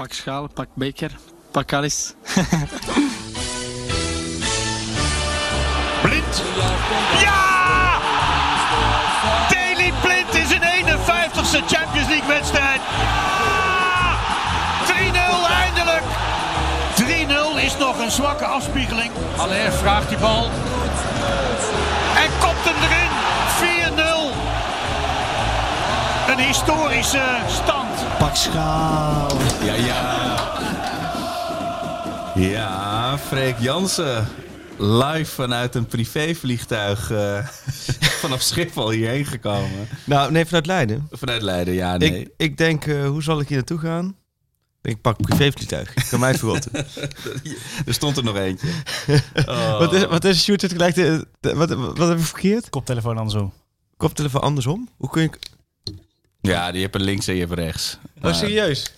Pak 0.00 0.12
schaal, 0.16 0.48
pak 0.48 0.68
beker, 0.74 1.10
pak 1.52 1.72
alles. 1.72 2.14
Blind. 6.02 6.42
Ja! 7.20 8.00
Daley 9.50 9.92
Blind 10.02 10.34
is 10.34 10.50
een 10.50 10.62
51ste 10.84 11.60
Champions 11.66 12.08
League 12.08 12.28
wedstrijd. 12.28 12.80
Ja! 13.00 14.16
3-0 14.86 15.50
eindelijk. 15.64 16.04
3-0 16.94 17.64
is 17.64 17.76
nog 17.76 17.98
een 17.98 18.10
zwakke 18.10 18.44
afspiegeling. 18.44 19.10
Alleen 19.36 19.72
vraagt 19.72 20.08
die 20.08 20.18
bal. 20.18 20.44
En 22.16 22.30
kopt 22.38 22.64
hem 22.64 22.76
erin. 22.82 23.10
4-0. 26.28 26.32
Een 26.32 26.38
historische 26.38 27.22
stand. 27.48 27.79
Pak 28.20 28.36
schaal. 28.36 29.30
Ja, 29.64 29.74
ja. 29.74 30.38
Ja, 32.34 33.18
Freek 33.18 33.58
Jansen. 33.58 34.28
Live 34.78 35.24
vanuit 35.24 35.74
een 35.74 35.86
privévliegtuig 35.86 37.10
uh, 37.10 37.46
vanaf 38.22 38.40
Schiphol 38.40 38.90
hierheen 38.90 39.24
gekomen. 39.24 39.88
Nou, 40.04 40.32
nee, 40.32 40.44
vanuit 40.44 40.66
Leiden. 40.66 41.08
Vanuit 41.10 41.42
Leiden, 41.42 41.74
ja, 41.74 41.96
nee. 41.96 42.20
Ik, 42.20 42.28
ik 42.36 42.56
denk, 42.56 42.86
uh, 42.86 43.06
hoe 43.08 43.22
zal 43.22 43.40
ik 43.40 43.48
hier 43.48 43.56
naartoe 43.56 43.78
gaan? 43.78 44.16
Ik 44.82 45.00
pak 45.00 45.16
privévliegtuig. 45.20 45.94
Ik 45.94 46.06
kan 46.10 46.20
mij 46.20 46.34
verrotten. 46.34 46.72
er 47.86 47.94
stond 47.94 48.16
er 48.16 48.24
nog 48.24 48.36
eentje. 48.36 48.68
Oh. 49.46 49.78
wat, 49.82 49.92
is, 49.92 50.06
wat 50.06 50.24
is 50.24 50.42
Sjoerd 50.42 50.62
het 50.62 50.72
gelijk? 50.72 50.96
Wat, 51.40 51.54
wat 51.56 51.68
hebben 51.68 52.16
we 52.16 52.18
verkeerd? 52.18 52.70
Koptelefoon 52.70 53.18
andersom. 53.18 53.52
Koptelefoon 53.96 54.40
andersom? 54.40 54.88
Hoe 54.96 55.10
kun 55.10 55.22
je... 55.22 55.30
Ja, 56.40 56.72
die 56.72 56.82
heb 56.82 56.94
een 56.94 57.02
links 57.02 57.26
en 57.26 57.34
je 57.34 57.40
hebt 57.40 57.52
rechts. 57.52 57.98
Oh, 58.16 58.22
maar... 58.22 58.34
serieus? 58.34 58.92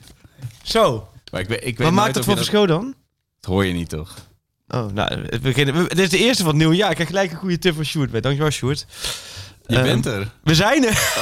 Zo. 0.63 1.09
Maar 1.31 1.41
ik, 1.41 1.49
weet, 1.49 1.59
ik 1.65 1.79
weet 1.79 1.87
Wat 1.87 1.97
maakt 1.97 2.15
het 2.15 2.25
voor 2.25 2.37
verschil 2.37 2.67
dan? 2.67 2.95
Dat 3.41 3.51
hoor 3.51 3.65
je 3.65 3.73
niet, 3.73 3.89
toch? 3.89 4.15
Oh, 4.69 4.93
nou, 4.93 5.27
het, 5.27 5.43
beginnen, 5.43 5.75
het 5.75 5.99
is 5.99 6.11
de 6.11 6.19
eerste 6.19 6.43
van 6.43 6.51
het 6.51 6.61
nieuwe 6.61 6.77
jaar. 6.77 6.89
Ik 6.89 6.95
krijg 6.95 7.11
gelijk 7.11 7.31
een 7.31 7.37
goede 7.37 7.59
tip 7.59 7.75
van 7.75 7.85
Sjoerd. 7.85 8.23
Dankjewel, 8.23 8.51
Sjoerd. 8.51 8.87
Je 9.67 9.77
um, 9.79 9.83
bent 9.83 10.07
er. 10.07 10.31
We 10.43 10.55
zijn 10.55 10.85
er. 10.85 11.15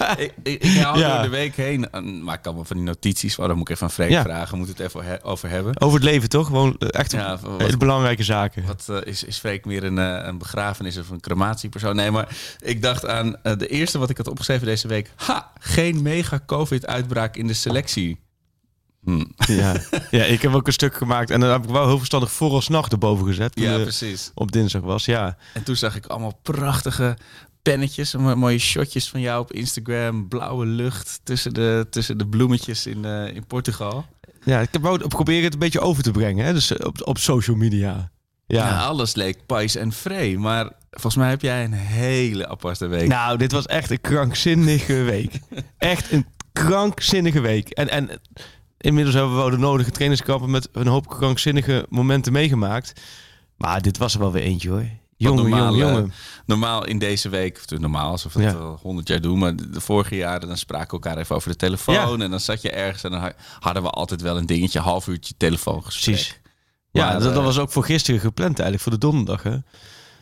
Uh, 0.00 0.10
ik, 0.16 0.32
ik, 0.42 0.62
ik 0.62 0.76
hou 0.76 0.98
ja. 1.00 1.14
door 1.14 1.22
de 1.22 1.28
week 1.28 1.56
heen. 1.56 1.88
Maar 2.22 2.34
ik 2.34 2.42
kan 2.42 2.56
me 2.56 2.64
van 2.64 2.76
die 2.76 2.86
notities, 2.86 3.36
waar 3.36 3.48
dan 3.48 3.56
moet 3.56 3.68
ik 3.68 3.74
even 3.74 3.86
aan 3.86 3.92
Freek 3.92 4.10
ja. 4.10 4.22
vragen. 4.22 4.58
Moet 4.58 4.68
het 4.68 4.80
even 4.80 5.24
over 5.24 5.48
hebben. 5.48 5.80
Over 5.80 5.94
het 5.94 6.04
leven, 6.04 6.28
toch? 6.28 6.46
Gewoon 6.46 6.78
echt 6.78 7.12
ja, 7.12 7.38
wat, 7.42 7.60
hele 7.60 7.76
belangrijke 7.76 8.22
zaken. 8.22 8.66
Wat 8.66 8.86
uh, 8.90 8.96
is, 9.04 9.24
is 9.24 9.38
Freek 9.38 9.64
meer 9.64 9.84
een, 9.84 9.96
een 9.96 10.38
begrafenis 10.38 10.98
of 10.98 11.08
een 11.10 11.20
crematiepersoon? 11.20 11.96
Nee, 11.96 12.10
maar 12.10 12.36
ik 12.60 12.82
dacht 12.82 13.06
aan 13.06 13.36
de 13.42 13.66
eerste 13.68 13.98
wat 13.98 14.10
ik 14.10 14.16
had 14.16 14.28
opgeschreven 14.28 14.66
deze 14.66 14.88
week. 14.88 15.12
Ha, 15.16 15.52
geen 15.58 16.02
mega 16.02 16.40
COVID-uitbraak 16.46 17.36
in 17.36 17.46
de 17.46 17.54
selectie. 17.54 18.26
Hmm. 19.08 19.32
Ja. 19.36 19.74
ja, 20.10 20.24
ik 20.24 20.42
heb 20.42 20.54
ook 20.54 20.66
een 20.66 20.72
stuk 20.72 20.94
gemaakt 20.94 21.30
en 21.30 21.40
dan 21.40 21.50
heb 21.50 21.64
ik 21.64 21.70
wel 21.70 21.86
heel 21.86 21.98
verstandig 21.98 22.30
vooralsnog 22.30 22.88
erboven 22.88 23.26
gezet. 23.26 23.52
Ja, 23.54 23.78
precies. 23.78 24.30
Op 24.34 24.52
dinsdag 24.52 24.82
was, 24.82 25.04
ja. 25.04 25.36
En 25.54 25.62
toen 25.62 25.76
zag 25.76 25.96
ik 25.96 26.06
allemaal 26.06 26.38
prachtige 26.42 27.16
pennetjes, 27.70 28.14
mooie 28.14 28.58
shotjes 28.58 29.08
van 29.08 29.20
jou 29.20 29.40
op 29.40 29.52
Instagram. 29.52 30.28
Blauwe 30.28 30.66
lucht 30.66 31.20
tussen 31.22 31.54
de, 31.54 31.86
tussen 31.90 32.18
de 32.18 32.26
bloemetjes 32.26 32.86
in, 32.86 33.04
uh, 33.04 33.34
in 33.34 33.46
Portugal. 33.46 34.06
Ja, 34.44 34.60
ik 34.60 34.68
heb 34.72 34.84
ook 34.86 35.08
proberen 35.08 35.44
het 35.44 35.52
een 35.52 35.58
beetje 35.58 35.80
over 35.80 36.02
te 36.02 36.10
brengen, 36.10 36.44
hè? 36.44 36.52
dus 36.52 36.76
op, 36.76 37.06
op 37.06 37.18
social 37.18 37.56
media. 37.56 38.10
Ja. 38.46 38.66
ja, 38.66 38.84
alles 38.84 39.14
leek 39.14 39.46
pais 39.46 39.76
en 39.76 39.92
vree. 39.92 40.38
Maar 40.38 40.72
volgens 40.90 41.16
mij 41.16 41.28
heb 41.28 41.42
jij 41.42 41.64
een 41.64 41.72
hele 41.72 42.48
aparte 42.48 42.86
week. 42.86 43.08
Nou, 43.08 43.38
dit 43.38 43.52
was 43.52 43.66
echt 43.66 43.90
een 43.90 44.00
krankzinnige 44.00 45.02
week. 45.02 45.40
echt 45.78 46.12
een 46.12 46.26
krankzinnige 46.52 47.40
week. 47.40 47.68
En, 47.68 47.88
en 47.90 48.10
inmiddels 48.78 49.14
hebben 49.14 49.34
we 49.34 49.40
wel 49.40 49.50
de 49.50 49.58
nodige 49.58 49.90
trainingskampen 49.90 50.50
met 50.50 50.68
een 50.72 50.86
hoop 50.86 51.08
krankzinnige 51.08 51.86
momenten 51.88 52.32
meegemaakt. 52.32 53.00
Maar 53.56 53.82
dit 53.82 53.98
was 53.98 54.14
er 54.14 54.20
wel 54.20 54.32
weer 54.32 54.42
eentje 54.42 54.70
hoor. 54.70 54.86
Jongen, 55.18 55.42
normaal, 55.42 55.76
jongen, 55.76 55.94
jongen. 55.94 56.12
normaal 56.46 56.86
in 56.86 56.98
deze 56.98 57.28
week, 57.28 57.62
normaal 57.78 58.10
alsof 58.10 58.32
we 58.32 58.42
het 58.42 58.56
al 58.56 58.78
honderd 58.82 59.08
jaar 59.08 59.20
doen, 59.20 59.38
maar 59.38 59.56
de 59.56 59.80
vorige 59.80 60.16
jaren 60.16 60.48
dan 60.48 60.56
spraken 60.56 60.86
we 60.86 61.04
elkaar 61.04 61.22
even 61.22 61.36
over 61.36 61.50
de 61.50 61.56
telefoon 61.56 62.22
en 62.22 62.30
dan 62.30 62.40
zat 62.40 62.62
je 62.62 62.70
ergens 62.70 63.04
en 63.04 63.10
dan 63.10 63.32
hadden 63.58 63.82
we 63.82 63.90
altijd 63.90 64.20
wel 64.20 64.36
een 64.36 64.46
dingetje, 64.46 64.80
half 64.80 65.06
uurtje 65.06 65.34
telefoongesprek. 65.36 66.14
Precies. 66.14 66.40
Ja, 66.90 67.18
dat, 67.18 67.34
dat, 67.34 67.44
was 67.44 67.58
ook 67.58 67.70
voor 67.70 67.84
gisteren 67.84 68.20
gepland 68.20 68.58
eigenlijk, 68.58 68.82
voor 68.82 68.92
de 68.92 68.98
donderdag. 68.98 69.42
Hè? 69.42 69.56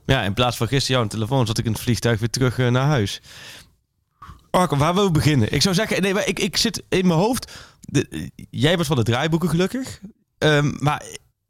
Ja, 0.06 0.22
in 0.22 0.34
plaats 0.34 0.56
van 0.56 0.68
gisteren 0.68 1.00
jouw 1.00 1.10
telefoon 1.10 1.46
zat 1.46 1.58
ik 1.58 1.64
in 1.64 1.72
het 1.72 1.80
vliegtuig 1.80 2.18
weer 2.18 2.30
terug 2.30 2.58
uh, 2.58 2.68
naar 2.68 2.86
huis. 2.86 3.20
Arco, 4.50 4.76
waar 4.76 4.94
we 4.94 5.10
beginnen? 5.10 5.52
Ik 5.52 5.62
zou 5.62 5.74
zeggen, 5.74 6.02
nee, 6.02 6.24
ik, 6.24 6.38
ik 6.38 6.56
zit 6.56 6.82
in 6.88 7.06
mijn 7.06 7.20
hoofd. 7.20 7.52
De, 7.80 8.30
jij 8.50 8.76
was 8.76 8.86
van 8.86 8.96
de 8.96 9.02
draaiboeken 9.02 9.48
gelukkig. 9.48 10.00
Um, 10.38 10.76
maar 10.78 11.02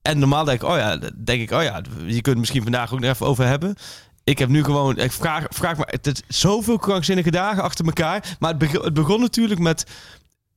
en 0.07 0.19
normaal 0.19 0.45
denk 0.45 0.63
ik, 0.63 0.69
oh 0.69 0.77
ja, 0.77 0.99
denk 1.17 1.41
ik, 1.41 1.51
oh 1.51 1.63
ja, 1.63 1.83
je 2.07 2.21
kunt 2.21 2.39
misschien 2.39 2.63
vandaag 2.63 2.93
ook 2.93 3.01
nog 3.01 3.11
even 3.11 3.27
over 3.27 3.47
hebben. 3.47 3.75
Ik 4.25 4.39
heb 4.39 4.49
nu 4.49 4.65
gewoon, 4.65 4.99
ik 4.99 5.13
vraag, 5.13 5.47
vraag 5.49 5.77
maar, 5.77 5.89
het 5.91 6.07
is 6.07 6.23
zoveel 6.29 6.79
krankzinnige 6.79 7.31
dagen 7.31 7.63
achter 7.63 7.85
elkaar. 7.85 8.37
Maar 8.39 8.51
het 8.51 8.59
begon, 8.59 8.85
het 8.85 8.95
begon 8.95 9.21
natuurlijk 9.21 9.61
met 9.61 9.87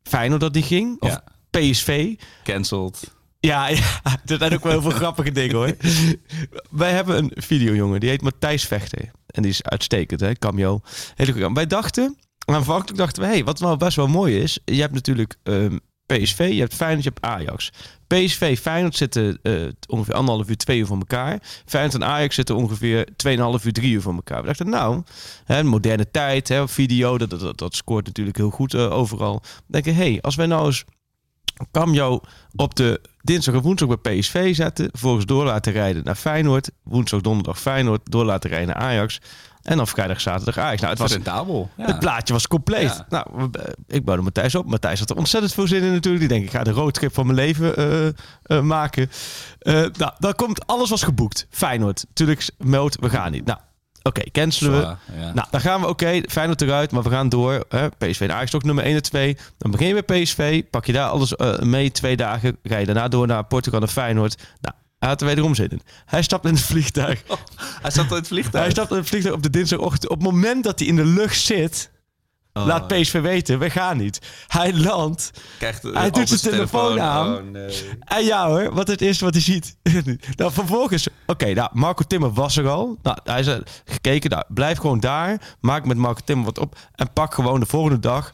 Feyenoord 0.04 0.42
dat 0.42 0.54
die 0.54 0.64
ging. 0.64 1.02
Of 1.02 1.10
ja. 1.10 1.24
PSV. 1.50 2.16
Cancelled. 2.44 3.14
Ja, 3.40 3.68
ja, 3.70 3.78
er 4.26 4.38
zijn 4.38 4.54
ook 4.54 4.64
wel 4.64 4.72
heel 4.72 4.82
veel 4.82 5.00
grappige 5.02 5.32
dingen 5.32 5.56
hoor. 5.56 5.76
Wij 6.70 6.92
hebben 6.92 7.18
een 7.18 7.32
videojongen, 7.36 8.00
die 8.00 8.10
heet 8.10 8.22
Matthijs 8.22 8.66
Vechter. 8.66 9.12
En 9.26 9.42
die 9.42 9.52
is 9.52 9.64
uitstekend, 9.64 10.20
hè, 10.20 10.34
cameo. 10.34 10.82
Hele 11.16 11.32
goed. 11.32 11.54
Wij 11.54 11.68
dachten, 11.68 12.18
aanvankelijk 12.46 12.98
dachten 12.98 13.24
we, 13.24 13.28
hey, 13.30 13.44
wat 13.44 13.60
wel 13.60 13.78
best 13.78 13.96
wel 13.96 14.08
mooi 14.08 14.40
is. 14.40 14.60
Je 14.66 14.82
hebt 14.82 14.94
natuurlijk 14.94 15.36
um, 15.44 15.80
PSV, 16.18 16.50
je 16.52 16.60
hebt 16.60 16.76
Feyenoord, 16.76 17.04
je 17.04 17.10
hebt 17.14 17.26
Ajax. 17.26 17.72
PSV, 18.08 18.60
Feyenoord 18.60 18.96
zitten 18.96 19.40
uh, 19.44 19.68
ongeveer 19.88 20.14
anderhalf 20.14 20.50
uur, 20.50 20.58
twee 20.58 20.80
uur 20.80 20.86
van 20.86 21.00
elkaar. 21.00 21.40
Feyenoord 21.66 21.96
en 21.96 22.08
Ajax 22.08 22.36
zitten 22.36 22.56
ongeveer 22.56 23.08
2,5 23.28 23.66
uur, 23.66 23.74
drie 23.74 23.92
uur 23.92 24.02
van 24.02 24.16
elkaar. 24.16 24.42
We 24.42 24.48
dachten, 24.48 24.70
nou, 24.70 25.04
hè, 25.46 25.64
moderne 25.64 26.12
tijd, 26.12 26.48
hè, 26.48 26.68
video, 26.68 27.18
dat, 27.18 27.30
dat, 27.30 27.58
dat 27.58 27.76
scoort 27.76 28.06
natuurlijk 28.06 28.38
heel 28.38 28.50
goed 28.50 28.74
uh, 28.74 28.92
overal. 28.92 29.42
We 29.44 29.62
denken, 29.68 29.96
hey, 29.96 30.18
als 30.22 30.36
wij 30.36 30.46
nou 30.46 30.66
eens 30.66 30.86
Camjo 31.72 32.22
op 32.56 32.76
de 32.76 33.02
dinsdag 33.22 33.54
en 33.54 33.62
woensdag 33.62 34.02
bij 34.02 34.20
PSV 34.20 34.56
zetten. 34.56 34.90
Vervolgens 34.92 35.26
door 35.26 35.46
laten 35.46 35.72
rijden 35.72 36.04
naar 36.04 36.16
Feyenoord. 36.16 36.72
Woensdag, 36.84 37.22
donderdag 37.22 37.60
Feyenoord. 37.60 38.02
Door 38.04 38.26
laten 38.26 38.50
rijden 38.50 38.68
naar 38.68 38.84
Ajax. 38.84 39.20
En 39.62 39.78
dan 39.78 39.88
vrijdag, 39.88 40.22
zaterdag 40.22 40.58
Ajax. 40.58 40.80
Nou, 40.80 40.92
het 40.92 41.02
was 41.02 41.12
rentabel. 41.12 41.70
Ja. 41.78 41.86
Het 41.86 42.00
plaatje 42.00 42.34
was 42.34 42.48
compleet. 42.48 42.82
Ja. 42.82 43.06
Nou, 43.10 43.50
ik 43.88 44.06
bouwde 44.06 44.24
Matthijs 44.24 44.56
op. 44.56 44.66
Matthijs 44.66 45.00
had 45.00 45.10
er 45.10 45.16
ontzettend 45.16 45.54
veel 45.54 45.68
zin 45.68 45.84
in 45.84 45.92
natuurlijk. 45.92 46.20
Die 46.20 46.38
denk 46.38 46.46
ik 46.46 46.52
ga 46.52 46.64
de 46.64 46.72
roadtrip 46.72 47.14
van 47.14 47.26
mijn 47.26 47.38
leven 47.38 47.80
uh, 47.80 48.08
uh, 48.48 48.62
maken. 48.62 49.12
Uh, 49.62 49.74
nou, 49.74 50.12
dan 50.20 50.36
komt 50.36 50.68
alles 50.68 50.90
was 50.90 51.04
geboekt. 51.04 51.48
Feyenoord. 51.50 52.06
Natuurlijk 52.08 52.50
meld, 52.58 52.96
we 53.00 53.10
gaan 53.10 53.32
niet. 53.32 53.46
Nou, 53.46 53.60
Oké, 54.04 54.20
okay, 54.20 54.30
cancelen 54.32 54.72
we. 54.72 54.96
Ja. 55.20 55.34
Nou, 55.34 55.48
dan 55.52 55.62
gaan 55.62 55.82
we, 55.82 55.88
oké, 55.88 56.06
okay, 56.06 56.26
Feyenoord 56.30 56.62
eruit, 56.62 56.92
maar 56.92 57.04
we 57.04 57.10
gaan 57.10 57.30
door. 57.30 57.66
Hè? 57.70 57.90
PSV 57.90 58.22
en 58.22 58.34
Ajax 58.34 58.52
toch 58.52 58.64
nummer 58.64 58.84
1 58.84 58.96
en 58.96 59.02
2. 59.02 59.38
Dan 59.58 59.72
begin 59.72 59.88
je 59.88 60.04
bij 60.04 60.22
PSV, 60.22 60.64
pak 60.70 60.86
je 60.86 60.94
daar 60.94 61.10
alles 61.10 61.34
uh, 61.38 61.60
mee, 61.60 61.92
twee 61.92 62.16
dagen. 62.16 62.58
Ga 62.64 62.78
je 62.78 62.86
daarna 62.86 63.08
door 63.08 63.28
naar 63.28 63.44
Portugal 63.44 63.82
en 63.82 63.88
Feyenoord. 63.88 64.38
Nou, 64.62 64.76
hij 65.00 65.10
had 65.10 65.22
er 65.22 65.28
wederom 65.28 65.56
zin 65.56 65.70
in. 65.70 65.82
Hij 66.06 66.22
stapt 66.22 66.46
in 66.46 66.54
het 66.54 66.64
vliegtuig. 66.64 67.24
Oh, 67.28 67.38
hij 67.82 67.92
stapt 67.92 68.10
in 68.10 68.16
het 68.16 68.28
vliegtuig? 68.28 68.64
Hij 68.64 68.74
stapt 68.74 68.92
in 68.92 68.98
het 68.98 69.08
vliegtuig 69.08 69.36
op 69.36 69.44
de 69.44 69.50
dinsdagochtend. 69.50 70.10
Op 70.12 70.18
het 70.22 70.32
moment 70.32 70.64
dat 70.64 70.80
hij 70.80 70.88
in 70.88 70.96
de 70.96 71.06
lucht 71.06 71.42
zit... 71.42 71.92
Oh. 72.54 72.66
Laat 72.66 72.88
PSV 72.88 73.22
weten, 73.22 73.60
we 73.60 73.70
gaan 73.70 73.98
niet. 73.98 74.20
Hij 74.48 74.74
landt. 74.74 75.32
Krijgt, 75.58 75.84
hij 75.84 76.10
doet 76.12 76.30
zijn 76.30 76.40
telefoon, 76.40 76.96
telefoon 76.96 77.02
aan. 77.02 77.36
Oh, 77.36 77.44
nee. 77.44 77.90
En 78.00 78.24
ja 78.24 78.48
hoor, 78.48 78.74
wat 78.74 78.88
het 78.88 79.02
eerste 79.02 79.24
wat 79.24 79.34
hij 79.34 79.44
ziet. 79.44 79.78
nou, 80.38 80.52
vervolgens, 80.52 81.08
oké, 81.08 81.20
okay, 81.26 81.54
nou, 81.54 81.70
Marco 81.74 82.04
Timmer 82.04 82.34
was 82.34 82.58
er 82.58 82.68
al. 82.68 82.98
Nou, 83.02 83.18
hij 83.24 83.44
zei, 83.44 83.62
gekeken, 83.86 84.30
nou, 84.30 84.44
blijf 84.48 84.78
gewoon 84.78 85.00
daar. 85.00 85.56
Maak 85.60 85.86
met 85.86 85.98
Marco 85.98 86.22
Timmer 86.26 86.46
wat 86.46 86.60
op. 86.60 86.78
En 86.96 87.14
pak 87.14 87.34
gewoon 87.34 87.60
de 87.60 87.66
volgende 87.66 88.00
dag. 88.00 88.34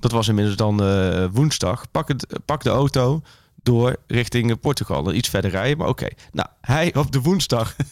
Dat 0.00 0.12
was 0.12 0.28
inmiddels 0.28 0.56
dan 0.56 0.82
uh, 0.82 1.24
woensdag. 1.32 1.90
Pak, 1.90 2.08
het, 2.08 2.26
pak 2.44 2.62
de 2.62 2.70
auto 2.70 3.22
door 3.62 3.96
richting 4.06 4.60
Portugal. 4.60 5.12
Iets 5.12 5.28
verder 5.28 5.50
rijden, 5.50 5.78
maar 5.78 5.88
oké. 5.88 6.08
Nou, 6.32 6.48
hij 6.60 6.94
op 6.94 7.12
de 7.12 7.20
woensdag 7.20 7.76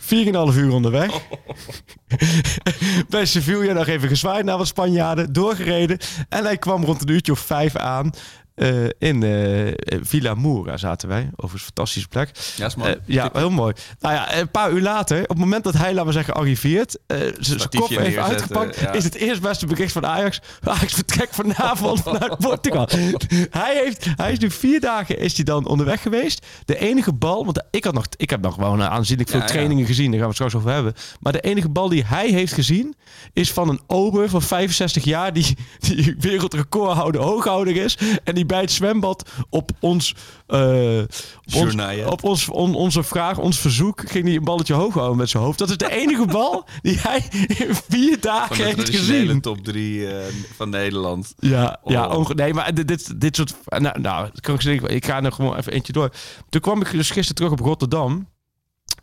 4,5 0.00 0.08
uur 0.56 0.72
onderweg. 0.72 1.14
Oh. 1.14 1.20
Bij 3.08 3.26
Sevilla 3.26 3.72
nog 3.72 3.86
even 3.86 4.08
gezwaaid 4.08 4.44
naar 4.44 4.58
wat 4.58 4.66
Spanjaarden, 4.66 5.32
doorgereden. 5.32 5.98
En 6.28 6.44
hij 6.44 6.56
kwam 6.56 6.84
rond 6.84 7.02
een 7.02 7.10
uurtje 7.10 7.32
of 7.32 7.38
vijf 7.38 7.76
aan. 7.76 8.10
Uh, 8.62 8.88
in 8.98 9.22
uh, 9.22 9.72
Villa 10.02 10.34
Moura 10.34 10.76
zaten 10.76 11.08
wij. 11.08 11.30
Over 11.36 11.56
een 11.56 11.64
fantastische 11.64 12.08
plek. 12.08 12.30
Ja, 12.56 12.66
is 12.66 12.74
mooi. 12.74 12.90
Uh, 12.90 12.96
ja, 13.04 13.30
heel 13.32 13.50
mooi. 13.50 13.74
Nou 14.00 14.14
ja, 14.14 14.36
een 14.36 14.50
paar 14.50 14.70
uur 14.70 14.80
later, 14.80 15.22
op 15.22 15.28
het 15.28 15.38
moment 15.38 15.64
dat 15.64 15.74
hij, 15.74 15.90
laten 15.90 16.06
we 16.06 16.12
zeggen, 16.12 16.34
arriveert, 16.34 16.98
zijn 17.38 17.68
kop 17.68 17.90
even 17.90 18.22
uitgepakt, 18.24 18.80
ja. 18.80 18.92
is 18.92 19.04
het 19.04 19.14
eerst 19.14 19.40
beste 19.40 19.66
bericht 19.66 19.92
van 19.92 20.06
Ajax. 20.06 20.40
Ajax 20.62 20.94
vertrekt 20.94 21.34
vanavond 21.34 22.04
naar 22.18 22.36
Portugal. 22.36 22.88
hij, 23.50 23.80
heeft, 23.84 24.06
hij 24.16 24.32
is 24.32 24.38
nu 24.38 24.50
vier 24.50 24.80
dagen 24.80 25.18
is 25.18 25.34
hij 25.36 25.44
dan 25.44 25.66
onderweg 25.66 26.02
geweest. 26.02 26.46
De 26.64 26.78
enige 26.78 27.12
bal, 27.12 27.44
want 27.44 27.62
ik, 27.70 27.84
had 27.84 27.94
nog, 27.94 28.06
ik 28.16 28.30
heb 28.30 28.40
nog 28.40 28.54
gewoon 28.54 28.82
aanzienlijk 28.82 29.28
veel 29.28 29.40
ja, 29.40 29.46
trainingen 29.46 29.86
gezien, 29.86 30.10
daar 30.10 30.20
gaan 30.20 30.28
we 30.28 30.34
het 30.34 30.36
straks 30.36 30.54
over 30.54 30.70
hebben. 30.70 30.94
Maar 31.20 31.32
de 31.32 31.40
enige 31.40 31.68
bal 31.68 31.88
die 31.88 32.04
hij 32.04 32.28
heeft 32.28 32.52
gezien, 32.52 32.94
is 33.32 33.52
van 33.52 33.68
een 33.68 33.80
ober 33.86 34.28
van 34.28 34.42
65 34.42 35.04
jaar, 35.04 35.32
die, 35.32 35.56
die 35.78 36.14
wereldrecordhouder 36.18 37.20
hooghouder 37.20 37.76
is. 37.76 37.98
En 38.24 38.34
die 38.34 38.48
bij 38.50 38.60
het 38.60 38.72
zwembad 38.72 39.30
op 39.48 39.70
ons... 39.80 40.14
Uh, 40.48 40.98
op, 40.98 41.54
ons, 41.54 41.74
op 42.04 42.24
ons, 42.24 42.48
onze 42.74 43.02
vraag, 43.02 43.38
ons 43.38 43.58
verzoek, 43.58 44.10
ging 44.10 44.24
hij 44.24 44.34
een 44.36 44.44
balletje 44.44 44.74
hoog 44.74 44.94
houden 44.94 45.16
met 45.16 45.30
zijn 45.30 45.42
hoofd. 45.42 45.58
Dat 45.58 45.70
is 45.70 45.76
de 45.76 45.90
enige 45.90 46.26
bal 46.36 46.64
die 46.82 46.98
hij 46.98 47.24
in 47.46 47.74
vier 47.88 48.20
dagen 48.20 48.64
heeft 48.64 48.88
gezien. 48.88 49.40
top 49.40 49.64
drie 49.64 49.98
uh, 49.98 50.14
van 50.56 50.70
Nederland. 50.70 51.34
Ja, 51.38 51.78
oh. 51.82 51.92
ja 51.92 52.34
nee, 52.34 52.54
maar 52.54 52.74
dit, 52.74 53.20
dit 53.20 53.36
soort... 53.36 53.54
Nou, 53.66 54.00
nou 54.00 54.28
kan 54.40 54.54
ik, 54.54 54.60
zeggen, 54.60 54.94
ik 54.94 55.04
ga 55.04 55.22
er 55.22 55.32
gewoon 55.32 55.56
even 55.56 55.72
eentje 55.72 55.92
door. 55.92 56.10
Toen 56.48 56.60
kwam 56.60 56.80
ik 56.80 56.90
dus 56.90 57.10
gisteren 57.10 57.34
terug 57.34 57.52
op 57.52 57.60
Rotterdam. 57.60 58.28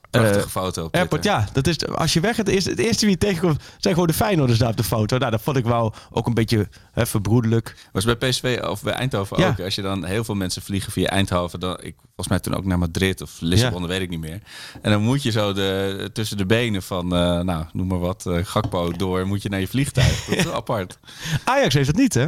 Prachtige 0.10 0.46
uh, 0.46 0.52
foto. 0.52 0.88
Airport, 0.92 1.24
ja, 1.24 1.48
dat 1.54 1.68
is, 1.68 1.88
als 1.88 2.14
je 2.14 2.20
weg 2.20 2.36
gaat, 2.36 2.48
is 2.48 2.66
het 2.66 2.80
eerste 2.80 3.06
wie 3.06 3.14
je 3.14 3.18
tegenkomt, 3.18 3.64
zijn 3.78 3.94
gewoon 3.94 4.10
de 4.10 4.14
Feyenoorders 4.14 4.60
daar 4.60 4.70
op 4.70 4.78
de 4.78 4.84
foto. 4.84 5.18
Nou, 5.18 5.32
dat 5.32 5.42
vond 5.42 5.58
ik 5.58 5.66
wel 5.66 5.94
ook 6.12 6.28
een 6.28 6.34
beetje 6.34 6.68
hè, 6.92 7.06
verbroedelijk. 7.06 7.76
Was 7.92 8.06
bij 8.06 8.16
PSV 8.16 8.60
of 8.70 8.84
bij 8.84 8.94
Eindhoven 8.94 9.38
ook. 9.38 9.60
Als 9.60 9.76
je 9.76 9.82
dan 9.82 10.06
heel 10.06 10.24
veel 10.24 10.36
mensen 10.36 10.62
vliegen 10.62 10.92
via 10.92 11.08
Eindhoven, 11.08 11.60
dan, 11.60 11.78
ik 11.82 11.96
volgens 12.06 12.28
mij 12.28 12.40
toen 12.40 12.56
ook 12.56 12.66
naar 12.66 12.80
Madrid 12.80 13.22
of 13.22 13.32
Lissabon, 13.40 13.82
ja. 13.82 13.88
weet 13.88 14.02
ik 14.02 14.10
niet 14.10 14.20
meer. 14.20 14.42
En 14.82 14.92
dan 14.92 15.02
moet 15.02 15.24
je 15.24 15.32
zo 15.32 15.54
de, 15.54 16.10
tussen 16.14 16.38
de 16.38 16.46
benen 16.46 16.84
van, 16.84 17.06
uh, 17.06 17.40
nou, 17.40 17.66
noem 17.74 17.88
maar 17.88 18.00
wat, 18.00 18.26
uh, 18.28 18.40
Gakpo 18.44 18.92
door, 18.92 19.28
moet 19.28 19.42
je 19.42 19.50
naar 19.50 19.60
je 19.60 19.68
vliegtuig. 19.68 20.26
Dat 20.26 20.38
is 20.38 20.48
apart. 20.62 21.00
Ajax 21.44 21.74
heeft 21.74 21.88
het 21.88 21.98
niet, 21.98 22.14
hè? 22.14 22.28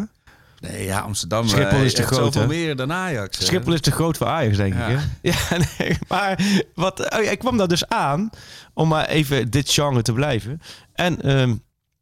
Nee, 0.59 0.85
ja, 0.85 0.99
Amsterdam 0.99 1.47
Schiphol 1.47 1.81
is 1.81 1.93
te 1.93 2.03
groot. 2.03 2.33
Zoveel 2.33 2.47
meer 2.47 2.75
dan 2.75 2.91
Ajax. 2.91 3.45
Schiphol 3.45 3.73
is 3.73 3.81
te 3.81 3.91
groot 3.91 4.17
voor 4.17 4.27
Ajax, 4.27 4.57
denk 4.57 4.73
ik. 4.73 4.79
Hè? 4.79 4.97
Ja, 5.21 5.37
nee, 5.77 5.97
maar 6.07 6.39
wat, 6.75 7.13
oh 7.13 7.23
ik 7.23 7.39
kwam 7.39 7.57
daar 7.57 7.67
dus 7.67 7.87
aan 7.87 8.29
om 8.73 8.87
maar 8.87 9.07
even 9.07 9.49
dit 9.49 9.71
genre 9.71 10.01
te 10.01 10.13
blijven. 10.13 10.61
En 10.93 11.39
um, 11.39 11.51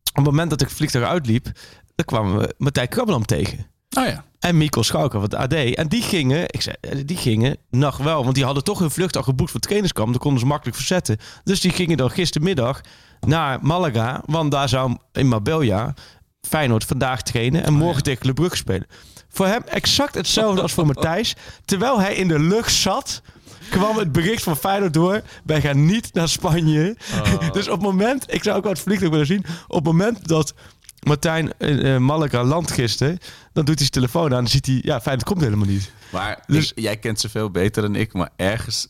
op 0.09 0.15
het 0.15 0.25
moment 0.25 0.49
dat 0.49 0.61
ik 0.61 0.67
het 0.67 0.77
vliegtuig 0.77 1.05
uitliep, 1.05 1.43
dan 1.95 2.05
kwamen 2.05 2.37
we 2.37 2.55
Matthij 2.57 2.87
Krabbelam 2.87 3.25
tegen. 3.25 3.67
Oh 3.97 4.05
ja. 4.05 4.23
En 4.39 4.57
Mikkel 4.57 4.83
Schouker 4.83 5.19
van 5.19 5.29
de 5.29 5.37
AD. 5.37 5.53
En 5.53 5.87
die 5.87 6.01
gingen, 6.01 6.43
ik 6.47 6.61
zei, 6.61 6.75
eh, 6.81 6.99
die 7.05 7.17
gingen 7.17 7.57
nog 7.69 7.97
wel, 7.97 8.23
want 8.23 8.35
die 8.35 8.43
hadden 8.45 8.63
toch 8.63 8.79
hun 8.79 8.91
vlucht 8.91 9.17
al 9.17 9.23
geboekt 9.23 9.51
voor 9.51 9.59
het 9.59 9.67
trainingskamp. 9.67 10.11
Dan 10.11 10.19
konden 10.19 10.39
ze 10.39 10.45
makkelijk 10.45 10.77
verzetten. 10.77 11.17
Dus 11.43 11.61
die 11.61 11.71
gingen 11.71 11.97
dan 11.97 12.11
gistermiddag 12.11 12.81
naar 13.19 13.59
Malaga, 13.61 14.21
want 14.25 14.51
daar 14.51 14.69
zou 14.69 14.97
in 15.11 15.27
Marbella 15.27 15.93
Feyenoord 16.47 16.83
vandaag 16.83 17.21
trainen 17.21 17.63
en 17.63 17.73
oh, 17.73 17.79
morgen 17.79 18.03
tegen 18.03 18.25
Le 18.25 18.33
Brugge 18.33 18.55
spelen. 18.55 18.87
Voor 19.29 19.47
hem 19.47 19.61
exact 19.65 20.15
hetzelfde 20.15 20.61
als 20.61 20.73
voor 20.73 20.85
Matthijs. 20.93 21.35
Terwijl 21.65 21.99
hij 21.99 22.15
in 22.15 22.27
de 22.27 22.39
lucht 22.39 22.73
zat, 22.73 23.21
kwam 23.69 23.97
het 23.97 24.11
bericht 24.11 24.43
van 24.43 24.57
Feyenoord 24.57 24.93
door. 24.93 25.21
Wij 25.43 25.61
gaan 25.61 25.85
niet 25.85 26.13
naar 26.13 26.29
Spanje. 26.29 26.97
Oh. 27.13 27.51
Dus 27.57 27.67
op 27.67 27.73
het 27.73 27.81
moment, 27.81 28.33
ik 28.33 28.43
zou 28.43 28.57
ook 28.57 28.63
wel 28.63 28.71
het 28.71 28.81
vliegtuig 28.81 29.11
willen 29.11 29.25
zien. 29.25 29.45
Op 29.67 29.75
het 29.75 29.85
moment 29.85 30.27
dat 30.27 30.53
Martijn 30.99 31.51
uh, 31.57 31.97
Malaga 31.97 32.43
landt 32.43 32.71
gisteren, 32.71 33.17
dan 33.53 33.65
doet 33.65 33.79
hij 33.79 33.87
zijn 33.91 33.91
telefoon 33.91 34.33
aan 34.33 34.43
en 34.43 34.47
ziet 34.47 34.65
hij, 34.65 34.79
ja, 34.81 35.01
Feyenoord 35.01 35.27
komt 35.27 35.41
helemaal 35.41 35.67
niet. 35.67 35.91
Maar 36.09 36.43
dus, 36.47 36.71
jij 36.75 36.97
kent 36.97 37.19
ze 37.19 37.29
veel 37.29 37.51
beter 37.51 37.81
dan 37.81 37.95
ik, 37.95 38.13
maar 38.13 38.29
ergens 38.35 38.87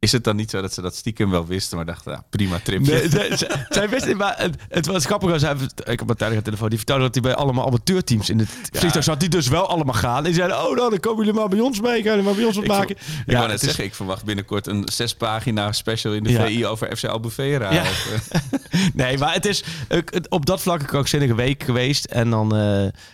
is 0.00 0.12
het 0.12 0.24
dan 0.24 0.36
niet 0.36 0.50
zo 0.50 0.60
dat 0.60 0.72
ze 0.72 0.80
dat 0.80 0.94
stiekem 0.94 1.30
wel 1.30 1.46
wisten, 1.46 1.76
maar 1.76 1.86
dachten, 1.86 2.12
ja, 2.12 2.24
prima 2.30 2.58
tripje? 2.58 2.92
Nee, 2.92 3.36
zij 3.68 3.88
wisten, 3.88 4.16
maar 4.16 4.34
het, 4.38 4.56
het 4.68 4.86
was 4.86 5.04
grappig. 5.04 5.32
Als 5.32 5.42
hij, 5.42 5.54
ik 5.84 5.98
heb 5.98 6.08
een 6.08 6.16
tijdens 6.16 6.42
telefoon, 6.44 6.68
die 6.68 6.78
vertelde 6.78 7.02
dat 7.02 7.14
hij 7.14 7.22
bij 7.22 7.34
allemaal 7.34 7.66
amateurteams 7.66 8.30
in 8.30 8.38
het 8.38 8.48
ja. 8.70 8.78
vliegtuig 8.78 9.04
zat, 9.04 9.20
die 9.20 9.28
dus 9.28 9.48
wel 9.48 9.68
allemaal 9.68 9.94
gaan. 9.94 10.16
En 10.16 10.24
die 10.24 10.34
zeiden, 10.34 10.56
oh, 10.56 10.76
nou, 10.76 10.90
dan 10.90 11.00
komen 11.00 11.24
jullie 11.24 11.40
maar 11.40 11.48
bij 11.48 11.60
ons 11.60 11.80
mee, 11.80 12.02
gaan 12.02 12.02
jullie 12.02 12.22
maar 12.22 12.34
bij 12.34 12.44
ons 12.44 12.56
wat 12.56 12.66
maken. 12.66 12.90
Ik, 12.90 13.02
ik 13.26 13.32
ja, 13.32 13.46
net 13.46 13.60
zeggen, 13.60 13.84
ik 13.84 13.94
verwacht 13.94 14.24
binnenkort 14.24 14.66
een 14.66 14.88
zes 14.92 15.14
pagina 15.14 15.72
special 15.72 16.14
in 16.14 16.22
de 16.22 16.32
VI 16.32 16.66
over 16.66 16.96
FC 16.96 17.04
Albufeira. 17.04 17.72
Ja. 17.72 17.84
nee, 18.94 19.18
maar 19.18 19.32
het 19.32 19.46
is 19.46 19.64
op 20.28 20.46
dat 20.46 20.60
vlak 20.60 20.80
een 20.80 20.86
krankzinnige 20.86 21.34
week 21.34 21.62
geweest. 21.62 22.04
En 22.04 22.30
dan, 22.30 22.54
uh, 22.54 22.60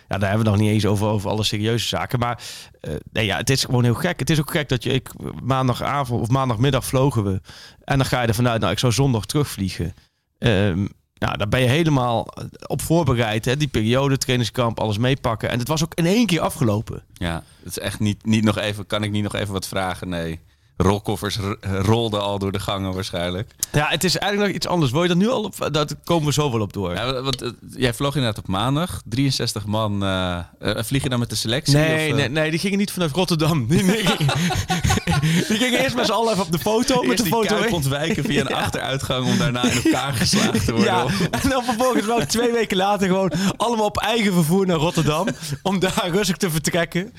ja, 0.07 0.17
daar 0.17 0.29
hebben 0.29 0.39
we 0.39 0.51
nog 0.51 0.57
niet 0.59 0.69
eens 0.69 0.85
over, 0.85 1.07
over 1.07 1.29
alle 1.29 1.43
serieuze 1.43 1.87
zaken. 1.87 2.19
Maar 2.19 2.41
uh, 2.81 2.93
nee, 3.11 3.25
ja, 3.25 3.37
het 3.37 3.49
is 3.49 3.63
gewoon 3.63 3.83
heel 3.83 3.93
gek. 3.93 4.19
Het 4.19 4.29
is 4.29 4.39
ook 4.39 4.51
gek 4.51 4.69
dat 4.69 4.83
je 4.83 4.91
ik, 4.91 5.09
maandagavond 5.43 6.21
of 6.21 6.29
maandagmiddag 6.29 6.85
vlogen 6.85 7.23
we. 7.23 7.41
En 7.83 7.97
dan 7.97 8.05
ga 8.05 8.21
je 8.21 8.27
er 8.27 8.35
vanuit, 8.35 8.59
nou, 8.61 8.71
ik 8.71 8.79
zou 8.79 8.93
zondag 8.93 9.25
terugvliegen. 9.25 9.93
Um, 10.39 10.89
nou, 11.17 11.37
daar 11.37 11.49
ben 11.49 11.61
je 11.61 11.67
helemaal 11.67 12.27
op 12.67 12.81
voorbereid. 12.81 13.45
Hè? 13.45 13.57
Die 13.57 13.67
periode, 13.67 14.17
trainingskamp, 14.17 14.79
alles 14.79 14.97
meepakken. 14.97 15.49
En 15.49 15.59
het 15.59 15.67
was 15.67 15.83
ook 15.83 15.93
in 15.93 16.05
één 16.05 16.25
keer 16.25 16.39
afgelopen. 16.39 17.03
Ja, 17.13 17.43
het 17.63 17.77
is 17.77 17.79
echt 17.79 17.99
niet, 17.99 18.25
niet 18.25 18.43
nog 18.43 18.57
even, 18.57 18.85
kan 18.87 19.03
ik 19.03 19.11
niet 19.11 19.23
nog 19.23 19.35
even 19.35 19.53
wat 19.53 19.67
vragen? 19.67 20.09
Nee 20.09 20.39
rolkoffers 20.77 21.37
rolden 21.61 22.21
al 22.21 22.39
door 22.39 22.51
de 22.51 22.59
gangen 22.59 22.93
waarschijnlijk. 22.93 23.51
Ja, 23.71 23.87
het 23.87 24.03
is 24.03 24.17
eigenlijk 24.17 24.51
nog 24.51 24.61
iets 24.61 24.67
anders. 24.67 24.91
Wil 24.91 25.01
je 25.01 25.07
dat 25.07 25.17
nu 25.17 25.29
al 25.29 25.43
op? 25.43 25.67
Dat 25.71 25.95
komen 26.03 26.25
we 26.25 26.33
zo 26.33 26.51
wel 26.51 26.61
op 26.61 26.73
door. 26.73 26.93
Ja, 26.93 27.21
want, 27.21 27.43
uh, 27.43 27.49
jij 27.75 27.93
vloog 27.93 28.15
inderdaad 28.15 28.43
op 28.43 28.47
maandag. 28.47 29.01
63 29.05 29.65
man. 29.65 30.03
Uh, 30.03 30.37
uh, 30.61 30.71
vlieg 30.83 31.03
je 31.03 31.09
dan 31.09 31.19
met 31.19 31.29
de 31.29 31.35
selectie? 31.35 31.75
Nee, 31.75 32.11
of, 32.11 32.17
nee, 32.17 32.29
nee, 32.29 32.49
die 32.49 32.59
gingen 32.59 32.77
niet 32.77 32.91
vanuit 32.91 33.11
Rotterdam. 33.11 33.67
Die, 33.67 33.83
die 35.47 35.57
gingen 35.57 35.79
eerst 35.79 35.95
met 35.95 36.05
z'n 36.05 36.11
allen 36.11 36.31
even 36.31 36.45
op 36.45 36.51
de 36.51 36.59
foto. 36.59 36.95
Eerst 36.95 37.07
met 37.07 37.17
de 37.17 37.23
die 37.23 37.31
foto 37.31 37.75
ontwijken 37.75 38.23
via 38.23 38.41
een 38.41 38.55
achteruitgang 38.55 39.25
om 39.25 39.37
daarna 39.37 39.63
in 39.63 39.81
elkaar 39.83 40.13
geslagen 40.23 40.65
te 40.65 40.71
worden. 40.71 40.93
Ja, 40.93 41.05
en 41.31 41.49
dan 41.49 41.63
vervolgens 41.63 42.05
wel 42.05 42.25
twee 42.25 42.51
weken 42.51 42.77
later 42.77 43.07
gewoon 43.07 43.31
allemaal 43.57 43.85
op 43.85 43.97
eigen 43.97 44.33
vervoer 44.33 44.65
naar 44.65 44.77
Rotterdam. 44.77 45.27
om 45.63 45.79
daar 45.79 46.09
rustig 46.11 46.37
te 46.37 46.49
vertrekken. 46.49 47.13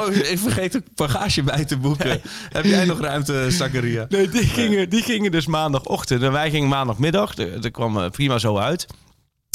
Oh, 0.00 0.14
ik 0.14 0.38
vergeet 0.38 0.76
ook 0.76 0.82
bagage 0.94 1.42
bij 1.42 1.64
te 1.64 1.76
boeken. 1.76 2.20
Heb 2.48 2.64
je 2.64 2.77
jij 2.78 2.94
nog 2.94 3.00
ruimte, 3.00 3.50
Zakaria? 3.50 4.06
Nee, 4.08 4.28
die 4.28 4.42
gingen, 4.42 4.90
die 4.90 5.02
gingen 5.02 5.30
dus 5.30 5.46
maandagochtend. 5.46 6.22
En 6.22 6.32
wij 6.32 6.50
gingen 6.50 6.68
maandagmiddag. 6.68 7.34
Dat 7.34 7.70
kwam 7.70 7.98
eh, 7.98 8.10
prima 8.10 8.38
zo 8.38 8.56
uit. 8.56 8.86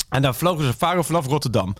En 0.09 0.21
daar 0.21 0.35
vlogen 0.35 0.65
ze 0.65 0.73
varen 0.77 1.05
vanaf 1.05 1.25
Rotterdam. 1.25 1.75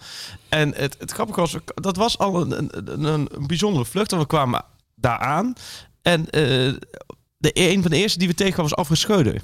En 0.50 0.74
het, 0.76 0.96
het 1.00 1.12
grappige 1.12 1.40
was, 1.40 1.56
dat 1.66 1.96
was 1.96 2.18
al 2.18 2.42
een, 2.42 2.70
een, 2.92 3.04
een, 3.04 3.30
bijzondere 3.48 3.86
vlucht. 3.86 4.12
En 4.12 4.20
we 4.20 4.28
kwamen 4.28 4.66
daar 4.96 5.18
aan. 5.18 5.54
En 6.02 6.20
uh, 6.20 6.74
de, 7.38 7.52
een 7.54 7.82
van 7.82 7.92
de 7.92 7.98
eerste 7.98 8.20
die 8.20 8.28
we 8.28 8.34
tegenkwamen 8.34 8.70
was 8.70 8.80
Alfred 8.80 9.00
Schreuder. 9.00 9.42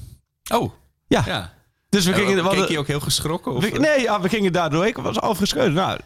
Oh, 0.54 0.74
ja. 1.07 1.24
ja. 1.25 1.54
Dus 1.90 2.06
we 2.06 2.13
gingen... 2.13 2.50
Keek 2.50 2.68
je 2.68 2.80
ook 2.80 2.88
heel 2.88 3.00
geschrokken? 3.00 3.54
Of? 3.54 3.78
nee, 3.78 4.01
ja, 4.01 4.22
we 4.22 4.30
gingen 4.30 4.54
daardoor. 4.54 4.86
Ik 4.86 4.98
was 4.98 5.19
Alfred 5.19 5.74
Nou, 5.74 6.00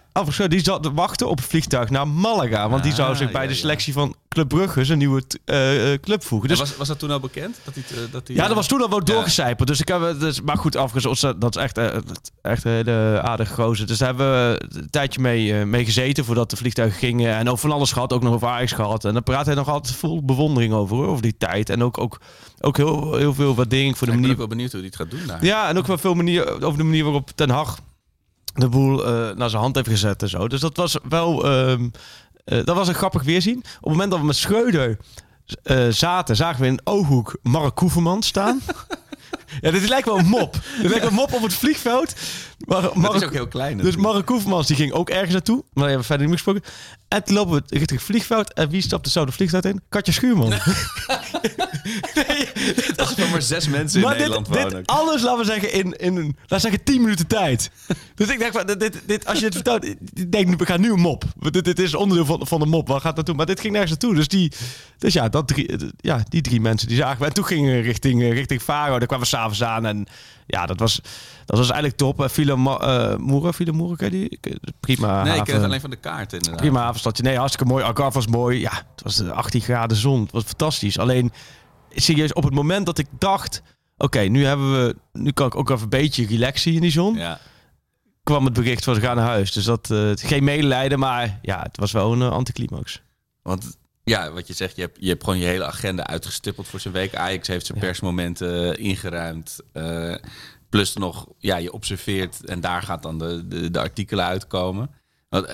Die 0.47 0.63
zat 0.63 0.83
te 0.83 0.93
wachten 0.93 1.29
op 1.29 1.37
het 1.37 1.47
vliegtuig 1.47 1.89
naar 1.89 2.07
Malaga. 2.07 2.69
Want 2.69 2.83
die 2.83 2.93
zou 2.93 3.11
ah, 3.11 3.17
zich 3.17 3.31
bij 3.31 3.47
de 3.47 3.53
selectie 3.53 3.93
van 3.93 4.15
Club 4.27 4.47
Brugge 4.47 4.85
zijn 4.85 4.97
nieuwe 4.97 5.23
uh, 5.45 5.93
club 6.01 6.23
voegen. 6.23 6.49
Dus, 6.49 6.59
was, 6.59 6.77
was 6.77 6.87
dat 6.87 6.99
toen 6.99 7.11
al 7.11 7.19
bekend? 7.19 7.59
Dat 7.63 7.73
die, 7.73 7.83
uh, 7.91 7.97
dat 8.11 8.27
die, 8.27 8.35
ja, 8.35 8.47
dat 8.47 8.55
was 8.55 8.67
toen 8.67 8.81
al 8.81 8.89
wel 8.89 9.03
doorgecijpeld. 9.03 9.67
Dus 9.67 9.79
ik 9.79 9.87
heb, 9.87 10.19
dus, 10.19 10.41
maar 10.41 10.57
goed, 10.57 10.75
afgezond, 10.75 11.41
dat 11.41 11.55
is 11.55 11.61
echt, 11.61 11.77
echt 12.41 12.63
een 12.65 12.71
hele 12.71 13.21
aardige 13.23 13.53
gozer. 13.53 13.87
Dus 13.87 13.97
daar 13.97 14.07
hebben 14.07 14.31
we 14.31 14.61
een 14.69 14.89
tijdje 14.89 15.21
mee, 15.21 15.65
mee 15.65 15.85
gezeten 15.85 16.25
voordat 16.25 16.49
de 16.49 16.55
vliegtuigen 16.55 16.99
gingen. 16.99 17.35
En 17.35 17.49
ook 17.49 17.59
van 17.59 17.71
alles 17.71 17.91
gehad, 17.91 18.13
ook 18.13 18.23
nog 18.23 18.33
over 18.33 18.47
Ajax 18.47 18.71
gehad. 18.71 19.05
En 19.05 19.13
daar 19.13 19.21
praat 19.21 19.45
hij 19.45 19.55
nog 19.55 19.69
altijd 19.69 19.95
vol 19.95 20.25
bewondering 20.25 20.73
over, 20.73 20.95
hoor, 20.95 21.07
over 21.07 21.21
die 21.21 21.37
tijd. 21.37 21.69
En 21.69 21.83
ook, 21.83 21.97
ook, 21.97 22.19
ook 22.59 22.77
heel, 22.77 23.15
heel 23.15 23.33
veel 23.33 23.55
waardering 23.55 23.97
voor 23.97 24.07
de 24.07 24.13
manier... 24.13 24.29
Ik 24.29 24.37
ben 24.37 24.47
wel 24.47 24.55
benieuwd 24.57 24.71
hoe 24.71 24.79
hij 24.79 24.89
het 24.89 24.99
gaat 24.99 25.11
doen 25.11 25.27
daar. 25.27 25.45
Ja, 25.45 25.69
en 25.69 25.77
ook 25.77 25.87
wel 25.87 25.97
veel 25.97 26.13
manier, 26.13 26.63
over 26.63 26.77
de 26.77 26.83
manier 26.83 27.03
waarop 27.03 27.31
Ten 27.35 27.49
Hag 27.49 27.79
de 28.53 28.69
boel 28.69 29.07
uh, 29.07 29.35
naar 29.35 29.49
zijn 29.49 29.61
hand 29.61 29.75
heeft 29.75 29.87
gezet 29.87 30.21
en 30.21 30.29
zo. 30.29 30.47
Dus 30.47 30.59
dat 30.59 30.77
was 30.77 30.97
wel... 31.09 31.45
Um, 31.69 31.91
uh, 32.45 32.63
dat 32.63 32.75
was 32.75 32.87
een 32.87 32.93
grappig 32.93 33.23
weerzien. 33.23 33.57
Op 33.57 33.63
het 33.63 33.89
moment 33.89 34.11
dat 34.11 34.19
we 34.19 34.25
met 34.25 34.35
Schreuder 34.35 34.97
uh, 35.63 35.87
zaten, 35.89 36.35
zagen 36.35 36.61
we 36.61 36.67
in 36.67 36.73
een 36.73 36.81
ooghoek 36.83 37.37
Mark 37.41 37.75
Koeverman 37.75 38.23
staan. 38.23 38.61
ja, 39.61 39.71
dit 39.71 39.89
lijkt 39.89 40.07
wel 40.07 40.17
een 40.17 40.25
mop. 40.25 40.53
Dit 40.81 40.89
lijkt 40.89 40.99
wel 40.99 41.07
een 41.07 41.13
mop 41.13 41.33
op 41.33 41.41
het 41.41 41.53
vliegveld. 41.53 42.13
Maar, 42.65 42.81
dat 42.81 43.15
is 43.15 43.23
ook 43.23 43.33
heel 43.33 43.47
klein. 43.47 43.77
Dus 43.77 43.95
Mark 43.95 44.25
Koevermans 44.25 44.67
die 44.67 44.75
ging 44.75 44.91
ook 44.91 45.09
ergens 45.09 45.31
naartoe. 45.31 45.63
Maar 45.73 45.83
we 45.83 45.89
hebben 45.89 46.05
verder 46.05 46.27
niet 46.27 46.35
meer 46.35 46.43
gesproken. 46.43 46.81
En 47.07 47.23
toen 47.23 47.35
lopen 47.35 47.53
we 47.53 47.61
richting 47.67 47.99
het 47.99 48.09
vliegveld. 48.09 48.53
En 48.53 48.69
wie 48.69 48.81
stapte 48.81 49.09
zo 49.09 49.25
de 49.25 49.31
vliegtuig 49.31 49.63
in? 49.63 49.81
Katja 49.89 50.13
Schuurman. 50.13 50.53
Nee. 52.15 52.49
Dat 53.39 53.49
maar 53.49 53.61
zes 53.61 53.67
mensen 53.67 54.01
in 54.01 54.09
Nederland 54.09 54.45
dit, 54.45 54.55
wonen. 54.55 54.77
Dit 54.77 54.87
alles, 54.87 55.21
laten 55.21 55.39
we 55.39 55.45
zeggen, 55.45 55.73
in, 55.73 55.93
in 55.97 56.15
laten 56.15 56.35
we 56.47 56.59
zeggen, 56.59 56.83
tien 56.83 57.01
minuten 57.01 57.27
tijd. 57.27 57.71
dus 58.15 58.29
ik 58.29 58.39
denk, 58.39 58.53
van, 58.53 58.65
dit, 58.65 59.01
dit, 59.05 59.25
als 59.25 59.39
je 59.39 59.45
het 59.45 59.53
vertelt, 59.53 59.85
ik 60.13 60.31
denk, 60.31 60.59
we 60.59 60.65
gaan 60.65 60.81
nu 60.81 60.91
een 60.91 60.99
mop. 60.99 61.23
Dit, 61.39 61.65
dit 61.65 61.79
is 61.79 61.95
onderdeel 61.95 62.25
van, 62.25 62.47
van 62.47 62.59
de 62.59 62.65
mop. 62.65 62.87
Waar 62.87 63.01
gaat 63.01 63.15
naartoe? 63.15 63.35
Maar 63.35 63.45
dit 63.45 63.59
ging 63.59 63.73
nergens 63.73 63.91
naartoe. 63.91 64.15
Dus, 64.15 64.27
die, 64.27 64.51
dus 64.97 65.13
ja, 65.13 65.29
dat 65.29 65.47
drie, 65.47 65.75
ja, 65.97 66.23
die 66.29 66.41
drie 66.41 66.61
mensen 66.61 66.87
die 66.87 66.97
zagen 66.97 67.19
we. 67.19 67.25
En 67.25 67.33
toen 67.33 67.45
gingen 67.45 67.75
we 67.75 67.79
richting, 67.79 68.21
richting 68.21 68.61
Faro. 68.61 68.97
Daar 68.97 69.07
kwamen 69.07 69.25
we 69.25 69.35
s'avonds 69.35 69.63
aan. 69.63 69.85
En 69.85 70.07
ja, 70.47 70.65
dat 70.65 70.79
was, 70.79 71.01
dat 71.45 71.57
was 71.57 71.69
eigenlijk 71.69 71.97
top. 71.97 72.29
File 72.31 72.55
uh, 72.55 73.15
Moeren, 73.15 73.53
File 73.53 73.71
Moeren, 73.71 73.97
ken 73.97 74.09
die? 74.09 74.39
Prima 74.79 75.23
Nee, 75.23 75.37
ik 75.37 75.43
ken 75.43 75.55
het 75.55 75.63
alleen 75.63 75.81
van 75.81 75.89
de 75.89 75.95
kaart 75.95 76.33
inderdaad. 76.33 76.59
Prima 76.59 76.81
havenstadje. 76.81 77.23
Nee, 77.23 77.37
hartstikke 77.37 77.71
mooi. 77.71 77.83
Algarve 77.83 78.17
was 78.17 78.27
mooi. 78.27 78.59
Ja, 78.59 78.71
het 78.95 79.03
was 79.03 79.29
18 79.29 79.61
graden 79.61 79.97
zon. 79.97 80.21
Het 80.21 80.31
was 80.31 80.43
fantastisch. 80.43 80.99
Alleen, 80.99 81.31
serieus, 81.95 82.33
op 82.33 82.43
het 82.43 82.53
moment 82.53 82.85
dat 82.85 82.97
ik 82.97 83.07
dacht... 83.17 83.61
Oké, 83.97 84.19
nu 84.19 84.45
hebben 84.45 84.71
we... 84.71 84.95
Nu 85.11 85.31
kan 85.31 85.47
ik 85.47 85.55
ook 85.55 85.69
even 85.69 85.83
een 85.83 85.89
beetje 85.89 86.25
relaxen 86.25 86.73
in 86.73 86.81
die 86.81 86.91
zon. 86.91 87.15
Ja. 87.15 87.39
Kwam 88.23 88.45
het 88.45 88.53
bericht 88.53 88.83
van 88.83 88.95
ze 88.95 89.01
gaan 89.01 89.15
naar 89.15 89.25
huis. 89.25 89.51
Dus 89.51 89.63
dat... 89.63 89.89
Uh, 89.89 90.11
geen 90.15 90.43
medelijden, 90.43 90.99
maar 90.99 91.39
ja, 91.41 91.61
het 91.61 91.77
was 91.77 91.91
wel 91.91 92.11
een 92.11 92.19
uh, 92.19 92.31
anticlimax. 92.31 93.01
Want 93.41 93.77
ja, 94.03 94.31
wat 94.31 94.47
je 94.47 94.53
zegt, 94.53 94.75
je 94.75 94.81
hebt, 94.81 94.97
je 94.99 95.09
hebt 95.09 95.23
gewoon 95.23 95.39
je 95.39 95.45
hele 95.45 95.65
agenda 95.65 96.05
uitgestippeld 96.05 96.67
voor 96.67 96.79
zijn 96.79 96.93
week. 96.93 97.15
Ajax 97.15 97.47
heeft 97.47 97.65
zijn 97.65 97.79
persmomenten 97.79 98.77
ingeruimd. 98.77 99.59
Plus 100.69 100.93
nog, 100.93 101.27
ja, 101.37 101.57
je 101.57 101.73
observeert 101.73 102.45
en 102.45 102.61
daar 102.61 102.81
gaat 102.81 103.03
dan 103.03 103.17
de, 103.19 103.47
de, 103.47 103.71
de 103.71 103.79
artikelen 103.79 104.25
uitkomen. 104.25 104.89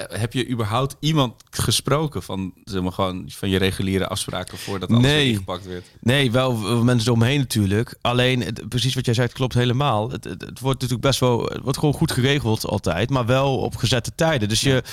Heb 0.08 0.34
je 0.34 0.50
überhaupt 0.50 0.96
iemand 1.00 1.44
gesproken 1.50 2.24
van, 2.24 2.54
zeg 2.64 2.82
maar, 2.82 2.92
gewoon, 2.92 3.26
van 3.28 3.50
je 3.50 3.58
reguliere 3.58 4.08
afspraken 4.08 4.58
voordat 4.58 4.90
alles 4.90 5.02
nee. 5.02 5.30
ingepakt 5.30 5.66
werd? 5.66 5.86
Nee, 6.02 6.32
wel 6.32 6.84
mensen 6.84 7.12
omheen 7.12 7.40
natuurlijk. 7.40 7.98
Alleen, 8.02 8.42
het, 8.42 8.70
precies 8.70 8.96
wat 8.96 9.06
jij 9.06 9.14
zegt, 9.14 9.34
klopt 9.34 9.54
helemaal. 9.54 10.12
Het, 10.12 10.24
het, 10.24 10.42
het, 10.42 10.60
wordt 10.60 10.82
natuurlijk 10.82 11.08
best 11.08 11.20
wel, 11.20 11.44
het 11.44 11.62
wordt 11.64 11.78
gewoon 11.78 11.94
goed 11.94 12.12
geregeld 12.12 12.66
altijd, 12.66 13.10
maar 13.10 13.26
wel 13.26 13.58
op 13.58 13.76
gezette 13.76 14.12
tijden. 14.16 14.50
Dus 14.50 14.62
je, 14.62 14.84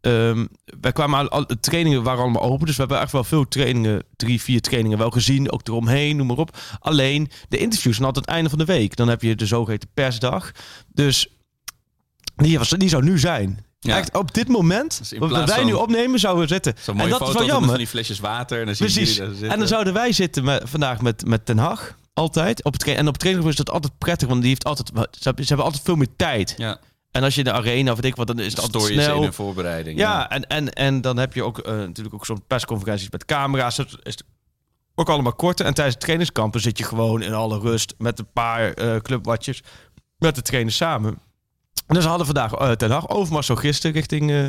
Um, 0.00 0.48
wij 0.80 0.92
kwamen 0.92 1.28
al, 1.28 1.46
de 1.46 1.60
trainingen 1.60 2.02
waren 2.02 2.22
allemaal 2.22 2.42
open. 2.42 2.66
Dus 2.66 2.74
we 2.74 2.80
hebben 2.80 3.00
echt 3.00 3.12
wel 3.12 3.24
veel 3.24 3.48
trainingen, 3.48 4.02
drie, 4.16 4.40
vier 4.40 4.60
trainingen 4.60 4.98
wel 4.98 5.10
gezien. 5.10 5.52
Ook 5.52 5.68
eromheen, 5.68 6.16
noem 6.16 6.26
maar 6.26 6.36
op. 6.36 6.58
Alleen 6.78 7.30
de 7.48 7.58
interviews 7.58 7.94
zijn 7.94 8.06
altijd 8.06 8.24
het 8.26 8.34
einde 8.34 8.50
van 8.50 8.58
de 8.58 8.64
week. 8.64 8.96
Dan 8.96 9.08
heb 9.08 9.22
je 9.22 9.34
de 9.34 9.46
zogeheten 9.46 9.88
persdag. 9.94 10.52
Dus 10.92 11.28
die, 12.36 12.58
was, 12.58 12.68
die 12.68 12.88
zou 12.88 13.04
nu 13.04 13.18
zijn. 13.18 13.65
Ja. 13.86 13.98
Echt 13.98 14.16
op 14.16 14.34
dit 14.34 14.48
moment, 14.48 14.98
dus 14.98 15.18
wat 15.18 15.48
wij 15.48 15.64
nu 15.64 15.72
opnemen, 15.72 16.18
zouden 16.18 16.42
we 16.42 16.48
zitten. 16.48 16.74
En 16.86 17.08
dat 17.08 17.28
is 17.28 17.34
wel 17.34 17.44
jammer. 17.44 17.68
Van 17.68 17.78
die 17.78 17.86
flesjes 17.86 18.20
water. 18.20 18.60
En 18.60 18.66
dan 18.66 18.74
Precies. 18.74 19.18
en 19.18 19.58
dan 19.58 19.68
zouden 19.68 19.92
wij 19.92 20.12
zitten 20.12 20.44
met, 20.44 20.62
vandaag 20.66 21.00
met, 21.00 21.26
met 21.26 21.46
Ten 21.46 21.58
Hag. 21.58 21.96
Altijd. 22.14 22.64
Op 22.64 22.72
het, 22.72 22.84
en 22.84 23.06
op 23.06 23.12
het 23.12 23.18
training 23.18 23.48
is 23.48 23.56
dat 23.56 23.70
altijd 23.70 23.98
prettig, 23.98 24.28
want 24.28 24.40
die 24.40 24.48
heeft 24.48 24.64
altijd, 24.64 24.90
ze 25.20 25.30
hebben 25.46 25.64
altijd 25.64 25.82
veel 25.84 25.96
meer 25.96 26.16
tijd. 26.16 26.54
Ja. 26.56 26.78
En 27.10 27.22
als 27.22 27.34
je 27.34 27.44
de 27.44 27.52
arena 27.52 27.90
of 27.92 27.96
weet 27.96 28.10
ik 28.10 28.16
wat, 28.16 28.26
dan 28.26 28.38
is 28.38 28.52
het 28.52 28.60
altijd 28.60 28.84
snel. 28.84 29.22
in 29.22 29.32
voorbereiding. 29.32 29.98
Ja, 29.98 30.30
En, 30.30 30.46
en, 30.46 30.72
en 30.72 31.00
dan 31.00 31.16
heb 31.16 31.34
je 31.34 31.42
ook 31.42 31.58
uh, 31.58 31.64
natuurlijk 31.72 32.14
ook 32.14 32.26
zo'n 32.26 32.44
persconferenties 32.46 33.10
met 33.10 33.24
camera's. 33.24 33.76
Dat 33.76 33.98
is 34.02 34.16
ook 34.94 35.08
allemaal 35.08 35.32
korter. 35.32 35.66
En 35.66 35.74
tijdens 35.74 35.94
het 35.94 36.04
trainingskampen 36.04 36.60
zit 36.60 36.78
je 36.78 36.84
gewoon 36.84 37.22
in 37.22 37.32
alle 37.32 37.58
rust 37.58 37.94
met 37.98 38.18
een 38.18 38.32
paar 38.32 38.78
uh, 38.78 38.96
clubwatjes 38.96 39.62
met 40.18 40.34
de 40.34 40.42
trainers 40.42 40.76
samen. 40.76 41.18
Dus 41.86 42.02
we 42.02 42.08
hadden 42.08 42.26
vandaag 42.26 42.60
uh, 42.60 42.70
ten 42.70 42.90
Hag 42.90 43.08
Overmars 43.08 43.46
zo 43.46 43.54
gisteren 43.54 43.96
richting 43.96 44.30
uh, 44.30 44.46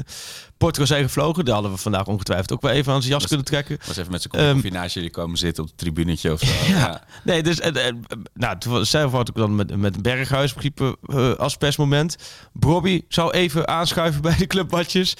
Portugal 0.57 0.87
zijn 0.87 1.03
gevlogen. 1.03 1.45
Daar 1.45 1.53
hadden 1.53 1.71
we 1.71 1.77
vandaag 1.77 2.05
ongetwijfeld 2.05 2.51
ook 2.51 2.61
wel 2.61 2.71
even 2.71 2.93
aan 2.93 3.01
zijn 3.01 3.13
jas 3.13 3.27
kunnen 3.27 3.45
trekken. 3.45 3.77
Was 3.87 3.97
even 3.97 4.11
met 4.11 4.21
zijn 4.21 4.33
koffie 4.53 4.71
um, 4.71 4.77
naast 4.77 4.93
jullie 4.93 5.09
komen 5.09 5.37
zitten 5.37 5.63
op 5.63 5.69
het 5.69 5.77
tribunetje 5.77 6.31
of 6.31 6.39
zo. 6.39 6.53
Ja, 6.73 7.03
nee, 7.23 7.43
dus 7.43 7.59
uh, 7.59 7.91
nou, 8.33 8.85
zelf 8.85 9.11
had 9.11 9.29
ik 9.29 9.35
dan 9.35 9.55
met, 9.55 9.77
met 9.77 10.01
Berghuis 10.01 10.53
begrepen 10.53 10.95
als 11.37 11.57
persmoment. 11.57 12.15
Bobby 12.53 13.01
zou 13.07 13.31
even 13.31 13.67
aanschuiven 13.67 14.21
bij 14.21 14.35
de 14.37 14.47
clubwatjes. 14.47 15.15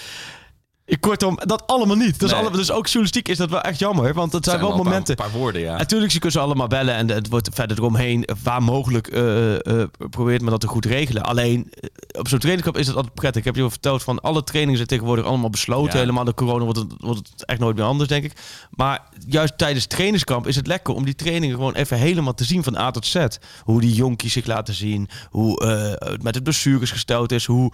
Ik 0.90 1.02
kortom, 1.02 1.40
dat 1.46 1.68
allemaal 1.68 1.96
niet. 1.96 2.20
Dus, 2.20 2.34
alle, 2.34 2.52
dus 2.52 2.72
ook 2.72 2.86
journalistiek 2.86 3.28
is 3.28 3.38
dat 3.38 3.50
wel 3.50 3.62
echt 3.62 3.80
jammer. 3.80 4.14
Want 4.14 4.34
het 4.34 4.46
zijn, 4.46 4.60
wel, 4.60 4.78
momenten. 4.78 5.18
Een 5.18 5.26
paar, 5.26 5.40
woorden, 5.40 5.62
ja. 5.62 5.78
Natuurlijk, 5.78 6.12
ze 6.12 6.20
kunnen 6.20 6.40
ze 6.40 6.46
allemaal 6.46 6.68
bellen. 6.68 6.96
En 6.96 7.10
het 7.10 7.30
wordt 7.30 7.50
verder 7.54 7.78
eromheen. 7.78 8.28
Waar 8.44 8.64
mogelijk 8.64 9.14
uh, 9.14 9.54
uh, 9.54 9.84
probeert 10.10 10.42
men 10.42 10.52
dat 10.52 10.62
te 10.62 10.68
goed 10.68 10.86
regelen. 10.86 11.24
Alleen 11.24 11.72
op 12.12 12.28
zo'n 12.28 12.40
trainingkamp 12.40 12.78
is 12.78 12.88
het 12.88 12.96
altijd 12.96 13.14
prettig. 13.14 13.40
Ik 13.40 13.46
heb 13.46 13.56
je 13.56 13.62
al 13.62 13.70
verteld 13.70 14.04
van 14.04 14.20
alle 14.20 14.44
trainingen 14.44 14.76
zijn 14.76 14.88
tegenwoordig 14.88 15.26
allemaal 15.26 15.50
besloten. 15.50 16.00
Helemaal 16.00 16.24
de 16.24 16.34
corona 16.34 16.64
wordt 16.64 16.80
het, 16.80 16.94
wordt 16.98 17.30
het 17.30 17.46
echt 17.46 17.60
nooit 17.60 17.76
meer 17.76 17.86
anders, 17.86 18.10
denk 18.10 18.24
ik. 18.24 18.34
Maar 18.70 19.02
juist 19.28 19.58
tijdens 19.58 19.86
trainingskamp 19.86 20.48
is 20.48 20.56
het 20.56 20.68
lekker 20.68 20.94
om 20.94 21.06
die 21.06 21.16
trainingen 21.16 21.56
gewoon 21.56 21.74
even 21.74 21.98
helemaal 21.98 22.34
te 22.34 22.44
zien 22.44 22.64
van 22.64 22.78
A 22.78 22.92
tot 22.92 23.06
Z. 23.06 23.26
Hoe 23.64 23.82
die 23.82 23.94
jonkies 23.94 24.34
zich 24.34 24.46
laten 24.46 24.74
zien. 24.74 25.10
Hoe 25.30 25.64
uh, 25.64 26.14
met 26.22 26.36
het 26.36 26.44
bestuurders 26.44 26.92
gesteld 26.92 27.32
is. 27.32 27.46
Hoe 27.46 27.72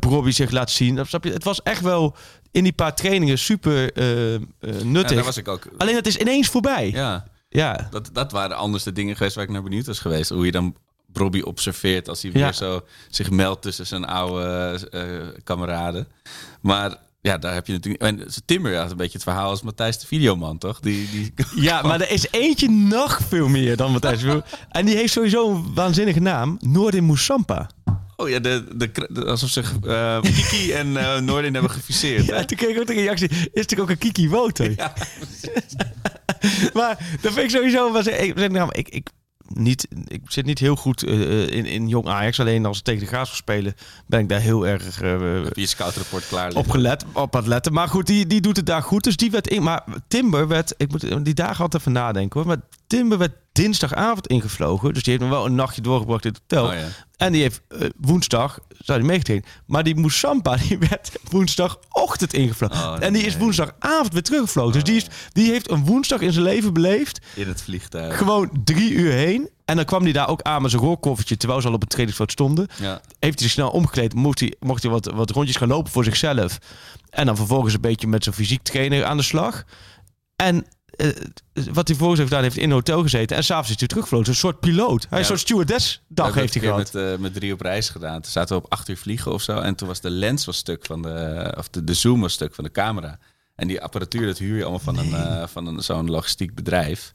Brobby 0.00 0.30
zich 0.30 0.50
laat 0.50 0.70
zien. 0.70 1.06
Snap 1.06 1.24
je? 1.24 1.32
Het 1.32 1.44
was 1.44 1.62
echt 1.62 1.80
wel 1.80 2.16
in 2.50 2.62
die 2.62 2.72
paar 2.72 2.94
trainingen 2.94 3.38
super 3.38 3.92
nuttig. 4.82 5.18
Ja, 5.18 5.24
was 5.24 5.36
ik 5.36 5.48
ook. 5.48 5.68
Alleen 5.76 5.94
het 5.94 6.06
is 6.06 6.16
ineens 6.16 6.48
voorbij. 6.48 6.90
Ja. 6.90 7.24
Ja. 7.48 7.88
Dat, 7.90 8.10
dat 8.12 8.32
waren 8.32 8.56
anders 8.56 8.82
de 8.82 8.92
dingen 8.92 9.16
geweest 9.16 9.34
waar 9.34 9.44
ik 9.44 9.50
naar 9.50 9.62
benieuwd 9.62 9.86
was 9.86 9.98
geweest. 9.98 10.30
Hoe 10.30 10.44
je 10.44 10.52
dan 10.52 10.76
Bobby 11.06 11.40
observeert 11.40 12.08
als 12.08 12.22
hij 12.22 12.32
weer 12.32 12.52
zo 12.52 12.84
zich 13.08 13.30
meldt 13.30 13.62
tussen 13.62 13.86
zijn 13.86 14.04
oude 14.04 14.80
uh, 14.90 15.42
kameraden. 15.44 16.08
Maar 16.60 16.96
ja, 17.20 17.38
daar 17.38 17.54
heb 17.54 17.66
je 17.66 17.72
natuurlijk. 17.72 18.02
En 18.02 18.26
Timmer 18.44 18.76
had 18.76 18.90
een 18.90 18.96
beetje 18.96 19.12
het 19.12 19.22
verhaal 19.22 19.50
als 19.50 19.62
Matthijs 19.62 19.98
de 19.98 20.06
Videoman, 20.06 20.58
toch? 20.58 20.80
Die, 20.80 21.10
die... 21.10 21.32
Ja, 21.68 21.82
maar 21.82 22.00
er 22.00 22.10
is 22.10 22.26
eentje 22.30 22.70
nog 22.70 23.20
veel 23.28 23.48
meer 23.48 23.76
dan 23.76 23.92
Matthijs. 23.92 24.24
en 24.68 24.86
die 24.86 24.96
heeft 24.96 25.12
sowieso 25.12 25.50
een 25.50 25.74
waanzinnige 25.74 26.20
naam: 26.20 26.56
Noordin 26.60 27.04
Moussampa. 27.04 27.70
Oh 28.20 28.28
ja, 28.28 28.38
de, 28.38 28.64
de, 28.76 29.24
alsof 29.24 29.50
ze 29.50 29.62
uh, 29.84 30.20
Kiki 30.20 30.72
en 30.80 30.86
uh, 30.86 31.18
Noordin 31.18 31.52
hebben 31.52 31.70
gefuseerd. 31.70 32.24
Ja, 32.24 32.44
toen 32.44 32.56
kreeg 32.56 32.70
ik 32.70 32.80
ook 32.80 32.86
de 32.86 32.92
reactie. 32.92 33.28
Is 33.30 33.48
natuurlijk 33.52 33.80
ook 33.80 33.90
een 33.90 33.98
Kiki 33.98 34.28
Woter? 34.28 34.72
Ja, 34.76 34.92
maar 36.78 37.18
dat 37.20 37.32
vind 37.32 37.44
ik 37.44 37.50
sowieso... 37.50 37.92
Was, 37.92 38.06
ik, 38.06 38.50
nou, 38.50 38.68
ik, 38.72 38.88
ik, 38.88 39.08
niet, 39.48 39.88
ik 40.06 40.20
zit 40.26 40.46
niet 40.46 40.58
heel 40.58 40.76
goed 40.76 41.04
uh, 41.04 41.46
in, 41.46 41.66
in 41.66 41.88
jong 41.88 42.06
Ajax. 42.08 42.40
Alleen 42.40 42.66
als 42.66 42.78
ik 42.78 42.84
tegen 42.84 43.00
de 43.00 43.06
Graafschap 43.06 43.38
spelen, 43.38 43.74
ben 44.06 44.20
ik 44.20 44.28
daar 44.28 44.40
heel 44.40 44.66
erg 44.66 45.02
uh, 45.02 45.46
je 45.52 45.66
scoutrapport 45.66 46.28
klaar 46.28 46.54
op 46.54 46.70
gelet, 46.70 47.04
op 47.12 47.32
het 47.32 47.46
letten. 47.46 47.72
Maar 47.72 47.88
goed, 47.88 48.06
die, 48.06 48.26
die 48.26 48.40
doet 48.40 48.56
het 48.56 48.66
daar 48.66 48.82
goed. 48.82 49.04
Dus 49.04 49.16
die 49.16 49.30
werd 49.30 49.48
in. 49.48 49.62
Maar 49.62 49.84
Timber 50.08 50.48
werd, 50.48 50.74
ik 50.76 50.90
moet 50.90 51.24
die 51.24 51.34
dagen 51.34 51.62
altijd 51.62 51.82
even 51.82 51.92
nadenken 51.92 52.40
hoor. 52.40 52.48
Maar 52.48 52.60
Timber 52.88 53.18
werd 53.18 53.32
dinsdagavond 53.52 54.26
ingevlogen. 54.26 54.94
Dus 54.94 55.02
die 55.02 55.12
heeft 55.12 55.24
nog 55.24 55.34
wel 55.34 55.46
een 55.46 55.54
nachtje 55.54 55.80
doorgebracht 55.80 56.24
in 56.24 56.30
het 56.30 56.40
hotel. 56.40 56.66
Oh, 56.66 56.74
ja. 56.74 56.88
En 57.16 57.32
die 57.32 57.42
heeft 57.42 57.60
uh, 57.68 57.88
woensdag, 57.96 58.58
zou 58.78 58.98
hij 58.98 59.08
meegetraind. 59.08 59.46
Maar 59.66 59.84
die 59.84 59.96
Moussampa, 59.96 60.56
die 60.68 60.78
werd 60.78 61.12
woensdagochtend 61.30 62.32
ingevlogen. 62.32 62.76
Oh, 62.76 62.96
en 63.00 63.12
die 63.12 63.22
is 63.22 63.36
woensdagavond 63.36 64.12
weer 64.12 64.22
teruggevlogen. 64.22 64.72
Dus 64.72 64.84
die, 64.84 64.96
is, 64.96 65.06
die 65.32 65.50
heeft 65.50 65.70
een 65.70 65.84
woensdag 65.84 66.20
in 66.20 66.32
zijn 66.32 66.44
leven 66.44 66.72
beleefd. 66.72 67.20
In 67.34 67.48
het 67.48 67.62
vliegtuig. 67.62 68.18
Gewoon 68.18 68.50
drie 68.64 68.92
uur 68.92 69.12
heen. 69.12 69.50
En 69.64 69.76
dan 69.76 69.84
kwam 69.84 70.02
hij 70.02 70.12
daar 70.12 70.28
ook 70.28 70.42
aan 70.42 70.62
met 70.62 70.70
zijn 70.70 70.82
roorkoffertje, 70.82 71.36
terwijl 71.36 71.60
ze 71.60 71.68
al 71.68 71.74
op 71.74 71.80
het 71.80 71.90
trainingsveld 71.90 72.32
stonden. 72.32 72.66
Ja. 72.80 73.00
Heeft 73.18 73.38
hij 73.38 73.42
zich 73.42 73.50
snel 73.50 73.70
omgekleed, 73.70 74.14
mocht 74.14 74.40
hij, 74.40 74.54
mocht 74.60 74.82
hij 74.82 74.92
wat, 74.92 75.06
wat 75.06 75.30
rondjes 75.30 75.56
gaan 75.56 75.68
lopen 75.68 75.92
voor 75.92 76.04
zichzelf. 76.04 76.58
En 77.10 77.26
dan 77.26 77.36
vervolgens 77.36 77.74
een 77.74 77.80
beetje 77.80 78.06
met 78.06 78.24
zijn 78.24 78.34
fysiek 78.34 78.62
trainer 78.62 79.04
aan 79.04 79.16
de 79.16 79.22
slag. 79.22 79.64
En 80.36 80.66
uh, 80.96 81.08
wat 81.72 81.88
hij 81.88 81.96
volgens 81.96 82.18
heeft 82.18 82.30
gedaan, 82.30 82.42
heeft 82.42 82.56
in 82.56 82.64
een 82.64 82.70
hotel 82.70 83.02
gezeten. 83.02 83.36
En 83.36 83.44
s'avonds 83.44 83.70
is 83.70 83.78
hij 83.78 83.88
teruggevlogen. 83.88 84.28
Een 84.28 84.34
soort 84.34 84.60
piloot. 84.60 85.06
Hij 85.08 85.10
ja, 85.10 85.16
is 85.16 85.20
een 85.20 85.24
soort 85.24 85.40
stewardess 85.40 86.02
dag 86.08 86.34
heeft 86.34 86.54
hij 86.54 86.62
gehad. 86.62 86.92
Met, 86.92 86.94
uh, 86.94 87.16
met 87.16 87.34
drie 87.34 87.52
op 87.52 87.60
reis 87.60 87.88
gedaan. 87.88 88.20
Toen 88.20 88.32
zaten 88.32 88.56
we 88.56 88.64
op 88.64 88.72
acht 88.72 88.88
uur 88.88 88.96
vliegen 88.96 89.32
of 89.32 89.42
zo. 89.42 89.58
En 89.58 89.74
toen 89.74 89.88
was 89.88 90.00
de 90.00 90.10
lens 90.10 90.44
was 90.44 90.56
stuk 90.56 90.86
van 90.86 91.02
de... 91.02 91.54
Of 91.58 91.68
de, 91.68 91.84
de 91.84 91.94
zoom 91.94 92.20
was 92.20 92.32
stuk 92.32 92.54
van 92.54 92.64
de 92.64 92.70
camera. 92.70 93.18
En 93.54 93.68
die 93.68 93.82
apparatuur, 93.82 94.26
dat 94.26 94.38
huur 94.38 94.56
je 94.56 94.62
allemaal 94.62 94.80
van, 94.80 94.98
een, 94.98 95.08
uh, 95.08 95.46
van 95.46 95.66
een, 95.66 95.82
zo'n 95.82 96.10
logistiek 96.10 96.54
bedrijf. 96.54 97.10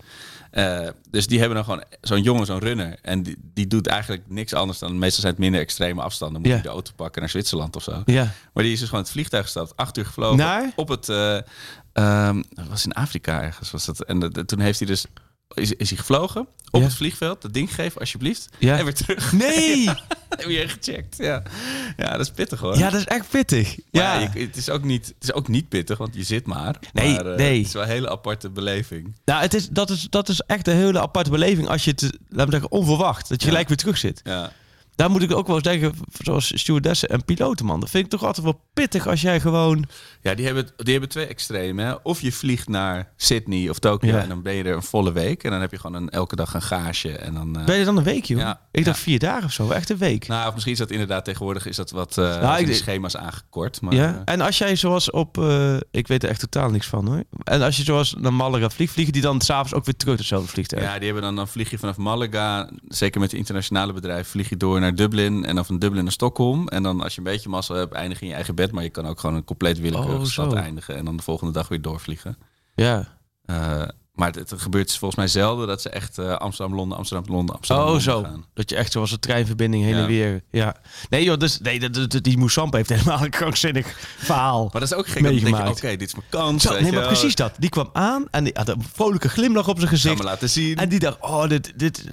Uh, 0.53 0.87
dus 1.09 1.27
die 1.27 1.39
hebben 1.39 1.55
dan 1.55 1.65
gewoon 1.65 1.83
zo'n 2.01 2.21
jongen, 2.21 2.45
zo'n 2.45 2.59
runner. 2.59 2.97
En 3.01 3.23
die, 3.23 3.37
die 3.53 3.67
doet 3.67 3.87
eigenlijk 3.87 4.23
niks 4.27 4.53
anders 4.53 4.79
dan... 4.79 4.99
Meestal 4.99 5.21
zijn 5.21 5.33
het 5.33 5.41
minder 5.41 5.61
extreme 5.61 6.01
afstanden. 6.01 6.41
Moet 6.41 6.51
je 6.51 6.61
de 6.61 6.69
auto 6.69 6.91
pakken 6.95 7.21
naar 7.21 7.29
Zwitserland 7.29 7.75
of 7.75 7.83
zo. 7.83 8.01
Ja. 8.05 8.31
Maar 8.53 8.63
die 8.63 8.73
is 8.73 8.79
dus 8.79 8.87
gewoon 8.87 9.03
het 9.03 9.13
vliegtuig 9.13 9.43
gestapt. 9.43 9.75
Acht 9.75 9.97
uur 9.97 10.05
gevlogen. 10.05 10.37
Naar? 10.37 10.71
Op 10.75 10.87
het... 10.87 11.09
Uh, 11.09 11.37
um, 11.93 12.43
dat 12.49 12.67
was 12.67 12.85
in 12.85 12.93
Afrika 12.93 13.41
ergens. 13.41 13.71
Was 13.71 13.85
dat. 13.85 14.03
En 14.03 14.19
de, 14.19 14.45
toen 14.45 14.59
heeft 14.59 14.79
hij 14.79 14.87
dus 14.87 15.05
is, 15.53 15.73
is 15.73 15.89
hij 15.89 15.97
gevlogen 15.97 16.47
op 16.71 16.81
het 16.81 16.93
vliegveld. 16.93 17.41
Dat 17.41 17.53
ding 17.53 17.75
geven, 17.75 17.99
alsjeblieft. 17.99 18.49
Ja. 18.59 18.77
En 18.77 18.83
weer 18.83 18.93
terug. 18.93 19.31
Nee! 19.43 19.87
Heb 20.29 20.49
je 20.49 20.67
gecheckt? 20.67 21.17
Ja. 21.17 21.43
ja, 21.97 22.11
dat 22.11 22.19
is 22.19 22.31
pittig 22.31 22.59
hoor. 22.59 22.77
Ja, 22.77 22.89
dat 22.89 22.99
is 22.99 23.05
echt 23.05 23.29
pittig. 23.29 23.77
ja, 23.91 24.29
het, 24.33 24.55
is 24.55 24.69
ook 24.69 24.83
niet, 24.83 25.07
het 25.07 25.23
is 25.23 25.33
ook 25.33 25.47
niet 25.47 25.69
pittig, 25.69 25.97
want 25.97 26.15
je 26.15 26.23
zit 26.23 26.45
maar. 26.45 26.75
Nee, 26.93 27.13
maar, 27.15 27.25
uh, 27.25 27.35
nee. 27.35 27.57
Het 27.57 27.67
is 27.67 27.73
wel 27.73 27.83
een 27.83 27.89
hele 27.89 28.09
aparte 28.09 28.49
beleving. 28.49 29.15
Nou, 29.25 29.41
het 29.41 29.53
is, 29.53 29.69
dat, 29.69 29.89
is, 29.89 30.07
dat 30.09 30.29
is 30.29 30.39
echt 30.39 30.67
een 30.67 30.75
hele 30.75 31.01
aparte 31.01 31.29
beleving 31.29 31.67
als 31.67 31.83
je 31.83 31.91
het, 31.91 32.01
laten 32.01 32.45
we 32.45 32.51
zeggen, 32.51 32.71
onverwacht. 32.71 33.29
Dat 33.29 33.41
je 33.41 33.47
gelijk 33.47 33.67
weer 33.67 33.77
terug 33.77 33.97
zit. 33.97 34.21
Ja. 34.23 34.51
Daar 34.95 35.11
moet 35.11 35.21
ik 35.21 35.35
ook 35.35 35.47
wel 35.47 35.55
eens 35.55 35.65
denken, 35.65 35.93
zoals 36.23 36.51
stewardessen 36.55 37.09
en 37.09 37.25
piloten, 37.25 37.65
man. 37.65 37.79
Dat 37.79 37.89
vind 37.89 38.05
ik 38.05 38.11
toch 38.11 38.23
altijd 38.23 38.45
wel 38.45 38.61
pittig 38.73 39.07
als 39.07 39.21
jij 39.21 39.39
gewoon... 39.39 39.85
Ja, 40.21 40.35
die 40.35 40.45
hebben, 40.45 40.67
die 40.77 40.91
hebben 40.91 41.09
twee 41.09 41.25
extremen. 41.25 42.05
Of 42.05 42.21
je 42.21 42.31
vliegt 42.31 42.67
naar 42.67 43.11
Sydney 43.17 43.69
of 43.69 43.79
Tokio 43.79 44.17
en 44.17 44.29
dan 44.29 44.41
ben 44.41 44.53
je 44.53 44.63
er 44.63 44.75
een 44.75 44.83
volle 44.83 45.11
week. 45.11 45.43
En 45.43 45.51
dan 45.51 45.61
heb 45.61 45.71
je 45.71 45.79
gewoon 45.79 46.01
een, 46.01 46.09
elke 46.09 46.35
dag 46.35 46.53
een 46.53 46.61
gage. 46.61 47.17
En 47.17 47.33
dan, 47.33 47.59
uh... 47.59 47.65
Ben 47.65 47.77
je 47.77 47.85
dan 47.85 47.97
een 47.97 48.03
week, 48.03 48.25
joh? 48.25 48.39
Ja, 48.39 48.61
ik 48.71 48.85
dacht 48.85 48.99
vier 48.99 49.19
dagen 49.19 49.45
of 49.45 49.51
zo, 49.51 49.69
echt 49.69 49.89
een 49.89 49.97
week. 49.97 50.27
Nou, 50.27 50.47
of 50.47 50.53
misschien 50.53 50.73
is 50.73 50.79
dat 50.79 50.91
inderdaad 50.91 51.25
tegenwoordig 51.25 51.65
is 51.65 51.75
dat 51.75 51.91
wat 51.91 52.17
uh, 52.17 52.41
nou, 52.41 52.59
ik, 52.59 52.75
schema's 52.75 53.15
aangekort. 53.15 53.81
Maar, 53.81 53.93
ja, 53.93 54.21
en 54.25 54.41
als 54.41 54.57
jij 54.57 54.75
zoals 54.75 55.11
op... 55.11 55.37
Ik 55.91 56.07
weet 56.07 56.23
er 56.23 56.29
echt 56.29 56.39
totaal 56.39 56.69
niks 56.69 56.87
van, 56.87 57.07
hoor. 57.07 57.23
En 57.43 57.61
als 57.61 57.77
je 57.77 57.83
zoals 57.83 58.15
naar 58.19 58.33
Malaga 58.33 58.69
vliegt, 58.69 58.93
vliegen 58.93 59.13
die 59.13 59.21
dan 59.21 59.41
s'avonds 59.41 59.73
ook 59.73 59.85
weer 59.85 59.95
terug 59.95 60.17
hetzelfde 60.17 60.49
vliegtuig? 60.49 60.83
Ja, 60.83 60.95
die 60.95 61.05
hebben 61.05 61.23
dan, 61.23 61.35
dan 61.35 61.47
vlieg 61.47 61.69
je 61.69 61.77
vanaf 61.77 61.97
Malaga, 61.97 62.69
zeker 62.87 63.19
met 63.19 63.29
de 63.29 63.37
internationale 63.37 63.93
bedrijven, 63.93 64.25
vlieg 64.25 64.49
je 64.49 64.57
door 64.57 64.81
naar 64.83 64.95
Dublin 64.95 65.45
en 65.45 65.55
dan 65.55 65.65
van 65.65 65.79
Dublin 65.79 66.03
naar 66.03 66.11
Stockholm. 66.11 66.67
En 66.67 66.83
dan 66.83 67.01
als 67.01 67.13
je 67.13 67.17
een 67.17 67.31
beetje 67.31 67.49
massa 67.49 67.75
hebt, 67.75 67.93
eindig 67.93 68.21
in 68.21 68.27
je 68.27 68.33
eigen 68.33 68.55
bed. 68.55 68.71
Maar 68.71 68.83
je 68.83 68.89
kan 68.89 69.07
ook 69.07 69.19
gewoon 69.19 69.35
een 69.35 69.43
compleet 69.43 69.79
willekeurige 69.79 70.19
oh, 70.19 70.25
stad 70.25 70.53
eindigen. 70.53 70.95
En 70.95 71.05
dan 71.05 71.17
de 71.17 71.23
volgende 71.23 71.53
dag 71.53 71.67
weer 71.67 71.81
doorvliegen. 71.81 72.37
Ja. 72.75 73.17
Uh, 73.45 73.83
maar 74.13 74.31
het, 74.31 74.49
het, 74.49 74.61
gebeurt 74.61 74.97
volgens 74.97 75.15
mij 75.15 75.27
zelden 75.27 75.67
dat 75.67 75.81
ze 75.81 75.89
echt 75.89 76.19
uh, 76.19 76.35
Amsterdam, 76.35 76.75
Londen, 76.75 76.97
Amsterdam, 76.97 77.35
Londen, 77.35 77.55
Amsterdam. 77.55 77.87
Oh, 77.87 77.99
zo. 77.99 78.21
Gaan. 78.21 78.45
Dat 78.53 78.69
je 78.69 78.75
echt 78.75 78.91
zoals 78.91 79.11
een 79.11 79.19
treinverbinding 79.19 79.83
heen 79.83 79.93
en 79.93 80.05
weer. 80.05 80.43
Ja. 80.51 80.75
Nee, 81.09 81.23
joh, 81.23 81.37
dus 81.37 81.59
nee, 81.59 81.89
de, 81.89 82.21
die 82.21 82.37
Moussamp 82.37 82.73
heeft 82.73 82.89
helemaal 82.89 83.23
een 83.23 83.29
krankzinnig 83.29 83.87
verhaal. 84.17 84.61
Maar 84.71 84.81
dat 84.81 84.91
is 84.91 84.97
ook 84.97 85.07
gek. 85.07 85.25
Oké, 85.25 85.69
okay, 85.69 85.97
dit 85.97 86.07
is 86.07 86.15
mijn 86.15 86.27
kans. 86.29 86.63
Zo, 86.63 86.79
nee, 86.79 86.91
maar 86.91 87.07
precies 87.07 87.35
dat. 87.35 87.55
Die 87.57 87.69
kwam 87.69 87.89
aan 87.93 88.27
en 88.31 88.43
die 88.43 88.53
had 88.55 88.69
een 88.69 88.83
vrolijke 88.93 89.29
glimlach 89.29 89.67
op 89.67 89.77
zijn 89.77 89.89
gezicht. 89.89 90.17
Me 90.17 90.23
laten 90.23 90.49
zien. 90.49 90.77
En 90.77 90.89
die 90.89 90.99
dacht, 90.99 91.17
oh, 91.19 91.47
dit, 91.47 91.73
dit, 91.75 92.03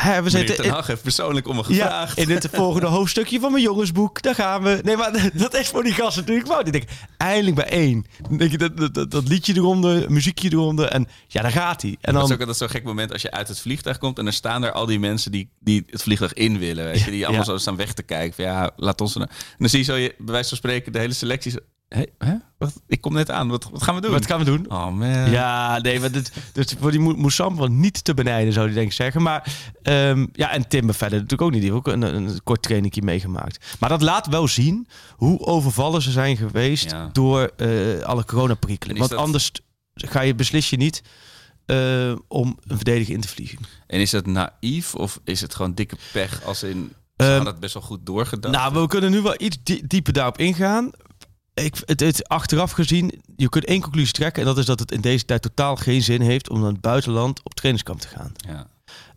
Hè, 0.00 0.22
we 0.22 0.30
zitten 0.30 0.56
Ten 0.56 0.70
Hag 0.70 0.86
heeft 0.86 1.02
persoonlijk 1.02 1.48
om 1.48 1.56
me 1.56 1.64
gevraagd. 1.64 2.16
Ja, 2.16 2.22
in 2.22 2.30
het 2.30 2.48
volgende 2.52 2.86
hoofdstukje 2.96 3.40
van 3.40 3.52
mijn 3.52 3.64
jongensboek, 3.64 4.22
daar 4.22 4.34
gaan 4.34 4.62
we. 4.62 4.80
Nee, 4.82 4.96
maar 4.96 5.30
dat 5.34 5.54
is 5.54 5.68
voor 5.68 5.82
die 5.82 5.92
gasten 5.92 6.20
natuurlijk 6.20 6.48
wel. 6.48 6.62
Die 6.62 6.72
denken, 6.72 6.90
eindelijk 7.16 7.56
bij 7.56 7.68
één. 7.68 8.04
denk 8.30 8.50
je, 8.50 8.58
dat, 8.58 8.94
dat, 8.94 9.10
dat, 9.10 9.28
liedje 9.28 9.54
eronder, 9.56 10.12
muziekje 10.12 10.52
eronder 10.52 10.88
en 10.88 11.08
ja, 11.28 11.42
daar 11.42 11.50
gaat 11.50 11.82
hij. 11.82 11.90
En 11.90 12.12
dan... 12.12 12.22
Dat 12.22 12.30
is 12.30 12.36
ook 12.40 12.46
dat 12.46 12.56
zo'n 12.56 12.68
gek 12.68 12.84
moment 12.84 13.12
als 13.12 13.22
je 13.22 13.30
uit 13.30 13.48
het 13.48 13.60
vliegtuig 13.60 13.98
komt 13.98 14.18
en 14.18 14.26
er 14.26 14.32
staan 14.32 14.62
er 14.62 14.72
al 14.72 14.86
die 14.86 14.98
mensen 14.98 15.32
die, 15.32 15.50
die 15.58 15.84
het 15.86 16.02
vliegtuig 16.02 16.32
in 16.32 16.58
willen. 16.58 16.84
Weet 16.84 17.00
je, 17.00 17.10
die 17.10 17.26
allemaal 17.26 17.44
zo 17.44 17.58
staan 17.58 17.76
weg 17.76 17.92
te 17.92 18.02
kijken. 18.02 18.34
Van, 18.34 18.44
ja, 18.44 18.70
laat 18.76 19.00
ons... 19.00 19.16
En 19.16 19.28
dan 19.58 19.68
zie 19.68 19.78
je 19.78 19.84
zo, 19.84 19.94
je, 19.94 20.14
bij 20.18 20.32
wijze 20.32 20.48
van 20.48 20.58
spreken, 20.58 20.92
de 20.92 20.98
hele 20.98 21.14
selectie 21.14 21.52
Hey, 21.94 22.08
hè? 22.18 22.34
Wat? 22.58 22.82
Ik 22.86 23.00
kom 23.00 23.12
net 23.12 23.30
aan. 23.30 23.48
Wat, 23.48 23.70
wat, 23.70 23.82
gaan 23.82 23.94
we 23.94 24.00
doen? 24.00 24.10
Wat 24.10 24.26
gaan 24.26 24.38
we 24.38 24.44
doen? 24.44 24.70
Oh 24.70 24.90
man. 24.90 25.30
Ja, 25.30 25.78
nee, 25.78 26.00
maar 26.00 26.10
dit, 26.10 26.32
dus 26.52 26.74
voor 26.78 26.90
die 26.90 27.00
Moussam 27.00 27.56
wel 27.56 27.66
niet 27.66 28.04
te 28.04 28.14
benijden, 28.14 28.52
zou 28.52 28.68
je 28.68 28.74
denk 28.74 28.86
ik 28.86 28.92
zeggen. 28.92 29.22
Maar 29.22 29.54
um, 29.82 30.28
ja, 30.32 30.50
en 30.52 30.68
Timber 30.68 30.94
verder 30.94 31.14
natuurlijk 31.14 31.42
ook 31.42 31.50
niet. 31.50 31.60
Die 31.60 31.72
heeft 31.72 31.86
ook 31.86 31.92
een, 31.94 32.02
een, 32.02 32.42
kort 32.44 32.62
trainingje 32.62 33.02
meegemaakt. 33.02 33.76
Maar 33.78 33.88
dat 33.88 34.02
laat 34.02 34.26
wel 34.26 34.48
zien 34.48 34.88
hoe 35.16 35.40
overvallen 35.40 36.02
ze 36.02 36.10
zijn 36.10 36.36
geweest 36.36 36.94
door 37.12 37.50
uh, 37.56 38.00
alle 38.00 38.24
coronaprikkelen. 38.24 38.96
Want 38.96 39.14
anders 39.14 39.52
ga 39.94 40.20
je 40.20 40.34
beslis 40.34 40.70
je 40.70 40.76
niet 40.76 41.02
uh, 41.66 42.12
om 42.28 42.58
een 42.66 42.76
verdediger 42.76 43.14
in 43.14 43.20
te 43.20 43.28
vliegen. 43.28 43.58
En 43.86 44.00
is 44.00 44.10
dat 44.10 44.26
naïef 44.26 44.94
of 44.94 45.20
is 45.24 45.40
het 45.40 45.54
gewoon 45.54 45.74
dikke 45.74 45.96
pech 46.12 46.44
als 46.44 46.62
in... 46.62 46.92
Ze 47.16 47.26
um, 47.26 47.44
dat 47.44 47.60
best 47.60 47.74
wel 47.74 47.82
goed 47.82 48.06
doorgedacht. 48.06 48.54
Nou, 48.54 48.74
we 48.74 48.86
kunnen 48.86 49.10
nu 49.10 49.20
wel 49.20 49.34
iets 49.38 49.58
dieper 49.82 50.12
daarop 50.12 50.38
ingaan 50.38 50.90
ik, 51.54 51.82
het, 51.84 52.00
het, 52.00 52.28
achteraf 52.28 52.70
gezien, 52.70 53.22
je 53.36 53.48
kunt 53.48 53.64
één 53.64 53.80
conclusie 53.80 54.12
trekken. 54.12 54.42
En 54.42 54.48
dat 54.48 54.58
is 54.58 54.64
dat 54.64 54.80
het 54.80 54.92
in 54.92 55.00
deze 55.00 55.24
tijd 55.24 55.42
totaal 55.42 55.76
geen 55.76 56.02
zin 56.02 56.20
heeft 56.20 56.50
om 56.50 56.60
naar 56.60 56.70
het 56.70 56.80
buitenland 56.80 57.44
op 57.44 57.54
trainingskamp 57.54 58.00
te 58.00 58.08
gaan. 58.08 58.32
Ja. 58.36 58.66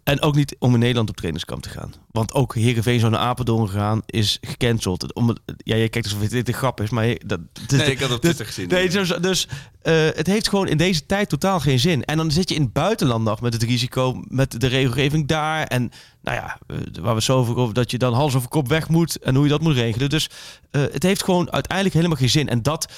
En 0.03 0.21
ook 0.21 0.35
niet 0.35 0.55
om 0.59 0.73
in 0.73 0.79
Nederland 0.79 1.09
op 1.09 1.15
trainingskamp 1.15 1.61
te 1.61 1.69
gaan. 1.69 1.93
Want 2.11 2.33
ook 2.33 2.55
Heerenveen 2.55 2.99
zou 2.99 3.11
naar 3.11 3.21
Apeldoorn 3.21 3.69
gaan 3.69 4.01
is 4.05 4.37
gecanceld. 4.41 5.13
Om, 5.13 5.35
ja, 5.57 5.75
jij 5.75 5.89
kijkt 5.89 6.07
alsof 6.07 6.29
dit 6.29 6.47
een 6.47 6.53
grap 6.53 6.81
is, 6.81 6.89
maar... 6.89 7.15
Dat, 7.25 7.39
nee, 7.67 7.91
ik 7.91 7.99
had 7.99 8.11
op 8.11 8.21
Twitter 8.21 8.45
gezien. 8.45 8.67
Nee, 8.67 8.89
dus, 8.89 9.09
dus 9.21 9.47
uh, 9.47 9.93
het 9.93 10.27
heeft 10.27 10.49
gewoon 10.49 10.67
in 10.67 10.77
deze 10.77 11.05
tijd 11.05 11.29
totaal 11.29 11.59
geen 11.59 11.79
zin. 11.79 12.03
En 12.03 12.17
dan 12.17 12.31
zit 12.31 12.49
je 12.49 12.55
in 12.55 12.61
het 12.61 12.73
buitenland 12.73 13.23
nog 13.23 13.41
met 13.41 13.53
het 13.53 13.63
risico, 13.63 14.23
met 14.27 14.61
de 14.61 14.67
regelgeving 14.67 15.27
daar. 15.27 15.63
En 15.67 15.91
nou 16.21 16.37
ja, 16.37 16.57
uh, 16.67 16.77
waar 17.01 17.15
we 17.15 17.21
zo 17.21 17.37
over 17.37 17.73
dat 17.73 17.91
je 17.91 17.97
dan 17.97 18.13
hals 18.13 18.35
over 18.35 18.49
kop 18.49 18.67
weg 18.67 18.89
moet 18.89 19.19
en 19.19 19.35
hoe 19.35 19.43
je 19.43 19.49
dat 19.49 19.61
moet 19.61 19.75
regelen. 19.75 20.09
Dus 20.09 20.29
uh, 20.71 20.81
het 20.91 21.03
heeft 21.03 21.23
gewoon 21.23 21.51
uiteindelijk 21.51 21.95
helemaal 21.95 22.17
geen 22.17 22.29
zin. 22.29 22.49
En 22.49 22.61
dat 22.61 22.91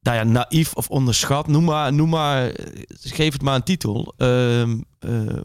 nou 0.00 0.16
ja, 0.16 0.24
naïef 0.24 0.72
of 0.72 0.90
onderschat, 0.90 1.46
noem 1.46 1.64
maar, 1.64 1.92
noem 1.92 2.08
maar 2.08 2.52
geef 3.00 3.32
het 3.32 3.42
maar 3.42 3.54
een 3.54 3.62
titel. 3.62 4.14
Uh, 4.18 4.68
uh, 4.68 4.76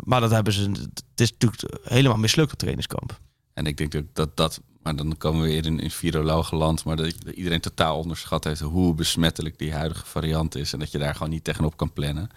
maar 0.03 0.21
dat 0.21 0.31
hebben 0.31 0.53
ze, 0.53 0.71
het 0.71 1.21
is 1.21 1.31
natuurlijk 1.31 1.79
helemaal 1.83 2.17
mislukt, 2.17 2.49
het 2.49 2.59
trainingskamp. 2.59 3.19
En 3.53 3.65
ik 3.65 3.77
denk 3.77 4.03
dat 4.13 4.37
dat, 4.37 4.61
maar 4.81 4.95
dan 4.95 5.17
komen 5.17 5.41
we 5.41 5.47
weer 5.47 5.65
in, 5.65 5.79
in 5.79 5.91
virologe 5.91 6.55
land, 6.55 6.83
maar 6.83 6.95
dat 6.95 7.13
iedereen 7.33 7.61
totaal 7.61 7.99
onderschat 7.99 8.43
heeft 8.43 8.59
hoe 8.59 8.93
besmettelijk 8.93 9.57
die 9.57 9.73
huidige 9.73 10.05
variant 10.05 10.55
is 10.55 10.73
en 10.73 10.79
dat 10.79 10.91
je 10.91 10.97
daar 10.97 11.13
gewoon 11.13 11.29
niet 11.29 11.43
tegenop 11.43 11.77
kan 11.77 11.93
plannen. 11.93 12.29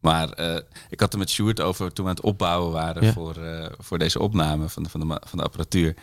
Maar 0.00 0.40
uh, 0.40 0.58
ik 0.88 1.00
had 1.00 1.12
er 1.12 1.18
met 1.18 1.30
Sjoerd 1.30 1.60
over 1.60 1.92
toen 1.92 2.04
we 2.04 2.10
aan 2.10 2.16
het 2.16 2.24
opbouwen 2.24 2.72
waren 2.72 3.12
voor, 3.12 3.38
uh, 3.38 3.66
voor 3.78 3.98
deze 3.98 4.18
opname 4.18 4.68
van 4.68 4.82
de, 4.82 4.88
van 4.88 5.00
de, 5.00 5.20
van 5.26 5.38
de 5.38 5.44
apparatuur. 5.44 5.94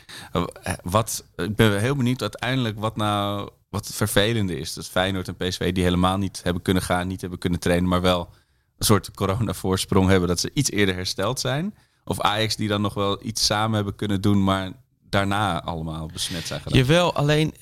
wat, 0.83 1.25
ik 1.35 1.55
ben 1.55 1.79
heel 1.79 1.95
benieuwd 1.95 2.21
uiteindelijk 2.21 2.79
wat 2.79 2.95
nou 2.95 3.49
wat 3.73 3.89
vervelende 3.93 4.57
is. 4.57 4.73
Dat 4.73 4.87
Feyenoord 4.87 5.27
en 5.27 5.35
PSV 5.35 5.73
die 5.73 5.83
helemaal 5.83 6.17
niet 6.17 6.39
hebben 6.43 6.61
kunnen 6.61 6.83
gaan, 6.83 7.07
niet 7.07 7.21
hebben 7.21 7.39
kunnen 7.39 7.59
trainen, 7.59 7.89
maar 7.89 8.01
wel 8.01 8.29
een 8.77 8.85
soort 8.85 9.11
corona-voorsprong 9.11 10.09
hebben 10.09 10.27
dat 10.27 10.39
ze 10.39 10.51
iets 10.53 10.71
eerder 10.71 10.95
hersteld 10.95 11.39
zijn. 11.39 11.75
Of 12.05 12.21
Ajax 12.21 12.55
die 12.55 12.67
dan 12.67 12.81
nog 12.81 12.93
wel 12.93 13.25
iets 13.25 13.45
samen 13.45 13.75
hebben 13.75 13.95
kunnen 13.95 14.21
doen, 14.21 14.43
maar 14.43 14.71
daarna 15.09 15.63
allemaal 15.63 16.09
besmet 16.13 16.47
zijn 16.47 16.61
geraakt. 16.61 16.87
Jawel, 16.87 17.13
alleen 17.13 17.53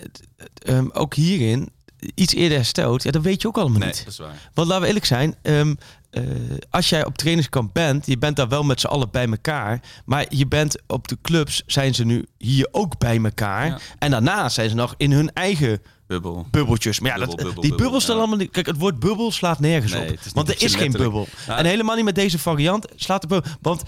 um, 0.67 0.89
ook 0.91 1.13
hierin 1.13 1.71
iets 2.15 2.33
eerder 2.33 2.57
hersteld, 2.57 3.03
ja, 3.03 3.11
dat 3.11 3.21
weet 3.21 3.41
je 3.41 3.47
ook 3.47 3.57
allemaal 3.57 3.79
nee, 3.79 3.87
niet. 3.87 3.97
Dat 3.97 4.07
is 4.07 4.19
waar. 4.19 4.49
Want 4.53 4.67
laten 4.67 4.81
we 4.81 4.87
eerlijk 4.87 5.05
zijn, 5.05 5.35
um, 5.41 5.77
uh, 6.11 6.23
als 6.69 6.89
jij 6.89 7.05
op 7.05 7.17
trainingskamp 7.17 7.73
bent, 7.73 8.05
je 8.05 8.17
bent 8.17 8.35
daar 8.35 8.47
wel 8.47 8.63
met 8.63 8.79
z'n 8.79 8.87
allen 8.87 9.11
bij 9.11 9.27
elkaar, 9.27 9.81
maar 10.05 10.25
je 10.29 10.47
bent 10.47 10.81
op 10.87 11.07
de 11.07 11.17
clubs 11.21 11.63
zijn 11.65 11.95
ze 11.95 12.05
nu 12.05 12.25
hier 12.37 12.67
ook 12.71 12.97
bij 12.97 13.23
elkaar. 13.23 13.67
Ja. 13.67 13.79
En 13.99 14.11
daarna 14.11 14.49
zijn 14.49 14.69
ze 14.69 14.75
nog 14.75 14.93
in 14.97 15.11
hun 15.11 15.33
eigen 15.33 15.81
Bubbel. 16.11 16.47
Bubbeltjes. 16.51 16.99
Maar 16.99 17.19
ja, 17.19 17.25
dat, 17.25 17.53
die 17.61 17.75
bubbels 17.75 18.03
staan 18.03 18.17
allemaal 18.17 18.37
niet. 18.37 18.51
Kijk, 18.51 18.65
het 18.65 18.77
woord 18.77 18.99
bubbel 18.99 19.31
slaat 19.31 19.59
nergens 19.59 19.93
op. 19.93 20.19
Want 20.33 20.49
er 20.49 20.61
is 20.61 20.75
geen 20.75 20.91
bubbel. 20.91 21.27
En 21.47 21.65
helemaal 21.65 21.95
niet 21.95 22.05
met 22.05 22.15
deze 22.15 22.39
variant 22.39 22.85
slaat 22.95 23.21
de 23.21 23.27
bubbel. 23.27 23.51
Want 23.61 23.83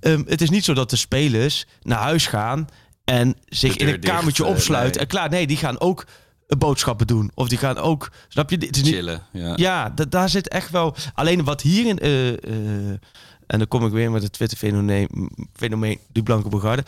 um, 0.00 0.24
het 0.28 0.40
is 0.40 0.50
niet 0.50 0.64
zo 0.64 0.74
dat 0.74 0.90
de 0.90 0.96
spelers 0.96 1.66
naar 1.82 1.98
huis 1.98 2.26
gaan 2.26 2.68
en 3.04 3.36
zich 3.44 3.76
in 3.76 3.88
een 3.88 4.00
kamertje 4.00 4.42
dicht, 4.42 4.56
opsluiten. 4.56 4.92
Nee. 4.92 5.00
En 5.00 5.06
klaar, 5.06 5.28
nee, 5.28 5.46
die 5.46 5.56
gaan 5.56 5.80
ook 5.80 6.06
boodschappen 6.58 7.06
doen. 7.06 7.30
Of 7.34 7.48
die 7.48 7.58
gaan 7.58 7.78
ook, 7.78 8.10
snap 8.28 8.50
je? 8.50 8.56
Het 8.56 8.76
is 8.76 8.82
niet, 8.82 8.94
Chillen, 8.94 9.22
ja. 9.32 9.52
Ja, 9.56 9.94
daar 10.08 10.28
zit 10.28 10.48
echt 10.48 10.70
wel... 10.70 10.96
Alleen 11.14 11.44
wat 11.44 11.62
hierin... 11.62 11.98
Uh, 12.02 12.26
uh, 12.26 12.36
en 13.46 13.58
dan 13.58 13.68
kom 13.68 13.86
ik 13.86 13.92
weer 13.92 14.10
met 14.10 14.22
het 14.22 14.32
Twitter-fenomeen 14.32 15.30
fenomeen, 15.52 15.98
die 16.12 16.22
Blanke. 16.22 16.84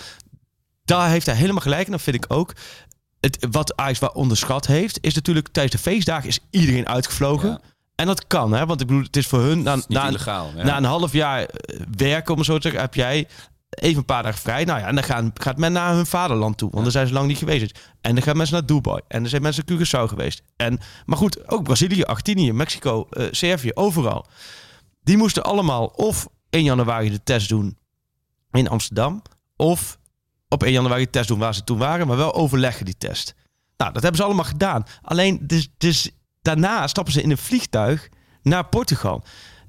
Daar 0.84 1.08
heeft 1.10 1.26
hij 1.26 1.34
helemaal 1.34 1.62
gelijk. 1.62 1.86
En 1.86 1.92
dat 1.92 2.02
vind 2.02 2.16
ik 2.16 2.24
ook 2.28 2.52
het, 3.20 3.46
wat 3.50 3.76
Ajax 3.76 3.98
wel 3.98 4.08
onderschat 4.08 4.66
heeft, 4.66 4.98
is 5.00 5.14
natuurlijk 5.14 5.48
tijdens 5.48 5.74
de 5.82 5.90
feestdagen 5.90 6.28
is 6.28 6.38
iedereen 6.50 6.88
uitgevlogen. 6.88 7.60
En 7.94 8.06
dat 8.06 8.26
kan, 8.26 8.52
hè? 8.52 8.66
Want 8.66 8.80
ik 8.80 8.86
bedoel, 8.86 9.02
het 9.02 9.16
is 9.16 9.26
voor 9.26 9.40
hun 9.40 9.62
na, 9.62 9.76
na, 9.88 10.08
illegaal, 10.08 10.50
ja. 10.56 10.64
na 10.64 10.76
een 10.76 10.84
half 10.84 11.12
jaar 11.12 11.44
eh, 11.44 11.80
werken, 11.96 12.34
om 12.34 12.44
zo 12.44 12.54
te 12.56 12.62
zeggen, 12.62 12.80
heb 12.80 12.94
jij 12.94 13.28
even 13.70 13.98
een 13.98 14.04
paar 14.04 14.22
dagen 14.22 14.40
vrij. 14.40 14.64
Nou 14.64 14.80
ja, 14.80 14.86
en 14.86 14.94
dan 14.94 15.04
gaan, 15.04 15.30
gaat 15.34 15.56
men 15.56 15.72
naar 15.72 15.94
hun 15.94 16.06
vaderland 16.06 16.58
toe, 16.58 16.70
want 16.70 16.76
ja. 16.76 16.82
daar 16.82 16.92
zijn 16.92 17.06
ze 17.06 17.12
lang 17.12 17.26
niet 17.26 17.38
geweest. 17.38 17.78
En 18.00 18.14
dan 18.14 18.22
gaan 18.22 18.36
mensen 18.36 18.56
naar 18.56 18.66
Dubai. 18.66 19.00
En 19.08 19.22
er 19.22 19.28
zijn 19.28 19.42
mensen 19.42 19.64
naar 19.66 19.78
Curaçao 19.78 20.08
geweest. 20.08 20.42
En, 20.56 20.78
maar 21.06 21.18
goed, 21.18 21.48
ook 21.48 21.62
Brazilië, 21.62 22.02
Argentinië, 22.02 22.52
Mexico, 22.52 23.06
uh, 23.10 23.26
Servië, 23.30 23.70
overal. 23.74 24.26
Die 25.02 25.16
moesten 25.16 25.44
allemaal 25.44 25.86
of 25.86 26.28
1 26.50 26.64
januari 26.64 27.10
de 27.10 27.22
test 27.22 27.48
doen 27.48 27.78
in 28.50 28.68
Amsterdam, 28.68 29.22
of 29.56 29.98
op 30.48 30.62
1 30.62 30.72
januari 30.72 31.10
test 31.10 31.28
doen 31.28 31.38
waar 31.38 31.54
ze 31.54 31.64
toen 31.64 31.78
waren, 31.78 32.06
maar 32.06 32.16
wel 32.16 32.34
overleggen 32.34 32.84
die 32.84 32.96
test. 32.98 33.34
Nou, 33.76 33.92
dat 33.92 34.02
hebben 34.02 34.20
ze 34.20 34.26
allemaal 34.26 34.44
gedaan. 34.44 34.84
Alleen, 35.02 35.38
dus, 35.42 35.68
dus 35.78 36.10
daarna 36.42 36.86
stappen 36.86 37.12
ze 37.12 37.22
in 37.22 37.30
een 37.30 37.38
vliegtuig 37.38 38.08
naar 38.42 38.68
Portugal. 38.68 39.24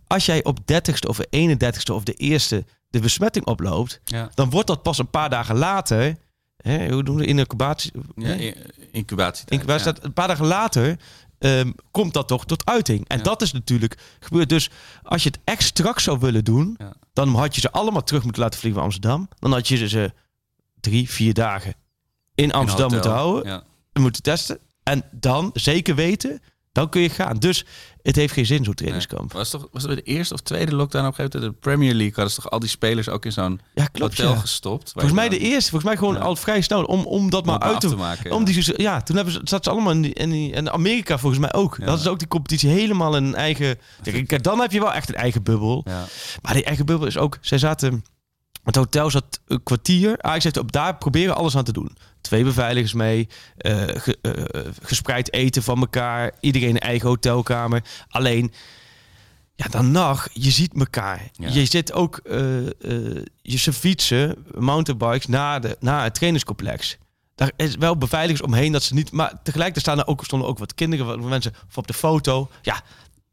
Als 0.08 0.26
jij 0.26 0.44
op 0.44 0.60
30ste 0.60 1.08
of 1.08 1.20
31ste 1.20 1.94
of 1.94 2.04
de 2.04 2.14
eerste 2.14 2.66
de 2.90 3.00
besmetting 3.00 3.46
oploopt, 3.46 4.00
ja. 4.04 4.30
dan 4.34 4.50
wordt 4.50 4.68
dat 4.68 4.84
pas 4.84 4.98
een 4.98 5.10
paar 5.10 5.30
dagen 5.30 5.58
later. 5.58 6.18
Hè, 6.58 6.92
hoe 6.92 7.04
doen 7.04 7.16
we 7.16 7.26
incubatie? 7.26 7.92
Ja, 8.16 8.54
incubatie. 8.92 9.46
incubatie 9.50 9.88
ja. 9.88 9.98
Een 10.02 10.14
paar 10.14 10.28
dagen 10.28 10.46
later 10.46 10.98
um, 11.40 11.76
komt 11.92 12.14
dat 12.14 12.28
toch 12.28 12.46
tot 12.46 12.66
uiting. 12.66 13.08
En 13.08 13.18
ja. 13.18 13.24
dat 13.24 13.42
is 13.42 13.52
natuurlijk 13.52 13.98
gebeurd. 14.20 14.50
Dus 14.50 14.70
als 15.04 15.24
je 15.24 15.30
het 15.30 15.40
echt 15.44 15.64
straks 15.64 16.04
zou 16.04 16.20
willen 16.20 16.44
doen, 16.44 16.78
dan 17.14 17.36
had 17.36 17.56
je 17.56 17.62
ze 17.62 17.72
allemaal 17.72 18.04
terug 18.04 18.24
moeten 18.24 18.42
laten 18.42 18.60
vliegen 18.60 18.82
van 18.82 18.90
Amsterdam. 18.90 19.28
Dan 19.40 19.52
had 19.52 19.68
je 19.68 19.88
ze 19.88 20.14
drie, 20.80 21.10
vier 21.10 21.34
dagen 21.34 21.74
in 22.36 22.52
Amsterdam 22.52 22.92
moeten 22.92 23.12
houden. 23.12 23.52
Ja. 23.52 23.64
Moeten 23.94 24.22
testen. 24.22 24.60
En 24.84 25.04
dan 25.12 25.50
zeker 25.54 25.96
weten, 25.96 26.42
dan 26.72 26.90
kun 26.90 27.02
je 27.02 27.10
gaan. 27.10 27.38
Dus 27.38 27.66
het 28.02 28.16
heeft 28.16 28.34
geen 28.34 28.46
zin, 28.46 28.64
zo'n 28.64 28.74
trainingskamp. 28.74 29.34
Was, 29.34 29.50
toch, 29.50 29.68
was 29.72 29.84
het 29.84 29.92
de 29.92 30.02
eerste 30.02 30.34
of 30.34 30.40
tweede 30.40 30.76
lockdown 30.76 31.06
op 31.06 31.12
een 31.12 31.16
gegeven 31.16 31.40
moment? 31.40 31.62
De 31.62 31.70
Premier 31.70 31.94
League 31.94 32.14
hadden 32.14 32.34
ze 32.34 32.42
toch 32.42 32.52
al 32.52 32.60
die 32.60 32.70
spelers 32.70 33.10
ook 33.10 33.26
in 33.26 33.32
zo'n 33.32 33.62
ja, 33.74 33.88
hotel 33.94 34.36
gestopt? 34.36 34.92
Volgens 34.92 35.14
mij 35.14 35.30
de 35.30 35.38
eerste. 35.38 35.70
Volgens 35.70 35.92
mij 35.92 36.00
gewoon 36.00 36.22
al 36.22 36.36
vrij 36.36 36.62
snel. 36.62 36.84
Om, 36.84 37.06
om 37.06 37.30
dat 37.30 37.46
maar 37.46 37.60
uit 37.60 37.80
te, 37.80 37.96
maken. 37.96 38.32
Om 38.32 38.44
die, 38.44 38.82
ja, 38.82 39.02
toen 39.02 39.16
hebben 39.16 39.34
ze, 39.34 39.42
zat 39.44 39.64
ze 39.64 39.70
allemaal 39.70 39.92
in, 39.92 40.02
die, 40.02 40.14
in, 40.14 40.30
die, 40.30 40.52
in 40.52 40.72
Amerika 40.72 41.18
volgens 41.18 41.42
mij 41.42 41.54
ook. 41.54 41.86
Dat 41.86 42.00
is 42.00 42.08
ook 42.08 42.20
die 42.20 42.28
competitie 42.28 42.70
helemaal 42.70 43.16
een 43.16 43.36
eigen... 43.36 43.80
Kijk, 44.04 44.44
dan 44.44 44.60
heb 44.60 44.72
je 44.72 44.80
wel 44.80 44.94
echt 44.94 45.10
een 45.10 45.16
eigen 45.16 45.44
bubbel. 45.44 45.86
Maar 46.42 46.54
die 46.54 46.64
eigen 46.64 46.86
bubbel 46.86 47.08
is 47.08 47.18
ook... 47.18 47.38
Zij 47.42 47.58
zaten 47.58 48.04
het 48.76 48.84
hotel 48.84 49.10
zat 49.10 49.40
een 49.48 49.64
kwartier. 49.64 50.22
Ajax 50.22 50.44
heeft 50.44 50.58
op 50.58 50.72
daar 50.72 50.98
proberen 50.98 51.36
alles 51.36 51.58
aan 51.58 51.64
te 51.64 51.72
doen. 51.72 51.98
Twee 52.22 52.44
beveiligers 52.44 52.94
mee, 52.94 53.28
uh, 53.58 53.84
ge, 53.88 54.18
uh, 54.22 54.62
gespreid 54.82 55.34
eten 55.34 55.64
van 55.64 55.80
elkaar, 55.80 56.32
iedereen 56.40 56.70
een 56.70 56.80
eigen 56.80 57.08
hotelkamer. 57.08 57.84
Alleen, 58.08 58.54
ja, 59.56 59.68
dan 59.68 59.92
nog, 59.92 60.28
je 60.34 60.52
ziet 60.52 60.74
elkaar. 60.74 61.30
Ja. 61.34 61.50
Je 61.50 61.66
zit 61.66 61.94
ook, 61.94 62.20
uh, 62.24 62.68
je 63.42 63.58
fietsen, 63.74 64.46
mountainbikes, 64.58 65.26
naar, 65.26 65.62
de, 65.62 65.78
naar 65.80 66.04
het 66.04 66.14
trainingscomplex. 66.14 66.98
Daar 67.36 67.52
is 67.56 67.76
wel 67.76 67.98
beveiligers 67.98 68.42
omheen 68.42 68.72
dat 68.72 68.84
ze 68.84 68.94
niet. 68.94 69.12
Maar 69.12 69.30
tegelijkertijd 69.44 69.86
staan 69.86 70.00
er 70.00 70.08
ook, 70.08 70.24
stonden 70.24 70.48
ook 70.48 70.60
wat 70.60 70.74
kinderen, 70.74 71.06
wat 71.06 71.20
mensen 71.20 71.54
op 71.76 71.88
de 71.88 71.94
foto. 71.94 72.50
Ja, 72.62 72.82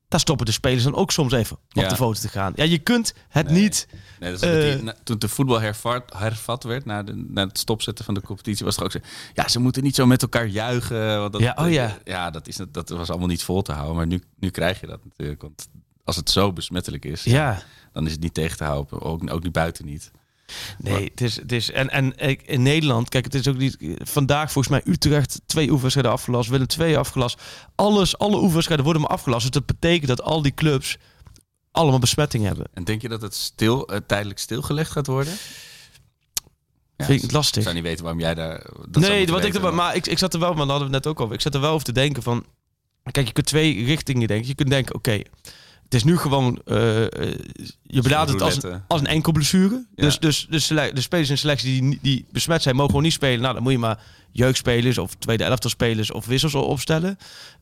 daar 0.09 0.21
stoppen 0.21 0.47
de 0.47 0.53
spelers 0.53 0.83
dan 0.83 0.95
ook 0.95 1.11
soms 1.11 1.33
even 1.33 1.57
op 1.57 1.89
de 1.89 1.97
foto 1.97 2.21
te 2.21 2.29
gaan. 2.29 2.53
Ja, 2.57 2.65
je 2.65 2.79
kunt 2.79 3.15
het 3.29 3.51
niet. 3.51 3.89
Nee, 4.21 4.31
dat 4.31 4.45
uh, 4.45 4.89
toen 5.03 5.19
de 5.19 5.29
voetbal 5.29 5.61
hervat, 5.61 6.13
hervat 6.17 6.65
werd 6.65 6.85
na, 6.85 7.03
de, 7.03 7.25
na 7.29 7.47
het 7.47 7.59
stopzetten 7.59 8.05
van 8.05 8.15
de 8.15 8.21
competitie, 8.21 8.65
was 8.65 8.77
er 8.77 8.85
ook 8.85 8.91
zo. 8.91 8.99
Ja, 9.35 9.49
ze 9.49 9.61
moeten 9.61 9.83
niet 9.83 9.95
zo 9.95 10.07
met 10.07 10.23
elkaar 10.23 10.47
juichen. 10.47 11.21
Want 11.21 11.33
dat, 11.33 11.43
ja, 11.43 11.57
oh 11.59 11.71
ja. 11.71 11.99
ja, 12.05 12.31
dat, 12.31 12.49
is, 12.49 12.59
dat 12.71 12.89
was 12.89 13.11
allemaal 13.11 13.29
niet 13.29 13.43
vol 13.43 13.63
te 13.63 13.73
houden. 13.73 13.97
Maar 13.97 14.07
nu, 14.07 14.23
nu 14.39 14.51
krijg 14.51 14.81
je 14.81 14.87
dat 14.87 15.05
natuurlijk. 15.05 15.43
Want 15.43 15.69
als 16.05 16.17
het 16.17 16.31
zo 16.31 16.53
besmettelijk 16.53 17.05
is, 17.05 17.25
ja. 17.25 17.63
dan 17.93 18.07
is 18.07 18.13
het 18.13 18.21
niet 18.21 18.35
tegen 18.35 18.57
te 18.57 18.65
houden. 18.65 19.01
Ook, 19.01 19.33
ook 19.33 19.43
niet 19.43 19.53
buiten 19.53 19.85
niet. 19.85 20.11
Nee, 20.79 21.05
het 21.05 21.21
is, 21.21 21.37
het 21.37 21.53
is 21.53 21.71
en, 21.71 21.91
en 21.91 22.17
in 22.47 22.63
Nederland, 22.63 23.09
kijk, 23.09 23.25
het 23.25 23.35
is 23.35 23.49
ook 23.49 23.57
niet 23.57 23.77
vandaag 23.99 24.53
volgens 24.53 24.75
mij 24.75 24.93
Utrecht 24.95 25.41
twee 25.47 25.67
oefenwedstrijden 25.67 26.13
afgelast, 26.13 26.51
Willem 26.51 26.67
twee 26.67 26.99
afgelast. 26.99 27.43
Alles, 27.75 28.19
alle 28.19 28.37
oefenwedstrijden 28.37 28.85
worden 28.85 29.03
maar 29.03 29.11
afgelast. 29.11 29.43
Dus 29.43 29.51
dat 29.51 29.67
betekent 29.67 30.09
dat 30.09 30.23
al 30.23 30.43
die 30.43 30.55
clubs 30.55 30.97
allemaal 31.71 31.99
besmetting 31.99 32.45
hebben. 32.45 32.67
En 32.75 32.85
denk 32.85 33.03
je 33.03 33.09
dat 33.09 33.23
het 33.23 33.35
stil, 33.35 33.93
uh, 33.93 33.99
tijdelijk 34.07 34.39
stilgelegd 34.39 34.91
gaat 34.91 35.07
worden? 35.07 35.33
Ja, 36.97 37.05
vind 37.05 37.17
ik 37.17 37.23
het 37.23 37.33
lastig. 37.33 37.57
Ik 37.57 37.63
zou 37.63 37.75
niet 37.75 37.85
weten 37.85 38.03
waarom 38.03 38.21
jij 38.21 38.35
daar. 38.35 38.67
Dat 38.89 39.03
nee, 39.03 39.27
wat 39.27 39.45
ik, 39.45 39.73
maar 39.73 39.97
ik, 39.97 40.07
ik 40.07 40.19
zat 40.19 40.35
er 40.35 40.41
wel, 40.41 40.49
maar 40.49 40.59
dat 40.59 40.69
hadden 40.69 40.89
we 40.89 40.95
net 40.95 41.07
ook 41.07 41.21
al. 41.21 41.33
Ik 41.33 41.41
zat 41.41 41.55
er 41.55 41.61
wel 41.61 41.73
over 41.73 41.87
te 41.87 41.93
denken 41.93 42.23
van. 42.23 42.45
Kijk, 43.11 43.27
je 43.27 43.33
kunt 43.33 43.47
twee 43.47 43.85
richtingen 43.85 44.29
denken. 44.29 44.49
Je 44.49 44.55
kunt 44.55 44.71
denken, 44.71 44.95
oké, 44.95 45.23
het 45.87 45.95
is 45.95 46.05
nu 46.05 46.17
gewoon, 46.17 46.61
uh, 46.65 46.77
je 47.83 48.03
benadert 48.03 48.31
het 48.31 48.43
als, 48.43 48.63
een, 48.63 48.83
als 48.89 49.01
een 49.01 49.07
enkel 49.07 49.33
blessure. 49.33 49.87
Dus, 49.95 50.19
dus, 50.19 50.47
dus 50.51 50.67
de 50.67 51.01
spelers 51.01 51.31
in 51.31 51.39
selectie 51.39 51.81
die, 51.81 51.99
die 52.03 52.27
besmet 52.33 52.63
zijn, 52.63 52.75
mogen 52.75 52.91
gewoon 52.91 53.05
niet 53.05 53.13
spelen. 53.13 53.41
Nou, 53.41 53.55
dan 53.55 53.63
moet 53.63 53.73
je 53.73 53.79
maar 53.79 54.03
jeugdspelers 54.31 54.99
of 54.99 55.15
tweede 55.15 55.45
elftal 55.45 55.71
spelers 55.71 56.11
of 56.11 56.27
wissels 56.27 56.55
opstellen. 56.55 57.19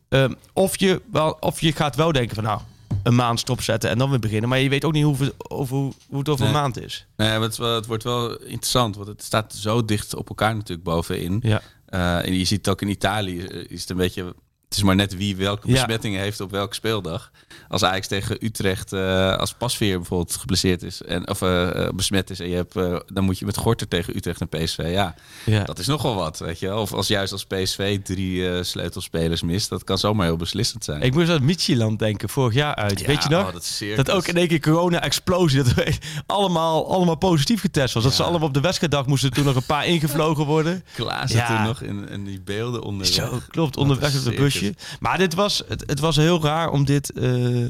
Um, 0.08 0.37
of, 0.52 0.78
je 0.78 1.02
wel, 1.10 1.37
of 1.40 1.60
je 1.60 1.72
gaat 1.72 1.96
wel 1.96 2.12
denken 2.12 2.34
van, 2.34 2.44
nou, 2.44 2.60
een 3.02 3.14
maand 3.14 3.40
stopzetten 3.40 3.90
en 3.90 3.98
dan 3.98 4.10
weer 4.10 4.18
beginnen. 4.18 4.48
Maar 4.48 4.58
je 4.58 4.68
weet 4.68 4.84
ook 4.84 4.92
niet 4.92 5.04
hoe, 5.04 5.34
over, 5.48 5.76
hoe 5.76 6.18
het 6.18 6.28
over 6.28 6.46
een 6.46 6.52
maand 6.52 6.80
is. 6.80 7.06
Nee, 7.16 7.28
het, 7.28 7.56
het, 7.56 7.87
wordt 7.87 8.04
wel 8.04 8.37
interessant, 8.37 8.96
want 8.96 9.08
het 9.08 9.22
staat 9.22 9.54
zo 9.54 9.84
dicht 9.84 10.14
op 10.14 10.28
elkaar 10.28 10.54
natuurlijk 10.54 10.88
bovenin. 10.88 11.40
Ja. 11.42 11.62
Uh, 11.88 12.26
en 12.26 12.34
je 12.38 12.44
ziet 12.44 12.68
ook 12.68 12.82
in 12.82 12.88
Italië 12.88 13.38
is 13.68 13.80
het 13.80 13.90
een 13.90 13.96
beetje 13.96 14.34
het 14.74 14.82
is 14.82 14.88
maar 14.88 14.98
net 14.98 15.16
wie 15.16 15.37
welke 15.37 15.68
besmettingen 15.68 16.20
heeft 16.20 16.40
op 16.40 16.50
welke 16.50 16.74
speeldag. 16.74 17.30
Als 17.68 17.84
Ajax 17.84 18.06
tegen 18.06 18.44
Utrecht 18.44 18.92
uh, 18.92 19.37
als 19.37 19.54
Pasveer 19.54 19.96
bijvoorbeeld 19.96 20.37
geblesseerd 20.37 20.82
is 20.82 21.02
en 21.02 21.28
of 21.28 21.42
uh, 21.42 21.88
besmet 21.94 22.30
is 22.30 22.40
en 22.40 22.48
je 22.48 22.54
hebt, 22.54 22.74
dan 23.14 23.24
moet 23.24 23.38
je 23.38 23.44
met 23.44 23.56
Gorter 23.56 23.88
tegen 23.88 24.16
Utrecht 24.16 24.40
en 24.40 24.48
PSV. 24.48 24.90
Ja, 24.92 25.14
ja, 25.44 25.64
dat 25.64 25.78
is 25.78 25.87
nogal 25.87 26.14
wat, 26.14 26.38
weet 26.38 26.58
je. 26.58 26.74
Of 26.74 26.92
als 26.92 27.08
juist 27.08 27.32
als 27.32 27.44
PSV 27.44 28.02
drie 28.02 28.64
sleutelspelers 28.64 29.42
mist, 29.42 29.68
dat 29.68 29.84
kan 29.84 29.98
zomaar 29.98 30.26
heel 30.26 30.37
beslissend 30.37 30.84
zijn. 30.84 31.02
Ik 31.02 31.14
moest 31.14 31.30
aan 31.30 31.44
Michieland 31.44 31.98
denken 31.98 32.28
vorig 32.28 32.54
jaar 32.54 32.74
uit. 32.74 33.06
Weet 33.06 33.22
je 33.22 33.28
nog? 33.28 33.46
Oh, 33.46 33.96
dat, 33.96 34.10
ook 34.10 34.26
in 34.26 34.37
één 34.37 34.48
keer 34.48 34.60
corona-explosie, 34.60 35.62
dat 35.62 35.74
we 35.74 35.98
allemaal, 36.26 36.92
allemaal 36.92 37.16
positief 37.16 37.60
getest 37.60 37.94
was. 37.94 38.02
Dat 38.02 38.14
ze 38.14 38.22
allemaal 38.22 38.48
op 38.48 38.54
de 38.54 38.60
wedstrijddag 38.60 39.06
moesten 39.06 39.30
toen 39.30 39.44
nog 39.44 39.56
een 39.56 39.66
paar 39.66 39.87
ingevlogen 39.94 40.44
worden. 40.44 40.84
Klaar 40.94 41.28
zit 41.28 41.48
er 41.48 41.62
nog 41.62 41.82
in, 41.82 42.08
in 42.08 42.24
die 42.24 42.40
beelden 42.40 42.82
onder. 42.82 43.06
Zo, 43.06 43.40
klopt, 43.48 43.76
onderweg 43.76 44.16
op 44.16 44.24
de 44.24 44.34
busje. 44.34 44.63
Maar 45.00 45.18
dit 45.18 45.35
was, 45.35 45.62
het, 45.68 45.85
het 45.87 46.00
was 46.00 46.16
heel 46.16 46.42
raar 46.42 46.70
om 46.70 46.85
dit 46.85 47.12
uh, 47.14 47.68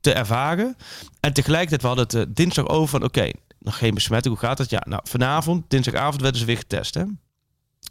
te 0.00 0.12
ervaren. 0.12 0.76
En 1.20 1.32
tegelijkertijd, 1.32 1.82
we 1.82 1.86
hadden 1.86 2.20
het 2.20 2.36
dinsdag 2.36 2.68
over 2.68 2.88
van... 2.88 3.04
oké, 3.04 3.30
nog 3.58 3.78
geen 3.78 3.94
besmetting, 3.94 4.34
hoe 4.34 4.44
gaat 4.44 4.58
het? 4.58 4.70
Ja, 4.70 4.82
nou, 4.88 5.02
vanavond, 5.04 5.64
dinsdagavond 5.68 6.20
werden 6.20 6.40
ze 6.40 6.46
weer 6.46 6.56
getest, 6.56 6.94
hè? 6.94 7.04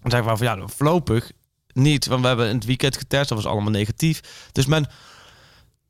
Dan 0.01 0.11
zeggen 0.11 0.31
we 0.31 0.37
van, 0.37 0.47
ja, 0.47 0.67
voorlopig 0.67 1.31
niet. 1.73 2.05
Want 2.05 2.21
we 2.21 2.27
hebben 2.27 2.47
het 2.47 2.65
weekend 2.65 2.97
getest, 2.97 3.29
dat 3.29 3.37
was 3.37 3.51
allemaal 3.51 3.71
negatief. 3.71 4.49
Dus 4.51 4.65
men 4.65 4.87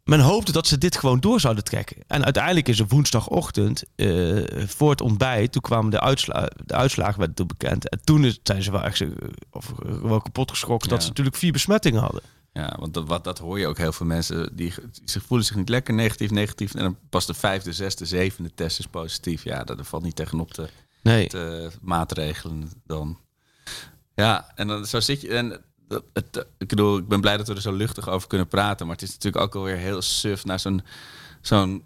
men 0.08 0.20
hoopte 0.20 0.52
dat 0.52 0.68
ze 0.68 0.78
dit 0.78 0.98
gewoon 0.98 1.20
door 1.20 1.40
zouden 1.40 1.64
trekken. 1.64 1.98
En 2.08 2.24
uiteindelijk 2.24 2.68
is 2.68 2.80
er 2.80 2.88
woensdagochtend 2.88 3.84
uh, 3.96 4.44
voor 4.68 4.90
het 4.90 5.02
ontbijt, 5.02 5.52
toen 5.52 5.62
kwamen 5.62 5.92
de, 5.92 6.00
uitslagen, 6.00 6.52
de 6.66 6.74
uitslagen 6.74 7.18
werden 7.18 7.36
toen 7.36 7.48
bekend. 7.48 7.90
En 7.90 8.00
toen 8.04 8.38
zijn 8.44 8.64
ze 8.64 8.72
wel 8.72 8.84
echt 8.84 9.04
of, 9.52 9.74
wel 10.02 10.22
kapot 10.22 10.50
geschrokken 10.50 10.90
dat 10.90 11.02
ze 11.02 11.08
natuurlijk 11.08 11.36
vier 11.36 11.52
besmettingen 11.52 12.02
hadden. 12.02 12.22
Ja, 12.54 12.76
want 12.80 12.94
dat, 12.94 13.08
wat, 13.08 13.24
dat 13.24 13.38
hoor 13.38 13.60
je 13.60 13.68
ook 13.68 13.78
heel 13.78 13.92
veel 13.92 14.06
mensen 14.06 14.56
die, 14.56 14.74
die 15.04 15.22
voelen 15.22 15.46
zich 15.46 15.56
niet 15.56 15.70
lekker 15.70 15.94
negatief, 15.94 16.32
negatief. 16.32 16.74
En 16.74 16.84
dan 16.84 16.98
pas 17.10 17.26
de 17.26 17.34
vijfde, 17.34 17.74
zesde, 17.74 18.06
zevende 18.06 18.54
test 18.54 18.80
is 18.80 18.88
positief. 18.88 19.44
Ja, 19.44 19.64
dat 19.64 19.88
valt 19.88 20.04
niet 20.04 20.16
tegenop 20.16 20.54
de 20.54 20.70
nee. 21.02 21.30
maatregelen 21.82 22.72
dan. 22.86 23.18
Ja, 24.16 24.52
en 24.56 24.68
dan 24.68 24.86
zo 24.86 25.00
zit 25.00 25.22
je. 25.22 25.28
En 25.28 25.50
dat, 25.50 25.62
het, 26.14 26.46
ik 26.58 26.68
bedoel, 26.68 26.98
ik 26.98 27.08
ben 27.08 27.22
blij 27.22 27.38
dat 27.38 27.48
we 27.48 27.54
er 27.54 27.62
zo 27.62 27.74
luchtig 27.74 28.10
over 28.10 28.28
kunnen 28.28 28.48
praten. 28.48 28.86
Maar 28.86 28.96
het 28.96 29.06
is 29.06 29.14
natuurlijk 29.14 29.44
ook 29.44 29.56
alweer 29.56 29.78
heel 29.78 30.02
suf 30.02 30.46
naar 30.46 30.60
zo'n 30.60 30.82
zo'n 31.42 31.84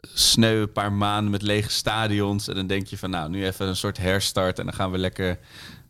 sneu 0.00 0.66
paar 0.66 0.92
maanden 0.92 1.30
met 1.30 1.42
lege 1.42 1.70
stadions. 1.70 2.48
En 2.48 2.54
dan 2.54 2.66
denk 2.66 2.86
je 2.86 2.98
van 2.98 3.10
nou, 3.10 3.30
nu 3.30 3.46
even 3.46 3.66
een 3.66 3.76
soort 3.76 3.98
herstart. 3.98 4.58
En 4.58 4.64
dan 4.64 4.74
gaan 4.74 4.90
we 4.90 4.98
lekker 4.98 5.38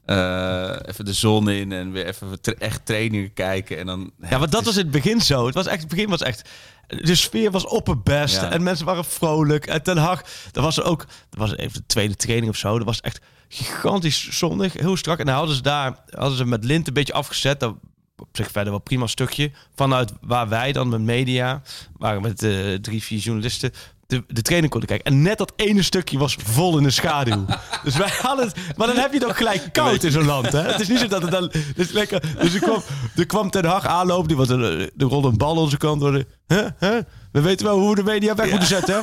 uh, 0.07 0.77
even 0.83 1.05
de 1.05 1.13
zon 1.13 1.51
in 1.51 1.73
en 1.73 1.93
weer 1.93 2.07
even 2.07 2.39
echt 2.59 2.87
trainingen 2.87 3.33
kijken. 3.33 3.79
En 3.79 3.87
dan, 3.87 4.13
ja, 4.29 4.39
want 4.39 4.53
dat 4.53 4.65
was 4.65 4.77
in 4.77 4.83
het 4.83 4.91
begin 4.91 5.21
zo. 5.21 5.47
Het, 5.47 5.55
was 5.55 5.67
echt, 5.67 5.81
het 5.81 5.91
begin 5.91 6.09
was 6.09 6.23
echt... 6.23 6.49
De 6.87 7.15
sfeer 7.15 7.51
was 7.51 7.67
op 7.67 7.87
het 7.87 8.05
best. 8.05 8.43
En 8.43 8.63
mensen 8.63 8.87
waren 8.87 9.05
vrolijk. 9.05 9.67
En 9.67 9.83
Ten 9.83 9.97
Hag, 9.97 10.23
dat 10.51 10.65
was 10.65 10.83
ook... 10.83 11.07
Dat 11.29 11.39
was 11.39 11.57
even 11.57 11.73
de 11.73 11.87
tweede 11.87 12.17
training 12.17 12.51
of 12.51 12.57
zo. 12.57 12.77
Dat 12.77 12.87
was 12.87 13.01
echt 13.01 13.21
gigantisch 13.53 14.29
zonnig, 14.31 14.73
heel 14.73 14.97
strak. 14.97 15.19
En 15.19 15.27
dan 15.27 15.35
hadden 15.35 15.57
ze 15.57 15.63
daar, 15.63 15.97
hadden 16.11 16.37
ze 16.37 16.45
met 16.45 16.65
lint 16.65 16.87
een 16.87 16.95
beetje 16.95 17.13
afgezet. 17.13 17.61
Dat 17.61 17.75
op 18.17 18.29
zich 18.33 18.51
verder 18.51 18.73
wel 18.73 18.81
prima 18.81 19.07
stukje. 19.07 19.51
Vanuit 19.75 20.13
waar 20.21 20.49
wij 20.49 20.73
dan 20.73 20.89
met 20.89 21.01
media, 21.01 21.63
waren 21.97 22.23
met 22.23 22.43
uh, 22.43 22.75
drie, 22.75 23.03
vier 23.03 23.19
journalisten, 23.19 23.73
de, 24.07 24.25
de 24.27 24.43
training 24.43 24.71
konden 24.71 24.89
kijken. 24.89 25.13
En 25.13 25.23
net 25.23 25.39
dat 25.39 25.53
ene 25.57 25.83
stukje 25.83 26.19
was 26.19 26.37
vol 26.45 26.77
in 26.77 26.83
de 26.83 26.91
schaduw. 26.91 27.45
dus 27.85 27.97
wij 27.97 28.13
hadden 28.21 28.47
het, 28.47 28.77
maar 28.77 28.87
dan 28.87 28.97
heb 28.97 29.13
je 29.13 29.19
toch 29.19 29.37
gelijk 29.37 29.73
koud 29.73 30.03
in 30.03 30.11
zo'n 30.11 30.25
land. 30.25 30.53
Hè? 30.53 30.63
Het 30.63 30.81
is 30.81 30.89
niet 30.89 30.99
zo 30.99 31.07
dat 31.07 31.23
het 31.23 31.31
dan. 31.31 31.53
Dus, 31.75 31.91
lekker, 31.91 32.23
dus 32.41 32.55
er 32.55 32.61
kwam, 32.61 32.83
er 33.17 33.27
kwam 33.27 33.51
Ten 33.51 33.65
Hag 33.65 33.87
aanlopen, 33.87 34.29
die 34.29 34.37
was 34.37 34.49
een, 34.49 34.91
de 34.95 35.05
rolde 35.05 35.29
een 35.29 35.37
bal 35.37 35.57
onze 35.57 35.77
kant 35.77 36.01
door. 36.01 36.13
De, 36.13 36.27
huh, 36.47 36.67
huh? 36.79 36.99
We 37.33 37.41
weten 37.41 37.67
wel 37.67 37.79
hoe 37.79 37.89
we 37.89 37.95
de 37.95 38.03
media 38.03 38.35
weg 38.35 38.51
moeten 38.51 38.69
zetten. 38.69 39.03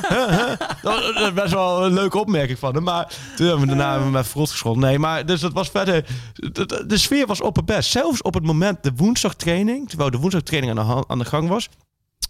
dat 0.82 1.14
was 1.14 1.32
best 1.32 1.52
wel 1.52 1.84
een 1.84 1.92
leuke 1.92 2.18
opmerking 2.18 2.58
van 2.58 2.74
hem. 2.74 2.82
Maar 2.82 3.12
toen 3.36 3.46
hebben 3.46 3.68
we 3.68 3.74
daarna 3.74 3.98
met 3.98 4.28
verrot 4.28 4.50
geschoten. 4.50 4.80
Nee, 4.80 4.98
maar 4.98 5.26
dus 5.26 5.40
dat 5.40 5.52
was 5.52 5.68
verder... 5.70 6.06
De, 6.34 6.84
de, 6.86 6.98
sfeer 6.98 7.26
was 7.26 7.40
op 7.40 7.56
het 7.56 7.64
best. 7.64 7.90
Zelfs 7.90 8.22
op 8.22 8.34
het 8.34 8.44
moment 8.44 8.82
de 8.82 8.92
woensdagtraining... 8.96 9.88
terwijl 9.88 10.10
de 10.10 10.18
woensdagtraining 10.18 10.78
aan 10.78 10.86
de, 10.86 11.04
aan 11.08 11.18
de 11.18 11.24
gang 11.24 11.48
was... 11.48 11.68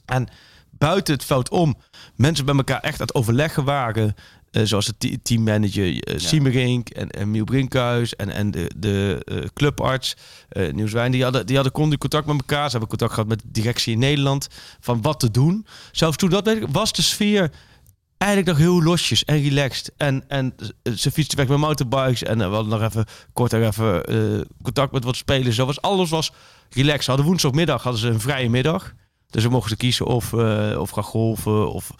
en 0.07 0.29
buiten 0.71 1.15
het 1.15 1.25
veld 1.25 1.49
om 1.49 1.75
mensen 2.17 2.45
bij 2.45 2.55
elkaar 2.55 2.81
echt 2.81 3.01
aan 3.01 3.07
het 3.07 3.15
overleggen 3.15 3.65
waren... 3.65 4.15
Uh, 4.53 4.63
zoals 4.65 4.93
de 4.99 5.23
teammanager 5.23 5.87
uh, 5.87 6.19
Siemerink 6.19 6.89
en, 6.89 7.11
en 7.11 7.31
Miel 7.31 7.45
Brinkhuis 7.45 8.17
en, 8.17 8.31
en 8.31 8.51
de, 8.51 8.71
de 8.77 9.23
uh, 9.25 9.45
clubarts 9.55 10.17
uh, 10.53 10.73
Nieuwswijn. 10.73 11.13
Die 11.13 11.23
hadden, 11.23 11.47
die 11.47 11.55
hadden 11.55 11.73
continu 11.73 11.99
contact 11.99 12.27
met 12.27 12.37
elkaar. 12.37 12.65
Ze 12.65 12.71
hebben 12.71 12.89
contact 12.89 13.13
gehad 13.13 13.29
met 13.29 13.41
de 13.41 13.49
directie 13.51 13.93
in 13.93 13.99
Nederland 13.99 14.49
van 14.81 15.03
wat 15.03 15.21
te 15.21 15.31
doen. 15.31 15.67
Zelfs 15.93 16.17
toen 16.17 16.31
dat 16.31 16.59
was 16.71 16.93
de 16.93 17.03
sfeer 17.03 17.51
eigenlijk 18.19 18.51
nog 18.51 18.67
heel 18.67 18.83
losjes 18.83 19.25
en 19.25 19.43
relaxed. 19.43 19.93
En, 19.97 20.25
en 20.29 20.55
ze 20.97 21.11
fietsten 21.11 21.39
weg 21.39 21.49
met 21.49 21.59
motorbikes 21.59 22.23
en 22.23 22.39
we 22.39 22.45
hadden 22.45 22.69
nog 22.69 22.83
even 22.83 23.05
kort 23.33 23.53
even 23.53 24.47
contact 24.63 24.93
met 24.93 25.05
wat 25.05 25.17
spelers. 25.17 25.57
Zo 25.57 25.67
was, 25.67 25.81
alles 25.81 26.11
was 26.11 26.33
relaxed. 26.71 27.07
Hadden 27.07 27.27
woensdagmiddag 27.27 27.83
hadden 27.83 28.01
ze 28.01 28.09
een 28.09 28.21
vrije 28.21 28.51
middag. 28.51 28.95
Dus 29.27 29.43
we 29.43 29.49
mochten 29.49 29.77
kiezen 29.77 30.07
of, 30.07 30.33
of 30.77 30.91
gaan 30.91 31.05
golven 31.05 31.73
of 31.73 31.91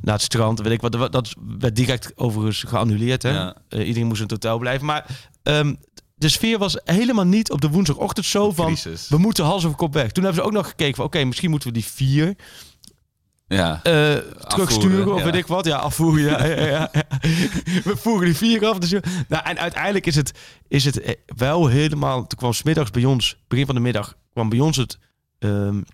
naar 0.00 0.14
het 0.14 0.22
strand. 0.22 0.60
Weet 0.60 0.72
ik 0.72 0.80
wat. 0.80 1.12
Dat 1.12 1.34
werd 1.58 1.76
direct 1.76 2.12
overigens 2.16 2.62
geannuleerd. 2.62 3.22
Hè? 3.22 3.30
Ja. 3.30 3.56
Uh, 3.68 3.86
iedereen 3.86 4.08
moest 4.08 4.20
in 4.20 4.26
het 4.26 4.32
hotel 4.32 4.58
blijven. 4.58 4.86
Maar 4.86 5.06
um, 5.42 5.78
de 6.14 6.28
sfeer 6.28 6.58
was 6.58 6.80
helemaal 6.84 7.24
niet 7.24 7.50
op 7.50 7.60
de 7.60 7.68
woensdagochtend 7.68 8.26
zo 8.26 8.52
van... 8.52 8.76
we 9.08 9.18
moeten 9.18 9.44
hals 9.44 9.64
over 9.64 9.76
kop 9.76 9.92
weg. 9.92 10.10
Toen 10.12 10.24
hebben 10.24 10.42
ze 10.42 10.48
ook 10.48 10.54
nog 10.54 10.68
gekeken 10.68 10.94
van... 10.94 11.04
oké, 11.04 11.24
misschien 11.24 11.50
moeten 11.50 11.68
we 11.68 11.74
die 11.74 11.84
vier... 11.84 12.36
Ja, 13.46 13.80
uh, 13.86 14.16
terugsturen 14.46 15.14
of 15.14 15.22
weet 15.22 15.34
ik 15.34 15.46
wat. 15.46 15.66
Ja, 15.66 15.76
afvoeren. 15.76 16.24
Ja, 16.24 16.44
ja, 16.44 16.66
ja, 16.66 16.90
We 17.84 17.96
voeren 17.96 18.24
die 18.24 18.36
vier 18.36 18.66
af. 18.66 18.78
Dus, 18.78 18.90
nou, 19.28 19.44
en 19.44 19.58
uiteindelijk 19.58 20.06
is 20.06 20.14
het, 20.14 20.32
is 20.68 20.84
het 20.84 21.00
eh, 21.00 21.14
wel 21.36 21.66
helemaal... 21.66 22.26
Toen 22.26 22.38
kwam 22.38 22.52
smiddags 22.52 22.90
bij 22.90 23.04
ons, 23.04 23.36
begin 23.48 23.66
van 23.66 23.74
de 23.74 23.80
middag... 23.80 24.16
kwam 24.32 24.48
bij 24.48 24.60
ons 24.60 24.76
het... 24.76 24.98
Um, 25.38 25.84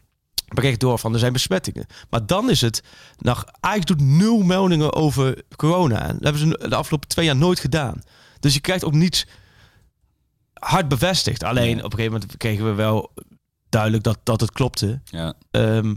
bericht 0.54 0.80
door 0.80 0.98
van 0.98 1.12
er 1.12 1.18
zijn 1.18 1.32
besmettingen. 1.32 1.86
Maar 2.10 2.26
dan 2.26 2.50
is 2.50 2.60
het, 2.60 2.82
nou, 3.18 3.38
Ajax 3.60 3.84
doet 3.84 4.00
nul 4.00 4.42
meldingen 4.42 4.94
over 4.94 5.42
corona. 5.56 6.00
En 6.00 6.18
dat 6.18 6.22
hebben 6.22 6.40
ze 6.40 6.68
de 6.68 6.76
afgelopen 6.76 7.08
twee 7.08 7.24
jaar 7.24 7.36
nooit 7.36 7.60
gedaan. 7.60 8.02
Dus 8.40 8.54
je 8.54 8.60
krijgt 8.60 8.84
ook 8.84 8.92
niets 8.92 9.26
hard 10.52 10.88
bevestigd. 10.88 11.44
Alleen 11.44 11.78
op 11.78 11.92
een 11.92 11.98
gegeven 11.98 12.12
moment 12.12 12.36
kregen 12.36 12.64
we 12.64 12.72
wel 12.72 13.12
duidelijk 13.68 14.02
dat, 14.02 14.18
dat 14.22 14.40
het 14.40 14.52
klopte. 14.52 15.00
Ja. 15.04 15.34
Um, 15.50 15.96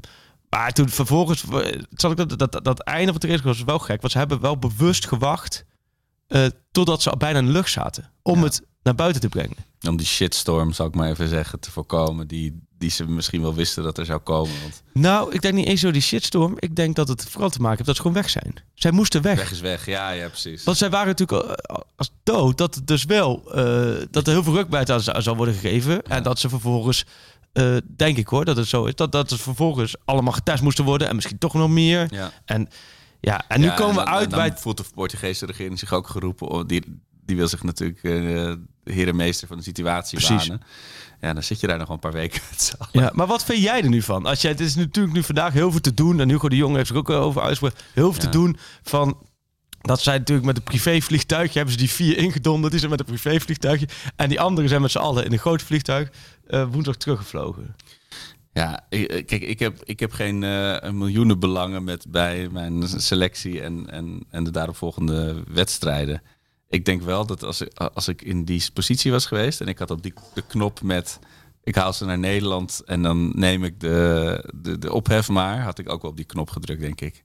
maar 0.49 0.71
toen 0.71 0.89
vervolgens, 0.89 1.43
zal 1.91 2.11
ik 2.11 2.17
dat, 2.17 2.39
dat, 2.39 2.59
dat 2.63 2.79
einde 2.79 3.11
van 3.11 3.21
de 3.21 3.27
race 3.27 3.43
was 3.43 3.63
wel 3.63 3.79
gek. 3.79 4.01
Want 4.01 4.11
ze 4.11 4.17
hebben 4.17 4.41
wel 4.41 4.57
bewust 4.57 5.07
gewacht 5.07 5.65
uh, 6.27 6.45
totdat 6.71 7.01
ze 7.01 7.15
bijna 7.17 7.39
in 7.39 7.45
de 7.45 7.51
lucht 7.51 7.71
zaten. 7.71 8.11
Om 8.21 8.43
het 8.43 8.61
naar 8.83 8.95
buiten 8.95 9.21
te 9.21 9.29
brengen. 9.29 9.55
Om 9.87 9.97
die 9.97 10.05
shitstorm, 10.05 10.73
zou 10.73 10.89
ik 10.89 10.95
maar 10.95 11.09
even 11.09 11.27
zeggen, 11.27 11.59
te 11.59 11.71
voorkomen. 11.71 12.27
Die, 12.27 12.61
die 12.77 12.89
ze 12.89 13.05
misschien 13.05 13.41
wel 13.41 13.53
wisten 13.53 13.83
dat 13.83 13.97
er 13.97 14.05
zou 14.05 14.19
komen. 14.19 14.61
Want... 14.61 14.83
Nou, 14.93 15.33
ik 15.33 15.41
denk 15.41 15.53
niet 15.53 15.67
eens 15.67 15.81
zo 15.81 15.91
die 15.91 16.01
shitstorm. 16.01 16.55
Ik 16.59 16.75
denk 16.75 16.95
dat 16.95 17.07
het 17.07 17.29
vooral 17.29 17.49
te 17.49 17.61
maken 17.61 17.75
heeft 17.75 17.85
dat 17.85 17.95
ze 17.95 18.01
gewoon 18.01 18.17
weg 18.17 18.29
zijn. 18.29 18.53
Zij 18.73 18.91
moesten 18.91 19.21
weg. 19.21 19.37
Weg 19.37 19.51
is 19.51 19.59
weg, 19.59 19.85
ja, 19.85 20.09
ja, 20.09 20.27
precies. 20.27 20.63
Want 20.63 20.77
zij 20.77 20.89
waren 20.89 21.07
natuurlijk 21.07 21.61
als 21.95 22.11
dood 22.23 22.57
dat 22.57 22.75
het 22.75 22.87
dus 22.87 23.05
wel 23.05 23.43
uh, 23.47 24.05
dat 24.11 24.27
er 24.27 24.33
heel 24.33 24.43
veel 24.43 24.53
rukbaarheid 24.53 24.91
aan 24.91 25.01
zou, 25.01 25.21
zou 25.21 25.35
worden 25.35 25.55
gegeven. 25.55 26.03
En 26.03 26.23
dat 26.23 26.39
ze 26.39 26.49
vervolgens, 26.49 27.05
uh, 27.53 27.77
denk 27.95 28.17
ik 28.17 28.27
hoor, 28.27 28.45
dat 28.45 28.57
het 28.57 28.67
zo 28.67 28.85
is, 28.85 28.95
dat, 28.95 29.11
dat 29.11 29.29
ze 29.29 29.37
vervolgens 29.37 29.95
allemaal 30.05 30.33
getest 30.33 30.63
moesten 30.63 30.85
worden 30.85 31.07
en 31.07 31.15
misschien 31.15 31.37
toch 31.37 31.53
nog 31.53 31.69
meer. 31.69 32.07
Ja. 32.09 32.31
En 32.45 32.69
Ja, 33.19 33.43
en 33.47 33.59
nu 33.59 33.69
komen 33.69 33.95
we 33.95 34.05
uit 34.05 34.29
bij... 34.29 34.57
voelt 34.57 34.77
de 34.77 34.83
Portugese 34.93 35.45
regering 35.45 35.79
zich 35.79 35.93
ook 35.93 36.07
geroepen. 36.07 36.67
Die, 36.67 37.01
die 37.25 37.35
wil 37.35 37.47
zich 37.47 37.63
natuurlijk 37.63 38.03
uh, 38.03 38.53
heer 38.83 39.07
en 39.07 39.15
meester 39.15 39.47
van 39.47 39.57
de 39.57 39.63
situatie 39.63 40.17
Precies. 40.19 40.47
banen. 40.47 40.63
Ja, 41.21 41.33
dan 41.33 41.43
zit 41.43 41.59
je 41.59 41.67
daar 41.67 41.77
nog 41.77 41.89
een 41.89 41.99
paar 41.99 42.11
weken 42.11 42.41
met 42.49 42.75
Ja, 42.91 43.11
maar 43.13 43.27
wat 43.27 43.43
vind 43.43 43.61
jij 43.61 43.81
er 43.81 43.89
nu 43.89 44.01
van? 44.01 44.25
Als 44.25 44.41
jij, 44.41 44.51
het 44.51 44.59
is 44.59 44.75
natuurlijk 44.75 45.15
nu 45.15 45.23
vandaag 45.23 45.53
heel 45.53 45.71
veel 45.71 45.81
te 45.81 45.93
doen. 45.93 46.19
En 46.19 46.29
Hugo 46.29 46.49
de 46.49 46.55
Jong 46.55 46.75
heeft 46.75 46.87
zich 46.87 46.97
ook 46.97 47.09
over 47.09 47.41
uitgesproken. 47.41 47.77
Heel 47.93 48.13
veel 48.13 48.21
te 48.21 48.29
doen 48.29 48.57
van 48.83 49.17
dat 49.81 50.01
zijn 50.01 50.19
natuurlijk 50.19 50.47
met 50.47 50.57
een 50.57 50.63
privévliegtuigje 50.63 51.57
hebben 51.57 51.73
ze 51.73 51.79
die 51.79 51.91
vier 51.91 52.17
ingedonderd. 52.17 52.71
Die 52.71 52.79
zijn 52.79 52.91
met 52.91 52.99
een 52.99 53.05
privévliegtuigje. 53.05 53.87
En 54.15 54.29
die 54.29 54.39
anderen 54.39 54.69
zijn 54.69 54.81
met 54.81 54.91
z'n 54.91 54.97
allen 54.97 55.25
in 55.25 55.31
een 55.31 55.39
groot 55.39 55.61
vliegtuig 55.61 56.09
uh, 56.47 56.67
woensdag 56.71 56.95
teruggevlogen. 56.95 57.75
Ja, 58.57 58.85
ik, 58.89 59.25
kijk, 59.25 59.41
ik 59.41 59.59
heb, 59.59 59.83
ik 59.83 59.99
heb 59.99 60.11
geen 60.11 60.41
uh, 60.41 60.89
miljoenen 60.89 61.39
belangen 61.39 61.83
met 61.83 62.05
bij 62.09 62.49
mijn 62.49 62.87
selectie 62.87 63.61
en, 63.61 63.89
en, 63.89 64.23
en 64.29 64.43
de 64.43 64.51
daaropvolgende 64.51 65.43
wedstrijden. 65.47 66.21
Ik 66.69 66.85
denk 66.85 67.01
wel 67.01 67.25
dat 67.25 67.43
als 67.43 67.61
ik, 67.61 67.73
als 67.73 68.07
ik 68.07 68.21
in 68.21 68.45
die 68.45 68.63
positie 68.73 69.11
was 69.11 69.25
geweest 69.25 69.61
en 69.61 69.67
ik 69.67 69.79
had 69.79 69.91
op 69.91 70.01
die 70.01 70.13
de 70.33 70.43
knop 70.47 70.81
met 70.81 71.19
ik 71.63 71.75
haal 71.75 71.93
ze 71.93 72.05
naar 72.05 72.19
Nederland 72.19 72.81
en 72.85 73.01
dan 73.01 73.31
neem 73.35 73.63
ik 73.63 73.79
de, 73.79 74.43
de, 74.55 74.77
de 74.77 74.93
ophef 74.93 75.29
maar, 75.29 75.61
had 75.61 75.79
ik 75.79 75.89
ook 75.89 76.01
wel 76.01 76.11
op 76.11 76.17
die 76.17 76.25
knop 76.25 76.49
gedrukt, 76.49 76.81
denk 76.81 77.01
ik. 77.01 77.23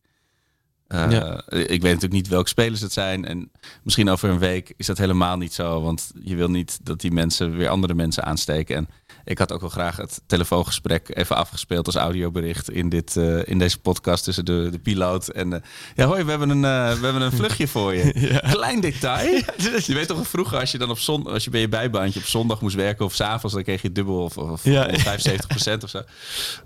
Uh, 0.88 1.38
Ik 1.48 1.68
weet 1.68 1.82
natuurlijk 1.82 2.12
niet 2.12 2.28
welke 2.28 2.48
spelers 2.48 2.80
het 2.80 2.92
zijn. 2.92 3.24
En 3.24 3.50
misschien 3.82 4.08
over 4.08 4.30
een 4.30 4.38
week 4.38 4.74
is 4.76 4.86
dat 4.86 4.98
helemaal 4.98 5.36
niet 5.36 5.52
zo. 5.52 5.82
Want 5.82 6.12
je 6.22 6.36
wil 6.36 6.50
niet 6.50 6.78
dat 6.82 7.00
die 7.00 7.12
mensen 7.12 7.56
weer 7.56 7.68
andere 7.68 7.94
mensen 7.94 8.24
aansteken. 8.24 8.76
En 8.76 8.88
ik 9.24 9.38
had 9.38 9.52
ook 9.52 9.60
wel 9.60 9.70
graag 9.70 9.96
het 9.96 10.20
telefoongesprek 10.26 11.16
even 11.16 11.36
afgespeeld 11.36 11.86
als 11.86 11.94
audiobericht 11.94 12.70
in, 12.70 12.88
dit, 12.88 13.16
uh, 13.16 13.40
in 13.44 13.58
deze 13.58 13.78
podcast 13.78 14.24
tussen 14.24 14.44
de, 14.44 14.68
de 14.70 14.78
piloot 14.78 15.28
en... 15.28 15.52
Uh, 15.52 15.58
ja, 15.94 16.06
hoi, 16.06 16.24
we 16.24 16.30
hebben 16.30 16.50
een, 16.50 16.56
uh, 16.56 16.98
we 16.98 17.04
hebben 17.04 17.22
een 17.22 17.32
vluchtje 17.32 17.68
voor 17.68 17.94
je. 17.94 18.12
ja. 18.32 18.38
Klein 18.38 18.80
detail. 18.80 19.42
Je 19.56 19.94
weet 19.94 20.08
toch 20.08 20.28
vroeger 20.28 20.58
als 20.58 20.72
je 20.72 20.78
dan 20.78 20.90
op 20.90 20.98
zondag, 20.98 21.32
als 21.32 21.44
je 21.44 21.50
bij 21.50 21.60
je 21.60 21.68
bijbaantje 21.68 22.20
op 22.20 22.26
zondag 22.26 22.60
moest 22.60 22.76
werken 22.76 23.04
of 23.04 23.14
s'avonds, 23.14 23.54
dan 23.54 23.64
kreeg 23.64 23.82
je 23.82 23.92
dubbel 23.92 24.22
of, 24.22 24.38
of, 24.38 24.64
ja. 24.64 24.84
75 24.84 25.46
procent 25.46 25.84
of 25.84 25.90
zo. 25.90 26.02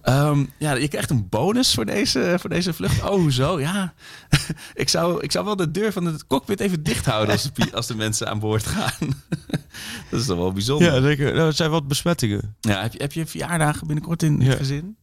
Um, 0.05 0.53
ja, 0.59 0.75
je 0.75 0.89
krijgt 0.89 1.11
een 1.11 1.29
bonus 1.29 1.75
voor 1.75 1.87
deze, 1.87 2.37
voor 2.41 2.51
deze 2.51 2.73
vlucht. 2.73 3.03
Oh, 3.03 3.31
zo, 3.31 3.61
ja. 3.61 3.95
ik, 4.75 4.89
zou, 4.89 5.23
ik 5.23 5.33
zou 5.33 5.45
wel 5.45 5.57
de 5.57 5.71
deur 5.71 5.93
van 5.93 6.05
het 6.05 6.27
cockpit 6.27 6.61
even 6.61 6.83
dicht 6.83 7.07
houden 7.07 7.33
als 7.33 7.51
de, 7.53 7.73
als 7.73 7.87
de 7.87 7.97
mensen 7.97 8.29
aan 8.29 8.39
boord 8.39 8.67
gaan. 8.67 9.23
dat 10.11 10.21
is 10.21 10.27
toch 10.27 10.37
wel 10.37 10.53
bijzonder. 10.53 10.95
Ja, 10.95 11.01
zeker. 11.01 11.35
Nou, 11.35 11.53
zijn 11.53 11.71
wat 11.71 11.89
besmettingen. 11.89 12.46
Ja, 12.61 12.83
heb 12.83 12.93
je, 12.93 12.99
heb 12.99 13.13
je 13.13 13.27
verjaardagen 13.27 13.87
binnenkort 13.87 14.23
in 14.23 14.41
het 14.41 14.57
gezin? 14.57 14.97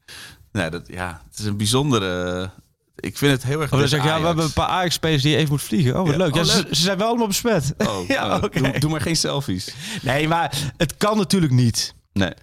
Nee, 0.51 0.69
dat, 0.69 0.88
ja, 0.88 1.21
het 1.29 1.39
is 1.39 1.45
een 1.45 1.58
bijzondere... 1.58 2.49
Ik 2.95 3.17
vind 3.17 3.32
het 3.32 3.43
heel 3.43 3.62
erg... 3.62 3.73
Oh, 3.73 3.79
dan 3.79 3.88
zeg 3.88 4.03
ja, 4.03 4.19
we 4.19 4.25
hebben 4.25 4.45
een 4.45 4.53
paar 4.53 4.67
Ajax-spelers 4.67 5.21
die 5.21 5.36
even 5.36 5.49
moeten 5.49 5.67
vliegen. 5.67 5.99
Oh, 5.99 6.08
wat 6.08 6.15
leuk. 6.15 6.36
Ja, 6.36 6.41
oh, 6.41 6.47
Ze, 6.47 6.65
zijn 6.69 6.97
wel 6.97 7.08
allemaal 7.08 7.27
besmet. 7.27 7.73
Oh, 7.77 8.08
ja, 8.08 8.36
uh, 8.36 8.41
doe, 8.51 8.79
doe, 8.79 8.89
maar 8.89 9.01
geen 9.01 9.15
selfies. 9.15 9.73
Nee, 10.01 10.27
maar 10.27 10.73
het 10.77 10.97
kan 10.97 11.17
natuurlijk 11.17 11.53
niet. 11.53 11.95
Nee. 12.13 12.34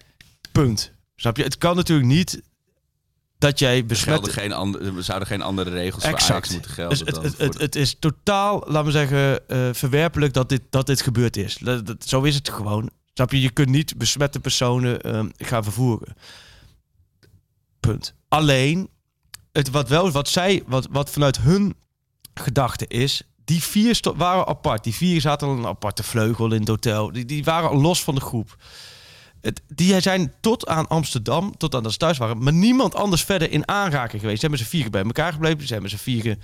Punt. 0.51 0.91
Snap 1.15 1.37
je? 1.37 1.43
Het 1.43 1.57
kan 1.57 1.75
natuurlijk 1.75 2.07
niet 2.07 2.41
dat 3.41 3.59
jij 3.59 3.85
besmet... 3.85 4.29
Geen 4.29 4.53
andere, 4.53 4.93
we 4.93 5.01
zouden 5.01 5.27
geen 5.27 5.41
andere 5.41 5.69
regels 5.69 6.03
exact. 6.03 6.23
voor 6.23 6.31
Ajax 6.31 6.49
moeten 6.49 6.71
gelden. 6.71 6.97
Dus 6.97 7.07
het, 7.07 7.23
het, 7.23 7.37
het, 7.37 7.59
het, 7.59 7.75
is 7.75 7.95
totaal, 7.99 8.63
laten 8.65 8.85
we 8.85 8.91
zeggen, 8.91 9.39
uh, 9.47 9.69
verwerpelijk 9.71 10.33
dat 10.33 10.49
dit, 10.49 10.61
dat 10.69 10.85
dit 10.85 11.01
gebeurd 11.01 11.37
is. 11.37 11.57
Dat, 11.57 11.85
dat, 11.85 12.07
zo 12.07 12.21
is 12.21 12.35
het 12.35 12.49
gewoon. 12.49 12.89
Snap 13.13 13.31
je? 13.31 13.41
Je 13.41 13.49
kunt 13.49 13.69
niet 13.69 13.97
besmette 13.97 14.39
personen 14.39 15.07
uh, 15.07 15.25
gaan 15.37 15.63
vervoeren. 15.63 16.15
Punt. 17.79 18.13
Alleen, 18.27 18.89
het, 19.51 19.69
wat 19.69 19.89
wel, 19.89 20.11
wat 20.11 20.29
zij, 20.29 20.63
wat, 20.65 20.87
wat 20.91 21.09
vanuit 21.09 21.39
hun 21.39 21.75
gedachte 22.33 22.87
is, 22.87 23.21
die 23.45 23.63
vier 23.63 23.99
waren 24.15 24.47
apart. 24.47 24.83
Die 24.83 24.93
vier 24.93 25.21
zaten 25.21 25.47
al 25.47 25.57
een 25.57 25.65
aparte 25.65 26.03
vleugel 26.03 26.53
in 26.53 26.59
het 26.59 26.67
hotel. 26.67 27.11
Die, 27.11 27.25
die 27.25 27.43
waren 27.43 27.81
los 27.81 28.03
van 28.03 28.15
de 28.15 28.21
groep. 28.21 28.55
Het, 29.41 29.61
die 29.67 29.99
zijn 29.99 30.33
tot 30.39 30.67
aan 30.67 30.87
Amsterdam, 30.87 31.57
tot 31.57 31.75
aan 31.75 31.83
dat 31.83 31.91
ze 31.91 31.97
thuis 31.97 32.17
waren, 32.17 32.43
maar 32.43 32.53
niemand 32.53 32.95
anders 32.95 33.23
verder 33.23 33.51
in 33.51 33.67
aanraking 33.67 34.21
geweest. 34.21 34.39
Ze 34.39 34.47
hebben 34.47 34.65
ze 34.65 34.71
vieren 34.71 34.91
bij 34.91 35.03
elkaar 35.03 35.33
gebleven. 35.33 35.67
Ze 35.67 35.73
hebben 35.73 35.91
ze 35.91 35.97
vieren 35.97 36.41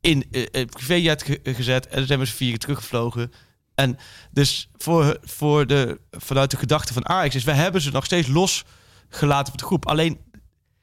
in 0.00 0.26
uh, 0.30 0.46
privéjet 0.66 1.22
ge 1.22 1.40
gezet 1.42 1.86
en 1.86 2.02
ze 2.02 2.08
hebben 2.08 2.26
ze 2.26 2.34
vieren 2.34 2.58
teruggevlogen. 2.58 3.32
En 3.78 3.98
dus 4.30 4.68
voor, 4.76 5.18
voor 5.22 5.66
de, 5.66 6.00
vanuit 6.10 6.50
de 6.50 6.56
gedachte 6.56 6.92
van 6.92 7.08
Ajax 7.08 7.34
is, 7.34 7.44
we 7.44 7.52
hebben 7.52 7.80
ze 7.80 7.90
nog 7.90 8.04
steeds 8.04 8.28
losgelaten 8.28 9.52
op 9.52 9.58
de 9.58 9.64
groep. 9.64 9.86
Alleen, 9.86 10.18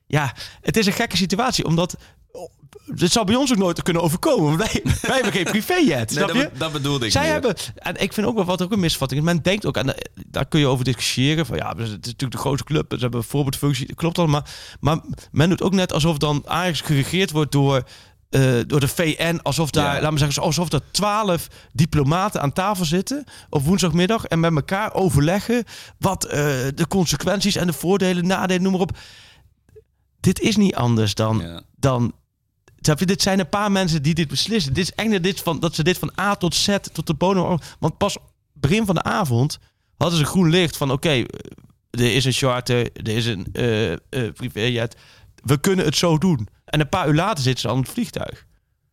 ja, 0.08 0.34
het 0.62 0.78
is 0.78 0.86
een 0.86 0.94
gekke 0.94 1.18
situatie, 1.18 1.66
omdat 1.66 1.98
dit 2.86 3.12
zou 3.12 3.26
bij 3.26 3.36
ons 3.36 3.52
ook 3.52 3.58
nooit 3.58 3.84
kunnen 3.84 4.04
overkomen. 4.04 4.58
Wij, 4.58 4.82
wij 5.02 5.16
hebben 5.16 5.32
geen 5.32 5.44
privéjet. 5.44 6.16
nee, 6.16 6.44
dat, 6.44 6.50
dat 6.58 6.72
bedoelde 6.72 7.06
ik. 7.06 7.12
Zij 7.12 7.28
hebben, 7.28 7.56
en 7.76 8.02
ik 8.02 8.14
vind 8.14 8.28
ook 8.28 8.36
wel 8.36 8.46
wat 8.46 8.62
ook 8.62 8.72
een 8.72 8.80
misvatting 8.80 9.20
is. 9.20 9.26
Men 9.26 9.42
denkt 9.42 9.66
ook, 9.66 9.78
en 9.78 9.96
daar 10.28 10.46
kun 10.46 10.60
je 10.60 10.68
over 10.68 10.86
discussiëren. 10.86 11.46
Van 11.46 11.58
ja, 11.58 11.70
het 11.70 11.80
is 11.80 11.90
natuurlijk 11.90 12.32
de 12.32 12.38
grootste 12.38 12.64
club. 12.64 12.94
Ze 12.94 13.00
hebben 13.00 13.20
een 13.20 13.26
voorbeeldfunctie. 13.26 13.96
Klopt 13.96 14.18
allemaal. 14.18 14.46
Maar 14.80 15.00
men 15.32 15.50
doet 15.50 15.62
ook 15.62 15.74
net 15.74 15.94
alsof 15.94 16.18
dan 16.18 16.44
Ajax 16.46 16.82
geregeerd 16.82 17.32
wordt 17.32 17.52
door 17.52 17.84
uh, 18.36 18.62
door 18.67 18.80
de 18.80 18.88
VN, 18.88 19.39
alsof 19.43 19.69
daar, 19.69 19.95
ja. 19.95 20.02
laten 20.02 20.13
we 20.13 20.19
zeggen, 20.19 20.43
alsof 20.43 20.71
er 20.71 20.82
twaalf 20.91 21.48
diplomaten 21.71 22.41
aan 22.41 22.54
tafel 22.54 22.86
zitten 22.86 23.24
op 23.50 23.63
woensdagmiddag 23.63 24.26
en 24.26 24.39
met 24.39 24.56
elkaar 24.56 24.93
overleggen 24.93 25.63
wat 26.00 26.26
uh, 26.26 26.32
de 26.76 26.86
consequenties 26.88 27.56
en 27.56 27.67
de 27.67 27.74
voordelen, 27.74 28.28
nadelen, 28.28 28.62
noem 28.62 28.71
maar 28.71 28.82
op. 28.82 28.98
Dit 30.19 30.39
is 30.39 30.56
niet 30.56 30.76
anders 30.76 31.13
dan, 31.13 31.39
ja. 31.39 31.62
dan 31.76 32.13
dit 32.93 33.21
zijn 33.21 33.39
een 33.39 33.50
paar 33.50 33.71
mensen 33.71 34.04
die 34.04 34.13
dit 34.13 34.28
beslissen. 34.28 34.74
Dit 34.74 34.84
is 34.84 34.93
echt 34.93 35.24
dit 35.24 35.39
van, 35.39 35.60
dat 35.60 35.76
ze 35.76 35.84
dit 35.84 35.98
van 35.98 36.12
A 36.19 36.36
tot 36.36 36.56
Z 36.56 36.78
tot 36.93 37.08
de 37.08 37.13
bodem. 37.13 37.60
Want 37.80 37.98
pas 37.98 38.17
begin 38.54 38.86
van 38.86 38.95
de 38.95 39.04
avond 39.04 39.60
hadden 39.98 40.19
ze 40.19 40.26
groen 40.26 40.50
licht 40.50 40.78
van 40.78 40.91
oké, 40.91 41.08
okay, 41.08 41.28
er 41.91 42.15
is 42.15 42.26
een 42.26 42.32
charter, 42.32 42.89
er 42.93 43.15
is 43.15 43.26
een 43.26 43.48
uh, 43.54 43.91
uh, 43.91 43.98
privéjet. 44.34 44.95
We 45.43 45.60
kunnen 45.60 45.86
het 45.86 45.95
zo 45.95 46.17
doen. 46.17 46.48
En 46.76 46.82
een 46.82 46.90
paar 46.90 47.08
uur 47.08 47.14
later 47.14 47.44
zitten 47.44 47.62
ze 47.62 47.70
aan 47.70 47.78
het 47.78 47.90
vliegtuig. 47.90 48.46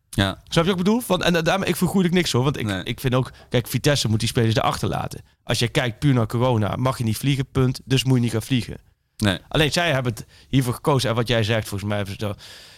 Ja. 0.09 0.41
Snap 0.47 0.63
je 0.65 0.69
wat 0.69 0.79
ik 0.79 0.85
bedoel? 0.85 0.99
Van, 0.99 1.23
en 1.23 1.43
daarmee, 1.43 1.69
ik 1.69 1.75
vergoed 1.75 2.05
ik 2.05 2.11
niks 2.11 2.31
hoor. 2.31 2.43
Want 2.43 2.57
ik, 2.57 2.65
nee. 2.65 2.83
ik 2.83 2.99
vind 2.99 3.15
ook, 3.15 3.31
kijk, 3.49 3.67
Vitesse 3.67 4.07
moet 4.07 4.19
die 4.19 4.27
spelers 4.27 4.55
erachter 4.55 4.89
laten. 4.89 5.21
Als 5.43 5.59
je 5.59 5.67
kijkt 5.67 5.99
puur 5.99 6.13
naar 6.13 6.27
corona, 6.27 6.75
mag 6.75 6.97
je 6.97 7.03
niet 7.03 7.17
vliegen, 7.17 7.45
punt. 7.51 7.81
Dus 7.85 8.03
moet 8.03 8.15
je 8.15 8.21
niet 8.21 8.31
gaan 8.31 8.41
vliegen. 8.41 8.77
Nee. 9.17 9.37
Alleen 9.47 9.71
zij 9.71 9.91
hebben 9.91 10.13
het 10.13 10.25
hiervoor 10.49 10.73
gekozen. 10.73 11.09
En 11.09 11.15
wat 11.15 11.27
jij 11.27 11.43
zegt, 11.43 11.67
volgens 11.67 11.89
mij 11.89 11.97
hebben 11.97 12.15
ze 12.19 12.35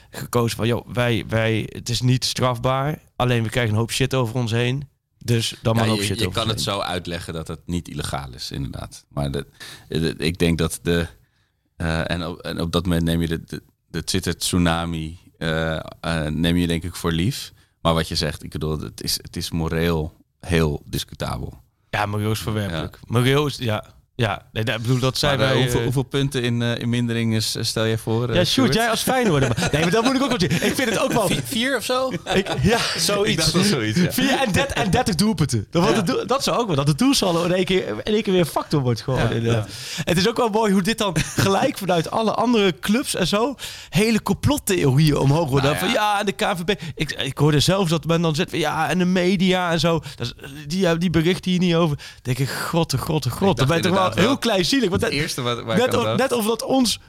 gekozen 0.10 0.58
van, 0.58 0.68
joh, 0.68 0.88
wij, 0.94 1.26
wij, 1.28 1.70
het 1.70 1.90
is 1.90 2.02
niet 2.02 2.26
strafbaar. 2.26 3.00
Alleen 3.16 3.44
we 3.44 3.50
krijgen 3.50 3.74
een 3.74 3.80
hoop 3.80 3.92
shit 3.92 4.14
over 4.14 4.36
ons 4.36 4.52
heen. 4.52 4.90
Dus 5.18 5.56
dan 5.62 5.76
maar 5.76 5.90
ook 5.90 6.02
shit 6.02 6.20
je, 6.20 6.26
je 6.26 6.32
kan 6.32 6.48
het 6.48 6.62
zo 6.62 6.80
uitleggen 6.80 7.34
dat 7.34 7.48
het 7.48 7.62
niet 7.66 7.88
illegaal 7.88 8.34
is, 8.34 8.52
inderdaad. 8.52 9.06
Maar 9.10 9.32
de, 9.32 9.46
ik 10.18 10.38
denk 10.38 10.58
dat 10.58 10.80
de... 10.82 11.08
Uh, 11.78 12.12
en, 12.12 12.28
op, 12.28 12.40
en 12.40 12.62
op 12.62 12.72
dat 12.72 12.86
moment 12.86 13.04
neem 13.04 13.22
je 13.22 13.28
de, 13.28 13.44
de, 13.44 13.64
de 13.88 14.04
Twitter 14.04 14.38
tsunami 14.38 15.20
uh, 15.38 15.80
uh, 16.06 16.28
neem 16.28 16.56
je 16.56 16.68
denk 16.68 16.84
ik 16.84 16.96
voor 16.96 17.12
lief. 17.12 17.54
Maar 17.82 17.94
wat 17.94 18.08
je 18.08 18.16
zegt, 18.16 18.44
ik 18.44 18.50
bedoel, 18.50 18.80
het 18.80 19.04
is, 19.04 19.18
het 19.22 19.36
is 19.36 19.52
moreel 19.52 20.14
heel 20.40 20.84
discutabel. 20.86 21.64
Ja, 21.90 22.06
moreel 22.06 22.32
is 22.32 22.40
verwerpelijk. 22.40 22.98
Ja. 23.02 23.08
Moreel 23.08 23.46
is, 23.46 23.58
ja, 23.58 23.86
ja, 24.18 24.42
nee, 24.52 24.64
ik 24.64 24.82
bedoel, 24.82 25.00
dat 25.00 25.18
zijn 25.18 25.38
wij... 25.38 25.56
Hoeveel, 25.56 25.84
hoeveel, 25.84 26.04
punten 26.04 26.44
in, 26.44 26.62
uh, 26.62 26.78
in 26.78 26.90
mindering 26.90 27.36
is, 27.36 27.58
stel 27.60 27.84
je 27.86 27.98
voor? 27.98 28.30
Uh, 28.30 28.36
ja, 28.36 28.44
shoot, 28.44 28.74
jij 28.74 28.90
als 28.90 29.02
Feyenoorder. 29.02 29.70
nee, 29.72 29.82
maar 29.82 29.92
dat 29.92 30.04
moet 30.04 30.16
ik 30.16 30.22
ook 30.22 30.30
wel 30.30 30.40
zien. 30.40 30.52
Ik 30.52 30.76
vind 30.76 30.90
het 30.90 31.00
ook 31.00 31.12
wel... 31.12 31.28
Vier, 31.28 31.42
vier 31.44 31.78
of 31.78 31.84
zo? 31.84 32.12
Ik, 32.34 32.48
ja, 32.62 32.78
zoiets. 32.98 33.52
Dat 33.52 33.66
zoiets 33.66 34.00
ja. 34.00 34.12
Vier 34.12 34.32
en, 34.32 34.52
det, 34.52 34.74
en 34.74 34.92
30 34.92 35.16
doelpunten. 35.16 35.68
Dat, 35.70 35.90
ja. 35.90 36.02
doel, 36.02 36.28
dat 36.28 36.44
zou 36.44 36.58
ook 36.58 36.68
wel. 36.68 36.76
Dat 36.76 36.86
de 36.86 36.96
doelsaldo 36.96 37.44
in 37.44 37.54
één 37.54 37.66
keer, 37.66 37.88
in 37.88 38.14
één 38.14 38.24
keer 38.24 38.34
weer 38.34 38.42
een 38.42 38.48
factor 38.48 38.82
wordt 38.82 39.02
gewoon. 39.02 39.42
Ja, 39.42 39.66
Het 40.04 40.18
is 40.18 40.30
ook 40.30 40.38
wel 40.38 40.50
mooi 40.50 40.72
hoe 40.72 40.82
dit 40.82 40.98
dan 40.98 41.16
gelijk 41.20 41.78
vanuit 41.78 42.12
alle 42.12 42.34
andere 42.34 42.80
clubs 42.80 43.16
en 43.16 43.28
zo... 43.28 43.56
hele 43.90 44.22
complottheorieën 44.22 45.18
omhoog 45.18 45.50
worden. 45.50 45.70
Nou, 45.70 45.84
van 45.84 45.94
ja, 45.94 46.20
en 46.20 46.26
de 46.26 46.32
KVB... 46.32 46.82
Ik, 46.96 47.12
ik 47.12 47.38
hoorde 47.38 47.60
zelfs 47.60 47.90
dat 47.90 48.06
men 48.06 48.22
dan 48.22 48.36
zit 48.36 48.50
van 48.50 48.60
ja, 48.60 48.90
en 48.90 48.98
de 48.98 49.06
media 49.06 49.72
en 49.72 49.80
zo. 49.80 50.02
Dat, 50.16 50.34
die, 50.68 50.98
die 50.98 51.10
berichten 51.10 51.52
hier 51.52 51.60
niet 51.60 51.76
over. 51.76 51.98
Dan 51.98 52.06
denk 52.22 52.40
ik, 52.40 52.50
god, 52.50 52.96
god, 52.98 53.28
god. 53.30 53.58
Dan 53.58 53.68
ben 53.68 53.78
je 53.78 53.84
toch 53.84 53.92
wel 53.92 54.05
heel 54.14 54.38
kleinzielig 54.38 54.90
want 54.90 55.02
het 55.02 55.12
eerste 55.12 55.42
wat, 55.42 55.66
net, 55.66 55.96
of, 55.98 56.16
net 56.16 56.32
of 56.32 56.46
dat 56.46 56.64
ons 56.64 57.00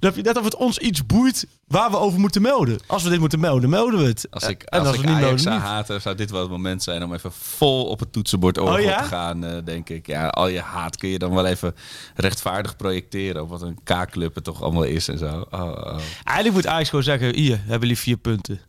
net 0.00 0.36
of 0.36 0.44
het 0.44 0.56
ons 0.56 0.78
iets 0.78 1.06
boeit 1.06 1.46
waar 1.66 1.90
we 1.90 1.96
over 1.96 2.20
moeten 2.20 2.42
melden. 2.42 2.78
Als 2.86 3.02
we 3.02 3.10
dit 3.10 3.18
moeten 3.18 3.40
melden, 3.40 3.70
melden 3.70 4.00
we 4.00 4.06
het. 4.06 4.26
Als 4.30 4.48
ik, 4.48 4.64
als, 4.64 4.86
als 4.86 4.96
ik 4.96 5.02
we 5.02 5.06
niet 5.06 5.16
Ajax 5.16 5.42
zou 5.42 5.58
haten, 5.58 6.00
zou 6.00 6.14
dit 6.16 6.30
wel 6.30 6.40
het 6.40 6.50
moment 6.50 6.82
zijn 6.82 7.02
om 7.02 7.14
even 7.14 7.32
vol 7.32 7.84
op 7.84 8.00
het 8.00 8.12
toetsenbord 8.12 8.58
over 8.58 8.74
oh, 8.74 8.80
ja? 8.80 9.02
te 9.02 9.08
gaan, 9.08 9.44
uh, 9.44 9.50
denk 9.64 9.88
ik. 9.88 10.06
Ja, 10.06 10.28
al 10.28 10.48
je 10.48 10.60
haat 10.60 10.96
kun 10.96 11.08
je 11.08 11.18
dan 11.18 11.34
wel 11.34 11.46
even 11.46 11.74
rechtvaardig 12.14 12.76
projecteren 12.76 13.42
op 13.42 13.48
wat 13.48 13.62
een 13.62 13.78
K-club 13.84 14.34
het 14.34 14.44
toch 14.44 14.62
allemaal 14.62 14.82
is 14.82 15.08
en 15.08 15.18
zo. 15.18 15.46
Oh, 15.50 15.60
oh. 15.60 15.98
Eigenlijk 16.24 16.52
moet 16.52 16.66
Ajax 16.66 16.88
gewoon 16.88 17.04
zeggen, 17.04 17.34
hier, 17.34 17.58
hebben 17.58 17.80
jullie 17.80 17.98
vier 17.98 18.16
punten. 18.16 18.60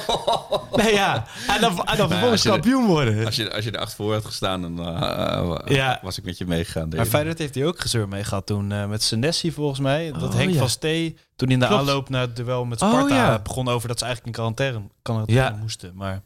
nee, 0.82 0.92
ja. 0.92 1.26
En 1.48 1.60
dan, 1.60 1.84
en 1.84 1.96
dan 1.96 2.08
vervolgens 2.08 2.42
kampioen 2.42 2.86
worden. 2.86 3.26
Als 3.26 3.36
je, 3.36 3.52
als 3.54 3.64
je 3.64 3.70
er 3.70 3.80
acht 3.80 3.94
voor 3.94 4.12
had 4.12 4.24
gestaan, 4.24 4.62
dan 4.62 4.80
uh, 4.80 5.56
ja. 5.64 5.98
was 6.02 6.18
ik 6.18 6.24
met 6.24 6.38
je 6.38 6.46
meegegaan. 6.46 6.88
Maar 6.96 7.06
Feyenoord 7.06 7.38
heeft 7.38 7.54
hij 7.54 7.66
ook 7.66 7.80
gezeur 7.80 8.08
mee 8.08 8.24
gehad 8.24 8.46
toen 8.46 8.70
uh, 8.70 8.86
met 8.86 9.02
Senesi 9.02 9.52
volgens 9.52 9.80
mij. 9.80 10.12
Dat 10.12 10.22
oh, 10.22 10.34
Henk 10.34 10.52
ja. 10.52 10.58
van 10.58 10.68
Stee 10.68 11.16
toen 11.36 11.48
in 11.48 11.58
de 11.58 11.66
aanloop 11.66 12.08
naar 12.08 12.20
het 12.20 12.36
duel 12.36 12.64
met 12.64 12.78
Sparta 12.78 13.02
oh, 13.02 13.08
ja. 13.08 13.38
begon 13.38 13.68
over 13.68 13.88
dat 13.88 13.98
ze 13.98 14.04
eigenlijk 14.04 14.36
in 14.36 14.42
quarantaine, 14.42 14.88
quarantaine 15.02 15.56
moesten. 15.56 15.92
Maar 15.94 16.22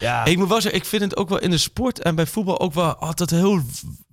ja. 0.00 0.24
Ik 0.24 0.38
moet 0.38 0.48
wel 0.48 0.60
zeggen, 0.60 0.80
ik 0.80 0.86
vind 0.86 1.02
het 1.02 1.16
ook 1.16 1.28
wel 1.28 1.38
in 1.38 1.50
de 1.50 1.58
sport 1.58 2.02
en 2.02 2.14
bij 2.14 2.26
voetbal 2.26 2.60
ook 2.60 2.74
wel 2.74 2.96
altijd 2.96 3.30
heel 3.30 3.60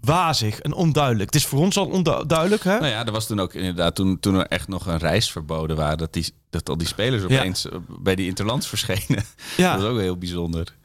wazig 0.02 0.60
en 0.60 0.73
onduidelijk. 0.73 1.34
Het 1.34 1.41
is 1.41 1.47
voor 1.47 1.60
ons 1.60 1.78
al 1.78 1.86
onduidelijk, 1.86 2.63
hè? 2.63 2.80
Nou 2.80 2.91
ja, 2.91 3.06
er 3.06 3.12
was 3.12 3.28
toen 3.28 3.39
ook 3.39 3.54
inderdaad, 3.54 3.95
toen, 3.95 4.19
toen 4.19 4.36
er 4.36 4.45
echt 4.45 4.67
nog 4.67 4.86
een 4.86 4.97
reis 4.97 5.32
verboden 5.32 5.76
waren, 5.76 5.97
dat, 5.97 6.13
die, 6.13 6.34
dat 6.50 6.69
al 6.69 6.78
die 6.78 6.88
spelers 6.88 7.23
opeens 7.23 7.62
ja. 7.71 7.80
bij 8.00 8.15
die 8.15 8.28
interlands 8.28 8.67
verschenen. 8.67 9.26
Ja. 9.58 9.73
Dat 9.73 9.84
is 9.84 9.89
ook 9.89 10.00
heel 10.00 10.17
bijzonder. 10.17 10.76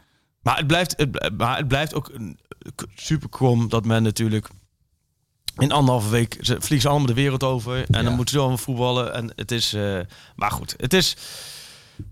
Maar 0.43 0.57
het 0.57 0.67
blijft, 0.67 0.95
het, 0.97 1.31
maar 1.37 1.57
het 1.57 1.69
blijft 1.69 1.95
ook 1.95 2.11
super 2.95 3.29
krom 3.29 3.69
dat 3.69 3.85
men 3.85 4.03
natuurlijk 4.03 4.49
in 5.59 5.73
anderhalve 5.73 6.09
week 6.09 6.37
ze 6.41 6.57
vliegen 6.61 6.91
allemaal 6.91 7.07
de 7.07 7.15
wereld 7.15 7.43
over 7.43 7.77
en 7.77 7.87
ja. 7.89 8.03
dan 8.03 8.15
moeten 8.15 8.35
ze 8.35 8.41
allemaal 8.41 8.59
voetballen 8.59 9.15
en 9.15 9.33
het 9.37 9.51
is, 9.51 9.75
uh, 9.75 10.01
maar 10.37 10.51
goed, 10.51 10.75
het 10.77 10.95
is 10.95 11.17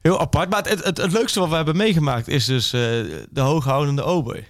heel 0.03 0.21
apart. 0.21 0.51
Maar 0.51 0.63
het, 0.63 0.85
het, 0.85 0.97
het, 0.97 1.13
leukste 1.13 1.41
wat 1.41 1.49
we 1.49 1.55
hebben 1.55 1.77
meegemaakt 1.77 2.29
is 2.29 2.45
dus 2.45 2.73
uh, 2.75 2.81
de 3.31 3.41
hooghoudende 3.41 4.03
ober. 4.03 4.45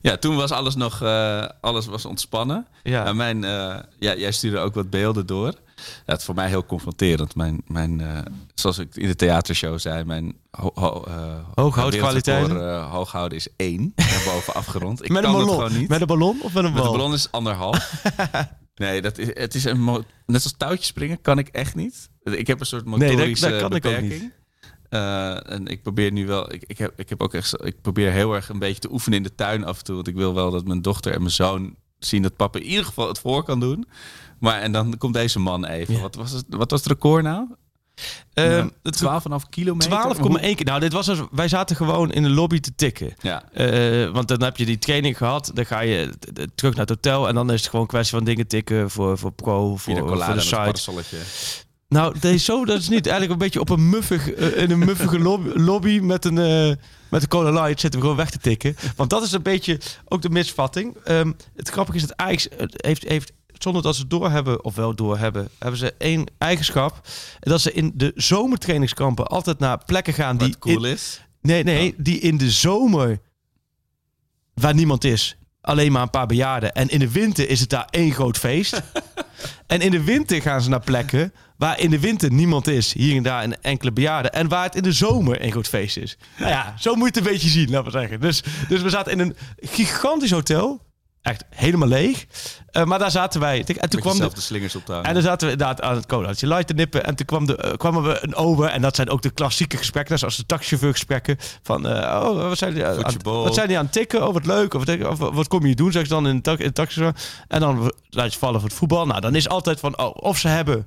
Ja, 0.00 0.16
toen 0.16 0.36
was 0.36 0.50
alles 0.50 0.74
nog 0.74 1.02
uh, 1.02 1.44
alles 1.60 1.86
was 1.86 2.04
ontspannen. 2.04 2.66
Ja. 2.82 3.04
En 3.04 3.16
mijn, 3.16 3.42
uh, 3.42 3.76
ja, 3.98 4.14
jij 4.14 4.32
stuurde 4.32 4.58
ook 4.58 4.74
wat 4.74 4.90
beelden 4.90 5.26
door. 5.26 5.54
Ja, 5.76 5.82
het 6.12 6.18
is 6.18 6.24
voor 6.24 6.34
mij 6.34 6.48
heel 6.48 6.66
confronterend. 6.66 7.34
Mijn, 7.34 7.62
mijn, 7.66 8.02
zoals 8.54 8.78
ik 8.78 8.96
in 8.96 9.06
de 9.06 9.16
theatershow 9.16 9.78
zei, 9.78 10.04
mijn 10.04 10.36
ho, 10.50 10.70
ho, 10.74 11.04
hooghoudkwaliteit 11.54 12.50
hooghouden 12.90 13.38
is 13.38 13.48
één. 13.56 13.94
boven 14.24 14.54
afgerond. 14.60 15.04
Ik 15.04 15.10
met 15.10 15.24
een 15.24 15.32
ballon? 15.32 15.72
Niet. 15.72 15.88
Met 15.88 16.00
een 16.00 16.06
ballon 16.06 16.40
of 16.42 16.54
met 16.54 16.64
een 16.64 16.72
bal? 16.72 16.82
Met 16.82 16.92
een 16.92 16.98
ballon 16.98 17.12
is 17.12 17.30
anderhalf. 17.30 18.02
nee, 18.74 19.02
dat 19.02 19.18
is, 19.18 19.26
het 19.26 19.54
is 19.54 19.64
een 19.64 20.04
net 20.26 20.42
als 20.42 20.54
touwtjes 20.56 20.86
springen 20.86 21.20
kan 21.20 21.38
ik 21.38 21.48
echt 21.48 21.74
niet. 21.74 22.08
Ik 22.22 22.46
heb 22.46 22.60
een 22.60 22.66
soort 22.66 22.84
motorische 22.84 23.48
nee, 23.48 23.60
dat, 23.60 23.60
dat 23.60 23.60
kan 23.60 23.68
beperking. 23.68 24.12
Ik 24.12 24.16
ook 24.16 24.22
niet. 24.22 24.32
Uh, 24.96 25.52
en 25.52 25.66
ik 25.66 25.82
probeer 25.82 26.12
nu 26.12 26.26
wel, 26.26 26.52
ik, 26.52 26.64
ik, 26.66 26.78
heb, 26.78 26.92
ik 26.96 27.08
heb 27.08 27.22
ook 27.22 27.34
echt, 27.34 27.64
ik 27.64 27.80
probeer 27.80 28.12
heel 28.12 28.34
erg 28.34 28.48
een 28.48 28.58
beetje 28.58 28.80
te 28.80 28.92
oefenen 28.92 29.18
in 29.18 29.24
de 29.24 29.34
tuin 29.34 29.64
af 29.64 29.78
en 29.78 29.84
toe. 29.84 29.94
Want 29.94 30.08
ik 30.08 30.14
wil 30.14 30.34
wel 30.34 30.50
dat 30.50 30.66
mijn 30.66 30.82
dochter 30.82 31.12
en 31.12 31.18
mijn 31.18 31.32
zoon 31.32 31.74
zien 31.98 32.22
dat 32.22 32.36
papa 32.36 32.58
in 32.58 32.64
ieder 32.64 32.84
geval 32.84 33.08
het 33.08 33.18
voor 33.18 33.44
kan 33.44 33.60
doen. 33.60 33.86
Maar 34.38 34.60
en 34.60 34.72
dan 34.72 34.98
komt 34.98 35.14
deze 35.14 35.38
man 35.38 35.64
even. 35.64 36.00
Wat, 36.00 36.14
was 36.14 36.30
het, 36.30 36.44
wat 36.48 36.70
was 36.70 36.80
het 36.80 36.88
record 36.88 37.22
nou? 37.22 37.46
Um, 38.34 38.72
uh, 38.82 39.20
12,5 39.42 39.48
kilometer? 39.50 40.16
12,1 40.16 40.40
keer. 40.40 40.64
Nou, 40.64 40.80
dit 40.80 40.92
was 40.92 41.08
als, 41.08 41.18
wij 41.30 41.48
zaten 41.48 41.76
gewoon 41.76 42.12
in 42.12 42.22
de 42.22 42.28
lobby 42.28 42.60
te 42.60 42.74
tikken. 42.74 43.14
Ja. 43.20 43.42
Uh, 43.54 44.10
want 44.10 44.28
dan 44.28 44.42
heb 44.42 44.56
je 44.56 44.64
die 44.64 44.78
training 44.78 45.16
gehad. 45.16 45.50
Dan 45.54 45.66
ga 45.66 45.80
je 45.80 46.10
terug 46.54 46.74
naar 46.74 46.86
het 46.86 46.94
hotel. 46.94 47.28
En 47.28 47.34
dan 47.34 47.52
is 47.52 47.60
het 47.60 47.68
gewoon 47.68 47.80
een 47.80 47.90
kwestie 47.90 48.16
van 48.16 48.24
dingen 48.24 48.46
tikken 48.46 48.90
voor, 48.90 49.18
voor 49.18 49.32
pro, 49.32 49.76
voor, 49.76 49.98
voor 49.98 50.34
de 50.34 50.40
site. 50.40 51.64
Nou, 51.88 52.18
deze 52.20 52.44
zo, 52.44 52.64
dat 52.64 52.80
is 52.80 52.88
niet. 52.88 53.06
Eigenlijk 53.06 53.32
een 53.32 53.46
beetje 53.46 53.60
op 53.60 53.68
een 53.68 53.88
muffig, 53.88 54.38
uh, 54.38 54.62
in 54.62 54.70
een 54.70 54.78
muffige 54.78 55.18
lobby, 55.54 55.98
met 55.98 56.24
een, 56.24 56.36
uh, 56.36 56.74
met 57.10 57.22
een 57.22 57.28
cola 57.28 57.50
light 57.50 57.80
zitten 57.80 58.00
we 58.00 58.06
gewoon 58.06 58.20
weg 58.20 58.30
te 58.30 58.38
tikken. 58.38 58.76
Want 58.96 59.10
dat 59.10 59.22
is 59.22 59.32
een 59.32 59.42
beetje 59.42 59.80
ook 60.04 60.22
de 60.22 60.30
misvatting. 60.30 60.96
Um, 61.08 61.36
het 61.56 61.68
grappige 61.68 61.96
is 61.96 62.06
dat 62.06 62.16
Ajax 62.16 62.48
heeft, 62.76 63.08
heeft 63.08 63.32
zonder 63.52 63.82
dat 63.82 63.94
ze 63.94 64.00
het 64.00 64.10
doorhebben, 64.10 64.64
of 64.64 64.74
wel 64.74 64.94
doorhebben, 64.94 65.48
hebben 65.58 65.78
ze 65.78 65.94
één 65.98 66.26
eigenschap. 66.38 67.00
En 67.40 67.50
dat 67.50 67.60
ze 67.60 67.72
in 67.72 67.92
de 67.94 68.12
zomertrainingskampen 68.14 69.26
altijd 69.26 69.58
naar 69.58 69.84
plekken 69.84 70.14
gaan 70.14 70.36
die... 70.36 70.58
cool 70.58 70.84
is? 70.84 71.20
Nee, 71.40 71.62
nee, 71.62 71.94
die 71.96 72.18
in 72.18 72.36
de 72.36 72.50
zomer 72.50 73.20
waar 74.54 74.74
niemand 74.74 75.04
is 75.04 75.36
alleen 75.66 75.92
maar 75.92 76.02
een 76.02 76.10
paar 76.10 76.26
bejaarden. 76.26 76.72
En 76.72 76.88
in 76.88 76.98
de 76.98 77.10
winter 77.10 77.48
is 77.48 77.60
het 77.60 77.70
daar 77.70 77.88
één 77.90 78.12
groot 78.12 78.38
feest. 78.38 78.82
en 79.66 79.80
in 79.80 79.90
de 79.90 80.02
winter 80.02 80.42
gaan 80.42 80.60
ze 80.60 80.68
naar 80.68 80.80
plekken 80.80 81.32
waar 81.58 81.80
in 81.80 81.90
de 81.90 82.00
winter 82.00 82.32
niemand 82.32 82.66
is. 82.66 82.92
Hier 82.92 83.16
en 83.16 83.22
daar 83.22 83.44
een 83.44 83.62
enkele 83.62 83.92
bejaarden. 83.92 84.32
En 84.32 84.48
waar 84.48 84.64
het 84.64 84.74
in 84.74 84.82
de 84.82 84.92
zomer 84.92 85.42
een 85.42 85.50
groot 85.50 85.68
feest 85.68 85.96
is. 85.96 86.16
Nou 86.38 86.50
ja, 86.50 86.74
zo 86.78 86.94
moet 86.94 87.14
je 87.14 87.18
het 87.18 87.26
een 87.26 87.32
beetje 87.32 87.48
zien, 87.48 87.70
laten 87.70 87.92
we 87.92 87.98
zeggen. 87.98 88.20
Dus, 88.20 88.42
dus 88.68 88.82
we 88.82 88.90
zaten 88.90 89.12
in 89.12 89.18
een 89.18 89.36
gigantisch 89.56 90.30
hotel. 90.30 90.84
Echt 91.22 91.44
helemaal 91.50 91.88
leeg. 91.88 92.26
Uh, 92.72 92.84
maar 92.84 92.98
daar 92.98 93.10
zaten 93.10 93.40
wij. 93.40 93.64
En 93.76 93.88
toen 93.88 94.00
kwam 94.00 94.18
de, 94.18 94.30
de 94.34 94.40
slingers 94.40 94.76
op 94.76 94.90
En 94.90 95.14
dan 95.14 95.22
zaten 95.22 95.46
we 95.46 95.52
inderdaad 95.52 95.80
aan 95.82 95.94
het 95.94 96.06
colaatje 96.06 96.46
light 96.46 96.66
te 96.66 96.74
nippen. 96.74 97.04
En 97.04 97.14
toen 97.14 97.26
kwam 97.26 97.46
de, 97.46 97.62
uh, 97.64 97.72
kwamen 97.72 98.02
we 98.02 98.18
een 98.22 98.34
over. 98.34 98.66
En 98.66 98.82
dat 98.82 98.96
zijn 98.96 99.10
ook 99.10 99.22
de 99.22 99.30
klassieke 99.30 99.76
gesprekken. 99.76 100.18
Zoals 100.18 100.36
de 100.36 100.46
taxichauffeurgesprekken. 100.46 101.36
Van, 101.62 101.86
uh, 101.86 101.92
oh, 101.92 102.48
wat 102.48 102.58
zijn, 102.58 102.74
die, 102.74 102.84
aan, 102.84 103.14
wat 103.22 103.54
zijn 103.54 103.68
die 103.68 103.78
aan 103.78 103.84
het 103.84 103.92
tikken? 103.92 104.26
Oh, 104.26 104.32
wat 104.32 104.46
leuk. 104.46 104.74
Of, 104.74 104.84
of, 104.88 105.18
wat 105.18 105.48
kom 105.48 105.66
je 105.66 105.74
doen, 105.74 105.92
zeg 105.92 106.02
ze 106.02 106.08
dan 106.08 106.26
in 106.26 106.42
de, 106.42 106.72
taxi. 106.72 107.10
En 107.48 107.60
dan 107.60 107.92
laat 108.08 108.32
je 108.32 108.38
vallen 108.38 108.60
voor 108.60 108.68
het 108.68 108.78
voetbal. 108.78 109.06
Nou, 109.06 109.20
dan 109.20 109.34
is 109.34 109.48
altijd 109.48 109.80
van, 109.80 109.98
oh, 109.98 110.14
of 110.14 110.38
ze 110.38 110.48
hebben 110.48 110.86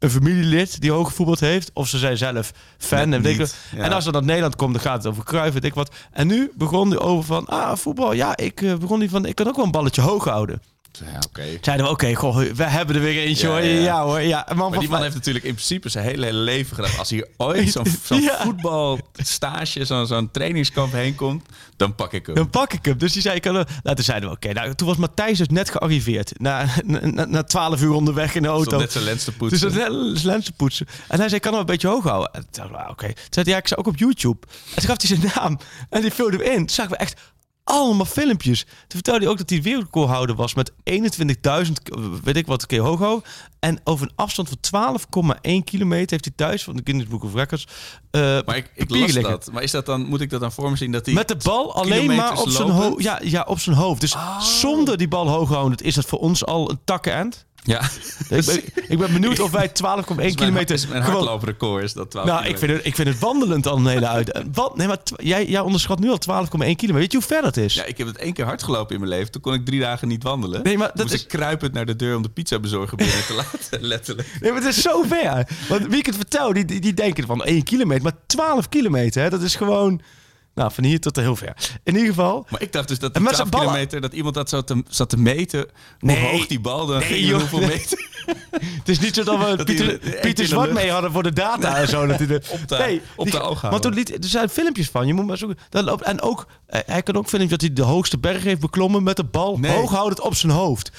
een 0.00 0.10
familielid 0.10 0.80
die 0.80 0.90
hoog 0.90 1.08
gevoetbald 1.08 1.40
heeft. 1.40 1.70
Of 1.74 1.88
ze 1.88 1.98
zijn 1.98 2.16
zelf 2.16 2.52
fan. 2.78 3.12
en, 3.12 3.22
niet, 3.22 3.56
en 3.76 3.92
als 3.92 4.06
er 4.06 4.12
naar 4.12 4.24
Nederland 4.24 4.56
komt, 4.56 4.72
dan 4.72 4.82
gaat 4.82 4.96
het 4.96 5.06
over 5.06 5.24
kruiven, 5.24 5.62
ik 5.62 5.74
wat. 5.74 5.94
En 6.10 6.26
nu 6.26 6.50
begon 6.54 6.90
hij 6.90 6.98
over 6.98 7.24
van, 7.24 7.46
ah, 7.46 7.76
voetbal. 7.76 8.12
Ja, 8.12 8.36
ik 8.36 8.60
uh, 8.60 8.74
begon 8.74 8.98
die 8.98 9.10
van, 9.10 9.24
ik 9.24 9.34
kan 9.34 9.48
ook 9.48 9.56
wel 9.56 9.64
een 9.64 9.70
balletje 9.70 10.02
hoog 10.02 10.24
houden. 10.24 10.62
Ja, 10.92 11.18
okay. 11.28 11.58
Zeiden 11.60 11.86
we, 11.86 11.92
oké, 11.92 12.16
okay, 12.18 12.54
we 12.54 12.64
hebben 12.64 12.96
er 12.96 13.02
weer 13.02 13.22
eentje 13.22 13.46
ja, 13.46 13.52
hoor. 13.52 13.62
Ja, 13.62 14.02
hoor. 14.02 14.20
Ja, 14.20 14.46
maar 14.54 14.78
die 14.78 14.88
man 14.88 15.02
heeft 15.02 15.14
natuurlijk 15.14 15.44
in 15.44 15.54
principe 15.54 15.88
zijn 15.88 16.04
hele, 16.04 16.24
hele 16.24 16.38
leven 16.38 16.74
gedaan. 16.76 16.98
Als 16.98 17.10
hij 17.10 17.26
ooit 17.36 17.70
zo'n 17.70 17.86
zo 18.04 18.18
voetbalstage, 18.38 19.84
zo'n 19.84 20.06
zo'n 20.06 20.30
trainingskamp 20.30 20.92
heen 20.92 21.14
komt, 21.14 21.44
dan 21.76 21.94
pak 21.94 22.12
ik 22.12 22.26
hem. 22.26 22.34
Dan 22.34 22.50
pak 22.50 22.72
ik 22.72 22.84
hem. 22.84 22.98
Dus 22.98 23.12
die 23.12 23.22
zei, 23.22 23.36
ik 23.36 23.42
kan, 23.42 23.52
nou, 23.52 23.66
toen 23.82 24.04
zeiden 24.04 24.28
we, 24.28 24.34
oké, 24.34 24.52
nou, 24.52 24.74
toen 24.74 24.88
was 24.88 24.96
Matthijs 24.96 25.38
dus 25.38 25.48
net 25.48 25.70
gearriveerd. 25.70 26.32
Na, 26.38 26.66
na, 26.84 27.24
na 27.24 27.42
12 27.42 27.82
uur 27.82 27.92
onderweg 27.92 28.34
in 28.34 28.42
de 28.42 28.48
auto. 28.48 28.78
net 28.78 28.92
zijn 28.92 29.04
lens 29.04 29.24
te 29.24 29.32
poetsen. 29.32 29.72
Dus 29.72 30.22
lens 30.22 30.44
te 30.44 30.52
poetsen. 30.52 30.86
En 31.08 31.18
hij 31.18 31.28
zei, 31.28 31.40
kan 31.40 31.52
hem 31.52 31.60
een 31.60 31.66
beetje 31.66 31.88
hoog 31.88 32.04
houden. 32.04 32.32
En 32.32 32.46
toen 32.50 32.64
oké. 32.64 32.90
Okay. 32.90 33.12
Toen 33.12 33.24
zei 33.30 33.44
hij, 33.44 33.54
ja, 33.54 33.58
ik 33.58 33.68
zou 33.68 33.80
ook 33.80 33.86
op 33.86 33.96
YouTube. 33.96 34.46
En 34.46 34.74
toen 34.74 34.88
gaf 34.88 35.02
hij 35.02 35.16
zijn 35.16 35.32
naam. 35.34 35.58
En 35.90 36.00
die 36.00 36.12
vulde 36.12 36.36
hem 36.36 36.46
in. 36.46 36.56
Toen 36.56 36.68
zagen 36.68 36.92
we 36.92 36.96
echt 36.96 37.20
allemaal 37.70 38.06
filmpjes. 38.06 38.62
Toen 38.64 38.72
vertelde 38.88 39.20
hij 39.20 39.28
ook 39.28 39.38
dat 39.38 39.50
hij 39.50 39.62
wereldrecordhouder 39.62 40.36
was 40.36 40.54
met 40.54 40.72
21.000, 40.90 41.72
weet 42.22 42.36
ik 42.36 42.46
wat, 42.46 42.66
keer 42.66 42.80
hoog 42.80 43.22
En 43.60 43.80
over 43.84 44.06
een 44.06 44.12
afstand 44.14 44.48
van 44.48 44.98
12,1 45.36 45.64
kilometer 45.64 46.10
heeft 46.10 46.24
hij 46.24 46.34
thuis 46.36 46.64
van 46.64 46.76
de 46.76 46.80
Guinness 46.84 47.10
Book 47.10 47.24
of 47.24 47.34
Records. 47.34 47.66
Uh, 48.10 48.38
maar 48.46 48.56
ik, 48.56 48.70
ik 48.74 48.90
las 48.90 49.12
dat. 49.12 49.52
Maar 49.52 49.62
is 49.62 49.70
dat 49.70 49.86
dan, 49.86 50.06
moet 50.06 50.20
ik 50.20 50.30
dat 50.30 50.40
dan 50.40 50.52
voor 50.52 50.70
me 50.70 50.76
zien 50.76 50.92
dat 50.92 51.06
hij 51.06 51.14
met 51.14 51.28
de 51.28 51.36
bal 51.42 51.74
alleen 51.74 52.14
maar 52.14 52.40
op 52.40 52.48
zijn 52.48 52.70
hoofd? 52.70 53.02
Ja, 53.02 53.20
ja, 53.22 53.44
op 53.48 53.58
zijn 53.58 53.76
hoofd. 53.76 54.00
Dus 54.00 54.14
oh. 54.14 54.40
zonder 54.40 54.98
die 54.98 55.08
bal 55.08 55.28
hoog 55.28 55.48
houden, 55.48 55.78
is 55.78 55.94
dat 55.94 56.04
voor 56.04 56.18
ons 56.18 56.44
al 56.44 56.70
een 56.70 56.80
takkenend. 56.84 57.46
Ja. 57.62 57.82
Ik 58.28 58.44
ben, 58.46 58.60
ik 58.92 58.98
ben 58.98 59.12
benieuwd 59.12 59.40
of 59.40 59.50
wij 59.50 59.68
12,1 59.68 59.74
kilometer... 60.34 60.74
Is 60.74 60.86
mijn 60.86 61.02
hardlooprecord 61.02 61.82
is 61.82 61.92
dat 61.92 62.10
12 62.10 62.26
Nou, 62.26 62.44
ik 62.44 62.58
vind, 62.58 62.72
het, 62.72 62.86
ik 62.86 62.94
vind 62.94 63.08
het 63.08 63.18
wandelend 63.18 63.66
al 63.66 63.76
een 63.76 63.86
hele 63.86 64.08
uit. 64.08 64.42
Wat? 64.52 64.76
Nee, 64.76 64.86
maar 64.86 64.98
jij, 65.16 65.46
jij 65.46 65.60
onderschat 65.60 65.98
nu 65.98 66.10
al 66.10 66.18
12,1 66.44 66.48
kilometer. 66.48 66.94
Weet 66.94 67.12
je 67.12 67.18
hoe 67.18 67.26
ver 67.26 67.42
dat 67.42 67.56
is? 67.56 67.74
Ja, 67.74 67.84
ik 67.84 67.98
heb 67.98 68.06
het 68.06 68.16
één 68.16 68.32
keer 68.32 68.44
hard 68.44 68.62
gelopen 68.62 68.94
in 68.94 69.00
mijn 69.00 69.12
leven. 69.12 69.32
Toen 69.32 69.42
kon 69.42 69.54
ik 69.54 69.64
drie 69.64 69.80
dagen 69.80 70.08
niet 70.08 70.22
wandelen. 70.22 70.62
Nee, 70.62 70.78
maar 70.78 70.88
dat 70.88 71.02
Moest 71.02 71.14
is... 71.14 71.22
ik 71.22 71.28
kruipend 71.28 71.72
naar 71.72 71.86
de 71.86 71.96
deur 71.96 72.16
om 72.16 72.22
de 72.22 72.28
pizza 72.28 72.58
bezorger 72.58 72.96
binnen 72.96 73.26
te 73.26 73.34
laten, 73.52 73.82
letterlijk. 73.86 74.28
Nee, 74.40 74.52
maar 74.52 74.60
het 74.60 74.76
is 74.76 74.82
zo 74.82 75.02
ver. 75.02 75.48
Want 75.68 75.86
wie 75.86 75.98
ik 75.98 76.06
het 76.06 76.16
vertel, 76.16 76.52
die, 76.52 76.64
die, 76.64 76.80
die 76.80 76.94
denken 76.94 77.26
van 77.26 77.44
1 77.44 77.62
kilometer. 77.62 78.02
Maar 78.02 78.16
12 78.26 78.68
kilometer, 78.68 79.22
hè, 79.22 79.30
dat 79.30 79.42
is 79.42 79.54
gewoon... 79.54 80.00
Nou, 80.60 80.72
van 80.72 80.84
hier 80.84 81.00
tot 81.00 81.16
heel 81.16 81.36
ver. 81.36 81.56
In 81.84 81.94
ieder 81.94 82.08
geval. 82.08 82.46
Maar 82.48 82.62
ik 82.62 82.72
dacht 82.72 82.88
dus 82.88 82.98
dat 82.98 83.14
de 83.14 83.20
12 83.20 83.48
kilometer, 83.48 84.00
dat 84.00 84.12
iemand 84.12 84.34
dat 84.34 84.48
zat 84.48 84.66
te, 84.66 84.82
zat 84.88 85.08
te 85.08 85.16
meten. 85.16 85.66
Hoe 85.98 86.18
hoog 86.18 86.46
die 86.46 86.60
bal 86.60 86.86
dan 86.86 86.98
nee, 86.98 87.08
ging, 87.08 87.26
joh, 87.26 87.38
hoeveel 87.38 87.68
meter. 87.68 88.08
het 88.78 88.88
is 88.88 89.00
niet 89.00 89.14
zo 89.14 89.24
dat 89.24 89.38
we 89.38 89.56
dat 89.56 89.66
Pieter, 89.66 89.98
Pieter 90.20 90.46
Zwart 90.46 90.72
mee 90.72 90.90
hadden 90.90 91.12
voor 91.12 91.22
de 91.22 91.32
data 91.32 91.76
en 91.76 91.88
zo. 91.88 92.06
Dat 92.06 92.18
hij 92.18 92.26
de, 92.26 92.42
op 92.48 92.68
de, 92.68 92.76
nee, 92.76 93.02
op 93.16 93.30
de 93.30 93.40
oog 93.40 93.60
Want 93.60 93.82
toen 93.82 93.94
liet, 93.94 94.10
er 94.10 94.28
zijn 94.28 94.48
filmpjes 94.48 94.88
van. 94.88 95.06
Je 95.06 95.14
moet 95.14 95.26
maar 95.26 95.36
zoeken. 95.36 95.58
Dat 95.68 95.84
loopt, 95.84 96.02
en 96.02 96.20
ook, 96.20 96.46
eh, 96.66 96.80
hij 96.86 97.02
kan 97.02 97.16
ook 97.16 97.28
filmpjes 97.28 97.58
dat 97.58 97.60
hij 97.60 97.72
de 97.72 97.82
hoogste 97.82 98.18
berg 98.18 98.42
heeft 98.42 98.60
beklommen 98.60 99.02
met 99.02 99.16
de 99.16 99.24
bal 99.24 99.58
nee. 99.58 99.72
hoog 99.72 99.90
houdend 99.90 100.20
op 100.20 100.34
zijn 100.34 100.52
hoofd. 100.52 100.90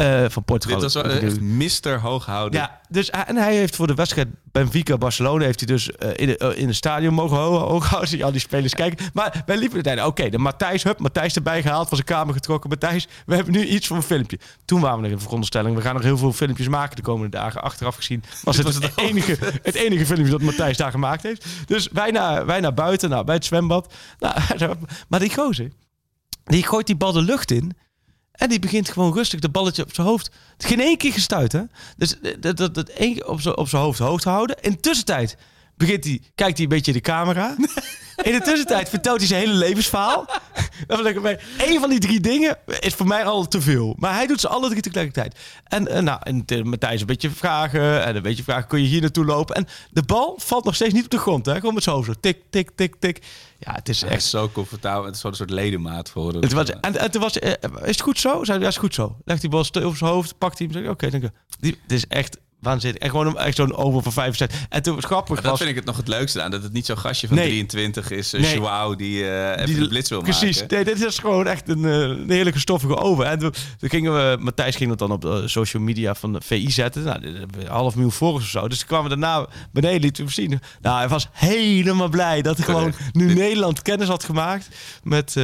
Uh, 0.00 0.24
van 0.28 0.44
Portugal. 0.44 0.80
Dit 0.80 0.92
was 0.92 1.02
wel 1.02 1.12
echt 1.12 1.40
Mister 1.40 2.00
Hooghouden. 2.00 2.60
Ja, 2.60 2.80
dus, 2.88 3.10
en 3.10 3.36
hij 3.36 3.54
heeft 3.54 3.76
voor 3.76 3.86
de 3.86 3.94
wedstrijd 3.94 4.28
Benfica-Barcelona... 4.52 5.44
heeft 5.44 5.60
hij 5.60 5.68
dus 5.68 5.88
uh, 5.88 6.10
in, 6.14 6.36
uh, 6.38 6.58
in 6.58 6.66
het 6.66 6.76
stadion 6.76 7.14
mogen 7.14 7.36
hooghouden. 7.36 8.08
Zie 8.08 8.24
al 8.24 8.30
die 8.30 8.40
spelers 8.40 8.74
kijken. 8.74 9.10
Maar 9.12 9.42
wij 9.46 9.56
liepen 9.56 9.74
uiteindelijk... 9.74 10.18
Oké, 10.18 10.30
de 10.30 10.38
Matthijs, 10.38 10.82
hup, 10.82 10.98
Matthijs 10.98 11.34
erbij 11.34 11.62
gehaald. 11.62 11.88
Van 11.88 11.96
zijn 11.96 12.08
kamer 12.08 12.34
getrokken. 12.34 12.70
Matthijs, 12.70 13.08
we 13.26 13.34
hebben 13.34 13.52
nu 13.52 13.66
iets 13.66 13.86
voor 13.86 13.96
een 13.96 14.02
filmpje. 14.02 14.38
Toen 14.64 14.80
waren 14.80 14.96
we 14.96 15.02
nog 15.02 15.10
in 15.10 15.16
de 15.16 15.22
veronderstelling... 15.22 15.76
we 15.76 15.82
gaan 15.82 15.94
nog 15.94 16.02
heel 16.02 16.18
veel 16.18 16.32
filmpjes 16.32 16.68
maken 16.68 16.96
de 16.96 17.02
komende 17.02 17.36
dagen. 17.36 17.62
Achteraf 17.62 17.96
gezien 17.96 18.22
was 18.42 18.56
het, 18.56 18.74
het, 18.74 18.92
enige, 18.96 19.38
het 19.62 19.74
enige 19.74 20.06
filmpje 20.06 20.30
dat 20.30 20.42
Matthijs 20.42 20.76
daar 20.76 20.90
gemaakt 20.90 21.22
heeft. 21.22 21.46
Dus 21.66 21.88
wij 21.92 22.10
naar, 22.10 22.46
wij 22.46 22.60
naar 22.60 22.74
buiten, 22.74 23.10
nou, 23.10 23.24
bij 23.24 23.34
het 23.34 23.44
zwembad. 23.44 23.94
Nou, 24.18 24.34
maar 25.08 25.20
die 25.20 25.34
gozer, 25.34 25.70
die 26.44 26.66
gooit 26.66 26.86
die 26.86 26.96
bal 26.96 27.12
de 27.12 27.22
lucht 27.22 27.50
in... 27.50 27.76
En 28.36 28.48
die 28.48 28.58
begint 28.58 28.88
gewoon 28.88 29.14
rustig 29.14 29.40
de 29.40 29.48
balletje 29.48 29.82
op 29.82 29.94
zijn 29.94 30.06
hoofd. 30.06 30.30
Geen 30.58 30.80
één 30.80 30.96
keer 30.96 31.12
gestuit, 31.12 31.52
hè? 31.52 31.62
Dus 31.96 32.14
dat, 32.40 32.56
dat, 32.56 32.74
dat 32.74 32.88
één 32.88 33.14
zijn 33.14 33.56
op 33.56 33.68
zijn 33.68 33.82
hoofd 33.82 33.98
hoog 33.98 34.20
te 34.20 34.28
houden. 34.28 34.56
In 34.60 34.80
tussentijd 34.80 35.36
begint 35.76 36.04
hij, 36.04 36.20
kijkt 36.34 36.56
hij 36.56 36.62
een 36.62 36.72
beetje 36.72 36.92
de 36.92 37.00
camera. 37.00 37.56
In 38.22 38.32
de 38.32 38.40
tussentijd 38.40 38.88
vertelt 38.88 39.18
hij 39.18 39.26
zijn 39.26 39.40
hele 39.40 39.52
levensverhaal. 39.52 40.26
Bij. 41.22 41.40
Eén 41.58 41.80
van 41.80 41.90
die 41.90 41.98
drie 41.98 42.20
dingen 42.20 42.58
is 42.80 42.94
voor 42.94 43.06
mij 43.06 43.24
al 43.24 43.48
te 43.48 43.60
veel. 43.60 43.94
Maar 43.98 44.14
hij 44.14 44.26
doet 44.26 44.40
ze 44.40 44.48
alle 44.48 44.68
drie 44.68 44.82
tegelijkertijd. 44.82 45.38
En, 45.64 45.88
uh, 45.92 45.98
nou, 45.98 46.20
en 46.22 46.68
Matthijs 46.68 47.00
een 47.00 47.06
beetje 47.06 47.30
vragen. 47.30 48.04
En 48.04 48.16
een 48.16 48.22
beetje 48.22 48.42
vragen, 48.42 48.66
kun 48.66 48.82
je 48.82 48.86
hier 48.86 49.00
naartoe 49.00 49.24
lopen? 49.24 49.54
En 49.54 49.66
de 49.90 50.02
bal 50.02 50.38
valt 50.42 50.64
nog 50.64 50.74
steeds 50.74 50.92
niet 50.92 51.04
op 51.04 51.10
de 51.10 51.18
grond. 51.18 51.46
Hè? 51.46 51.54
Gewoon 51.54 51.74
met 51.74 51.82
zo 51.82 52.02
zo. 52.02 52.12
Tik, 52.20 52.42
tik, 52.50 52.70
tik, 52.74 52.94
tik. 52.98 53.22
Ja, 53.58 53.72
het 53.72 53.88
is 53.88 54.02
echt... 54.02 54.24
zo 54.24 54.48
comfortabel. 54.48 55.04
Het 55.04 55.16
is 55.16 55.22
een 55.22 55.34
soort 55.34 55.50
ledemaat 55.50 56.10
voor 56.10 56.32
hem. 56.32 56.42
Het 56.42 56.52
was, 56.52 56.70
en, 56.70 56.96
en 56.96 57.10
toen 57.10 57.20
was... 57.20 57.36
Uh, 57.36 57.50
is 57.50 57.56
het 57.82 58.00
goed 58.00 58.20
zo? 58.20 58.44
Zei 58.44 58.60
ja, 58.60 58.66
is 58.66 58.76
goed 58.76 58.94
zo. 58.94 59.16
Legt 59.24 59.40
die 59.40 59.50
bal 59.50 59.66
over 59.82 59.98
zijn 59.98 60.10
hoofd, 60.10 60.38
pakt 60.38 60.58
hij 60.58 60.68
hem. 60.72 60.80
Oké, 60.82 60.90
okay, 60.90 61.10
dank 61.10 61.22
je. 61.22 61.76
Het 61.82 61.92
is 61.92 62.06
echt 62.06 62.38
waanzinnig. 62.60 63.02
En 63.02 63.10
gewoon 63.10 63.38
echt 63.38 63.56
zo'n 63.56 63.76
over 63.76 64.02
van 64.02 64.12
65. 64.12 64.66
En 64.68 64.82
toen 64.82 64.94
was 64.94 65.04
grappig. 65.04 65.40
Dat 65.40 65.50
was... 65.50 65.58
vind 65.58 65.70
ik 65.70 65.76
het 65.76 65.84
nog 65.84 65.96
het 65.96 66.08
leukste 66.08 66.42
aan. 66.42 66.50
Dat 66.50 66.62
het 66.62 66.72
niet 66.72 66.86
zo'n 66.86 66.98
gastje 66.98 67.28
van 67.28 67.36
23 67.36 68.10
is. 68.10 68.34
Uh, 68.34 68.40
nee. 68.40 68.54
Joao 68.54 68.96
die 68.96 69.22
uh, 69.22 69.50
even 69.50 69.66
die, 69.66 69.78
de 69.78 69.88
blitz 69.88 70.08
wil 70.08 70.22
precies. 70.22 70.60
maken. 70.60 70.76
Nee, 70.76 70.84
dit 70.84 71.04
is 71.04 71.18
gewoon 71.18 71.46
echt 71.46 71.68
een, 71.68 71.82
uh, 71.82 72.00
een 72.00 72.30
heerlijke 72.30 72.58
stoffige 72.58 72.96
oven. 72.96 73.26
En 73.26 73.38
toen, 73.38 73.54
toen, 73.78 73.88
gingen 73.88 74.12
we... 74.14 74.36
Matthijs 74.40 74.76
ging 74.76 74.88
dat 74.88 74.98
dan 74.98 75.10
op 75.10 75.20
de 75.20 75.48
social 75.48 75.82
media 75.82 76.14
van 76.14 76.32
de 76.32 76.40
VI 76.40 76.70
zetten. 76.70 77.04
Nou, 77.04 77.20
half 77.66 77.94
miljoen 77.94 78.12
volgers 78.12 78.44
of 78.44 78.50
zo. 78.50 78.68
Dus 78.68 78.78
toen 78.78 78.88
kwamen 78.88 79.10
we 79.10 79.16
daarna 79.16 79.46
beneden 79.72 80.00
lieten 80.00 80.24
we 80.24 80.32
zien. 80.32 80.60
Nou, 80.80 80.98
hij 80.98 81.08
was 81.08 81.28
helemaal 81.32 82.08
blij 82.08 82.42
dat 82.42 82.56
hij 82.56 82.66
gewoon 82.66 82.94
nu 83.12 83.34
Nederland 83.34 83.82
kennis 83.82 84.08
had 84.08 84.24
gemaakt 84.24 84.68
met... 85.02 85.36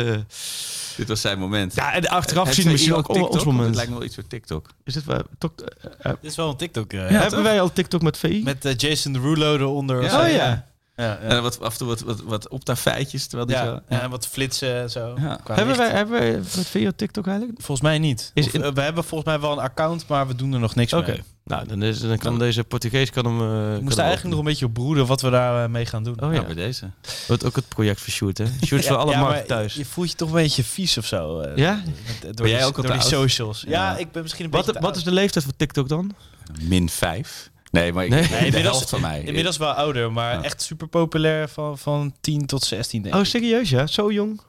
Dit 0.96 1.08
was 1.08 1.20
zijn 1.20 1.38
moment. 1.38 1.74
Ja, 1.74 1.92
en 1.94 2.08
achteraf 2.08 2.52
zien 2.52 2.64
we 2.64 2.70
misschien 2.70 2.94
ook 2.94 3.06
TikTok? 3.06 3.32
ons 3.32 3.44
moment. 3.44 3.66
Het 3.66 3.74
lijkt 3.74 3.90
me 3.90 3.96
wel 3.96 4.06
iets 4.06 4.14
voor 4.14 4.26
TikTok. 4.26 4.68
Is 4.84 4.94
dit 4.94 5.04
wel... 5.04 5.22
Tok, 5.38 5.60
uh, 5.60 6.12
Dit 6.20 6.30
is 6.30 6.36
wel 6.36 6.48
een 6.48 6.56
TikTok. 6.56 6.92
Uh, 6.92 7.01
ja, 7.10 7.20
hebben 7.20 7.42
wij 7.42 7.60
al 7.60 7.72
TikTok 7.72 8.02
met 8.02 8.18
VI? 8.18 8.42
Met 8.44 8.64
uh, 8.64 8.72
Jason 8.76 9.12
Derulo 9.12 9.54
eronder. 9.54 10.02
Ja. 10.02 10.24
Oh 10.24 10.32
ja. 10.32 10.70
Ja, 10.96 11.04
ja. 11.04 11.18
En 11.18 11.42
wat, 11.42 11.60
af 11.60 11.72
en 11.72 11.78
toe 11.78 11.86
wat, 11.86 12.00
wat, 12.00 12.20
wat 12.20 12.48
op 12.48 12.64
daar 12.64 12.76
feitjes, 12.76 13.26
terwijl 13.26 13.46
die 13.46 13.56
ja, 13.56 13.64
zo... 13.64 13.80
Ja, 13.88 14.00
en 14.00 14.10
wat 14.10 14.26
flitsen 14.26 14.80
en 14.80 14.90
zo. 14.90 15.14
Ja. 15.20 15.40
Hebben, 15.52 15.76
wij, 15.76 15.90
hebben 15.90 16.20
wij 16.20 16.32
met 16.32 16.66
video 16.66 16.90
TikTok 16.96 17.26
eigenlijk? 17.26 17.58
Volgens 17.58 17.80
mij 17.80 17.98
niet. 17.98 18.30
Is, 18.34 18.46
of, 18.46 18.52
we 18.52 18.80
hebben 18.80 19.04
volgens 19.04 19.30
mij 19.30 19.40
wel 19.40 19.52
een 19.52 19.64
account, 19.64 20.06
maar 20.08 20.26
we 20.26 20.34
doen 20.34 20.52
er 20.52 20.60
nog 20.60 20.74
niks 20.74 20.92
okay. 20.92 21.10
mee. 21.10 21.22
Nou, 21.44 21.66
dan, 21.66 21.82
is, 21.82 22.00
dan 22.00 22.18
kan 22.18 22.38
deze 22.38 22.64
Portugees 22.64 23.10
kan 23.10 23.24
hem... 23.24 23.40
Uh, 23.40 23.76
we 23.76 23.82
moesten 23.82 24.04
eigenlijk 24.04 24.34
nog 24.34 24.44
een 24.44 24.50
beetje 24.50 24.66
op 24.66 24.74
broeden 24.74 25.06
wat 25.06 25.20
we 25.20 25.30
daar 25.30 25.64
uh, 25.64 25.70
mee 25.70 25.86
gaan 25.86 26.04
doen. 26.04 26.22
Oh 26.22 26.34
ja, 26.34 26.42
bij 26.42 26.54
deze. 26.54 26.90
Wordt 27.26 27.44
ook 27.44 27.56
het 27.56 27.68
project 27.68 28.00
voor 28.00 28.12
Shoot, 28.12 28.38
hè? 28.38 28.44
Shoot 28.66 28.84
voor 28.84 28.96
alle 28.96 29.16
markten 29.16 29.46
thuis. 29.46 29.74
Je 29.74 29.84
voelt 29.84 30.10
je 30.10 30.16
toch 30.16 30.28
een 30.28 30.34
beetje 30.34 30.64
vies 30.64 30.98
of 30.98 31.06
zo. 31.06 31.40
Uh, 31.40 31.56
ja? 31.56 31.82
Door 32.20 32.32
ben 32.34 32.48
jij 32.48 32.64
ook 32.64 32.78
op 32.78 32.86
de 32.86 33.00
socials. 33.00 33.64
Ja, 33.66 33.96
ik 33.96 34.12
ben 34.12 34.22
misschien 34.22 34.44
een 34.44 34.50
wat, 34.50 34.66
beetje 34.66 34.80
Wat 34.80 34.96
is 34.96 35.04
de 35.04 35.12
leeftijd 35.12 35.44
voor 35.44 35.56
TikTok 35.56 35.88
dan? 35.88 36.14
Min 36.60 36.88
5. 36.88 37.50
Nee, 37.70 37.92
maar 37.92 38.04
ik, 38.04 38.10
nee. 38.10 38.28
nee 38.30 38.46
inmiddels, 38.46 38.82
van 38.84 39.00
mij. 39.00 39.22
Inmiddels 39.22 39.56
wel 39.56 39.72
ouder, 39.72 40.12
maar 40.12 40.34
ja. 40.34 40.42
echt 40.42 40.62
super 40.62 40.88
populair 40.88 41.48
van, 41.48 41.78
van 41.78 42.14
10 42.20 42.46
tot 42.46 42.64
16 42.64 43.02
denk 43.02 43.14
Oh, 43.14 43.24
serieus 43.24 43.70
ja? 43.70 43.86
Zo 43.86 44.12
jong? 44.12 44.40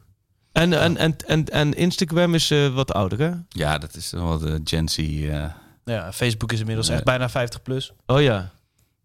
En, 0.51 0.69
ja. 0.69 0.79
en, 0.79 0.97
en, 0.97 1.15
en, 1.27 1.45
en 1.45 1.73
Instagram 1.73 2.33
is 2.33 2.51
uh, 2.51 2.73
wat 2.73 2.93
ouder 2.93 3.19
hè? 3.19 3.31
Ja, 3.49 3.77
dat 3.77 3.95
is 3.95 4.11
wel 4.11 4.37
de 4.37 4.61
Gen 4.63 4.89
Z... 4.89 4.97
Uh... 4.97 5.45
Ja, 5.85 6.13
Facebook 6.13 6.51
is 6.51 6.59
inmiddels 6.59 6.89
echt 6.89 7.03
bijna 7.03 7.29
50 7.29 7.61
plus. 7.61 7.91
Oh 8.05 8.21
ja. 8.21 8.51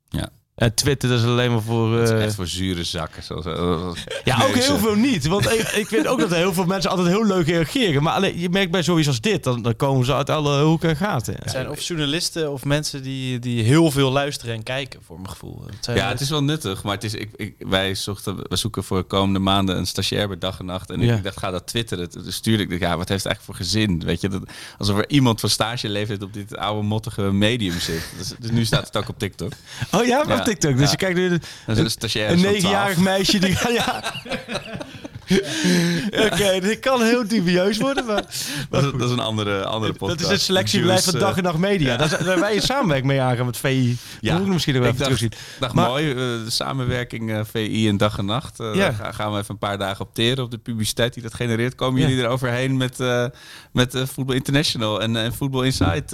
Ja. 0.09 0.29
En 0.59 0.75
Twitter 0.75 1.09
dat 1.09 1.19
is 1.19 1.25
alleen 1.25 1.51
maar 1.51 1.63
voor... 1.63 1.93
Uh... 1.93 2.01
Het 2.01 2.11
is 2.11 2.25
echt 2.25 2.35
voor 2.35 2.47
zure 2.47 2.85
zakken. 2.85 3.23
Zoals, 3.23 3.45
ja, 4.25 4.45
ook 4.45 4.55
heel 4.55 4.79
veel 4.79 4.95
niet. 4.95 5.27
Want 5.27 5.53
ik, 5.53 5.69
ik 5.69 5.87
vind 5.87 6.07
ook 6.07 6.21
dat 6.21 6.31
heel 6.31 6.53
veel 6.53 6.65
mensen 6.65 6.91
altijd 6.91 7.09
heel 7.09 7.27
leuk 7.27 7.47
reageren. 7.47 8.03
Maar 8.03 8.13
alleen, 8.13 8.39
je 8.39 8.49
merkt 8.49 8.71
bij 8.71 8.83
zoiets 8.83 9.09
als 9.09 9.21
dit, 9.21 9.45
dan, 9.45 9.63
dan 9.63 9.77
komen 9.77 10.07
ze 10.07 10.15
uit 10.15 10.31
alle 10.31 10.63
hoeken 10.63 10.89
en 10.89 10.97
gaten. 10.97 11.35
Het 11.39 11.51
zijn 11.51 11.71
of 11.71 11.81
journalisten 11.81 12.53
of 12.53 12.65
mensen 12.65 13.03
die, 13.03 13.39
die 13.39 13.63
heel 13.63 13.91
veel 13.91 14.11
luisteren 14.11 14.55
en 14.55 14.63
kijken, 14.63 15.01
voor 15.07 15.17
mijn 15.17 15.31
gevoel. 15.31 15.63
Het 15.67 15.97
ja, 15.97 16.09
het 16.09 16.21
is 16.21 16.31
wel 16.31 16.43
nuttig. 16.43 16.83
Maar 16.83 16.95
het 16.95 17.05
is, 17.05 17.15
ik, 17.15 17.31
ik, 17.37 17.55
wij 17.59 17.95
zochten, 17.95 18.37
we 18.49 18.57
zoeken 18.57 18.85
voor 18.85 18.99
de 18.99 19.05
komende 19.05 19.39
maanden 19.39 19.77
een 19.77 19.87
stagiair 19.87 20.29
bij 20.29 20.39
dag 20.39 20.59
en 20.59 20.65
nacht. 20.65 20.91
En 20.91 21.01
ja. 21.01 21.17
ik 21.17 21.25
dacht, 21.25 21.39
ga 21.39 21.51
dat 21.51 21.67
twitteren. 21.67 22.11
Dus 22.11 22.35
stuurde 22.35 22.63
ik, 22.75 22.81
ja, 22.81 22.97
wat 22.97 23.09
heeft 23.09 23.25
het 23.25 23.33
eigenlijk 23.33 23.43
voor 23.43 23.55
gezin? 23.55 24.03
Weet 24.05 24.21
je, 24.21 24.29
dat, 24.29 24.43
alsof 24.79 24.99
er 24.99 25.11
iemand 25.11 25.41
van 25.41 25.51
stage 25.51 25.89
leeftijd 25.89 26.23
op 26.23 26.33
dit 26.33 26.57
oude 26.57 26.83
mottige 26.83 27.23
medium 27.23 27.79
zit. 27.81 28.03
Dus, 28.19 28.33
dus 28.39 28.51
nu 28.51 28.65
staat 28.65 28.87
het 28.87 28.97
ook 28.97 29.09
op 29.09 29.19
TikTok. 29.19 29.53
Oh 29.93 30.05
ja, 30.05 30.21
op 30.21 30.29
ja. 30.29 30.48
TikTok. 30.49 30.79
Dus 30.79 30.91
je 30.91 30.97
kijkt 30.97 31.17
nu 31.17 31.25
een, 31.25 31.43
een, 31.67 31.91
een 32.31 32.41
negenjarig 32.41 32.97
meisje 32.97 33.39
die 33.39 33.57
ja. 33.73 34.03
Oké, 36.11 36.25
okay, 36.33 36.61
dit 36.61 36.79
kan 36.79 37.03
heel 37.03 37.29
dubieus 37.29 37.79
worden, 37.79 38.07
maar... 38.07 38.25
maar 38.71 38.83
dat, 38.83 38.99
dat, 38.99 39.09
is 39.09 39.11
een 39.11 39.21
andere, 39.21 39.65
andere 39.65 39.93
podcast. 39.93 40.19
Dat 40.19 40.31
is 40.31 40.37
een 40.37 40.45
selectiebeleid 40.45 41.05
van 41.05 41.19
Dag 41.19 41.37
en 41.37 41.43
Nacht 41.43 41.59
Media. 41.59 41.93
Ja. 41.93 41.97
Daar, 41.97 42.25
daar 42.25 42.41
wij 42.41 42.55
je 42.55 42.61
samenwerking 42.61 43.07
mee 43.07 43.21
aangaan 43.21 43.47
met 43.47 43.57
VI. 43.57 43.97
Ja. 44.21 44.39
Misschien 44.39 44.75
nog 44.75 44.83
wel 44.83 44.93
even 44.93 45.05
terugzien. 45.05 45.33
Maar, 45.61 45.75
mooi, 45.75 46.09
uh, 46.09 46.15
de 46.15 46.51
samenwerking 46.51 47.31
uh, 47.31 47.41
VI 47.51 47.89
en 47.89 47.97
Dag 47.97 48.19
en 48.19 48.25
Nacht. 48.25 48.61
Uh, 48.61 48.75
ja. 48.75 48.91
Daar 48.91 49.15
gaan 49.15 49.33
we 49.33 49.39
even 49.39 49.51
een 49.51 49.59
paar 49.59 49.79
dagen 49.79 50.05
opteren 50.05 50.45
op 50.45 50.51
de 50.51 50.59
publiciteit 50.59 51.15
die 51.15 51.23
dat 51.23 51.35
genereert. 51.35 51.75
Komen 51.75 52.01
jullie 52.01 52.23
er 52.23 52.29
overheen 52.29 52.77
met, 52.77 52.99
met 53.73 54.03
Voetbal 54.13 54.35
International 54.35 55.03
en, 55.03 55.17
en 55.17 55.33
Football 55.35 55.65
Insight 55.65 56.11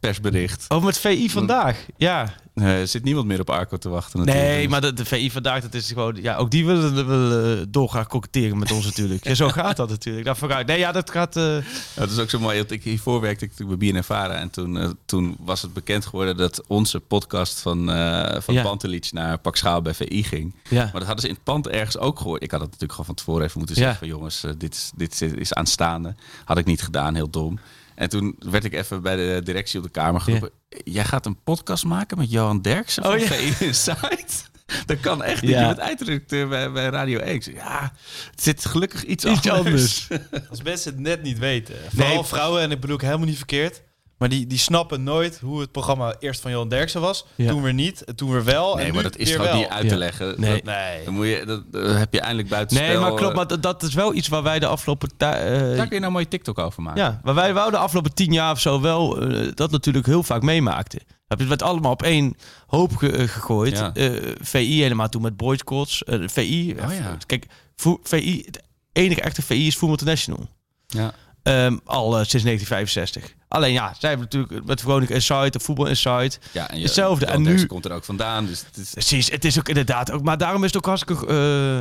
persbericht? 0.00 0.64
Over 0.68 0.86
met 0.86 0.98
VI 0.98 1.30
vandaag, 1.30 1.76
ja. 1.96 2.34
Nee, 2.54 2.80
er 2.80 2.88
zit 2.88 3.04
niemand 3.04 3.26
meer 3.26 3.40
op 3.40 3.50
Arco 3.50 3.76
te 3.76 3.88
wachten 3.88 4.18
natuurlijk. 4.18 4.46
Nee, 4.46 4.68
maar 4.68 4.80
de, 4.80 4.92
de 4.92 5.04
VI 5.04 5.30
vandaag, 5.30 5.62
dat 5.62 5.74
is 5.74 5.88
gewoon... 5.88 6.18
Ja, 6.22 6.36
ook 6.36 6.50
die 6.50 6.66
willen, 6.66 7.06
willen 7.06 7.72
doorgaan 7.72 8.06
koketteren 8.06 8.58
met 8.58 8.72
ons 8.72 8.84
natuurlijk. 8.84 9.24
Ja, 9.24 9.34
zo 9.34 9.48
gaat 9.58 9.76
dat 9.76 9.88
natuurlijk. 9.88 10.24
Dat 10.24 10.38
vooruit. 10.38 10.66
Nee, 10.66 10.78
ja, 10.78 10.92
dat 10.92 11.10
gaat... 11.10 11.36
Uh... 11.36 11.56
Ja, 11.56 11.62
dat 11.94 12.10
is 12.10 12.18
ook 12.18 12.30
zo 12.30 12.38
mooi. 12.38 12.64
Ik, 12.68 12.82
hiervoor 12.82 13.20
werkte 13.20 13.44
ik 13.44 13.66
bij 13.66 13.76
BNNVARA. 13.76 14.34
En 14.34 14.50
toen, 14.50 14.76
uh, 14.76 14.90
toen 15.04 15.36
was 15.40 15.62
het 15.62 15.72
bekend 15.72 16.06
geworden 16.06 16.36
dat 16.36 16.62
onze 16.66 17.00
podcast 17.00 17.60
van, 17.60 17.90
uh, 17.90 18.40
van 18.40 18.54
ja. 18.54 18.62
Pantelic 18.62 19.08
naar 19.12 19.38
Pak 19.38 19.56
Schaal 19.56 19.82
bij 19.82 19.94
VI 19.94 20.22
ging. 20.22 20.54
Ja. 20.68 20.82
Maar 20.82 20.92
dat 20.92 21.04
hadden 21.04 21.20
ze 21.20 21.28
in 21.28 21.34
het 21.34 21.44
pand 21.44 21.68
ergens 21.68 21.98
ook 21.98 22.18
gehoord. 22.18 22.42
Ik 22.42 22.50
had 22.50 22.60
het 22.60 22.70
natuurlijk 22.70 22.98
gewoon 22.98 23.06
van 23.06 23.24
tevoren 23.24 23.44
even 23.44 23.58
moeten 23.58 23.76
zeggen 23.76 23.96
van 23.96 24.08
jongens, 24.08 24.44
dit, 24.58 24.92
dit 24.96 25.20
is 25.20 25.54
aanstaande. 25.54 26.14
Had 26.44 26.58
ik 26.58 26.66
niet 26.66 26.82
gedaan, 26.82 27.14
heel 27.14 27.30
dom. 27.30 27.58
En 28.02 28.08
toen 28.08 28.36
werd 28.38 28.64
ik 28.64 28.72
even 28.72 29.02
bij 29.02 29.16
de 29.16 29.40
directie 29.44 29.78
op 29.78 29.84
de 29.84 29.90
kamer 29.90 30.20
geroepen. 30.20 30.50
Ja. 30.68 30.78
Jij 30.84 31.04
gaat 31.04 31.26
een 31.26 31.42
podcast 31.42 31.84
maken 31.84 32.18
met 32.18 32.30
Johan 32.30 32.60
Derksen 32.60 33.02
van 33.02 33.12
oh, 33.12 33.18
ja. 33.18 33.34
Insight? 33.58 34.50
Dat 34.86 35.00
kan 35.00 35.22
echt 35.22 35.42
niet. 35.42 35.50
Ja. 35.50 35.60
Je 35.60 35.66
bent 35.66 35.78
eindredacteur 35.78 36.48
bij, 36.48 36.72
bij 36.72 36.88
Radio 36.88 37.18
1. 37.18 37.42
Ja, 37.54 37.92
het 38.30 38.42
zit 38.42 38.64
gelukkig 38.64 39.04
iets, 39.04 39.24
iets 39.24 39.48
anders. 39.48 40.08
Als 40.50 40.62
mensen 40.62 40.92
het 40.92 41.00
net 41.00 41.22
niet 41.22 41.38
weten. 41.38 41.74
Vooral 41.94 42.14
nee. 42.14 42.24
vrouwen, 42.24 42.62
en 42.62 42.70
ik 42.70 42.80
bedoel 42.80 42.96
ik 42.96 43.02
helemaal 43.02 43.26
niet 43.26 43.36
verkeerd. 43.36 43.82
Maar 44.22 44.30
die, 44.30 44.46
die 44.46 44.58
snappen 44.58 45.02
nooit 45.02 45.38
hoe 45.38 45.60
het 45.60 45.72
programma 45.72 46.14
eerst 46.18 46.40
van 46.40 46.50
Johan 46.50 46.68
Derksen 46.68 47.00
was. 47.00 47.26
Ja. 47.34 47.48
Toen 47.48 47.62
weer 47.62 47.74
niet, 47.74 48.04
toen 48.14 48.30
weer 48.30 48.44
wel. 48.44 48.76
Nee, 48.76 48.86
en 48.86 48.94
maar 48.94 49.02
dat 49.02 49.16
is 49.16 49.30
gewoon 49.30 49.46
wel. 49.46 49.56
niet 49.56 49.68
uit 49.68 49.88
te 49.88 49.96
leggen. 49.96 50.26
Ja. 50.26 50.34
Nee. 50.36 50.54
Dat, 50.54 50.64
nee. 50.64 51.04
Dan, 51.04 51.14
moet 51.14 51.26
je, 51.26 51.44
dat, 51.46 51.72
dat 51.72 51.96
heb 51.96 52.12
je 52.12 52.20
eindelijk 52.20 52.48
buiten 52.48 52.76
Nee, 52.76 52.98
maar 52.98 53.14
klopt. 53.14 53.34
Maar 53.34 53.46
dat, 53.46 53.62
dat 53.62 53.82
is 53.82 53.94
wel 53.94 54.14
iets 54.14 54.28
waar 54.28 54.42
wij 54.42 54.58
de 54.58 54.66
afgelopen... 54.66 55.08
Uh, 55.12 55.18
Daar 55.18 55.76
kun 55.76 55.88
je 55.90 56.00
nou 56.00 56.12
mooi 56.12 56.28
TikTok 56.28 56.58
over 56.58 56.82
maken. 56.82 57.02
Ja, 57.02 57.20
waar 57.22 57.34
wij 57.34 57.54
wouden 57.54 57.78
de 57.78 57.84
afgelopen 57.84 58.14
tien 58.14 58.32
jaar 58.32 58.50
of 58.50 58.60
zo 58.60 58.80
wel... 58.80 59.30
Uh, 59.32 59.50
dat 59.54 59.70
natuurlijk 59.70 60.06
heel 60.06 60.22
vaak 60.22 60.42
meemaakten. 60.42 61.00
Het 61.28 61.48
werd 61.48 61.62
allemaal 61.62 61.92
op 61.92 62.02
één 62.02 62.36
hoop 62.66 62.96
ge 62.96 63.28
gegooid. 63.28 63.78
Ja. 63.78 63.90
Uh, 63.94 64.34
VI 64.40 64.82
helemaal 64.82 65.08
toen 65.08 65.22
met 65.22 65.36
boycotts. 65.36 66.02
Uh, 66.06 66.28
VI, 66.28 66.76
oh, 66.84 66.94
ja. 66.94 67.16
kijk, 67.26 67.46
VI, 68.02 68.42
het 68.46 68.62
enige 68.92 69.20
echte 69.20 69.42
VI 69.42 69.66
is 69.66 69.76
Voetbal 69.76 69.98
International. 69.98 70.48
Ja. 70.86 71.12
Um, 71.44 71.80
al 71.84 72.18
uh, 72.18 72.24
sinds 72.24 72.44
1965. 72.44 73.34
Alleen 73.52 73.72
ja, 73.72 73.94
zij 73.98 74.08
hebben 74.08 74.28
natuurlijk 74.30 74.66
met 74.66 74.80
Veronica 74.80 75.14
Insight 75.14 75.56
of 75.56 75.62
Voetbal 75.62 75.86
Insight 75.86 76.38
ja, 76.52 76.70
en 76.70 76.78
je, 76.78 76.84
hetzelfde. 76.84 77.26
En 77.26 77.42
nu 77.42 77.66
komt 77.66 77.84
er 77.84 77.92
ook 77.92 78.04
vandaan. 78.04 78.46
Dus 78.46 78.64
het 78.66 78.76
is... 78.76 78.90
Precies, 78.90 79.30
het 79.30 79.44
is 79.44 79.58
ook 79.58 79.68
inderdaad 79.68 80.10
ook. 80.10 80.22
Maar 80.22 80.38
daarom 80.38 80.60
is 80.64 80.66
het 80.66 80.76
ook 80.76 80.86
hartstikke 80.86 81.26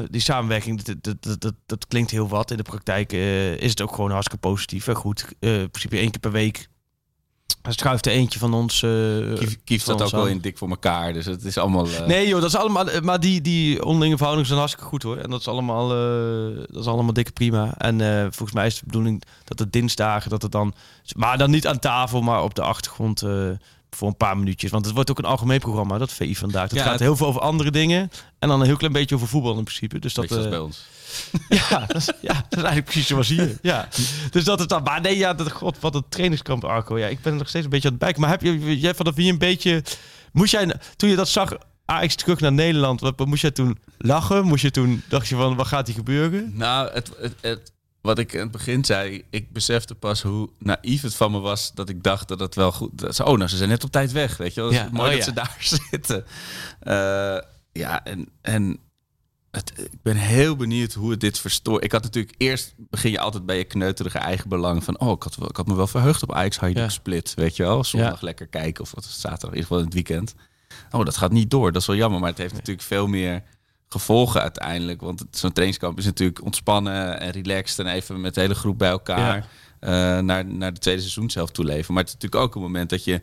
uh, 0.01 0.07
die 0.09 0.21
samenwerking. 0.21 0.81
Dat, 0.81 0.95
dat, 1.01 1.23
dat, 1.23 1.41
dat, 1.41 1.53
dat 1.65 1.87
klinkt 1.87 2.11
heel 2.11 2.27
wat. 2.27 2.51
In 2.51 2.57
de 2.57 2.63
praktijk 2.63 3.13
uh, 3.13 3.51
is 3.53 3.69
het 3.69 3.81
ook 3.81 3.95
gewoon 3.95 4.11
hartstikke 4.11 4.47
positief 4.47 4.87
en 4.87 4.95
goed. 4.95 5.25
Uh, 5.39 5.61
in 5.61 5.69
principe 5.69 5.97
één 5.97 6.11
keer 6.11 6.19
per 6.19 6.31
week 6.31 6.67
er 7.61 7.73
schuift 7.73 8.05
er 8.05 8.11
eentje 8.11 8.39
van 8.39 8.53
ons. 8.53 8.81
Uh, 8.81 9.33
Kief, 9.37 9.57
Kief 9.63 9.81
staat 9.81 10.01
ook 10.01 10.11
wel 10.11 10.27
in 10.27 10.39
dik 10.39 10.57
voor 10.57 10.69
elkaar. 10.69 11.13
Dus 11.13 11.25
het 11.25 11.43
is 11.43 11.57
allemaal. 11.57 11.87
Uh... 11.87 12.05
Nee, 12.05 12.27
joh, 12.27 12.41
dat 12.41 12.49
is 12.49 12.55
allemaal. 12.55 12.85
Maar 13.01 13.19
die, 13.19 13.41
die 13.41 13.85
onderlinge 13.85 14.15
verhoudingen 14.15 14.47
zijn 14.47 14.59
hartstikke 14.59 14.89
goed 14.89 15.03
hoor. 15.03 15.17
En 15.17 15.29
dat 15.29 15.39
is 15.39 15.47
allemaal, 15.47 15.83
uh, 15.83 16.57
dat 16.69 16.81
is 16.81 16.87
allemaal 16.87 17.13
dikke 17.13 17.31
prima. 17.31 17.73
En 17.77 17.99
volgens 18.21 18.51
mij 18.51 18.65
is 18.65 18.79
de 18.79 18.85
bedoeling 18.85 19.23
dat 19.43 19.59
het 19.59 19.73
dinsdagen 19.73 20.29
dat 20.29 20.41
het 20.41 20.51
dan. 20.51 20.73
Maar 21.15 21.37
dan 21.37 21.51
niet 21.51 21.67
aan 21.67 21.79
tafel, 21.79 22.21
maar 22.21 22.43
op 22.43 22.55
de 22.55 22.61
achtergrond. 22.61 23.23
Voor 23.95 24.07
een 24.07 24.17
paar 24.17 24.37
minuutjes. 24.37 24.71
Want 24.71 24.85
het 24.85 24.93
wordt 24.93 25.09
ook 25.09 25.17
een 25.17 25.25
algemeen 25.25 25.59
programma, 25.59 25.97
dat 25.97 26.11
VI 26.11 26.35
vandaag. 26.35 26.69
Het 26.69 26.79
ja, 26.79 26.83
gaat 26.83 26.99
heel 26.99 27.15
veel 27.15 27.27
over 27.27 27.41
andere 27.41 27.71
dingen. 27.71 28.11
En 28.39 28.49
dan 28.49 28.59
een 28.59 28.65
heel 28.65 28.77
klein 28.77 28.93
beetje 28.93 29.15
over 29.15 29.27
voetbal 29.27 29.57
in 29.57 29.63
principe. 29.63 29.99
Dus 29.99 30.13
dat, 30.13 30.31
uh, 30.31 30.49
bij 30.49 30.59
ons. 30.59 30.85
ja, 31.69 31.85
dat 31.85 31.95
is, 31.95 32.05
ja, 32.21 32.33
dat 32.33 32.45
is 32.49 32.55
eigenlijk 32.57 32.85
precies 32.85 33.07
zoals 33.07 33.27
hier. 33.27 33.57
Ja. 33.61 33.87
Dus 34.29 34.43
dat 34.43 34.59
is 34.59 34.67
dan. 34.67 34.83
Maar 34.83 35.01
nee, 35.01 35.17
ja, 35.17 35.33
dat, 35.33 35.51
god, 35.51 35.79
wat 35.79 35.95
een 35.95 36.05
trainingskamp, 36.09 36.63
Arco. 36.63 36.99
Ja, 36.99 37.07
ik 37.07 37.21
ben 37.21 37.35
nog 37.35 37.49
steeds 37.49 37.63
een 37.63 37.71
beetje 37.71 37.87
aan 37.87 37.93
het 37.93 38.03
bijken. 38.03 38.21
Maar 38.21 38.29
heb 38.29 38.41
je, 38.41 38.79
jij 38.79 38.93
vanaf 38.93 39.15
hier 39.15 39.31
een 39.31 39.37
beetje. 39.37 39.83
Moest 40.31 40.51
jij, 40.51 40.75
toen 40.95 41.09
je 41.09 41.15
dat 41.15 41.29
zag, 41.29 41.57
Ajax 41.85 42.15
terug 42.15 42.39
naar 42.39 42.53
Nederland, 42.53 43.01
wat, 43.01 43.25
moest 43.25 43.41
jij 43.41 43.51
toen 43.51 43.77
lachen? 43.97 44.45
Moest 44.45 44.61
je 44.61 44.71
toen, 44.71 45.03
dacht 45.07 45.27
je 45.27 45.35
van, 45.35 45.55
wat 45.55 45.67
gaat 45.67 45.87
hier 45.87 45.95
gebeuren? 45.95 46.51
Nou, 46.55 46.91
het, 46.93 47.11
het, 47.17 47.33
het 47.41 47.71
wat 48.01 48.19
ik 48.19 48.33
in 48.33 48.39
het 48.39 48.51
begin 48.51 48.85
zei, 48.85 49.23
ik 49.29 49.51
besefte 49.51 49.95
pas 49.95 50.21
hoe 50.21 50.49
naïef 50.59 51.01
het 51.01 51.15
van 51.15 51.31
me 51.31 51.39
was 51.39 51.73
dat 51.73 51.89
ik 51.89 52.03
dacht 52.03 52.27
dat 52.27 52.39
het 52.39 52.55
wel 52.55 52.71
goed. 52.71 52.89
Dat 52.93 53.15
ze, 53.15 53.25
oh, 53.25 53.37
nou, 53.37 53.49
ze 53.49 53.57
zijn 53.57 53.69
net 53.69 53.83
op 53.83 53.91
tijd 53.91 54.11
weg, 54.11 54.37
weet 54.37 54.53
je 54.53 54.61
wel. 54.61 54.71
Ja. 54.71 54.89
Mooi 54.91 55.09
oh, 55.09 55.15
dat 55.15 55.17
ja. 55.17 55.23
ze 55.23 55.33
daar 55.33 55.57
zitten. 55.89 56.25
Uh, 56.83 57.49
Ja, 57.73 58.03
en, 58.03 58.29
en 58.41 58.79
het, 59.51 59.73
ik 59.75 60.01
ben 60.01 60.15
heel 60.15 60.55
benieuwd 60.55 60.93
hoe 60.93 61.11
het 61.11 61.19
dit 61.19 61.39
verstoort. 61.39 61.83
Ik 61.83 61.91
had 61.91 62.03
natuurlijk 62.03 62.35
eerst 62.37 62.73
begin 62.77 63.11
je 63.11 63.19
altijd 63.19 63.45
bij 63.45 63.57
je 63.57 63.63
kneuterige 63.63 64.17
eigen 64.17 64.49
belang 64.49 64.83
van 64.83 64.99
oh 64.99 65.11
ik 65.11 65.23
had, 65.23 65.49
ik 65.49 65.55
had 65.55 65.67
me 65.67 65.75
wel 65.75 65.87
verheugd 65.87 66.23
op 66.23 66.33
Ajax 66.33 66.57
ja. 66.73 66.89
split, 66.89 67.33
weet 67.33 67.55
je 67.55 67.63
wel, 67.63 67.83
zondag 67.83 68.21
lekker 68.21 68.47
kijken 68.47 68.83
of 68.83 68.91
wat 68.95 69.05
zaterdag 69.05 69.49
in 69.49 69.55
ieder 69.55 69.63
geval 69.63 69.77
in 69.77 69.85
het 69.85 69.93
weekend. 69.93 70.35
Oh, 70.91 71.05
dat 71.05 71.17
gaat 71.17 71.31
niet 71.31 71.49
door. 71.49 71.71
Dat 71.71 71.81
is 71.81 71.87
wel 71.87 71.95
jammer, 71.95 72.19
maar 72.19 72.29
het 72.29 72.37
heeft 72.37 72.53
natuurlijk 72.53 72.87
veel 72.87 73.07
meer 73.07 73.43
gevolgen 73.91 74.41
uiteindelijk. 74.41 75.01
Want 75.01 75.23
zo'n 75.31 75.51
trainingskamp 75.51 75.97
is 75.97 76.05
natuurlijk 76.05 76.43
ontspannen 76.43 77.19
en 77.19 77.31
relaxed 77.31 77.85
en 77.85 77.93
even 77.93 78.21
met 78.21 78.33
de 78.33 78.41
hele 78.41 78.55
groep 78.55 78.77
bij 78.77 78.89
elkaar 78.89 79.37
uh, 79.37 79.89
naar, 80.19 80.45
naar 80.45 80.73
de 80.73 80.79
tweede 80.79 81.01
seizoen 81.01 81.29
zelf 81.29 81.51
toeleven. 81.51 81.93
Maar 81.93 82.03
het 82.03 82.13
is 82.13 82.19
natuurlijk 82.19 82.43
ook 82.43 82.55
een 82.55 82.61
moment 82.61 82.89
dat 82.89 83.03
je 83.03 83.21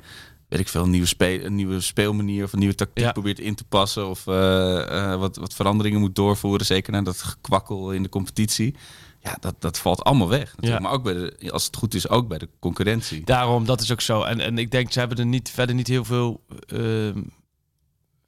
weet 0.49 0.61
ik 0.61 0.69
veel, 0.69 0.83
een 0.83 0.91
nieuwe, 0.91 1.07
speel, 1.07 1.45
een 1.45 1.55
nieuwe 1.55 1.81
speelmanier 1.81 2.45
of 2.45 2.53
een 2.53 2.59
nieuwe 2.59 2.75
tactiek 2.75 3.13
probeert 3.13 3.39
in 3.39 3.55
te 3.55 3.65
passen. 3.65 4.09
Of 4.09 4.27
uh, 4.27 5.15
wat, 5.15 5.37
wat 5.37 5.55
veranderingen 5.55 6.01
moet 6.01 6.15
doorvoeren. 6.15 6.67
Zeker 6.67 6.93
na 6.93 7.03
dat 7.03 7.23
gekwakkel 7.23 7.93
in 7.93 8.03
de 8.03 8.09
competitie. 8.09 8.75
Ja, 9.21 9.37
dat, 9.41 9.55
dat 9.59 9.79
valt 9.79 10.05
allemaal 10.05 10.29
weg. 10.29 10.55
Ja. 10.61 10.79
Maar 10.79 10.93
ook 10.93 11.03
bij 11.03 11.15
de, 11.15 11.51
als 11.51 11.65
het 11.65 11.77
goed 11.77 11.95
is, 11.95 12.09
ook 12.09 12.29
bij 12.29 12.39
de 12.39 12.49
concurrentie. 12.59 13.25
Daarom, 13.25 13.65
dat 13.65 13.81
is 13.81 13.93
ook 13.93 14.01
zo. 14.01 14.23
En, 14.23 14.41
en 14.41 14.59
ik 14.59 14.71
denk, 14.71 14.93
ze 14.93 14.99
hebben 14.99 15.19
er 15.19 15.27
niet, 15.27 15.51
verder 15.51 15.75
niet 15.75 15.87
heel 15.87 16.05
veel 16.05 16.41
uh, 16.73 17.15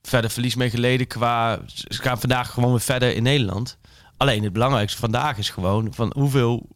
verder 0.03 0.31
verlies 0.31 0.55
mee 0.55 0.71
geleden. 0.71 1.07
Qua, 1.07 1.61
ze 1.67 2.03
gaan 2.03 2.21
vandaag 2.21 2.51
gewoon 2.51 2.71
weer 2.71 2.81
verder 2.81 3.15
in 3.15 3.23
Nederland. 3.23 3.79
Alleen 4.17 4.43
het 4.43 4.53
belangrijkste 4.53 4.99
vandaag 4.99 5.39
is 5.39 5.51
gewoon 5.51 5.95
van 5.95 6.13
hoeveel 6.17 6.69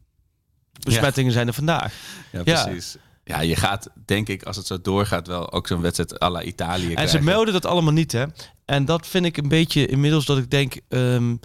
besmettingen 0.81 1.33
zijn 1.33 1.47
er 1.47 1.55
vandaag. 1.55 1.95
Ja, 2.33 2.43
precies. 2.43 2.97
Ja, 3.25 3.41
je 3.41 3.57
gaat, 3.57 3.91
denk 4.05 4.29
ik, 4.29 4.43
als 4.43 4.57
het 4.57 4.67
zo 4.67 4.81
doorgaat, 4.81 5.27
wel 5.27 5.53
ook 5.53 5.67
zo'n 5.67 5.81
wedstrijd 5.81 6.23
à 6.23 6.31
la 6.31 6.43
Italië. 6.43 6.95
En 6.95 7.09
ze 7.09 7.21
melden 7.21 7.53
dat 7.53 7.67
allemaal 7.67 7.93
niet, 7.93 8.13
hè? 8.13 8.25
En 8.65 8.85
dat 8.85 9.07
vind 9.07 9.25
ik 9.25 9.37
een 9.37 9.49
beetje 9.49 9.87
inmiddels 9.87 10.25
dat 10.25 10.39
ik 10.39 10.51
denk. 10.51 10.81
Um, 10.89 11.41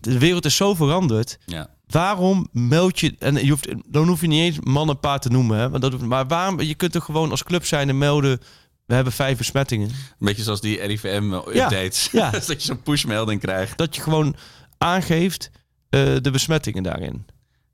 de 0.00 0.18
wereld 0.18 0.44
is 0.44 0.56
zo 0.56 0.74
veranderd. 0.74 1.38
Ja. 1.46 1.70
Waarom 1.86 2.48
meld 2.52 3.00
je. 3.00 3.14
En 3.18 3.44
je 3.44 3.50
hoeft, 3.50 3.68
dan 3.86 4.08
hoef 4.08 4.20
je 4.20 4.26
niet 4.26 4.40
eens 4.40 4.58
man 4.60 4.88
en 4.88 4.98
paard 4.98 5.22
te 5.22 5.28
noemen. 5.28 5.58
Hè? 5.58 5.70
Want 5.70 5.82
dat, 5.82 6.00
maar 6.00 6.26
waarom. 6.26 6.60
Je 6.60 6.74
kunt 6.74 6.94
er 6.94 7.02
gewoon 7.02 7.30
als 7.30 7.42
club 7.42 7.64
zijn 7.64 7.88
en 7.88 7.98
melden. 7.98 8.40
We 8.86 8.94
hebben 8.94 9.12
vijf 9.12 9.38
besmettingen. 9.38 9.88
Een 9.88 9.94
beetje 10.18 10.42
zoals 10.42 10.60
die 10.60 10.80
RIVM-updates. 10.80 12.08
Ja, 12.12 12.24
ja. 12.24 12.30
dat 12.46 12.46
je 12.46 12.60
zo'n 12.60 12.82
pushmelding 12.82 13.40
krijgt. 13.40 13.78
Dat 13.78 13.96
je 13.96 14.02
gewoon 14.02 14.36
aangeeft 14.78 15.50
uh, 15.90 16.16
de 16.22 16.30
besmettingen 16.30 16.82
daarin. 16.82 17.26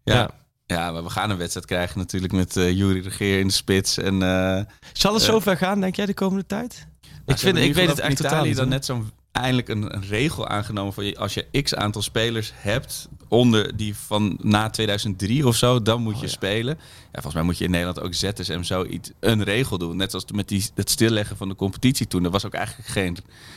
ja. 0.05 0.15
ja. 0.15 0.39
Ja, 0.71 0.93
maar 0.93 1.03
we 1.03 1.11
gaan 1.11 1.31
een 1.31 1.37
wedstrijd 1.37 1.67
krijgen 1.67 1.99
natuurlijk 1.99 2.33
met 2.33 2.57
uh, 2.57 2.71
Jury 2.71 3.01
Regeer 3.01 3.39
in 3.39 3.47
de 3.47 3.53
spits. 3.53 3.99
En, 3.99 4.15
uh, 4.15 4.61
Zal 4.93 5.15
het 5.15 5.23
zover 5.23 5.57
gaan, 5.57 5.81
denk 5.81 5.97
jij, 5.97 6.07
de 6.07 6.15
komende 6.15 6.47
tijd? 6.47 6.87
Nou, 7.01 7.23
ik, 7.25 7.39
vind, 7.39 7.57
ik 7.57 7.75
weet 7.75 7.89
het 7.89 7.99
echt 7.99 8.17
totaal 8.17 8.45
niet. 8.45 8.57
dan 8.57 8.69
net 8.69 8.85
zo'n 8.85 9.11
eindelijk 9.33 9.69
een, 9.69 9.95
een, 9.95 10.07
regel 10.09 10.49
aangenomen 10.49 10.93
voor 10.93 11.05
je. 11.05 11.19
Als 11.19 11.35
je 11.35 11.63
x 11.63 11.75
aantal 11.75 12.03
spelers 12.03 12.53
hebt 12.55 13.09
onder 13.29 13.77
die 13.77 13.97
van 13.97 14.39
na 14.43 14.71
2003 14.71 15.47
of 15.47 15.57
zo, 15.57 15.83
dan 15.83 16.03
moet 16.03 16.15
oh, 16.15 16.21
je 16.21 16.27
ja. 16.27 16.33
spelen. 16.33 16.79
Ja, 16.79 17.11
volgens 17.13 17.35
mij 17.35 17.43
moet 17.43 17.59
je 17.59 17.65
in 17.65 17.71
Nederland 17.71 18.01
ook 18.01 18.15
ZSM 18.15 18.63
zoiets 18.63 19.11
een 19.21 19.43
regel 19.43 19.79
doen. 19.79 19.97
Net 19.97 20.15
als 20.15 20.25
met 20.35 20.49
die, 20.49 20.71
het 20.75 20.91
stilleggen 20.91 21.37
van 21.37 21.49
de 21.49 21.55
competitie 21.55 22.07
toen. 22.07 22.25
Er 22.25 22.31
was 22.31 22.47
ook 22.47 22.55
eigenlijk 22.55 22.89
geen 22.89 23.17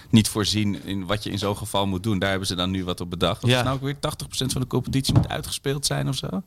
niet 0.09 0.27
voorzien 0.27 0.83
in 0.85 1.05
wat 1.05 1.23
je 1.23 1.29
in 1.29 1.39
zo'n 1.39 1.57
geval 1.57 1.87
moet 1.87 2.03
doen. 2.03 2.19
Daar 2.19 2.29
hebben 2.29 2.47
ze 2.47 2.55
dan 2.55 2.71
nu 2.71 2.83
wat 2.83 3.01
op 3.01 3.09
bedacht. 3.09 3.41
Dat 3.41 3.49
ja. 3.49 3.57
is 3.57 3.63
nou 3.63 3.75
ook 3.75 3.83
weer 3.83 3.95
80% 3.95 3.97
van 4.27 4.61
de 4.61 4.67
competitie 4.67 5.13
moet 5.13 5.29
uitgespeeld 5.29 5.85
zijn 5.85 6.07
of 6.07 6.15
zo. 6.15 6.43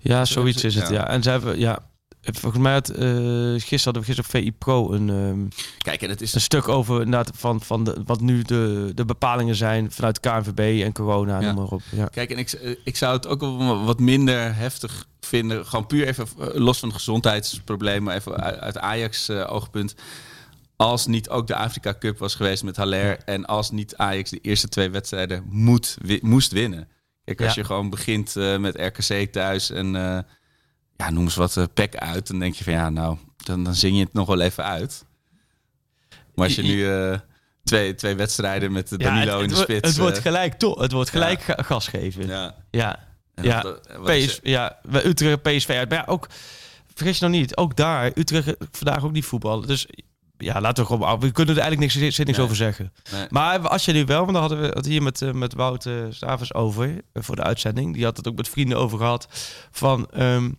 Ja, 0.00 0.24
zoiets 0.24 0.64
is 0.64 0.74
het. 0.74 0.88
Ja. 0.88 1.08
En 1.08 1.22
ze 1.22 1.30
hebben, 1.30 1.58
ja, 1.58 1.78
volgens 2.22 2.62
mij 2.62 2.72
had 2.72 2.90
uh, 2.90 2.96
gisteren 2.96 3.84
hadden 3.84 4.02
we 4.02 4.12
gisteren 4.12 4.24
op 4.24 4.30
VI 4.30 4.52
Pro 4.52 4.92
een, 4.92 5.08
um, 5.08 5.48
Kijk, 5.78 6.02
en 6.02 6.08
het 6.08 6.20
is 6.20 6.34
een 6.34 6.40
stuk 6.40 6.68
over 6.68 6.96
inderdaad 7.02 7.30
van, 7.34 7.60
van 7.60 7.84
de, 7.84 8.02
wat 8.04 8.20
nu 8.20 8.42
de, 8.42 8.92
de 8.94 9.04
bepalingen 9.04 9.54
zijn 9.54 9.90
vanuit 9.90 10.20
KNVB 10.20 10.82
en 10.84 10.92
corona, 10.92 11.40
ja. 11.40 11.46
noem 11.46 11.54
maar 11.54 11.72
op. 11.72 11.82
Ja. 11.90 12.06
Kijk, 12.06 12.30
en 12.30 12.38
ik, 12.38 12.78
ik 12.84 12.96
zou 12.96 13.16
het 13.16 13.26
ook 13.26 13.40
wel 13.40 13.84
wat 13.84 14.00
minder 14.00 14.54
heftig 14.56 15.06
vinden, 15.20 15.66
gewoon 15.66 15.86
puur 15.86 16.06
even 16.06 16.26
los 16.54 16.78
van 16.78 16.92
gezondheidsproblemen, 16.92 18.14
even 18.14 18.60
uit 18.60 18.78
Ajax 18.78 19.28
uh, 19.28 19.52
oogpunt. 19.52 19.94
Als 20.76 21.06
niet 21.06 21.28
ook 21.28 21.46
de 21.46 21.56
Afrika 21.56 21.94
Cup 21.98 22.18
was 22.18 22.34
geweest 22.34 22.62
met 22.62 22.76
Haller 22.76 23.18
en 23.24 23.44
als 23.44 23.70
niet 23.70 23.96
Ajax 23.96 24.30
de 24.30 24.40
eerste 24.40 24.68
twee 24.68 24.90
wedstrijden 24.90 25.44
moet, 25.48 25.96
moest 26.20 26.52
winnen. 26.52 26.88
Kijk, 27.24 27.42
als 27.42 27.54
je 27.54 27.64
gewoon 27.64 27.90
begint 27.90 28.36
uh, 28.36 28.56
met 28.56 28.76
RKC 28.76 29.32
thuis 29.32 29.70
en 29.70 29.94
ja, 31.00 31.10
noem 31.10 31.24
eens 31.24 31.34
wat 31.34 31.56
uh, 31.56 31.64
pek 31.74 31.96
uit, 31.96 32.26
dan 32.26 32.38
denk 32.38 32.54
je 32.54 32.64
van 32.64 32.72
ja, 32.72 32.90
nou, 32.90 33.16
dan, 33.36 33.64
dan 33.64 33.74
zing 33.74 33.96
je 33.96 34.04
het 34.04 34.12
nog 34.12 34.26
wel 34.26 34.40
even 34.40 34.64
uit. 34.64 35.04
Maar 36.34 36.46
als 36.46 36.54
je 36.54 36.62
nu 36.62 37.18
twee, 37.64 37.94
twee 37.94 38.14
wedstrijden 38.14 38.72
met 38.72 38.88
Danilo 38.88 39.32
ja, 39.32 39.32
het, 39.32 39.42
in 39.42 39.48
de 39.48 39.54
spits... 39.54 39.88
Het 39.88 39.96
wordt 39.96 40.18
gelijk, 40.18 40.54
toch? 40.54 40.80
Het 40.80 40.92
wordt 40.92 41.10
gelijk 41.10 41.46
ja. 41.46 41.62
gas 41.62 41.88
geven. 41.88 42.26
Ja. 42.26 42.54
Ja. 42.70 42.98
Ja. 43.42 43.60
Dat, 43.60 43.80
PS, 44.04 44.40
ja. 44.42 44.78
Utrecht 44.92 45.42
PSV 45.42 45.68
uit. 45.68 45.88
Maar 45.88 45.98
ja, 45.98 46.04
ook, 46.06 46.26
vergis 46.94 47.18
je 47.18 47.24
nou 47.26 47.38
niet, 47.38 47.56
ook 47.56 47.76
daar, 47.76 48.10
Utrecht 48.14 48.56
vandaag 48.70 49.04
ook 49.04 49.12
niet 49.12 49.24
voetballen. 49.24 49.66
Dus 49.66 49.86
ja, 50.38 50.60
laten 50.60 50.84
we 50.84 50.90
gewoon. 50.90 51.20
We 51.20 51.30
kunnen 51.30 51.56
er 51.56 51.60
eigenlijk 51.60 51.94
niks, 51.94 52.16
niks 52.18 52.36
nee. 52.36 52.44
over 52.44 52.56
zeggen. 52.56 52.92
Nee. 53.12 53.26
Maar 53.30 53.68
als 53.68 53.84
je 53.84 53.92
nu 53.92 54.04
wel, 54.04 54.20
want 54.20 54.32
dan 54.32 54.40
hadden 54.40 54.60
we 54.60 54.66
het 54.66 54.86
hier 54.86 55.02
met, 55.02 55.34
met 55.34 55.54
Wout 55.54 55.84
uh, 55.84 56.04
Stavers 56.10 56.54
over 56.54 56.88
uh, 56.88 56.94
voor 57.12 57.36
de 57.36 57.42
uitzending. 57.42 57.94
Die 57.94 58.04
had 58.04 58.16
het 58.16 58.28
ook 58.28 58.36
met 58.36 58.48
vrienden 58.48 58.78
over 58.78 58.98
gehad. 58.98 59.28
Van 59.70 60.08
um, 60.16 60.56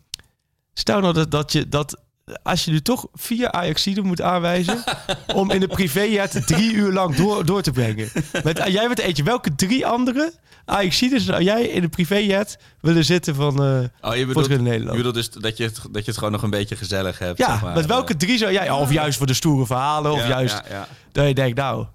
stel 0.73 0.99
nou 0.99 1.13
dat, 1.13 1.31
dat 1.31 1.51
je 1.51 1.69
dat 1.69 1.99
als 2.43 2.65
je 2.65 2.71
nu 2.71 2.81
toch 2.81 3.07
vier 3.13 3.51
Ajaxiden 3.51 4.05
moet 4.05 4.21
aanwijzen 4.21 4.83
om 5.35 5.51
in 5.51 5.59
de 5.59 5.67
privéjet 5.67 6.47
drie 6.47 6.73
uur 6.73 6.91
lang 6.91 7.15
door, 7.15 7.45
door 7.45 7.61
te 7.61 7.71
brengen. 7.71 8.09
Met, 8.43 8.57
jij 8.67 8.87
bent 8.87 8.99
eentje. 8.99 9.23
Welke 9.23 9.55
drie 9.55 9.85
andere 9.85 10.33
Ajaxiden 10.65 11.21
zou 11.21 11.43
jij 11.43 11.63
in 11.63 11.81
de 11.81 11.89
privéjet 11.89 12.57
willen 12.81 13.05
zitten 13.05 13.35
van 13.35 13.65
uh, 13.65 13.83
oh, 14.01 14.15
je 14.15 14.25
bedoelt, 14.25 14.49
Nederland? 14.49 14.97
Je 14.97 15.03
bedoelt 15.03 15.13
dus 15.13 15.29
dat 15.29 15.57
je, 15.57 15.63
het, 15.63 15.81
dat 15.91 16.05
je 16.05 16.09
het 16.09 16.17
gewoon 16.17 16.31
nog 16.31 16.43
een 16.43 16.49
beetje 16.49 16.75
gezellig 16.75 17.19
hebt? 17.19 17.37
Ja, 17.37 17.51
zeg 17.51 17.61
maar. 17.61 17.75
met 17.75 17.85
welke 17.85 18.17
drie 18.17 18.37
zou 18.37 18.51
jij... 18.51 18.69
Of 18.69 18.91
juist 18.91 19.17
voor 19.17 19.27
de 19.27 19.33
stoere 19.33 19.65
verhalen, 19.65 20.11
of 20.11 20.19
ja, 20.19 20.27
juist 20.27 20.61
ja, 20.63 20.75
ja. 20.75 20.87
dat 21.11 21.27
je 21.27 21.33
denkt, 21.33 21.57
nou... 21.57 21.85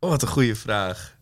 Oh, 0.00 0.10
wat 0.10 0.22
een 0.22 0.28
goede 0.28 0.56
vraag. 0.56 1.16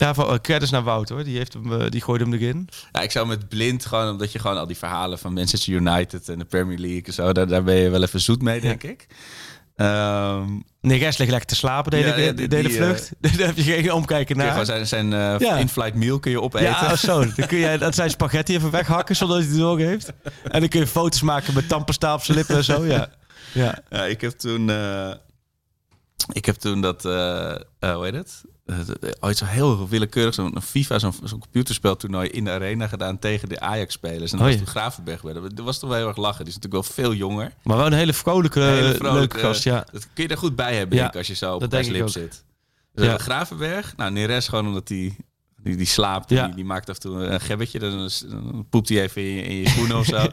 Daarvoor 0.00 0.32
uh, 0.32 0.38
credits 0.42 0.70
naar 0.70 0.82
Wout 0.82 1.08
hoor. 1.08 1.24
Die, 1.24 1.36
heeft 1.36 1.52
hem, 1.52 1.72
uh, 1.72 1.88
die 1.88 2.00
gooide 2.00 2.24
hem 2.24 2.32
erin. 2.32 2.68
Ja, 2.92 3.00
ik 3.00 3.10
zou 3.10 3.26
met 3.26 3.48
blind 3.48 3.86
gewoon, 3.86 4.10
omdat 4.10 4.32
je 4.32 4.38
gewoon 4.38 4.58
al 4.58 4.66
die 4.66 4.76
verhalen 4.76 5.18
van 5.18 5.32
Manchester 5.32 5.72
United 5.72 6.28
en 6.28 6.38
de 6.38 6.44
Premier 6.44 6.78
League 6.78 7.02
en 7.02 7.12
zo, 7.12 7.32
daar, 7.32 7.46
daar 7.46 7.62
ben 7.62 7.74
je 7.74 7.90
wel 7.90 8.02
even 8.02 8.20
zoet 8.20 8.42
mee, 8.42 8.60
denk 8.60 8.82
ik. 8.82 9.06
Um, 9.76 10.64
nee, 10.80 10.98
Rest 10.98 11.18
ligt 11.18 11.30
lekker 11.30 11.48
te 11.48 11.54
slapen 11.54 11.90
de 11.90 11.96
hele, 11.96 12.22
ja, 12.22 12.32
de, 12.32 12.48
de, 12.48 12.56
hele 12.56 12.70
vlucht. 12.70 13.10
Uh, 13.20 13.32
Daar 13.36 13.46
heb 13.46 13.56
je 13.56 13.62
geen 13.62 13.92
omkijken 13.92 14.36
naar. 14.36 14.50
Gewoon 14.50 14.66
zijn, 14.66 14.86
zijn 14.86 15.12
uh, 15.12 15.38
ja. 15.38 15.56
in-flight 15.56 15.94
meal 15.94 16.18
kun 16.18 16.30
je 16.30 16.40
opeten. 16.40 16.66
Ja, 16.66 16.96
zo. 16.96 17.24
Dan 17.36 17.46
kun 17.46 17.58
je 17.58 17.78
dat 17.78 17.94
zijn 17.94 18.10
spaghetti 18.10 18.54
even 18.54 18.70
weghakken 18.70 19.16
zonder 19.16 19.36
dat 19.36 19.46
hij 19.46 19.56
het 19.56 19.64
nog 19.64 19.78
heeft. 19.78 20.12
En 20.50 20.60
dan 20.60 20.68
kun 20.68 20.80
je 20.80 20.86
foto's 20.86 21.22
maken 21.22 21.54
met 21.54 21.68
tandpasta 21.68 22.14
op 22.14 22.22
zijn 22.22 22.36
lippen 22.36 22.56
en 22.56 22.64
zo. 22.64 22.84
Ja, 22.84 23.08
ja. 23.52 23.78
ja 23.90 24.04
ik 24.04 24.20
heb 24.20 24.32
toen... 24.32 24.68
Uh, 24.68 25.12
ik 26.32 26.44
heb 26.44 26.54
toen 26.54 26.80
dat... 26.80 27.02
hoe 27.02 28.00
heet 28.00 28.14
het? 28.14 28.42
Ooit 29.20 29.36
zo 29.36 29.44
heel 29.44 29.88
willekeurig 29.88 30.34
zo'n 30.34 30.62
FIFA, 30.62 30.98
zo'n 30.98 31.12
zo 31.24 31.38
computerspeltoernooi 31.38 32.28
in 32.28 32.44
de 32.44 32.50
arena 32.50 32.86
gedaan 32.86 33.18
tegen 33.18 33.48
de 33.48 33.60
Ajax-spelers. 33.60 34.32
En 34.32 34.38
dat 34.38 34.46
oh, 34.46 34.52
was 34.52 34.62
toen 34.62 34.72
Gravenberg 34.72 35.22
werden. 35.22 35.54
Dat 35.54 35.64
was 35.64 35.78
toch 35.78 35.88
wel 35.88 35.98
heel 35.98 36.08
erg 36.08 36.16
lachen. 36.16 36.44
Die 36.44 36.54
is 36.54 36.60
natuurlijk 36.60 36.86
wel 36.86 36.94
veel 36.94 37.14
jonger. 37.14 37.52
Maar 37.62 37.76
wel 37.76 37.86
een 37.86 37.92
hele 37.92 38.12
vrolijke, 38.12 38.60
hele 38.60 38.94
vrolijke 38.94 39.18
leuke 39.18 39.38
gast, 39.38 39.64
ja. 39.64 39.86
Dat 39.92 40.08
kun 40.14 40.24
je 40.24 40.30
er 40.30 40.38
goed 40.38 40.56
bij 40.56 40.76
hebben, 40.76 40.96
ja, 40.96 41.02
denk, 41.02 41.16
als 41.16 41.26
je 41.26 41.34
zo 41.34 41.54
op 41.54 41.70
de 41.70 41.82
slip 41.82 42.08
zit. 42.08 42.44
Dus 42.94 43.04
ja. 43.04 43.18
Gravenberg, 43.18 43.96
nou 43.96 44.10
Neres 44.10 44.48
gewoon 44.48 44.66
omdat 44.66 44.88
hij 44.88 45.16
die, 45.62 45.76
die 45.76 45.86
slaapt, 45.86 46.30
ja. 46.30 46.46
die, 46.46 46.54
die, 46.54 46.64
maakt 46.64 46.88
af 46.88 46.94
en 46.94 47.00
toe 47.00 47.16
een 47.16 47.40
gebbetje. 47.40 47.78
Dan, 47.78 48.10
dan 48.28 48.66
poept 48.70 48.88
hij 48.88 49.02
even 49.02 49.22
in 49.22 49.34
je, 49.34 49.42
in 49.42 49.56
je 49.56 49.68
schoenen 49.68 49.98
of 49.98 50.06
zo. 50.06 50.16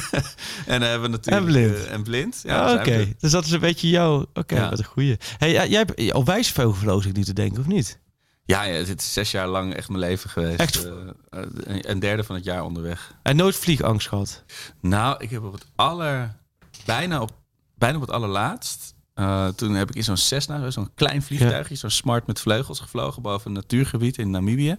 en 0.66 0.80
dan 0.80 0.88
hebben 0.88 1.10
we 1.10 1.16
natuurlijk... 1.16 1.46
En 1.46 1.52
blind. 1.52 1.76
Uh, 1.76 1.92
en 1.92 2.02
blind. 2.02 2.40
Ja, 2.42 2.72
oh, 2.72 2.80
Oké, 2.80 3.14
dus 3.18 3.30
dat 3.30 3.44
is 3.44 3.50
een 3.50 3.60
beetje 3.60 3.88
jou. 3.88 4.20
Oké, 4.20 4.40
okay, 4.40 4.58
ja. 4.58 4.70
wat 4.70 4.78
een 4.78 4.84
goeie. 4.84 5.16
Hey, 5.38 5.68
jij 5.68 5.86
hebt 5.86 6.12
op 6.12 6.26
wijsvogel 6.26 6.74
verloos 6.74 7.06
ik 7.06 7.16
niet 7.16 7.26
te 7.26 7.32
denken, 7.32 7.60
of 7.60 7.66
niet? 7.66 7.98
Ja, 8.44 8.62
ja, 8.62 8.74
het 8.74 9.00
is 9.00 9.12
zes 9.12 9.30
jaar 9.30 9.48
lang 9.48 9.74
echt 9.74 9.88
mijn 9.88 10.00
leven 10.00 10.30
geweest. 10.30 10.58
Echt? 10.58 10.86
Uh, 10.86 10.92
een 11.80 11.98
derde 11.98 12.24
van 12.24 12.34
het 12.34 12.44
jaar 12.44 12.64
onderweg. 12.64 13.14
En 13.22 13.36
nooit 13.36 13.56
vliegangst 13.56 14.08
gehad? 14.08 14.44
Nou, 14.80 15.16
ik 15.18 15.30
heb 15.30 15.42
op 15.42 15.52
het 15.52 15.66
aller... 15.74 16.38
Bijna 16.84 17.20
op, 17.20 17.30
bijna 17.74 17.96
op 17.96 18.02
het 18.02 18.10
allerlaatst 18.10 18.94
uh, 19.20 19.48
toen 19.48 19.74
heb 19.74 19.88
ik 19.88 19.96
in 19.96 20.04
zo'n 20.04 20.16
Cessna, 20.16 20.70
zo'n 20.70 20.90
klein 20.94 21.22
vliegtuigje, 21.22 21.74
ja. 21.74 21.80
zo'n 21.80 21.90
smart 21.90 22.26
met 22.26 22.40
vleugels 22.40 22.80
gevlogen 22.80 23.22
boven 23.22 23.46
een 23.46 23.52
natuurgebied 23.52 24.18
in 24.18 24.30
Namibië. 24.30 24.76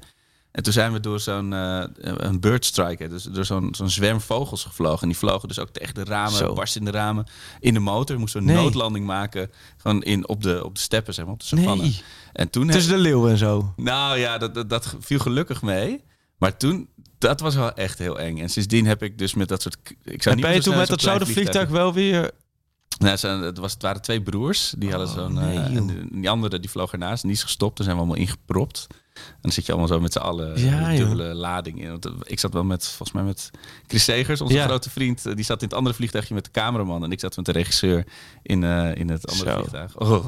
En 0.51 0.63
toen 0.63 0.73
zijn 0.73 0.93
we 0.93 0.99
door 0.99 1.19
zo'n 1.19 1.51
uh, 1.51 1.83
een 1.97 2.39
birdstrike, 2.39 3.07
dus 3.07 3.23
door 3.23 3.45
zo'n 3.45 3.75
zo'n 3.75 3.89
zwerm 3.89 4.21
vogels 4.21 4.63
gevlogen. 4.63 5.01
En 5.01 5.07
die 5.07 5.17
vlogen 5.17 5.47
dus 5.47 5.59
ook 5.59 5.69
tegen 5.69 5.93
de 5.93 6.03
ramen, 6.03 6.53
barst 6.55 6.75
in 6.75 6.85
de 6.85 6.91
ramen, 6.91 7.25
in 7.59 7.73
de 7.73 7.79
motor. 7.79 8.19
Moest 8.19 8.35
een 8.35 8.45
nee. 8.45 8.55
noodlanding 8.55 9.05
maken, 9.05 9.51
gewoon 9.77 10.03
in, 10.03 10.27
op, 10.27 10.43
de, 10.43 10.65
op 10.65 10.75
de 10.75 10.81
steppen, 10.81 11.13
zeg 11.13 11.25
maar, 11.25 11.33
op 11.33 11.39
de 11.39 11.45
savanne. 11.45 11.81
Nee. 11.81 12.01
En 12.33 12.49
toen 12.49 12.67
Tussen 12.67 12.91
heb... 12.91 13.01
de 13.01 13.03
leeuwen 13.03 13.31
en 13.31 13.37
zo? 13.37 13.73
Nou 13.75 14.17
ja, 14.17 14.37
dat, 14.37 14.53
dat, 14.53 14.69
dat 14.69 14.95
viel 14.99 15.19
gelukkig 15.19 15.61
mee. 15.61 16.03
Maar 16.37 16.57
toen, 16.57 16.89
dat 17.17 17.39
was 17.39 17.55
wel 17.55 17.73
echt 17.73 17.97
heel 17.97 18.19
eng. 18.19 18.37
En 18.37 18.49
sindsdien 18.49 18.85
heb 18.85 19.03
ik 19.03 19.17
dus 19.17 19.33
met 19.33 19.47
dat 19.47 19.61
soort... 19.61 19.77
Ik 20.03 20.23
zou 20.23 20.35
en 20.35 20.41
niet 20.41 20.45
ben 20.45 20.53
je 20.55 20.61
toen 20.61 20.77
met 20.77 20.87
dat 20.87 21.01
zouden 21.01 21.27
vliegtuig 21.27 21.69
wel 21.69 21.93
weer 21.93 22.31
Nee, 23.01 23.41
het, 23.43 23.57
was, 23.57 23.73
het 23.73 23.81
waren 23.81 24.01
twee 24.01 24.21
broers. 24.21 24.73
Die 24.77 24.89
hadden 24.89 25.07
oh, 25.07 25.13
zo'n. 25.13 25.33
Nee, 25.33 25.57
en 25.57 26.09
die 26.11 26.29
andere 26.29 26.59
die 26.59 26.69
vloog 26.69 26.91
ernaast 26.91 27.23
en 27.23 27.27
die 27.27 27.37
is 27.37 27.43
gestopt. 27.43 27.77
Daar 27.77 27.85
zijn 27.85 27.97
we 27.97 28.03
allemaal 28.03 28.21
ingepropt. 28.21 28.87
En 29.13 29.37
dan 29.41 29.51
zit 29.51 29.65
je 29.65 29.71
allemaal 29.71 29.89
zo 29.89 29.99
met 29.99 30.13
z'n 30.13 30.19
allen 30.19 30.59
ja, 30.59 30.95
dubbele 30.95 31.33
lading 31.33 31.81
in. 31.81 31.99
ik 32.23 32.39
zat 32.39 32.53
wel 32.53 32.63
met, 32.63 32.87
volgens 32.87 33.11
mij 33.11 33.23
met 33.23 33.51
Chris 33.87 34.03
Segers, 34.03 34.41
onze 34.41 34.59
grote 34.59 34.89
vriend. 34.89 35.35
Die 35.35 35.45
zat 35.45 35.61
in 35.61 35.67
het 35.67 35.77
andere 35.77 35.95
vliegtuigje 35.95 36.33
met 36.33 36.45
de 36.45 36.51
cameraman. 36.51 37.03
En 37.03 37.11
ik 37.11 37.19
zat 37.19 37.35
met 37.35 37.45
de 37.45 37.51
regisseur 37.51 38.05
in, 38.43 38.61
uh, 38.61 38.95
in 38.95 39.09
het 39.09 39.31
andere 39.31 39.53
vliegtuig. 39.53 39.97
Oh, 39.97 40.27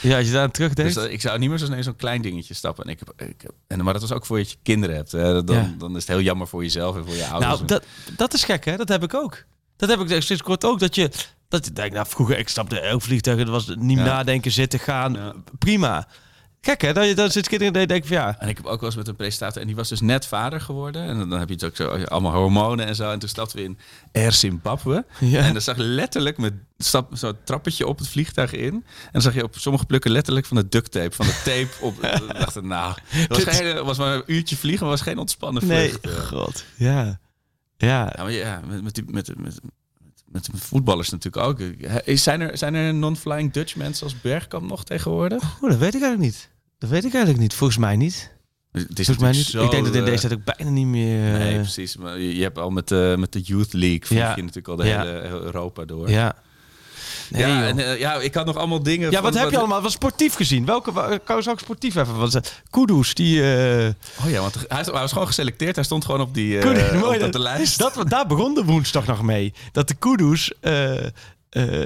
ja, 0.00 0.16
als 0.16 0.26
je 0.26 0.32
daar 0.32 0.50
terugdenkt. 0.50 0.94
Dus, 0.94 1.06
uh, 1.06 1.12
ik 1.12 1.20
zou 1.20 1.38
niet 1.38 1.48
meer 1.48 1.58
zo'n 1.58 1.82
zo'n 1.82 1.96
klein 1.96 2.22
dingetje 2.22 2.54
stappen. 2.54 2.84
En 2.84 2.90
ik 2.90 2.98
heb, 2.98 3.28
ik 3.28 3.42
heb, 3.42 3.52
en, 3.66 3.84
maar 3.84 3.92
dat 3.92 4.02
was 4.02 4.12
ook 4.12 4.26
voor 4.26 4.38
je 4.38 4.54
kinderen 4.62 4.96
hebt. 4.96 5.12
Hè. 5.12 5.44
Dan, 5.44 5.74
dan 5.78 5.90
is 5.90 6.06
het 6.06 6.08
heel 6.08 6.20
jammer 6.20 6.48
voor 6.48 6.62
jezelf 6.62 6.96
en 6.96 7.04
voor 7.04 7.14
je 7.14 7.26
ouders. 7.26 7.54
Nou, 7.54 7.64
dat, 7.64 7.84
dat 8.16 8.34
is 8.34 8.44
gek 8.44 8.64
hè. 8.64 8.76
Dat 8.76 8.88
heb 8.88 9.02
ik 9.02 9.14
ook. 9.14 9.44
Dat 9.76 9.88
heb 9.88 10.00
ik 10.00 10.22
sinds 10.22 10.42
kort 10.42 10.64
ook. 10.64 10.78
Dat 10.78 10.94
je, 10.94 11.10
dat 11.48 11.64
je 11.64 11.72
denkt, 11.72 11.94
nou 11.94 12.06
vroeger, 12.06 12.38
ik 12.38 12.48
stapte 12.48 12.80
elk 12.80 13.02
vliegtuig. 13.02 13.38
Het 13.38 13.48
was 13.48 13.74
niet 13.78 13.98
nadenken, 13.98 14.50
zitten, 14.50 14.78
gaan. 14.78 15.44
Prima. 15.58 16.06
Gek 16.66 16.80
hè, 16.80 16.92
dat 16.92 17.06
je 17.06 17.14
dan 17.14 17.30
zit 17.30 17.48
kinderen 17.48 17.82
en 17.82 17.88
denk 17.88 18.06
van 18.06 18.16
ja. 18.16 18.36
En 18.38 18.48
ik 18.48 18.56
heb 18.56 18.66
ook 18.66 18.80
wel 18.80 18.88
eens 18.88 18.98
met 18.98 19.08
een 19.08 19.16
presentator 19.16 19.60
en 19.60 19.66
die 19.66 19.76
was 19.76 19.88
dus 19.88 20.00
net 20.00 20.26
vader 20.26 20.60
geworden. 20.60 21.02
En 21.02 21.28
dan 21.28 21.38
heb 21.38 21.48
je 21.48 21.54
het 21.54 21.64
ook 21.64 21.76
zo 21.76 21.88
allemaal 21.88 22.32
hormonen 22.32 22.86
en 22.86 22.94
zo. 22.94 23.10
En 23.10 23.18
toen 23.18 23.28
stapten 23.28 23.58
we 23.58 23.64
in 23.64 23.78
Air 24.12 24.32
Zimbabwe. 24.32 25.04
Ja. 25.18 25.40
En 25.44 25.52
dan 25.52 25.62
zag 25.62 25.76
letterlijk 25.76 26.38
met 26.38 26.52
stap 26.78 27.10
zo'n 27.12 27.36
trappetje 27.44 27.86
op 27.86 27.98
het 27.98 28.08
vliegtuig 28.08 28.52
in. 28.52 28.74
En 28.74 29.12
dan 29.12 29.22
zag 29.22 29.34
je 29.34 29.42
op 29.42 29.54
sommige 29.58 29.84
plukken 29.84 30.10
letterlijk 30.10 30.46
van 30.46 30.56
de 30.56 30.68
duct 30.68 30.90
tape, 30.90 31.14
van 31.14 31.26
de 31.26 31.40
tape 31.44 31.84
op. 31.84 32.00
dacht 32.38 32.62
nou, 32.62 32.94
was, 33.28 33.42
geen, 33.44 33.84
was 33.84 33.98
maar 33.98 34.14
een 34.14 34.22
uurtje 34.26 34.56
vliegen, 34.56 34.86
was 34.86 35.00
geen 35.00 35.18
ontspannen 35.18 35.62
vlucht. 35.62 36.04
Nee, 36.04 36.14
god, 36.14 36.64
ja. 36.76 37.18
Ja. 37.76 38.12
ja, 38.16 38.22
maar 38.22 38.32
ja 38.32 38.60
met, 38.66 38.82
met, 38.82 39.12
met, 39.12 39.38
met, 39.38 39.60
met 40.26 40.48
voetballers 40.52 41.10
natuurlijk 41.10 41.46
ook. 41.46 41.60
Zijn 42.18 42.40
er, 42.40 42.58
zijn 42.58 42.74
er 42.74 42.94
non-flying 42.94 43.52
Dutch 43.52 43.76
mensen 43.76 44.04
als 44.04 44.20
Bergkamp 44.20 44.68
nog 44.68 44.84
tegenwoordig? 44.84 45.42
Oh, 45.60 45.70
dat 45.70 45.78
weet 45.78 45.94
ik 45.94 46.02
eigenlijk 46.02 46.32
niet. 46.32 46.50
Dat 46.78 46.90
weet 46.90 47.04
ik 47.04 47.12
eigenlijk 47.12 47.42
niet. 47.42 47.54
Volgens 47.54 47.78
mij 47.78 47.96
niet. 47.96 48.34
Het 48.72 48.98
is 48.98 49.06
Volgens 49.06 49.18
mij 49.18 49.30
niet. 49.30 49.46
Zo, 49.46 49.64
ik 49.64 49.70
denk 49.70 49.84
dat 49.84 49.94
in 49.94 50.04
deze 50.04 50.28
tijd 50.28 50.40
ook 50.40 50.56
bijna 50.56 50.70
niet 50.70 50.86
meer. 50.86 51.38
Nee, 51.38 51.54
precies. 51.54 51.96
Maar 51.96 52.18
je, 52.20 52.42
hebt 52.42 52.58
al 52.58 52.70
met 52.70 52.88
de, 52.88 53.14
met 53.18 53.32
de 53.32 53.40
Youth 53.40 53.72
League. 53.72 54.18
Ja. 54.18 54.32
je 54.36 54.42
natuurlijk 54.42 54.68
al 54.68 54.76
de 54.76 54.84
hele 54.84 55.22
Europa 55.22 55.84
door. 55.84 56.10
Ja. 56.10 56.36
Nee, 57.30 57.46
ja, 57.46 57.66
en, 57.66 57.78
uh, 57.78 57.98
ja, 57.98 58.14
ik 58.14 58.34
had 58.34 58.46
nog 58.46 58.56
allemaal 58.56 58.82
dingen. 58.82 59.10
Ja, 59.10 59.22
wat 59.22 59.34
heb 59.34 59.50
je 59.50 59.58
allemaal? 59.58 59.82
Wat 59.82 59.92
sportief 59.92 60.34
gezien? 60.34 60.64
Welke 60.64 61.20
kan 61.24 61.42
je 61.42 61.50
ook 61.50 61.60
sportief 61.60 61.96
even? 61.96 62.18
Want 62.18 62.40
Kudus, 62.70 63.14
die. 63.14 63.38
Uh... 63.38 63.86
Oh 64.24 64.30
ja, 64.30 64.40
want 64.40 64.54
hij, 64.54 64.64
hij, 64.68 64.92
was 64.92 65.12
gewoon 65.12 65.26
geselecteerd. 65.26 65.74
Hij 65.74 65.84
stond 65.84 66.04
gewoon 66.04 66.20
op 66.20 66.34
die 66.34 66.56
uh, 66.56 67.24
op 67.24 67.32
de 67.32 67.38
lijst. 67.38 67.78
Dat, 67.78 68.04
daar 68.08 68.26
begon 68.26 68.54
de 68.54 68.64
woensdag 68.64 69.06
nog 69.06 69.22
mee. 69.22 69.52
Dat 69.72 69.88
de 69.88 69.94
Kudus 69.94 70.52
uh, 71.56 71.82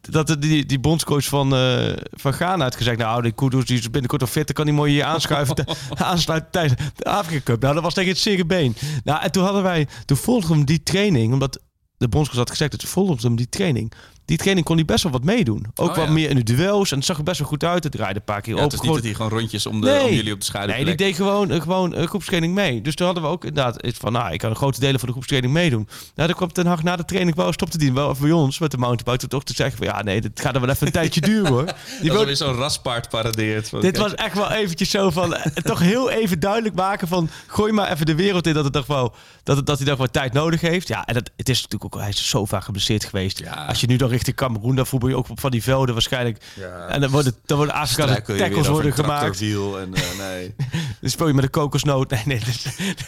dat 0.00 0.36
die, 0.38 0.66
die 0.66 0.78
bondscoach 0.78 1.24
van, 1.24 1.54
uh, 1.54 1.92
van 2.10 2.32
Ghana 2.32 2.64
had 2.64 2.76
gezegd... 2.76 2.98
nou, 2.98 3.22
die 3.22 3.32
Kudus 3.32 3.64
die 3.64 3.78
is 3.78 3.90
binnenkort 3.90 4.22
of 4.22 4.30
fit... 4.30 4.46
dan 4.46 4.54
kan 4.54 4.66
hij 4.66 4.74
mooi 4.74 4.92
hier 4.92 5.04
aanschuiven 5.04 5.66
aansluiten 5.94 6.50
tijdens 6.50 6.80
de 6.96 7.04
Afrika 7.04 7.42
Cup. 7.42 7.60
Nou, 7.60 7.74
dat 7.74 7.82
was 7.82 7.94
tegen 7.94 8.10
het 8.10 8.18
zere 8.18 8.44
been. 8.44 8.76
Nou, 9.04 9.22
en 9.22 9.32
toen 9.32 9.44
hadden 9.44 9.62
wij... 9.62 9.88
Toen 10.04 10.16
volgden 10.16 10.58
we 10.58 10.64
die 10.64 10.82
training... 10.82 11.32
omdat 11.32 11.60
de 11.96 12.08
bondscoach 12.08 12.38
had 12.38 12.50
gezegd... 12.50 12.70
dat 12.70 12.80
ze 12.80 12.86
volgden 12.86 13.26
hem 13.26 13.36
die 13.36 13.48
training 13.48 13.92
die 14.24 14.36
training 14.36 14.66
kon 14.66 14.76
hij 14.76 14.84
best 14.84 15.02
wel 15.02 15.12
wat 15.12 15.24
meedoen. 15.24 15.66
Ook 15.74 15.90
oh, 15.90 15.96
wat 15.96 16.08
meer 16.08 16.30
in 16.30 16.36
de 16.36 16.42
duels. 16.42 16.90
En 16.90 16.96
het 16.96 17.06
zag 17.06 17.18
er 17.18 17.22
best 17.22 17.38
wel 17.38 17.48
goed 17.48 17.64
uit. 17.64 17.84
Het 17.84 17.92
draaide 17.92 18.18
een 18.18 18.24
paar 18.24 18.40
keer 18.40 18.56
ja, 18.56 18.64
op. 18.64 18.70
Het 18.70 18.80
is 18.80 18.86
niet 18.86 18.94
dat 18.94 19.04
hij 19.04 19.14
gewoon 19.14 19.30
rondjes 19.30 19.66
om, 19.66 19.80
de, 19.80 20.00
om 20.04 20.12
jullie 20.12 20.32
op 20.32 20.38
de 20.38 20.44
schouder 20.44 20.76
Nee, 20.76 20.84
die 20.84 20.94
deed 20.94 21.14
gewoon, 21.14 21.50
eh, 21.50 21.60
gewoon 21.60 21.94
een 21.94 22.08
groepstraining 22.08 22.54
mee. 22.54 22.80
Dus 22.80 22.94
toen 22.94 23.06
hadden 23.06 23.24
we 23.24 23.30
ook 23.30 23.44
inderdaad 23.44 23.76
van... 23.98 24.12
Nou, 24.12 24.32
ik 24.32 24.38
kan 24.38 24.50
een 24.50 24.56
grote 24.56 24.80
delen 24.80 24.98
van 24.98 25.06
de 25.06 25.12
groepstraining 25.12 25.52
meedoen. 25.52 25.88
Nou, 26.14 26.28
dan 26.28 26.36
kwam 26.36 26.52
Ten 26.52 26.66
Hag 26.66 26.82
na 26.82 26.96
de 26.96 27.04
training 27.04 27.36
wel 27.36 27.52
stopte 27.52 27.78
die 27.78 27.92
wel 27.92 28.16
bij 28.20 28.30
ons 28.30 28.58
met 28.58 28.70
de 28.70 28.76
mountainbike 28.76 29.28
toch 29.28 29.44
te 29.44 29.54
zeggen 29.54 29.76
van... 29.76 29.86
Ja, 29.86 30.02
nee, 30.02 30.20
dit 30.20 30.40
gaat 30.40 30.54
er 30.54 30.60
wel 30.60 30.70
even 30.70 30.86
een 30.86 30.92
tijdje 31.00 31.20
duren 31.20 31.52
hoor. 31.52 31.74
Die 32.00 32.10
dat 32.10 32.24
weer 32.24 32.36
zo'n 32.36 32.54
raspaard 32.54 33.08
paradeert. 33.08 33.80
dit 33.80 33.98
was 33.98 34.14
echt 34.14 34.34
wel 34.34 34.50
eventjes 34.50 34.90
zo 34.90 35.10
van... 35.10 35.34
Eh, 35.34 35.52
toch 35.52 35.78
heel 35.78 36.10
even 36.10 36.40
duidelijk 36.40 36.74
maken 36.74 37.08
van... 37.08 37.28
Gooi 37.46 37.72
maar 37.72 37.92
even 37.92 38.06
de 38.06 38.14
wereld 38.14 38.46
in 38.46 38.54
dat 38.54 38.64
het 38.64 38.72
toch 38.72 38.86
wel... 38.86 39.14
Dat, 39.42 39.56
het, 39.56 39.66
dat 39.66 39.78
hij 39.78 39.96
wat 39.96 40.12
tijd 40.12 40.32
nodig 40.32 40.60
heeft. 40.60 40.88
Ja, 40.88 41.04
en 41.04 41.14
dat, 41.14 41.30
het 41.36 41.48
is 41.48 41.62
natuurlijk 41.62 41.94
ook... 41.94 42.00
Hij 42.00 42.08
is 42.08 42.28
zo 42.28 42.44
vaak 42.44 42.64
geblesseerd 42.64 43.04
geweest. 43.04 43.38
Ja. 43.38 43.64
Als 43.66 43.80
je 43.80 43.86
nu 43.86 43.96
dan 43.96 44.08
richting 44.14 44.36
Cameroen 44.36 44.86
voetbal 44.86 45.08
je 45.08 45.16
ook 45.16 45.28
op 45.28 45.40
van 45.40 45.50
die 45.50 45.62
velden 45.62 45.94
waarschijnlijk. 45.94 46.44
Ja. 46.54 46.86
En 46.86 47.00
dan 47.00 47.10
worden, 47.10 47.34
dan 47.46 47.56
worden 47.56 47.74
Afrikaanse 47.74 48.22
tackles 48.36 48.66
worden 48.66 48.92
gemaakt. 48.92 49.40
En, 49.40 49.48
uh, 49.48 50.18
nee. 50.18 50.54
dan 51.00 51.10
speel 51.10 51.26
je 51.26 51.34
met 51.34 51.44
een 51.44 51.50
kokosnoot. 51.50 52.10
Nee, 52.10 52.22
nee, 52.24 52.40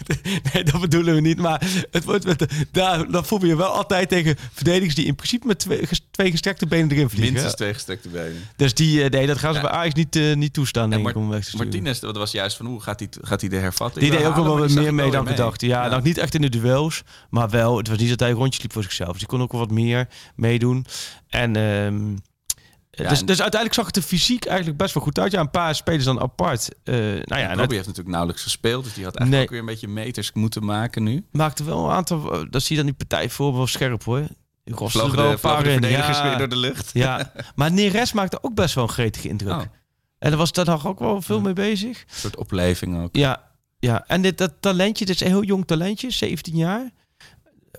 dat, 0.07 0.19
nee, 0.53 0.65
dat 0.65 0.81
bedoelen 0.81 1.15
we 1.15 1.21
niet. 1.21 1.39
Maar 1.39 1.63
het 1.91 2.05
wordt 2.05 2.25
met, 2.25 2.47
daar, 2.73 3.11
dan 3.11 3.25
voel 3.25 3.45
je 3.45 3.57
wel 3.57 3.69
altijd 3.69 4.09
tegen 4.09 4.37
verdedigers 4.53 4.95
die 4.95 5.05
in 5.05 5.15
principe 5.15 5.47
met 5.47 5.59
twee, 5.59 5.89
twee 6.11 6.31
gestrekte 6.31 6.67
benen 6.67 6.91
erin 6.91 7.09
vliegen. 7.09 7.33
Minstens 7.33 7.55
twee 7.55 7.75
gestrekte 7.75 8.09
benen. 8.09 8.49
Dus 8.57 8.75
die, 8.75 9.05
uh, 9.05 9.11
nee, 9.11 9.27
dat 9.27 9.39
gaan 9.39 9.55
ze 9.55 9.61
bij 9.61 9.71
Ajax 9.71 9.95
niet, 9.95 10.17
uh, 10.17 10.35
niet 10.35 10.53
toestaan. 10.53 10.91
Denk 10.91 11.09
ik, 11.09 11.17
om 11.17 11.29
weg 11.29 11.45
te 11.45 11.57
Martinez, 11.57 11.99
dat 11.99 12.17
was 12.17 12.33
juist 12.33 12.57
van 12.57 12.67
hoe 12.67 12.81
gaat 12.81 12.99
hij 12.99 13.09
gaat 13.21 13.41
hij 13.41 13.51
de 13.51 13.57
hervatten? 13.57 14.01
Die 14.01 14.11
deed 14.11 14.25
ook 14.25 14.35
wel 14.35 14.59
wat 14.59 14.71
meer 14.71 14.95
mee 14.95 15.11
dan 15.11 15.27
gedacht. 15.27 15.61
Ja, 15.61 15.85
ja, 15.85 15.91
nou 15.91 16.03
niet 16.03 16.19
echt 16.19 16.35
in 16.35 16.41
de 16.41 16.49
duels, 16.49 17.03
maar 17.31 17.51
wel. 17.51 17.77
Het 17.77 17.89
was 17.89 17.99
niet 17.99 18.09
dat 18.09 18.21
hij 18.21 18.31
rondjes 18.31 18.63
liep 18.63 18.73
voor 18.73 18.83
zichzelf. 18.83 19.11
Dus 19.11 19.19
die 19.19 19.29
kon 19.29 19.43
ook 19.43 19.53
wel 19.53 19.61
wat 19.61 19.71
meer 19.71 20.09
meedoen. 20.35 20.87
En 21.29 21.57
um, 21.57 22.19
dus, 22.97 23.09
dus 23.09 23.41
uiteindelijk 23.41 23.75
zag 23.75 23.87
het 23.87 23.97
er 23.97 24.03
fysiek 24.03 24.45
eigenlijk 24.45 24.79
best 24.79 24.95
wel 24.95 25.03
goed 25.03 25.19
uit. 25.19 25.33
Ja, 25.33 25.41
een 25.41 25.51
paar 25.51 25.75
spelers 25.75 26.05
dan 26.05 26.21
apart. 26.21 26.69
Uh, 26.85 26.95
nou 27.25 27.41
ja, 27.41 27.49
Robbie 27.49 27.75
heeft 27.75 27.87
natuurlijk 27.87 28.09
nauwelijks 28.09 28.43
gespeeld. 28.43 28.85
Dus 28.85 28.95
die 28.95 29.05
had 29.05 29.17
eigenlijk 29.17 29.47
ook 29.47 29.51
weer 29.51 29.61
een 29.61 29.75
beetje 29.75 29.89
meters 29.89 30.33
moeten 30.33 30.65
maken 30.65 31.03
nu. 31.03 31.25
Maakte 31.31 31.65
wel 31.65 31.85
een 31.85 31.91
aantal... 31.91 32.33
Eh, 32.33 32.41
dat 32.51 32.63
zie 32.63 32.77
je 32.77 32.83
dan 32.83 32.91
die 32.91 33.07
partij 33.07 33.31
voor 33.31 33.55
wel 33.55 33.67
scherp 33.67 34.05
hoor. 34.05 34.27
Vlogen 34.65 35.17
de, 35.17 35.39
vlogen 35.39 35.65
de 35.65 35.71
verdedigers 35.71 36.19
ja, 36.19 36.29
weer 36.29 36.39
door 36.39 36.49
de 36.49 36.57
lucht. 36.57 36.91
Ja, 36.93 37.33
maar 37.55 37.73
Neres 37.73 38.13
maakte 38.13 38.43
ook 38.43 38.55
best 38.55 38.75
wel 38.75 38.85
een 38.85 38.91
gretige 38.91 39.29
indruk. 39.29 39.53
Oh. 39.53 39.61
En 40.19 40.31
daar 40.31 40.37
was 40.37 40.53
daar 40.53 40.87
ook 40.87 40.99
wel 40.99 41.23
veel 41.23 41.41
mee 41.41 41.53
bezig. 41.53 42.01
Een 42.01 42.07
soort 42.09 42.37
opleving 42.37 43.03
ook. 43.03 43.17
Ja, 43.17 43.43
ja. 43.79 44.05
en 44.07 44.23
dit, 44.23 44.39
dat 44.39 44.53
talentje, 44.61 45.05
dit 45.05 45.15
is 45.15 45.21
een 45.21 45.27
heel 45.27 45.45
jong 45.45 45.67
talentje, 45.67 46.11
17 46.11 46.57
jaar. 46.57 46.91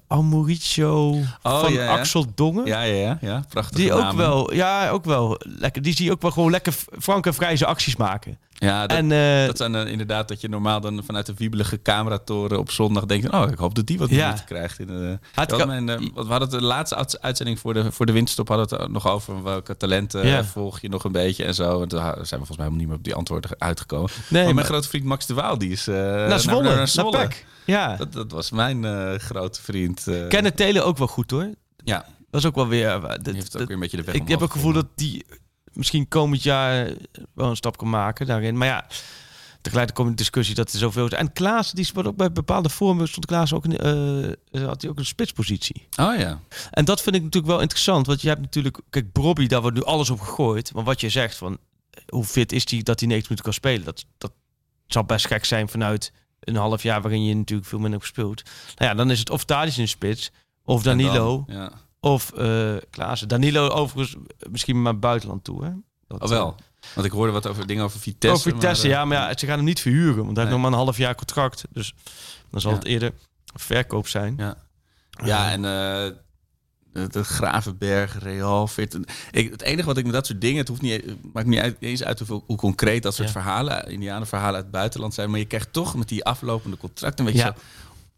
Mauricio 0.08 1.10
oh, 1.44 1.60
van 1.60 1.74
ja, 1.74 1.84
ja. 1.84 1.98
Axel 1.98 2.26
Dongen. 2.36 2.66
Ja, 2.66 2.82
ja, 2.82 2.96
ja, 2.96 3.18
ja. 3.22 3.44
prachtig. 3.50 3.78
Die 3.78 3.94
ook 3.94 4.12
wel, 4.12 4.54
ja, 4.54 4.90
ook 4.90 5.06
wel 5.06 5.40
lekker. 5.40 5.82
Die 5.82 5.96
zie 5.96 6.06
je 6.06 6.12
ook 6.12 6.22
wel 6.22 6.32
gewoon 6.32 6.52
lekker 6.52 6.76
franke 7.00 7.34
vrije 7.34 7.66
acties 7.66 7.96
maken. 7.96 8.38
Ja, 8.60 8.88
dat, 8.88 8.98
en, 8.98 9.10
uh, 9.10 9.46
dat 9.46 9.58
zijn 9.58 9.74
uh, 9.74 9.86
inderdaad 9.86 10.28
dat 10.28 10.42
je 10.42 10.50
normaal 10.50 10.82
dan 10.82 11.04
vanuit 11.06 11.26
de 11.26 11.34
wiebelige 11.38 11.82
cameratoren 11.82 12.60
op 12.60 12.72
zondag 12.72 13.06
denkt... 13.06 13.30
oh, 13.32 13.52
ik 13.52 13.58
hoop 13.58 13.76
dat 13.76 13.86
die 13.86 13.98
wat 13.98 14.10
ja. 14.10 14.32
krijgt. 14.46 14.80
In 14.80 14.88
de, 14.88 15.20
Had 15.34 15.66
mijn, 15.66 15.88
uh, 15.88 15.98
we 16.16 16.26
hadden 16.26 16.50
de 16.50 16.62
laatste 16.62 17.22
uitzending 17.22 17.60
voor 17.60 17.74
de, 17.74 17.92
voor 17.92 18.06
de 18.06 18.12
winterstop... 18.12 18.48
hadden 18.48 18.70
we 18.70 18.84
het 18.84 18.92
nog 18.92 19.08
over 19.08 19.44
welke 19.44 19.78
talenten 19.78 20.46
volg 20.46 20.80
je 20.80 20.90
nog 20.90 21.04
een 21.04 21.12
beetje 21.12 21.44
en 21.44 21.54
zo. 21.54 21.82
En 21.82 21.88
toen 21.88 22.00
zijn 22.00 22.16
we 22.16 22.28
volgens 22.28 22.58
mij 22.58 22.66
helemaal 22.66 22.78
niet 22.78 22.88
meer 22.88 22.98
op 22.98 23.04
die 23.04 23.16
antwoorden 23.16 23.52
uitgekomen. 23.58 24.10
Nee, 24.30 24.46
maar, 24.46 24.54
mijn 24.54 24.66
grote 24.66 24.88
vriend 24.88 25.04
Max 25.04 25.26
de 25.26 25.34
Waal, 25.34 25.58
die 25.58 25.72
is 25.72 25.86
naar 25.86 26.40
Zwolle. 26.40 26.76
Naar, 26.76 26.88
Zwolle. 26.88 27.28
Ja. 27.66 27.96
Dat, 27.96 28.14
dat 28.14 28.32
was 28.32 28.52
mijn 28.52 28.86
grote 29.20 29.62
vriend. 29.62 30.06
Uh. 30.08 30.28
Kenneth 30.28 30.58
Telen 30.58 30.86
ook 30.86 30.98
wel 30.98 31.08
goed 31.08 31.32
hoor. 31.32 31.50
Ja. 31.84 32.06
Dat 32.32 32.42
is 32.42 32.48
ook 32.48 32.56
wel 32.56 32.68
weer... 32.68 33.18
die 33.22 33.34
heeft 33.34 33.58
ook 33.58 33.68
weer 33.68 33.74
een 33.74 33.80
beetje 33.80 33.98
de 33.98 34.04
weg 34.04 34.16
Ik 34.16 34.28
heb 34.28 34.40
het 34.40 34.52
gevoel 34.52 34.74
dat 34.74 34.88
die 34.96 35.26
misschien 35.78 36.08
komend 36.08 36.44
jaar 36.44 36.92
wel 37.34 37.50
een 37.50 37.56
stap 37.56 37.78
kan 37.78 37.90
maken 37.90 38.26
daarin. 38.26 38.58
Maar 38.58 38.68
ja, 38.68 38.86
tegelijkertijd 39.62 39.94
komt 39.94 40.10
de 40.10 40.24
discussie 40.24 40.56
dat 40.56 40.72
er 40.72 40.80
zoveel 40.80 41.06
is. 41.06 41.12
En 41.12 41.34
Klaas, 41.34 41.72
die 41.72 41.86
speelt 41.86 42.06
ook 42.06 42.16
bij 42.16 42.32
bepaalde 42.32 42.70
vormen, 42.70 43.08
stond 43.08 43.26
Klaas 43.26 43.54
ook 43.54 43.66
in, 43.66 43.72
uh, 44.52 44.68
had 44.68 44.82
hij 44.82 44.92
ook 44.92 44.98
een 44.98 45.06
spitspositie. 45.06 45.88
Oh 46.00 46.18
ja. 46.18 46.40
En 46.72 46.86
dat 46.86 47.02
vind 47.02 47.16
ik 47.16 47.24
natuurlijk 47.24 47.54
wel 47.54 47.62
interessant, 47.62 48.08
want 48.08 48.22
je 48.22 48.28
hebt 48.28 48.42
natuurlijk, 48.42 48.80
kijk, 48.90 49.12
Bobby, 49.12 49.48
daar 49.48 49.62
wordt 49.62 49.78
nu 49.78 49.84
alles 49.84 50.10
op 50.10 50.20
gegooid. 50.20 50.74
Maar 50.74 50.84
wat 50.84 51.02
je 51.02 51.10
zegt 51.10 51.38
van, 51.38 51.58
hoe 52.08 52.26
fit 52.26 52.52
is 52.52 52.70
hij 52.70 52.84
dat 52.84 53.00
hij 53.00 53.08
90 53.08 53.30
minuten 53.30 53.44
kan 53.44 53.54
spelen? 53.54 53.86
Dat, 53.86 54.06
dat 54.18 54.32
zal 54.88 55.04
best 55.04 55.28
gek 55.28 55.46
zijn 55.46 55.70
vanuit 55.70 56.12
een 56.40 56.56
half 56.56 56.84
jaar 56.84 57.02
waarin 57.02 57.24
je 57.24 57.36
natuurlijk 57.36 57.68
veel 57.68 57.80
minder 57.80 58.00
gespeeld. 58.00 58.44
Nou 58.76 58.92
ja, 58.92 58.98
dan 58.98 59.12
is 59.12 59.20
het 59.20 59.30
of 59.30 59.46
Thadis 59.46 59.78
in 59.78 59.84
de 59.84 59.90
spits, 59.90 60.32
of 60.64 60.84
Danilo. 60.84 61.44
ja. 61.48 61.72
Of 62.08 62.32
uh, 62.38 62.76
Klaassen. 62.90 63.28
Danilo 63.28 63.68
overigens 63.68 64.16
misschien 64.50 64.82
maar 64.82 65.00
buitenland 65.00 65.44
toe. 65.44 65.64
Hè? 65.64 65.72
Dat, 66.08 66.24
oh 66.24 66.30
wel. 66.30 66.56
Want 66.94 67.08
ik 67.08 67.12
hoorde 67.12 67.32
wat 67.32 67.48
over 67.48 67.68
dingen 67.68 67.84
over 67.84 68.00
Vitesse. 68.00 68.38
Over 68.38 68.52
Vitesse, 68.52 68.88
ja. 68.88 69.06
Maar 69.06 69.18
ja, 69.18 69.38
ze 69.38 69.46
gaan 69.46 69.56
hem 69.56 69.66
niet 69.66 69.82
verhuren. 69.82 70.24
Want 70.26 70.38
hij 70.38 70.46
heeft 70.46 70.58
nog 70.58 70.62
maar 70.62 70.80
een 70.80 70.86
half 70.86 70.98
jaar 70.98 71.16
contract. 71.16 71.64
Dus 71.72 71.94
dan 72.52 72.62
zal 72.62 72.72
het 72.72 72.86
eerder 72.86 73.12
verkoop 73.56 74.08
zijn. 74.08 74.34
Ja, 74.38 74.58
ja 75.24 75.52
en 75.52 75.64
uh, 75.64 77.08
de, 77.12 77.24
Gravenberg, 77.24 78.20
Real, 78.20 78.68
Fit. 78.68 79.00
Ik, 79.32 79.52
het 79.52 79.62
enige 79.62 79.88
wat 79.88 79.98
ik 79.98 80.04
met 80.04 80.14
dat 80.14 80.26
soort 80.26 80.42
dingen... 80.42 80.58
Het 80.58 80.68
hoeft 80.68 80.82
niet, 80.82 81.34
maakt 81.34 81.48
niet 81.48 81.76
eens 81.80 82.04
uit 82.04 82.20
hoe, 82.20 82.44
hoe 82.46 82.58
concreet 82.58 83.04
dat 83.04 83.16
soort 83.16 83.28
ja. 83.28 83.34
verhalen... 83.34 84.28
verhalen 84.28 84.56
uit 84.56 84.64
het 84.64 84.72
buitenland 84.72 85.14
zijn. 85.14 85.30
Maar 85.30 85.40
je 85.40 85.46
krijgt 85.46 85.74
toch 85.74 85.96
met 85.96 86.08
die 86.08 86.26
aflopende 86.26 86.78
contracten... 86.78 87.26
een 87.26 87.32
beetje 87.32 87.48
ja. 87.48 87.54
zo 87.56 87.62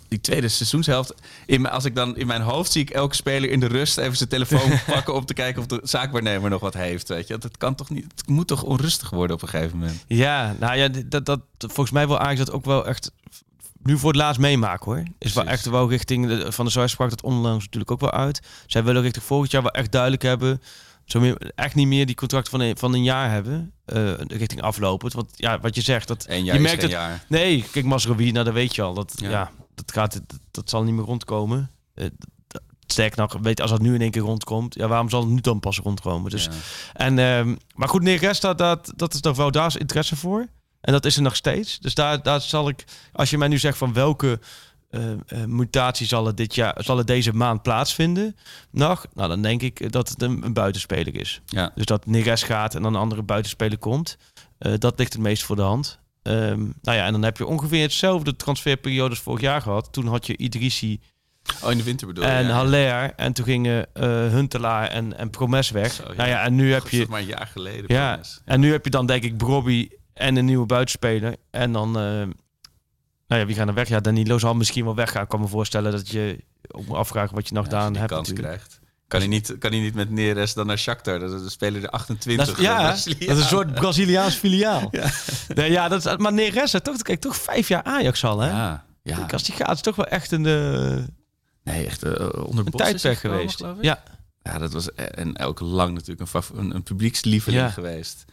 die 0.10 0.22
tweede 0.22 0.47
seizoenshelft. 0.47 1.14
In, 1.45 1.70
als 1.70 1.86
ik 1.86 1.95
dan 1.95 2.18
in 2.18 2.28
mijn 2.28 2.41
hoofd 2.41 2.72
zie 2.72 2.82
ik 2.82 2.89
elke 2.89 3.16
speler 3.16 3.49
in 3.49 3.60
de 3.60 3.68
rust 3.68 3.97
even 3.97 4.18
zijn 4.18 4.30
telefoon 4.30 4.72
pakken 4.93 5.14
om 5.14 5.26
te 5.26 5.34
kijken 5.34 5.62
of 5.62 5.68
de 5.68 5.80
zaakwaarnemer 5.84 6.49
nog 6.49 6.62
wat 6.62 6.74
heeft. 6.74 7.07
Weet 7.07 7.28
je, 7.28 7.38
dat 7.38 7.57
kan 7.57 7.76
toch 7.76 7.89
niet. 7.89 8.05
Het 8.16 8.28
moet 8.28 8.47
toch 8.47 8.64
onrustig 8.64 9.10
worden 9.10 9.36
op 9.36 9.41
een 9.41 9.47
gegeven 9.47 9.78
moment. 9.78 10.03
Ja, 10.07 10.55
nou 10.60 10.78
ja, 10.78 10.89
dat, 11.05 11.26
dat 11.26 11.41
volgens 11.60 11.91
mij 11.91 12.07
wil 12.07 12.20
Ajax 12.20 12.39
dat 12.39 12.51
ook 12.51 12.66
wel 12.66 12.88
echt 12.88 13.12
nu 13.84 13.97
voor 13.97 14.10
het 14.10 14.20
laatst 14.20 14.41
meemaken 14.41 14.86
hoor. 14.86 15.03
Is 15.18 15.34
wel 15.34 15.43
echt 15.43 15.66
wel 15.66 15.89
richting 15.89 16.28
de, 16.28 16.51
van 16.51 16.66
de 16.66 16.72
Zuid 16.72 16.89
sprak 16.89 17.10
dat 17.10 17.24
onlangs 17.24 17.64
natuurlijk 17.64 17.91
ook 17.91 17.99
wel 17.99 18.12
uit. 18.12 18.41
Zij 18.66 18.84
willen 18.84 19.01
richting 19.01 19.26
volgend 19.26 19.51
jaar 19.51 19.62
wel 19.62 19.72
echt 19.72 19.91
duidelijk 19.91 20.22
hebben. 20.22 20.62
Zo 21.05 21.20
meer, 21.20 21.51
echt 21.55 21.76
niet 21.76 21.88
meer 21.88 22.05
die 22.05 22.16
contract 22.16 22.49
van 22.49 22.60
een, 22.60 22.78
van 22.78 22.93
een 22.93 23.03
jaar 23.03 23.32
hebben. 23.32 23.74
Uh, 23.93 24.12
richting 24.18 24.62
aflopen. 24.62 25.12
Want 25.16 25.32
ja, 25.36 25.60
wat 25.60 25.76
je 25.76 25.82
zegt, 25.82 26.07
dat 26.07 26.26
je 26.43 26.60
merkt 26.60 26.82
het. 26.82 26.91
Jaar. 26.91 27.26
Nee, 27.28 27.66
kijk, 27.72 27.86
Masrowi, 27.86 28.32
nou 28.32 28.45
dat 28.45 28.53
weet 28.53 28.76
je 28.76 28.82
al. 28.82 28.93
Dat, 28.93 29.14
ja. 29.16 29.51
Dat, 29.86 29.92
gaat, 29.92 30.14
dat, 30.14 30.40
dat, 30.52 30.70
zal 30.70 30.84
niet 30.84 30.94
meer 30.94 31.06
rondkomen. 31.06 31.72
Uh, 31.96 32.06
sterk 32.86 33.16
nog, 33.16 33.38
weet 33.42 33.62
als 33.62 33.72
dat 33.72 33.82
nu 33.82 33.94
in 33.94 34.02
één 34.02 34.12
keer 34.12 34.22
rondkomt, 34.22 34.76
ja, 34.76 34.88
waarom 34.88 35.10
zal 35.10 35.22
het 35.22 35.30
nu 35.30 35.42
dan 35.42 35.60
pas 35.60 35.80
rondkomen? 35.80 36.32
Dus, 36.32 36.50
en, 36.94 37.18
um, 37.18 37.58
maar 37.76 37.90
goed, 37.90 38.02
Neeresta, 38.02 38.54
dat, 38.54 38.94
dat 38.96 39.14
is 39.14 39.20
toch 39.20 39.38
wel 39.38 39.52
daar 39.52 39.68
is 39.68 39.76
interesse 39.76 40.16
voor. 40.16 40.48
En 40.82 40.92
dat 40.92 41.06
is 41.06 41.16
er 41.16 41.22
nog 41.22 41.36
steeds. 41.36 41.80
Dus 41.80 41.94
daar, 41.94 42.24
daar 42.24 42.42
zal 42.42 42.70
ik, 42.70 42.84
als 43.12 43.30
je 43.30 43.38
mij 43.38 43.48
nu 43.48 43.58
zegt 43.58 43.78
van 43.78 43.94
welke 43.94 44.40
uh, 44.90 45.10
uh, 45.10 45.46
mutatie 45.46 46.08
zal 46.08 46.26
het 46.26 46.38
dit 46.38 46.56
jaar, 46.56 46.76
zal 46.78 46.98
het 46.98 47.08
deze 47.08 47.34
maand 47.34 47.62
plaatsvinden, 47.62 48.36
nog, 48.72 49.06
nou 49.14 49.30
dan 49.30 49.42
denk 49.42 49.62
ik 49.62 49.92
dat 49.92 50.10
het 50.10 50.22
een, 50.22 50.44
een 50.44 50.54
buitenspeler 50.54 51.16
is. 51.16 51.42
Ja. 51.46 51.72
Dus 51.76 51.86
dat 51.86 52.06
Neres 52.06 52.44
gaat 52.44 52.76
en 52.76 52.82
dan 52.82 52.94
een 52.94 53.02
andere 53.02 53.24
buitenspeler 53.24 53.78
komt. 53.78 54.18
Dat 54.58 55.00
ligt 55.00 55.14
het 55.14 55.22
meest 55.22 55.44
voor 55.44 55.56
de 55.56 55.62
hand. 55.62 56.00
Um, 56.30 56.74
nou 56.82 56.98
ja, 56.98 57.06
en 57.06 57.12
dan 57.12 57.24
heb 57.24 57.38
je 57.38 57.46
ongeveer 57.46 57.82
hetzelfde 57.82 58.36
transferperiode 58.36 59.10
als 59.10 59.20
vorig 59.20 59.42
jaar 59.42 59.62
gehad. 59.62 59.94
Toen 59.94 60.08
had 60.08 60.28
je 60.28 60.38
Idrissi 60.38 61.00
Oh, 61.64 61.72
in 61.72 61.78
de 61.78 61.84
winter 61.84 62.08
bedoel 62.08 62.24
je? 62.24 62.30
En 62.30 62.46
ja. 62.46 62.52
Haller. 62.52 63.14
En 63.16 63.34
toen 63.34 63.46
gingen 63.46 63.88
uh, 63.94 64.04
Huntelaar 64.04 64.88
en, 64.88 65.18
en 65.18 65.30
Promes 65.30 65.70
weg. 65.70 65.92
Zo, 65.92 66.04
ja. 66.08 66.14
Nou 66.14 66.30
ja, 66.30 66.44
en 66.44 66.56
nu 66.56 66.74
heb 66.74 66.88
je... 66.88 67.06
maar 67.10 67.20
een 67.20 67.26
jaar 67.26 67.48
geleden. 67.48 67.84
Ja, 67.88 68.12
ja, 68.14 68.22
en 68.46 68.60
nu 68.60 68.72
heb 68.72 68.84
je 68.84 68.90
dan 68.90 69.06
denk 69.06 69.24
ik 69.24 69.38
Brobby 69.38 69.90
en 70.14 70.36
een 70.36 70.46
nieuwe 70.46 70.66
buitenspeler. 70.66 71.36
En 71.52 71.72
dan... 71.72 71.88
Uh, 71.88 72.28
nou 73.28 73.42
ja, 73.42 73.46
wie 73.46 73.56
gaan 73.56 73.68
er 73.68 73.74
weg? 73.74 73.88
Ja, 73.88 74.00
Danilo 74.00 74.38
zal 74.38 74.54
misschien 74.54 74.86
wel 74.86 74.96
weggaan. 74.96 75.24
Ik 75.24 75.30
kan 75.30 75.40
me 75.40 75.48
voorstellen 75.48 75.92
dat 75.92 76.10
je 76.10 76.44
moet 76.86 76.98
afvragen 76.98 77.36
wat 77.36 77.48
je 77.48 77.54
nog 77.54 77.64
ja, 77.66 77.70
gedaan 77.70 77.96
hebt. 77.96 78.12
kans 78.12 78.34
krijgt. 78.34 78.79
Kan 79.10 79.20
hij, 79.20 79.30
niet, 79.30 79.55
kan 79.60 79.72
hij 79.72 79.80
niet 79.80 79.93
met 79.93 80.10
Neres 80.10 80.53
dan 80.53 80.68
naar 80.68 80.78
Shakhtar? 80.78 81.20
Dat 81.20 81.41
is 81.41 81.51
speler 81.51 81.82
de 81.82 81.89
28. 81.89 82.45
Dat 82.47 82.57
is, 82.57 82.64
ja, 82.64 82.88
dat 82.88 83.05
is 83.05 83.28
een 83.28 83.43
soort 83.43 83.74
Braziliaans 83.74 84.36
filiaal. 84.36 84.88
ja. 84.91 85.10
Nee, 85.47 85.72
ja, 85.72 85.88
dat 85.88 86.05
is, 86.05 86.18
maar 86.18 86.34
Neres, 86.34 86.76
toch, 86.84 87.01
kijk, 87.01 87.20
toch 87.20 87.36
vijf 87.36 87.68
jaar 87.68 87.84
Ajax 87.84 88.24
al, 88.24 88.39
hè? 88.39 88.49
Ja, 88.49 88.86
ja. 89.03 89.16
Kijk, 89.16 89.34
als 89.34 89.43
die 89.43 89.55
gaat, 89.55 89.76
is 89.76 89.82
toch 89.82 89.95
wel 89.95 90.05
echt 90.05 90.32
een... 90.32 90.45
Uh, 90.45 90.97
Nee, 91.64 91.86
echt 91.86 92.05
uh, 92.05 92.12
onder 92.34 92.66
een 92.66 92.72
tijdperk 92.72 93.18
geweest. 93.18 93.64
Ja. 93.82 94.03
Ja, 94.44 94.58
dat 94.58 94.74
was 94.74 94.94
en 94.94 95.36
elke 95.36 95.64
lang 95.64 95.94
natuurlijk 95.94 96.34
een, 96.34 96.44
een, 96.60 96.76
een 96.76 96.84
publiekslieveling 96.84 97.62
ja. 97.62 97.70
geweest. 97.70 98.26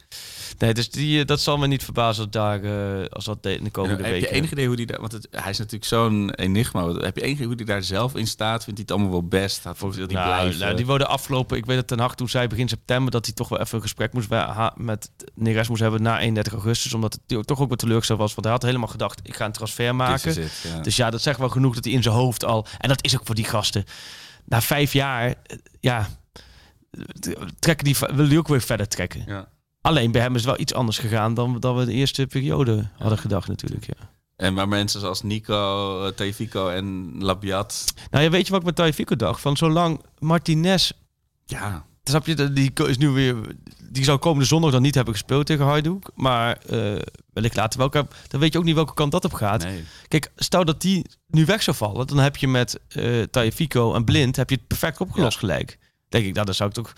Nee, 0.58 0.74
dus 0.74 0.90
die, 0.90 1.24
dat 1.24 1.40
zal 1.40 1.58
me 1.58 1.66
niet 1.66 1.84
verbazen 1.84 2.22
als, 2.24 2.32
daar, 2.32 2.64
uh, 2.64 3.06
als 3.10 3.24
dat 3.24 3.42
de 3.42 3.70
komende 3.70 4.02
weken... 4.02 4.20
Heb 4.20 4.28
je 4.28 4.34
enig 4.34 4.50
idee 4.50 4.66
hoe 4.66 4.76
die 4.76 4.86
daar... 4.86 5.00
Want 5.00 5.12
het, 5.12 5.28
hij 5.30 5.50
is 5.50 5.58
natuurlijk 5.58 5.84
zo'n 5.84 6.30
enigma. 6.30 6.92
Heb 6.92 7.16
je 7.16 7.22
enig 7.22 7.34
idee 7.34 7.46
hoe 7.46 7.56
die 7.56 7.66
daar 7.66 7.82
zelf 7.82 8.14
in 8.14 8.26
staat? 8.26 8.64
Vindt 8.64 8.78
hij 8.78 8.88
het 8.88 8.90
allemaal 8.90 9.10
wel 9.10 9.28
best? 9.28 9.64
Had 9.64 9.78
die 9.78 10.06
nou, 10.06 10.56
nou, 10.56 10.76
die 10.76 10.86
worden 10.86 11.08
afgelopen... 11.08 11.56
Ik 11.56 11.66
weet 11.66 11.76
dat 11.76 11.86
Ten 11.86 11.98
Hag 11.98 12.14
toen 12.14 12.28
zei 12.28 12.48
begin 12.48 12.68
september... 12.68 13.10
dat 13.10 13.26
hij 13.26 13.34
toch 13.34 13.48
wel 13.48 13.60
even 13.60 13.76
een 13.76 13.82
gesprek 13.82 14.12
moest 14.12 14.28
met 14.76 15.10
Neres 15.34 15.68
moest 15.68 15.80
hebben 15.80 16.02
na 16.02 16.18
31 16.18 16.52
augustus. 16.52 16.94
Omdat 16.94 17.18
het 17.26 17.46
toch 17.46 17.60
ook 17.60 17.68
wat 17.68 17.78
teleurgesteld 17.78 18.18
was. 18.18 18.34
Want 18.34 18.44
hij 18.44 18.54
had 18.54 18.62
helemaal 18.62 18.88
gedacht, 18.88 19.20
ik 19.22 19.36
ga 19.36 19.44
een 19.44 19.52
transfer 19.52 19.94
maken. 19.94 20.48
Ja. 20.62 20.80
Dus 20.80 20.96
ja, 20.96 21.10
dat 21.10 21.22
zegt 21.22 21.38
wel 21.38 21.48
genoeg 21.48 21.74
dat 21.74 21.84
hij 21.84 21.92
in 21.92 22.02
zijn 22.02 22.14
hoofd 22.14 22.44
al... 22.44 22.66
En 22.78 22.88
dat 22.88 23.04
is 23.04 23.14
ook 23.14 23.26
voor 23.26 23.34
die 23.34 23.44
gasten. 23.44 23.84
Na 24.46 24.60
vijf 24.60 24.92
jaar, 24.92 25.34
ja... 25.80 26.08
Trekken 27.58 27.84
die, 27.84 27.96
willen 27.98 28.28
die 28.28 28.38
ook 28.38 28.48
weer 28.48 28.60
verder 28.60 28.88
trekken. 28.88 29.22
Ja. 29.26 29.48
Alleen 29.80 30.10
bij 30.12 30.20
hem 30.20 30.34
is 30.34 30.44
wel 30.44 30.60
iets 30.60 30.74
anders 30.74 30.98
gegaan 30.98 31.34
dan, 31.34 31.60
dan 31.60 31.76
we 31.76 31.84
de 31.84 31.92
eerste 31.92 32.26
periode 32.26 32.88
hadden 32.98 33.18
gedacht 33.18 33.48
natuurlijk. 33.48 33.86
Ja. 33.86 34.10
En 34.36 34.54
maar 34.54 34.68
mensen 34.68 35.00
zoals 35.00 35.22
Nico, 35.22 36.10
Taifiko 36.14 36.68
en 36.68 37.14
Labiat. 37.18 37.84
Nou 38.10 38.24
ja, 38.24 38.30
weet 38.30 38.46
je 38.46 38.50
wat 38.50 38.60
ik 38.60 38.66
met 38.66 38.76
Taifiko 38.76 39.16
dacht? 39.16 39.40
Van 39.40 39.56
zolang 39.56 40.00
Martinez... 40.18 40.90
Ja. 41.44 41.84
Snap 42.04 42.26
je, 42.26 42.52
die 42.52 42.72
is 42.72 42.98
nu 42.98 43.08
weer... 43.08 43.36
Die 43.90 44.04
zou 44.04 44.18
komende 44.18 44.46
zondag 44.46 44.70
dan 44.70 44.82
niet 44.82 44.94
hebben 44.94 45.14
gespeeld 45.14 45.46
tegen 45.46 45.64
Hajduk. 45.64 46.10
Maar 46.14 46.58
uh, 46.70 46.98
wellicht 47.36 47.56
later 47.56 47.78
welke... 47.78 48.06
Dan 48.28 48.40
weet 48.40 48.52
je 48.52 48.58
ook 48.58 48.64
niet 48.64 48.74
welke 48.74 48.94
kant 48.94 49.12
dat 49.12 49.24
op 49.24 49.32
gaat. 49.32 49.64
Nee. 49.64 49.84
Kijk, 50.08 50.32
stel 50.36 50.64
dat 50.64 50.80
die 50.80 51.06
nu 51.26 51.44
weg 51.44 51.62
zou 51.62 51.76
vallen. 51.76 52.06
Dan 52.06 52.18
heb 52.18 52.36
je 52.36 52.48
met 52.48 52.80
uh, 52.88 53.22
Taifiko 53.22 53.94
en 53.94 54.04
Blind... 54.04 54.36
heb 54.36 54.50
je 54.50 54.56
het 54.56 54.66
perfect 54.66 55.00
opgelost 55.00 55.32
ja. 55.32 55.38
gelijk. 55.38 55.78
Denk 56.08 56.24
ik, 56.24 56.34
nou, 56.34 56.46
dat 56.46 56.56
zou 56.56 56.68
ik 56.68 56.74
toch... 56.74 56.92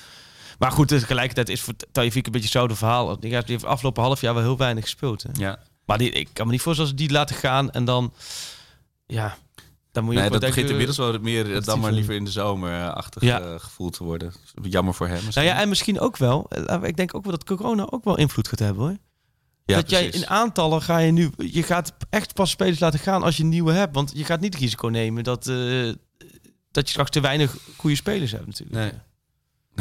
Maar 0.59 0.73
goed, 0.73 0.89
tegelijkertijd 0.89 1.49
is 1.49 1.61
voor 1.61 1.75
Taifik 1.93 2.27
een 2.27 2.33
beetje 2.33 2.47
hetzelfde 2.47 2.75
verhaal. 2.75 3.21
Die 3.21 3.35
heeft 3.35 3.65
afgelopen 3.65 4.03
half 4.03 4.21
jaar 4.21 4.35
wel 4.35 4.43
heel 4.43 4.57
weinig 4.57 4.85
gespeeld. 4.85 5.23
Hè? 5.23 5.31
Ja. 5.33 5.59
Maar 5.85 5.99
die, 5.99 6.11
ik 6.11 6.29
kan 6.33 6.47
me 6.47 6.53
niet 6.53 6.63
voorstellen 6.63 6.91
als 6.91 7.01
die 7.01 7.11
laten 7.11 7.37
gaan 7.37 7.71
en 7.71 7.85
dan... 7.85 8.13
Ja, 9.07 9.37
dan 9.93 10.05
moet 10.05 10.15
je 10.15 10.21
nee, 10.21 10.31
dat 10.31 10.41
begint 10.41 10.71
inmiddels 10.71 10.97
wel 10.97 11.19
meer 11.19 11.65
dan 11.65 11.81
maar 11.81 11.93
liever 11.93 12.15
in 12.15 12.25
de 12.25 12.31
zomer 12.31 12.91
achtig 12.93 13.23
ja. 13.23 13.59
gevoeld 13.59 13.93
te 13.93 14.05
worden. 14.05 14.33
Jammer 14.63 14.95
voor 14.95 15.09
hem. 15.09 15.23
Nou 15.35 15.47
ja, 15.47 15.61
en 15.61 15.69
misschien 15.69 16.01
ook 16.01 16.17
wel. 16.17 16.51
Ik 16.83 16.97
denk 16.97 17.15
ook 17.15 17.23
wel 17.25 17.33
dat 17.33 17.45
corona 17.45 17.87
ook 17.91 18.05
wel 18.05 18.19
invloed 18.19 18.49
gaat 18.49 18.59
hebben 18.59 18.85
hoor. 18.85 18.97
Ja, 19.69 19.75
dat 19.75 19.87
precies. 19.87 20.11
jij 20.11 20.21
in 20.21 20.29
aantallen 20.29 20.83
ga 20.83 20.99
je 20.99 21.13
nu... 21.13 21.31
Je 21.37 21.63
gaat 21.63 21.93
echt 22.11 22.35
pas 22.35 22.51
spelers 22.51 22.81
laten 22.81 22.99
gaan 22.99 23.23
als 23.23 23.37
je 23.37 23.43
een 23.43 23.49
nieuwe 23.49 23.73
hebt. 23.73 23.95
Want 23.95 24.13
je 24.15 24.25
gaat 24.25 24.41
niet 24.41 24.53
het 24.53 24.63
risico 24.63 24.89
nemen 24.89 25.25
dat, 25.25 25.47
uh, 25.47 25.95
dat 26.71 26.85
je 26.85 26.91
straks 26.91 27.11
te 27.11 27.21
weinig 27.21 27.57
goede 27.77 27.97
spelers 27.97 28.33
hebt 28.33 28.47
natuurlijk. 28.47 28.79
Nee. 28.79 28.93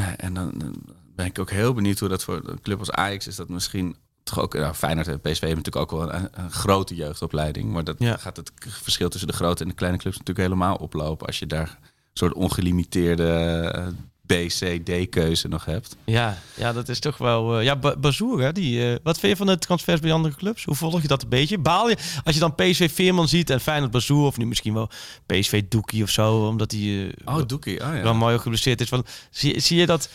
Nee, 0.05 0.15
en 0.15 0.33
dan, 0.33 0.51
dan 0.57 0.75
ben 1.15 1.25
ik 1.25 1.39
ook 1.39 1.51
heel 1.51 1.73
benieuwd 1.73 1.99
hoe 1.99 2.09
dat 2.09 2.23
voor 2.23 2.41
een 2.43 2.61
club 2.61 2.79
als 2.79 2.91
Ajax 2.91 3.27
is. 3.27 3.35
Dat 3.35 3.49
misschien 3.49 3.95
toch 4.23 4.39
ook, 4.39 4.53
nou, 4.53 4.73
Feyenoord 4.73 5.07
en 5.07 5.21
PSV 5.21 5.39
hebben 5.39 5.63
natuurlijk 5.63 5.91
ook 5.91 5.99
wel 5.99 6.13
een, 6.13 6.29
een 6.31 6.51
grote 6.51 6.95
jeugdopleiding. 6.95 7.71
Maar 7.71 7.83
dat 7.83 7.95
ja. 7.99 8.17
gaat 8.17 8.37
het 8.37 8.51
verschil 8.59 9.09
tussen 9.09 9.29
de 9.29 9.35
grote 9.35 9.63
en 9.63 9.69
de 9.69 9.75
kleine 9.75 9.97
clubs 9.97 10.17
natuurlijk 10.17 10.47
helemaal 10.47 10.75
oplopen. 10.75 11.27
Als 11.27 11.39
je 11.39 11.47
daar 11.47 11.77
een 11.81 11.89
soort 12.13 12.33
ongelimiteerde 12.33 13.93
uh, 14.31 14.45
B, 14.45 14.49
C, 14.49 14.85
D 14.85 15.09
keuze 15.09 15.47
nog 15.47 15.65
hebt. 15.65 15.95
Ja, 16.05 16.37
ja 16.55 16.73
dat 16.73 16.89
is 16.89 16.99
toch 16.99 17.17
wel... 17.17 17.57
Uh, 17.57 17.63
ja, 17.63 17.75
Bazoer, 17.97 18.41
hè, 18.41 18.51
die, 18.51 18.79
uh, 18.79 18.95
wat 19.03 19.19
vind 19.19 19.31
je 19.31 19.37
van 19.37 19.47
de 19.47 19.57
transfers 19.57 19.99
bij 19.99 20.11
andere 20.11 20.35
clubs? 20.35 20.63
Hoe 20.63 20.75
volg 20.75 21.01
je 21.01 21.07
dat 21.07 21.23
een 21.23 21.29
beetje? 21.29 21.57
Baal 21.57 21.89
je 21.89 21.97
als 22.23 22.33
je 22.33 22.41
dan 22.41 22.55
PSV 22.55 22.91
Veerman 22.91 23.27
ziet 23.27 23.49
en 23.49 23.61
Feyenoord 23.61 23.91
Bazoer... 23.91 24.25
of 24.25 24.37
nu 24.37 24.45
misschien 24.45 24.73
wel 24.73 24.89
PSV 25.25 25.63
Doekie 25.69 26.03
of 26.03 26.09
zo, 26.09 26.47
omdat 26.47 26.71
hij... 26.71 27.13
oh, 27.25 27.41
Doekie, 27.47 27.81
oh, 27.81 27.95
ja. 27.95 28.01
wel 28.01 28.13
mooi 28.13 28.39
geblesseerd 28.39 28.81
is. 28.81 28.89
Van, 28.89 29.05
zie, 29.29 29.59
zie 29.59 29.77
je 29.77 29.85
dat... 29.85 30.09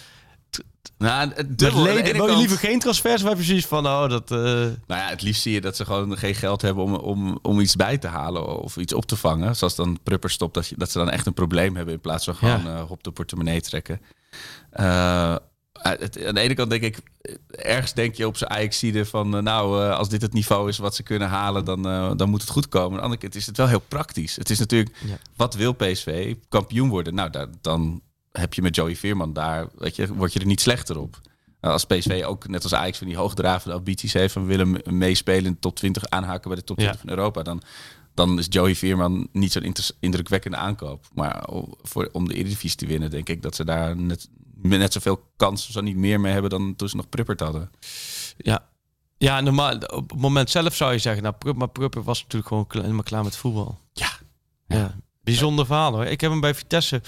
Nou, 1.03 1.33
dubbel. 1.47 1.83
Met 1.83 1.95
leden, 1.95 2.13
wil 2.13 2.29
je 2.29 2.37
liever 2.37 2.59
geen 2.59 2.79
transfers 2.79 3.23
of 3.23 3.29
heb 3.29 3.39
je 3.39 3.45
zoiets 3.45 3.67
van, 3.67 3.87
oh, 3.87 4.09
dat... 4.09 4.31
Uh... 4.31 4.39
Nou 4.39 4.77
ja, 4.87 5.09
het 5.09 5.23
liefst 5.23 5.43
zie 5.43 5.53
je 5.53 5.61
dat 5.61 5.77
ze 5.77 5.85
gewoon 5.85 6.19
geen 6.19 6.35
geld 6.35 6.63
hebben 6.63 6.85
om, 6.85 6.95
om, 6.95 7.39
om 7.43 7.61
iets 7.61 7.77
bij 7.77 7.99
te 7.99 8.07
halen 8.07 8.63
of 8.63 8.77
iets 8.77 8.93
op 8.93 9.07
te 9.07 9.17
vangen. 9.17 9.57
Zoals 9.57 9.75
dan 9.75 9.99
Prupper 10.03 10.31
stopt, 10.31 10.55
dat, 10.55 10.67
je, 10.67 10.75
dat 10.79 10.91
ze 10.91 10.99
dan 10.99 11.11
echt 11.11 11.27
een 11.27 11.35
probleem 11.35 11.77
hebben 11.77 11.95
in 11.95 12.01
plaats 12.01 12.25
van 12.25 12.35
gewoon 12.35 12.63
ja. 12.65 12.77
uh, 12.77 12.91
op 12.91 13.03
de 13.05 13.11
portemonnee 13.11 13.61
trekken. 13.61 14.01
Uh, 14.81 15.37
het, 15.73 16.25
aan 16.27 16.35
de 16.35 16.41
ene 16.41 16.55
kant 16.55 16.71
denk 16.71 16.83
ik, 16.83 16.99
ergens 17.49 17.93
denk 17.93 18.15
je 18.15 18.27
op 18.27 18.37
zijn 18.37 18.51
Ajax-side 18.51 19.07
van, 19.07 19.43
nou, 19.43 19.91
als 19.91 20.09
dit 20.09 20.23
het 20.23 20.33
niveau 20.33 20.69
is 20.69 20.79
wat 20.79 20.95
ze 20.95 21.03
kunnen 21.03 21.29
halen, 21.29 21.65
dan, 21.65 21.83
dan 22.17 22.31
moet 22.31 22.41
het 22.41 22.51
goed 22.51 22.69
komen. 22.69 22.91
Aan 22.91 22.97
de 22.97 23.03
andere 23.03 23.21
kant 23.21 23.35
is 23.35 23.47
het 23.47 23.57
wel 23.57 23.69
heel 23.69 23.85
praktisch. 23.89 24.37
Het 24.37 24.51
is 24.51 24.59
natuurlijk, 24.59 24.97
ja. 25.07 25.17
wat 25.37 25.55
wil 25.55 25.73
PSV? 25.73 26.35
Kampioen 26.49 26.89
worden? 26.89 27.15
Nou, 27.15 27.31
daar, 27.31 27.47
dan 27.61 28.03
heb 28.33 28.55
je 28.55 28.63
met 28.63 28.75
Joey 28.75 28.97
Veerman 28.97 29.33
daar, 29.33 29.69
weet 29.75 29.97
je, 29.97 30.15
word 30.15 30.33
je 30.33 30.41
er 30.41 30.47
niet 30.47 30.61
slechter 30.61 30.99
op. 30.99 31.21
Nou, 31.61 31.75
als 31.75 31.85
PSV 31.85 32.23
ook, 32.27 32.49
net 32.49 32.63
als 32.63 32.75
Ajax, 32.75 32.99
van 32.99 33.07
die 33.07 33.17
hoogdravende 33.17 33.77
ambities 33.77 34.13
heeft... 34.13 34.33
van 34.33 34.47
willen 34.47 34.81
meespelen 34.85 35.59
top 35.59 35.77
20, 35.77 36.09
aanhaken 36.09 36.49
bij 36.49 36.59
de 36.59 36.65
top 36.65 36.77
20 36.77 37.01
ja. 37.01 37.07
van 37.07 37.17
Europa... 37.17 37.43
dan, 37.43 37.63
dan 38.15 38.39
is 38.39 38.47
Joey 38.49 38.75
Veerman 38.75 39.29
niet 39.33 39.53
zo'n 39.53 39.75
indrukwekkende 40.01 40.57
aankoop. 40.57 41.09
Maar 41.15 41.49
voor, 41.83 42.09
om 42.13 42.29
de 42.29 42.35
Eredivisie 42.35 42.79
te 42.79 42.87
winnen, 42.87 43.11
denk 43.11 43.29
ik 43.29 43.43
dat 43.43 43.55
ze 43.55 43.65
daar 43.65 43.97
net, 43.97 44.29
net 44.55 44.93
zoveel 44.93 45.23
kans, 45.37 45.71
zo 45.71 45.81
niet 45.81 45.97
meer 45.97 46.21
mee 46.21 46.33
hebben... 46.33 46.51
dan 46.51 46.77
toen 46.77 46.89
ze 46.89 46.97
nog 46.97 47.09
Pruppert 47.09 47.41
hadden. 47.41 47.71
Ja, 48.37 48.69
ja, 49.23 49.41
normaal, 49.41 49.75
op 49.75 50.11
het 50.11 50.21
moment 50.21 50.51
zelf 50.51 50.75
zou 50.75 50.93
je 50.93 50.99
zeggen... 50.99 51.23
Nou, 51.23 51.35
Prupper, 51.35 51.59
maar 51.61 51.69
Prupper 51.69 52.03
was 52.03 52.23
natuurlijk 52.23 52.49
gewoon 52.49 52.67
helemaal 52.71 53.03
klaar 53.03 53.25
met 53.25 53.37
voetbal. 53.37 53.79
Ja. 53.93 54.11
ja. 54.67 54.97
Bijzonder 55.25 55.67
verhaal 55.67 55.93
hoor. 55.93 56.05
Ik 56.05 56.21
heb 56.21 56.31
hem 56.31 56.41
bij 56.41 56.55
Vitesse 56.55 57.03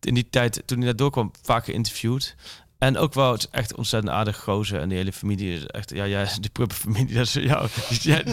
in 0.00 0.14
die 0.14 0.28
tijd, 0.30 0.62
toen 0.66 0.76
hij 0.76 0.86
daar 0.86 0.96
doorkwam, 0.96 1.30
vaak 1.42 1.64
geïnterviewd. 1.64 2.36
En 2.80 2.96
ook 2.96 3.14
wel 3.14 3.32
het 3.32 3.48
echt 3.50 3.74
ontzettend 3.74 4.12
aardig 4.12 4.38
gozer. 4.38 4.80
En 4.80 4.88
de 4.88 4.94
hele 4.94 5.12
familie 5.12 5.54
is 5.54 5.66
echt... 5.66 5.90
Ja, 5.94 6.04
ja 6.04 6.24
de 6.40 6.48
pruppenfamilie, 6.48 7.14
dat 7.14 7.26
is... 7.26 7.32
Ja, 7.32 7.66
jij, 8.00 8.24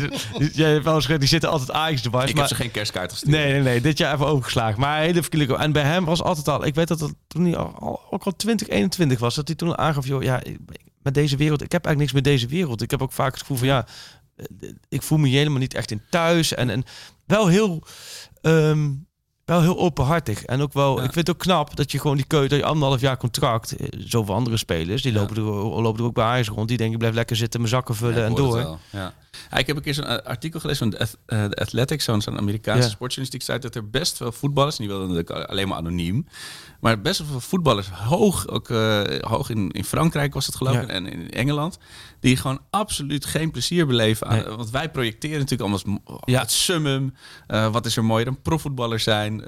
jij 0.53 0.71
hebt 0.71 0.83
wel 0.83 0.95
eens 0.95 1.07
die 1.07 1.27
zitten 1.27 1.49
altijd 1.49 1.71
Ajax 1.71 2.01
de 2.01 2.07
Ik 2.07 2.13
maar, 2.13 2.27
heb 2.27 2.47
ze 2.47 2.55
geen 2.55 2.71
kerstkaart 2.71 3.11
gestuurd. 3.11 3.31
Nee, 3.31 3.51
nee, 3.51 3.61
nee. 3.61 3.81
Dit 3.81 3.97
jaar 3.97 4.13
even 4.13 4.27
overgeslagen. 4.27 4.79
Maar 4.79 4.99
hele 4.99 5.23
familie... 5.23 5.55
En 5.55 5.71
bij 5.71 5.83
hem 5.83 6.05
was 6.05 6.23
altijd 6.23 6.47
al... 6.47 6.65
Ik 6.65 6.75
weet 6.75 6.87
dat 6.87 6.99
dat 6.99 7.13
toen 7.27 7.43
hij 7.43 7.55
al, 7.55 8.01
ook 8.09 8.23
al 8.23 8.35
20, 8.35 8.67
21 8.67 9.19
was. 9.19 9.35
Dat 9.35 9.47
hij 9.47 9.55
toen 9.55 9.77
aangaf... 9.77 10.07
Joh, 10.07 10.23
ja, 10.23 10.41
met 11.01 11.13
deze 11.13 11.37
wereld... 11.37 11.61
Ik 11.61 11.71
heb 11.71 11.85
eigenlijk 11.85 12.13
niks 12.13 12.25
met 12.25 12.33
deze 12.33 12.55
wereld. 12.55 12.81
Ik 12.81 12.91
heb 12.91 13.01
ook 13.01 13.11
vaak 13.11 13.31
het 13.31 13.39
gevoel 13.39 13.57
van... 13.57 13.67
Ja, 13.67 13.87
ik 14.89 15.01
voel 15.01 15.17
me 15.17 15.27
helemaal 15.27 15.59
niet 15.59 15.73
echt 15.73 15.91
in 15.91 16.01
thuis. 16.09 16.53
En, 16.53 16.69
en 16.69 16.83
wel 17.25 17.47
heel... 17.47 17.83
Um, 18.41 19.06
wel 19.47 19.61
heel 19.61 19.77
openhartig. 19.77 20.43
En 20.43 20.61
ook 20.61 20.73
wel, 20.73 20.97
ik 20.97 21.13
vind 21.13 21.27
het 21.27 21.29
ook 21.29 21.37
knap 21.41 21.75
dat 21.75 21.91
je 21.91 21.99
gewoon 21.99 22.15
die 22.15 22.25
keuze, 22.25 22.47
dat 22.47 22.59
je 22.59 22.65
anderhalf 22.65 23.01
jaar 23.01 23.17
contract, 23.17 23.75
eh, 23.75 23.87
zoveel 23.97 24.35
andere 24.35 24.57
spelers, 24.57 25.01
die 25.01 25.13
lopen, 25.13 25.35
er, 25.35 25.43
lopen 25.81 25.99
er 25.99 26.05
ook 26.05 26.13
bij 26.13 26.23
Ajax 26.23 26.47
rond. 26.47 26.67
Die 26.67 26.77
denken, 26.77 26.93
ik 26.93 26.99
blijf 26.99 27.15
lekker 27.15 27.35
zitten, 27.35 27.59
mijn 27.59 27.71
zakken 27.71 27.95
vullen 27.95 28.25
en 28.25 28.35
door. 28.35 28.77
Ja. 29.51 29.57
ik 29.57 29.67
heb 29.67 29.75
een 29.75 29.81
keer 29.81 29.93
zo'n 29.93 30.05
eh, 30.05 30.25
artikel 30.25 30.59
gelezen 30.59 30.91
van 30.91 30.99
de 30.99 31.35
uh, 31.35 31.43
Athletic, 31.43 32.01
zo'n 32.01 32.37
Amerikaanse 32.37 32.89
sportjournalistiek 32.89 33.41
zei 33.41 33.59
dat 33.59 33.75
er 33.75 33.89
best 33.89 34.17
veel 34.17 34.31
voetballers, 34.31 34.75
die 34.75 34.87
wilden 34.87 35.47
alleen 35.47 35.67
maar 35.67 35.77
anoniem, 35.77 36.27
maar 36.79 37.01
best 37.01 37.19
wel 37.19 37.27
veel 37.27 37.39
voetballers, 37.39 37.89
hoog, 37.89 38.47
ook 38.47 38.67
hoog 39.19 39.49
in, 39.49 39.71
in 39.71 39.83
Frankrijk 39.83 40.33
was 40.33 40.45
het 40.45 40.55
geloof 40.55 40.75
ik, 40.75 40.87
en 40.87 41.07
in 41.11 41.31
Engeland, 41.31 41.77
die 42.19 42.37
gewoon 42.37 42.59
absoluut 42.69 43.25
geen 43.25 43.51
plezier 43.51 43.87
beleven 43.87 44.27
aan. 44.27 44.55
Want 44.55 44.69
wij 44.69 44.91
projecteren 44.91 45.39
natuurlijk 45.39 45.69
allemaal 45.69 46.21
ja. 46.25 46.41
het 46.41 46.51
summum. 46.51 47.13
wat 47.47 47.85
is 47.85 47.97
er 47.97 48.05
mooier 48.05 48.25
dan 48.25 48.41
profvoetballer 48.41 48.99
zijn? 48.99 49.43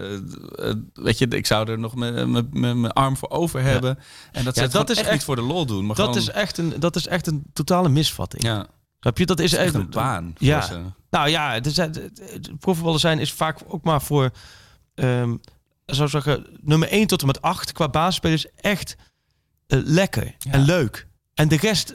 weet 0.94 1.18
je, 1.18 1.28
ik 1.28 1.46
zou 1.46 1.70
er 1.70 1.80
nog 1.80 1.96
mijn 1.96 2.92
arm 2.92 3.18
voor 3.18 3.30
over 3.30 3.62
hebben. 3.62 4.00
En 4.32 4.44
dat, 4.44 4.56
ja, 4.56 4.68
dat 4.68 4.90
is 4.90 4.98
echt 4.98 5.12
niet 5.12 5.24
voor 5.24 5.36
de 5.36 5.42
lol 5.42 5.66
doen. 5.66 5.86
Maar 5.86 5.96
dat, 5.96 6.16
is 6.16 6.30
echt 6.30 6.58
een, 6.58 6.74
dat 6.80 6.96
is 6.96 7.08
echt 7.08 7.28
een 7.28 7.44
totale 7.54 7.90
misvatting. 7.90 8.44
Ja. 8.44 8.68
Snap 9.00 9.18
je? 9.18 9.26
Dat 9.26 9.40
is, 9.40 9.54
echt 9.54 9.74
een 9.74 9.90
baan. 9.90 10.34
Ja. 10.38 10.70
Nou 11.10 11.30
ja, 11.30 11.52
het 11.52 11.66
is, 11.66 11.80
profvoetballers 12.60 13.02
zijn 13.02 13.20
is 13.20 13.34
vaak 13.34 13.60
ook 13.68 13.84
maar 13.84 14.02
voor, 14.02 14.32
um, 14.96 15.42
zou 15.86 16.10
zeggen, 16.10 16.46
nummer 16.62 16.90
1 16.90 17.08
tot 17.08 17.22
en 17.22 17.28
met 17.28 17.42
8 17.42 17.72
qua 17.72 17.90
basisspelers 17.90 18.46
echt 18.56 18.96
uh, 19.68 19.80
lekker 19.84 20.36
en 20.50 20.62
leuk. 20.62 21.08
En 21.34 21.48
de 21.48 21.58
rest 21.58 21.94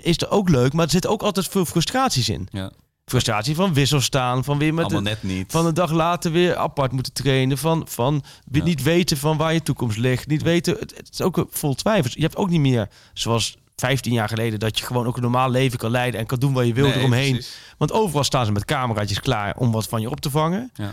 is 0.00 0.16
er 0.16 0.30
ook 0.30 0.48
leuk, 0.48 0.72
maar 0.72 0.84
er 0.84 0.90
zit 0.90 1.06
ook 1.06 1.22
altijd 1.22 1.48
veel 1.48 1.64
frustraties 1.64 2.28
in. 2.28 2.48
Ja 2.50 2.72
frustratie 3.06 3.54
van 3.54 3.74
wissel 3.74 4.00
staan, 4.00 4.44
van 4.44 4.58
weer 4.58 4.74
met 4.74 4.88
de, 4.88 5.00
net 5.00 5.22
niet. 5.22 5.52
van 5.52 5.66
een 5.66 5.74
dag 5.74 5.90
later 5.90 6.32
weer 6.32 6.56
apart 6.56 6.92
moeten 6.92 7.12
trainen, 7.12 7.58
van, 7.58 7.86
van 7.88 8.24
niet 8.50 8.82
weten 8.82 9.16
van 9.16 9.36
waar 9.36 9.52
je 9.52 9.62
toekomst 9.62 9.98
ligt, 9.98 10.26
niet 10.26 10.42
weten, 10.42 10.76
het, 10.78 10.96
het, 10.96 11.08
is 11.12 11.20
ook 11.20 11.46
vol 11.50 11.74
twijfels. 11.74 12.14
Je 12.14 12.20
hebt 12.20 12.36
ook 12.36 12.48
niet 12.48 12.60
meer 12.60 12.88
zoals 13.12 13.56
15 13.76 14.12
jaar 14.12 14.28
geleden 14.28 14.58
dat 14.58 14.78
je 14.78 14.84
gewoon 14.84 15.06
ook 15.06 15.16
een 15.16 15.22
normaal 15.22 15.50
leven 15.50 15.78
kan 15.78 15.90
leiden 15.90 16.20
en 16.20 16.26
kan 16.26 16.38
doen 16.38 16.52
wat 16.52 16.66
je 16.66 16.74
wil 16.74 16.90
eromheen. 16.90 17.42
Want 17.78 17.92
overal 17.92 18.24
staan 18.24 18.46
ze 18.46 18.52
met 18.52 18.64
cameraatjes 18.64 19.20
klaar 19.20 19.56
om 19.56 19.72
wat 19.72 19.86
van 19.86 20.00
je 20.00 20.10
op 20.10 20.20
te 20.20 20.30
vangen. 20.30 20.70
Ja. 20.74 20.92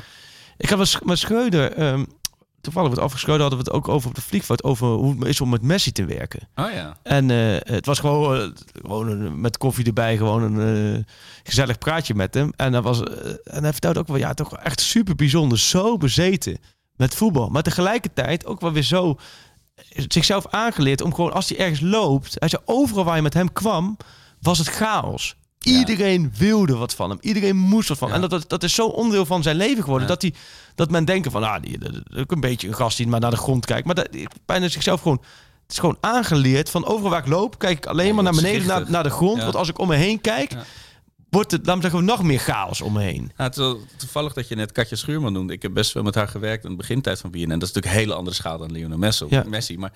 Ik 0.57 0.69
had 0.69 1.01
met 1.03 1.19
Schreuder 1.19 1.81
um, 1.84 2.07
toevallig 2.63 2.89
wordt 2.89 3.03
afgeschoten, 3.03 3.41
hadden 3.41 3.59
we 3.59 3.65
het 3.65 3.73
ook 3.73 3.88
over 3.88 4.09
op 4.09 4.15
de 4.15 4.21
vliegveld 4.21 4.63
over 4.63 4.88
hoe 4.88 5.15
het 5.19 5.27
is 5.27 5.41
om 5.41 5.49
met 5.49 5.61
Messi 5.61 5.91
te 5.91 6.05
werken. 6.05 6.47
Oh 6.55 6.71
ja. 6.71 6.97
En 7.03 7.29
uh, 7.29 7.55
het 7.59 7.86
was 7.86 7.99
gewoon, 7.99 8.39
uh, 8.39 8.47
gewoon 8.73 9.41
met 9.41 9.57
koffie 9.57 9.86
erbij, 9.86 10.17
gewoon 10.17 10.43
een 10.43 10.93
uh, 10.95 11.03
gezellig 11.43 11.77
praatje 11.77 12.15
met 12.15 12.34
hem. 12.34 12.51
En, 12.55 12.71
dat 12.71 12.84
was, 12.84 13.03
en 13.43 13.63
hij 13.63 13.71
vertelde 13.71 13.99
ook 13.99 14.07
wel, 14.07 14.17
ja, 14.17 14.34
toch 14.34 14.57
echt 14.57 14.81
super 14.81 15.15
bijzonder, 15.15 15.59
zo 15.59 15.97
bezeten 15.97 16.57
met 16.95 17.15
voetbal. 17.15 17.49
Maar 17.49 17.63
tegelijkertijd 17.63 18.45
ook 18.45 18.61
wel 18.61 18.71
weer 18.71 18.84
zo 18.84 19.17
zichzelf 19.95 20.47
aangeleerd 20.47 21.01
om 21.01 21.13
gewoon, 21.13 21.33
als 21.33 21.49
hij 21.49 21.57
ergens 21.57 21.79
loopt, 21.79 22.35
hij 22.39 22.49
zei 22.49 22.61
overal 22.65 23.03
waar 23.03 23.15
je 23.15 23.21
met 23.21 23.33
hem 23.33 23.53
kwam, 23.53 23.97
was 24.41 24.57
het 24.57 24.67
chaos. 24.67 25.35
Iedereen 25.59 26.33
wilde 26.37 26.75
wat 26.75 26.93
van 26.93 27.09
hem. 27.09 27.17
Iedereen 27.21 27.55
moest 27.55 27.89
wat 27.89 27.97
van. 27.97 28.11
En 28.11 28.21
dat, 28.21 28.29
dat, 28.29 28.49
dat 28.49 28.63
is 28.63 28.75
zo 28.75 28.87
onderdeel 28.87 29.25
van 29.25 29.43
zijn 29.43 29.55
leven 29.55 29.83
geworden. 29.83 30.07
Dat, 30.07 30.21
hij, 30.21 30.33
dat 30.75 30.91
men 30.91 31.05
denkt 31.05 31.31
van, 31.31 31.43
ah, 31.43 31.61
die, 31.61 31.79
ook 32.15 32.31
een 32.31 32.39
beetje 32.39 32.67
een 32.67 32.75
gast 32.75 32.97
die 32.97 33.07
maar 33.07 33.19
naar 33.19 33.31
de 33.31 33.37
grond 33.37 33.65
kijkt. 33.65 33.85
Maar 33.85 33.95
dat, 33.95 34.09
bijna 34.45 34.67
zichzelf 34.67 35.01
gewoon... 35.01 35.21
Het 35.63 35.71
is 35.71 35.77
gewoon 35.77 35.97
aangeleerd 36.01 36.69
van 36.69 36.85
overal 36.85 37.09
waar 37.09 37.19
ik 37.19 37.27
loop, 37.27 37.59
kijk 37.59 37.77
ik 37.77 37.85
alleen 37.85 38.15
maar 38.15 38.23
naar 38.23 38.33
beneden, 38.33 38.67
naar, 38.67 38.89
naar 38.91 39.03
de 39.03 39.09
grond. 39.09 39.41
Want 39.41 39.55
als 39.55 39.69
ik 39.69 39.79
om 39.79 39.87
me 39.87 39.95
heen 39.95 40.21
kijk, 40.21 40.55
wordt 41.34 41.51
het, 41.51 41.65
dan 41.65 41.81
zeggen 41.81 41.99
we, 41.99 42.05
nog 42.05 42.23
meer 42.23 42.39
chaos 42.39 42.81
om 42.81 42.93
me 42.93 43.01
heen. 43.01 43.31
Ja, 43.38 43.43
het 43.43 43.57
is 43.57 43.75
toevallig 43.97 44.34
dat 44.34 44.47
je 44.47 44.55
net 44.55 44.71
Katja 44.71 44.95
Schuurman 44.95 45.34
noemde. 45.34 45.53
Ik 45.53 45.61
heb 45.61 45.73
best 45.73 45.93
wel 45.93 46.03
met 46.03 46.15
haar 46.15 46.27
gewerkt 46.27 46.65
aan 46.65 46.71
de 46.71 46.77
begintijd 46.77 47.19
van 47.19 47.31
BNN. 47.31 47.47
Dat 47.47 47.61
is 47.61 47.73
natuurlijk 47.73 47.86
een 47.86 47.99
hele 47.99 48.13
andere 48.13 48.36
schaal 48.36 48.57
dan 48.57 48.71
Lionel 48.71 48.97
Messi. 48.97 49.41
Messi. 49.45 49.77
Maar 49.77 49.93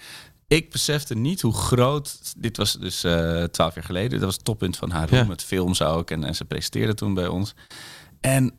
ik 0.48 0.72
besefte 0.72 1.16
niet 1.16 1.42
hoe 1.42 1.54
groot. 1.54 2.34
Dit 2.38 2.58
was 2.58 2.74
dus 2.74 3.04
eh, 3.04 3.44
twaalf 3.44 3.76
jaar 3.76 3.84
geleden. 3.84 4.12
Dat 4.12 4.22
was 4.22 4.36
het 4.36 4.46
toppunt 4.46 4.78
van 4.78 4.92
haar. 4.92 5.16
Ja. 5.16 5.24
Met 5.24 5.44
films 5.44 5.82
ook. 5.82 6.12
En, 6.12 6.24
en 6.24 6.36
ze 6.36 6.46
presteerde 6.46 6.94
toen 6.94 7.14
bij 7.14 7.28
ons. 7.28 7.54
En 8.22 8.54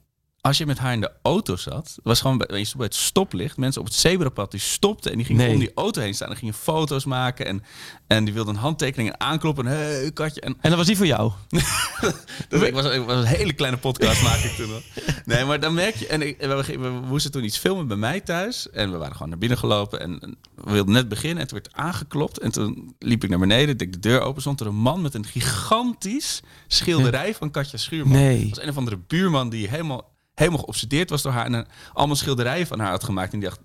als 0.49 0.59
je 0.59 0.67
met 0.67 0.79
haar 0.79 0.93
in 0.93 1.01
de 1.01 1.13
auto 1.23 1.57
zat, 1.57 1.99
was 2.03 2.21
gewoon 2.21 2.39
bij, 2.39 2.59
je 2.59 2.67
bij 2.77 2.87
het 2.87 2.95
stoplicht, 2.95 3.57
mensen 3.57 3.81
op 3.81 3.87
het 3.87 3.97
zebrapad 3.97 4.51
die 4.51 4.61
stopten 4.61 5.11
en 5.11 5.17
die 5.17 5.27
gingen 5.27 5.51
om 5.51 5.59
die 5.59 5.71
auto 5.75 6.01
heen 6.01 6.15
staan 6.15 6.31
en 6.31 6.37
gingen 6.37 6.55
foto's 6.55 7.05
maken 7.05 7.47
en, 7.47 7.63
en 8.07 8.25
die 8.25 8.35
wilden 8.35 8.55
een 8.55 8.61
handtekening 8.61 9.15
aankloppen. 9.17 9.67
Hey, 9.67 10.11
katje. 10.13 10.41
En, 10.41 10.57
en 10.61 10.69
dat 10.69 10.79
was 10.79 10.87
die 10.87 10.97
voor 10.97 11.07
jou? 11.07 11.33
dus 12.49 12.63
ik, 12.63 12.75
was, 12.75 12.85
ik 12.85 13.05
was 13.05 13.17
een 13.17 13.25
hele 13.25 13.53
kleine 13.53 13.79
podcast 13.79 14.23
maak 14.23 14.39
ik 14.39 14.51
toen 14.51 14.69
nog. 14.69 14.83
Nee, 15.25 15.45
maar 15.45 15.61
dan 15.61 15.75
merk 15.75 15.95
je, 15.95 16.07
en 16.07 16.23
ik, 16.23 16.39
we, 16.39 16.79
we, 16.79 16.89
moesten 16.89 17.31
toen 17.31 17.45
iets 17.45 17.59
filmen 17.59 17.87
bij 17.87 17.97
mij 17.97 18.21
thuis 18.21 18.71
en 18.71 18.91
we 18.93 18.97
waren 18.97 19.13
gewoon 19.13 19.29
naar 19.29 19.39
binnen 19.39 19.59
gelopen 19.59 20.01
en, 20.01 20.37
we 20.55 20.73
wilden 20.73 20.93
net 20.93 21.09
beginnen 21.09 21.43
en 21.43 21.49
toen 21.49 21.61
werd 21.63 21.75
aangeklopt 21.75 22.39
en 22.39 22.51
toen 22.51 22.95
liep 22.99 23.25
ik 23.25 23.31
naar 23.31 23.39
beneden, 23.39 23.77
deed 23.77 23.93
de 23.93 23.99
deur 23.99 24.21
open, 24.21 24.41
stond 24.41 24.61
er 24.61 24.67
een 24.67 24.75
man 24.75 25.03
met 25.03 25.15
een 25.15 25.25
gigantisch 25.25 26.41
schilderij 26.67 27.35
van 27.35 27.51
Katja 27.51 27.79
Schuurman. 27.79 28.13
Nee. 28.13 28.41
Dat 28.41 28.49
was 28.49 28.65
een 28.65 28.71
of 28.71 28.77
andere 28.77 28.99
buurman 29.07 29.49
die 29.49 29.69
helemaal 29.69 30.17
helemaal 30.39 30.61
geobsedeerd 30.61 31.11
was 31.11 31.22
door 31.22 31.32
haar. 31.32 31.47
En 31.47 31.66
allemaal 31.93 32.16
schilderijen 32.16 32.66
van 32.66 32.78
haar 32.78 32.91
had 32.91 33.05
gemaakt. 33.05 33.32
En 33.32 33.41
die 33.41 33.49
dacht, 33.49 33.61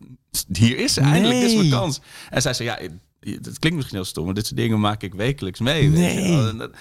hier 0.54 0.78
is 0.78 0.94
ze 0.94 1.02
eindelijk, 1.02 1.40
dit 1.40 1.50
is 1.50 1.56
mijn 1.56 1.70
kans. 1.70 2.00
En 2.30 2.42
zij 2.42 2.54
zei, 2.54 2.70
ja, 2.70 2.80
dat 3.24 3.60
klinkt 3.60 3.78
misschien 3.78 3.98
heel 3.98 4.06
stom, 4.06 4.26
maar 4.26 4.34
dit 4.34 4.46
soort 4.46 4.60
dingen 4.60 4.80
maak 4.80 5.04
ik 5.04 5.14
wekelijks 5.14 5.60
mee. 5.60 5.90
Nee. 5.90 6.54
Dat, 6.54 6.72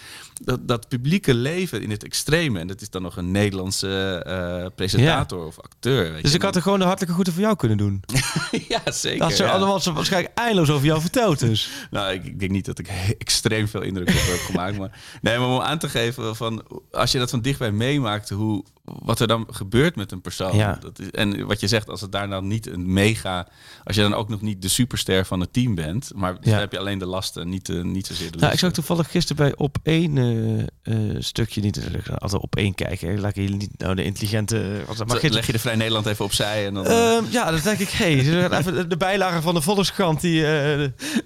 dat, 0.45 0.69
dat, 0.69 0.89
publieke 0.89 1.35
leven 1.35 1.83
in 1.83 1.91
het 1.91 2.05
extreme, 2.05 2.59
en 2.59 2.67
dat 2.67 2.81
is 2.81 2.91
dan 2.91 3.03
nog 3.03 3.17
een 3.17 3.31
Nederlandse 3.31 4.25
uh, 4.27 4.67
presentator 4.75 5.47
of 5.47 5.61
acteur. 5.61 6.13
Weet 6.13 6.23
dus 6.23 6.31
je, 6.31 6.37
ik 6.37 6.43
had 6.43 6.57
er 6.57 6.63
gewoon 6.63 6.79
de 6.79 6.85
hartelijke 6.85 7.15
groeten 7.15 7.33
voor 7.33 7.43
jou 7.43 7.57
kunnen 7.57 7.79
doen. 7.79 8.03
ja, 8.69 8.93
zeker. 8.93 9.19
Dat 9.19 9.33
ze 9.33 9.43
ja. 9.43 9.51
allemaal 9.51 9.81
waarschijnlijk 9.93 10.35
eindeloos 10.35 10.71
over 10.71 10.87
jou 10.87 11.01
verteld 11.01 11.39
dus. 11.39 11.71
nou, 11.91 12.13
ik, 12.13 12.25
ik, 12.25 12.41
denk 12.41 12.51
niet 12.51 12.65
dat 12.65 12.79
ik 12.79 12.89
extreem 13.19 13.69
veel 13.69 13.83
indruk 13.83 14.09
op 14.09 14.15
heb 14.15 14.41
gemaakt. 14.47 14.79
Maar, 14.79 15.01
nee, 15.21 15.39
maar 15.39 15.49
om 15.49 15.61
aan 15.61 15.79
te 15.79 15.89
geven, 15.89 16.37
van, 16.37 16.65
als 16.91 17.13
je 17.13 17.19
dat 17.19 17.31
van 17.31 17.41
dichtbij 17.41 17.73
meemaakt, 17.73 18.29
hoe, 18.29 18.65
wat 18.85 19.21
er 19.21 19.27
dan 19.27 19.47
gebeurt 19.51 19.97
met 19.97 20.13
een 20.13 20.21
persoon. 20.21 20.57
Ja. 20.57 20.79
Dat 20.81 20.99
is, 20.99 21.11
en 21.11 21.47
wat 21.47 21.61
je 21.61 21.69
zegt, 21.69 21.89
als 21.89 22.01
het 22.01 22.13
daar 22.13 22.29
dan 22.29 22.47
niet 22.47 22.67
een 22.67 22.93
mega... 22.93 23.49
Als 23.85 23.97
je 23.97 24.03
dan 24.03 24.15
ook 24.15 24.29
nog 24.29 24.41
niet 24.41 24.63
de 24.63 24.69
superster 24.69 25.27
van 25.27 25.41
het 25.41 25.53
team 25.53 25.75
bent... 25.75 26.11
maar 26.15 26.41
dan 26.41 26.55
heb 26.55 26.73
je 26.73 26.79
alleen 26.79 26.99
de 26.99 27.07
lasten, 27.07 27.49
niet, 27.49 27.69
uh, 27.69 27.83
niet 27.83 28.07
zozeer 28.07 28.31
de 28.31 28.39
nou, 28.39 28.53
Ik 28.53 28.59
zag 28.59 28.73
toevallig 28.73 29.11
gisteren 29.11 29.45
bij 29.45 29.57
op 29.57 29.77
één 29.83 30.17
uh, 30.17 30.65
uh, 30.83 31.17
stukje... 31.19 31.61
niet 31.61 31.81
altijd 32.19 32.43
op 32.43 32.57
één 32.57 32.75
kijken. 32.75 33.21
Laat 33.21 33.37
ik 33.37 33.51
niet 33.51 33.79
nou 33.79 33.95
de 33.95 34.05
intelligente... 34.05 34.83
Wat, 34.87 35.07
maar 35.07 35.19
leg 35.31 35.47
je 35.47 35.53
de 35.53 35.59
Vrij 35.59 35.77
Nederland 35.77 36.07
even 36.07 36.25
opzij 36.25 36.67
en 36.67 36.75
dan... 36.75 36.87
Ehm, 36.87 37.25
ja, 37.31 37.51
dan 37.51 37.61
denk 37.65 37.79
ik, 37.79 37.89
hey, 37.89 38.19
even 38.59 38.89
de 38.89 38.97
bijlage 38.97 39.43
van 39.43 39.55
de 39.55 39.61
Volkskrant... 39.61 40.21
die, 40.21 40.45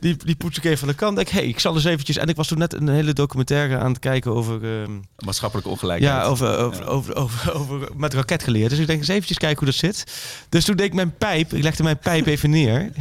die, 0.00 0.16
die 0.16 0.36
poets 0.36 0.58
ik 0.58 0.64
even 0.64 0.78
van 0.78 0.88
de 0.88 0.94
kant. 0.94 1.16
Denk, 1.16 1.28
hey, 1.28 1.46
ik 1.46 1.60
zal 1.60 1.74
eens 1.74 1.84
eventjes... 1.84 2.16
En 2.16 2.28
ik 2.28 2.36
was 2.36 2.48
toen 2.48 2.58
net 2.58 2.72
een 2.72 2.88
hele 2.88 3.12
documentaire 3.12 3.78
aan 3.78 3.90
het 3.90 3.98
kijken 3.98 4.32
over... 4.32 4.80
Ehm, 4.82 4.92
Maatschappelijke 5.24 5.70
ongelijkheid. 5.70 6.14
Ja, 6.14 6.24
over, 6.24 6.58
over, 6.58 6.86
over, 6.86 7.16
over 7.16 7.45
over, 7.58 7.88
met 7.96 8.14
raket 8.14 8.42
geleerd. 8.42 8.70
Dus 8.70 8.78
ik 8.78 8.86
denk 8.86 8.98
eens 8.98 9.08
eventjes 9.08 9.38
kijken 9.38 9.58
hoe 9.58 9.66
dat 9.66 9.74
zit. 9.74 10.04
Dus 10.48 10.64
toen 10.64 10.76
deed 10.76 10.86
ik 10.86 10.94
mijn 10.94 11.16
pijp, 11.16 11.52
ik 11.52 11.62
legde 11.62 11.82
mijn 11.82 11.98
pijp 11.98 12.26
even 12.26 12.50
neer. 12.50 12.90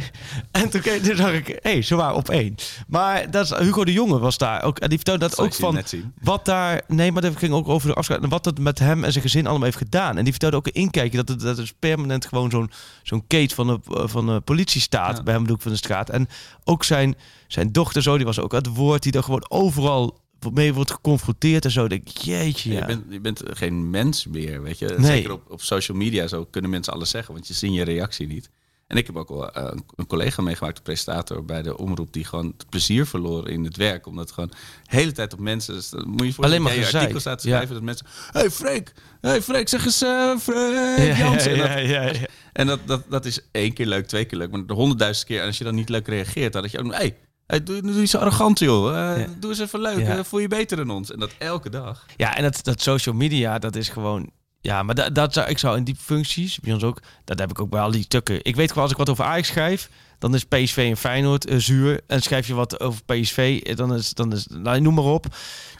En 0.50 0.70
toen, 0.70 0.80
toen 0.80 1.16
zag 1.16 1.32
ik, 1.32 1.46
hé, 1.46 1.56
hey, 1.62 1.82
ze 1.82 1.94
waren 1.94 2.16
op 2.16 2.30
één. 2.30 2.54
Maar 2.88 3.30
dat 3.30 3.44
is, 3.44 3.58
Hugo 3.58 3.84
de 3.84 3.92
Jonge 3.92 4.18
was 4.18 4.38
daar 4.38 4.62
ook. 4.62 4.78
En 4.78 4.88
die 4.88 4.98
vertelde 4.98 5.28
dat, 5.28 5.38
ook 5.38 5.54
van 5.54 5.82
wat 6.22 6.44
daar. 6.44 6.82
Nee, 6.88 7.12
maar 7.12 7.22
dat 7.22 7.36
ging 7.36 7.52
ook 7.52 7.68
over 7.68 7.88
de 7.88 7.94
afscheid. 7.94 8.22
En 8.22 8.28
wat 8.28 8.44
het 8.44 8.58
met 8.58 8.78
hem 8.78 9.04
en 9.04 9.12
zijn 9.12 9.24
gezin 9.24 9.46
allemaal 9.46 9.64
heeft 9.64 9.76
gedaan. 9.76 10.16
En 10.16 10.22
die 10.22 10.32
vertelde 10.32 10.56
ook 10.56 10.66
een 10.66 10.72
inkijkje 10.72 11.16
dat 11.16 11.28
het 11.28 11.40
dat 11.40 11.58
is 11.58 11.72
permanent 11.78 12.26
gewoon 12.26 12.50
zo'n 12.50 12.70
zo'n 13.02 13.26
kate 13.26 13.54
van 13.54 13.66
de, 13.66 14.08
van 14.08 14.26
de 14.26 14.40
politie 14.40 14.80
staat 14.80 15.24
bij 15.24 15.34
hem 15.34 15.46
de 15.46 15.56
van 15.58 15.72
de 15.72 15.78
straat. 15.78 16.10
En 16.10 16.28
ook 16.64 16.84
zijn, 16.84 17.16
zijn 17.46 17.72
dochter 17.72 18.02
zo, 18.02 18.16
die 18.16 18.26
was 18.26 18.40
ook 18.40 18.52
het 18.52 18.66
woord, 18.66 19.02
die 19.02 19.12
dan 19.12 19.24
gewoon 19.24 19.44
overal 19.48 20.24
mee 20.52 20.74
wordt 20.74 20.90
geconfronteerd 20.90 21.64
en 21.64 21.70
zo. 21.70 21.88
Denk 21.88 22.08
ik, 22.08 22.16
jeetje. 22.16 22.72
Ja. 22.72 22.78
Je, 22.78 22.86
bent, 22.86 23.04
je 23.08 23.20
bent 23.20 23.42
geen 23.44 23.90
mens 23.90 24.26
meer, 24.26 24.62
weet 24.62 24.78
je. 24.78 24.94
Nee. 24.98 25.06
Zeker 25.06 25.32
op, 25.32 25.50
op 25.50 25.62
social 25.62 25.96
media 25.96 26.26
zo 26.26 26.44
kunnen 26.44 26.70
mensen 26.70 26.92
alles 26.92 27.10
zeggen, 27.10 27.34
want 27.34 27.48
je 27.48 27.54
ziet 27.54 27.74
je 27.74 27.84
reactie 27.84 28.26
niet. 28.26 28.50
En 28.86 28.96
ik 28.96 29.06
heb 29.06 29.16
ook 29.16 29.28
wel 29.28 29.58
uh, 29.58 29.70
een 29.96 30.06
collega 30.06 30.42
meegemaakt, 30.42 30.76
een 30.76 30.82
presentator 30.82 31.44
bij 31.44 31.62
de 31.62 31.78
omroep, 31.78 32.12
die 32.12 32.24
gewoon 32.24 32.54
het 32.56 32.68
plezier 32.68 33.06
verloor 33.06 33.48
in 33.48 33.64
het 33.64 33.76
werk. 33.76 34.06
Omdat 34.06 34.32
gewoon 34.32 34.48
de 34.48 34.96
hele 34.96 35.12
tijd 35.12 35.32
op 35.32 35.38
mensen. 35.38 35.74
Dus, 35.74 35.92
moet 36.06 36.26
je 36.26 36.32
voor 36.32 36.44
Alleen 36.44 36.62
maar 36.62 36.74
je 36.74 36.92
artikel 36.92 37.20
staat 37.20 37.38
te 37.38 37.48
schrijven 37.48 37.74
dat 37.74 37.82
mensen. 37.82 38.06
Hey 38.30 38.50
Freek, 38.50 38.92
hey 39.20 39.42
Freek, 39.42 39.68
zeg 39.68 39.84
eens 39.84 40.02
uh, 40.02 40.36
Freek 40.36 41.16
Jansen. 41.16 41.56
Ja, 41.56 41.76
ja, 41.78 42.12
en 42.52 42.66
dat, 42.66 42.80
dat, 42.86 43.02
dat 43.08 43.24
is 43.24 43.40
één 43.50 43.72
keer 43.72 43.86
leuk, 43.86 44.06
twee 44.06 44.24
keer 44.24 44.38
leuk. 44.38 44.50
Maar 44.50 44.66
de 44.66 44.72
honderdduizend 44.72 45.26
keer, 45.26 45.40
en 45.40 45.46
als 45.46 45.58
je 45.58 45.64
dan 45.64 45.74
niet 45.74 45.88
leuk 45.88 46.06
reageert, 46.06 46.52
dan 46.52 46.62
dat 46.62 46.70
je 46.70 46.78
ook. 46.78 46.94
Hey, 46.94 47.16
Hey, 47.46 47.62
doe, 47.62 47.82
doe 47.82 48.00
eens 48.00 48.16
arrogant, 48.16 48.58
joh. 48.58 48.92
Uh, 48.92 49.24
Doe 49.38 49.50
eens 49.50 49.60
even 49.60 49.80
leuk. 49.80 49.98
Ja. 49.98 50.16
Uh, 50.16 50.24
voel 50.24 50.40
je 50.40 50.48
beter 50.48 50.76
dan 50.76 50.90
ons. 50.90 51.12
En 51.12 51.18
dat 51.18 51.30
elke 51.38 51.70
dag. 51.70 52.06
Ja, 52.16 52.36
en 52.36 52.42
dat, 52.42 52.58
dat 52.62 52.80
social 52.80 53.14
media, 53.14 53.58
dat 53.58 53.76
is 53.76 53.88
gewoon... 53.88 54.30
Ja, 54.60 54.82
maar 54.82 54.94
dat, 54.94 55.14
dat 55.14 55.32
zou, 55.32 55.48
ik 55.48 55.58
zou 55.58 55.76
in 55.76 55.84
die 55.84 55.96
functies, 55.98 56.60
bij 56.60 56.72
ons 56.72 56.82
ook, 56.82 57.02
dat 57.24 57.38
heb 57.38 57.50
ik 57.50 57.60
ook 57.60 57.70
bij 57.70 57.80
al 57.80 57.90
die 57.90 58.02
stukken. 58.02 58.44
Ik 58.44 58.56
weet 58.56 58.68
gewoon, 58.68 58.82
als 58.82 58.92
ik 58.92 58.98
wat 58.98 59.08
over 59.08 59.24
Ajax 59.24 59.48
schrijf, 59.48 59.90
dan 60.18 60.34
is 60.34 60.44
PSV 60.44 60.86
en 60.90 60.96
Feyenoord 60.96 61.50
uh, 61.50 61.58
zuur. 61.58 62.00
En 62.06 62.22
schrijf 62.22 62.46
je 62.46 62.54
wat 62.54 62.80
over 62.80 63.00
PSV, 63.04 63.62
dan 63.74 63.94
is, 63.94 64.14
dan 64.14 64.32
is 64.32 64.46
nou, 64.46 64.80
noem 64.80 64.94
maar 64.94 65.04
op. 65.04 65.26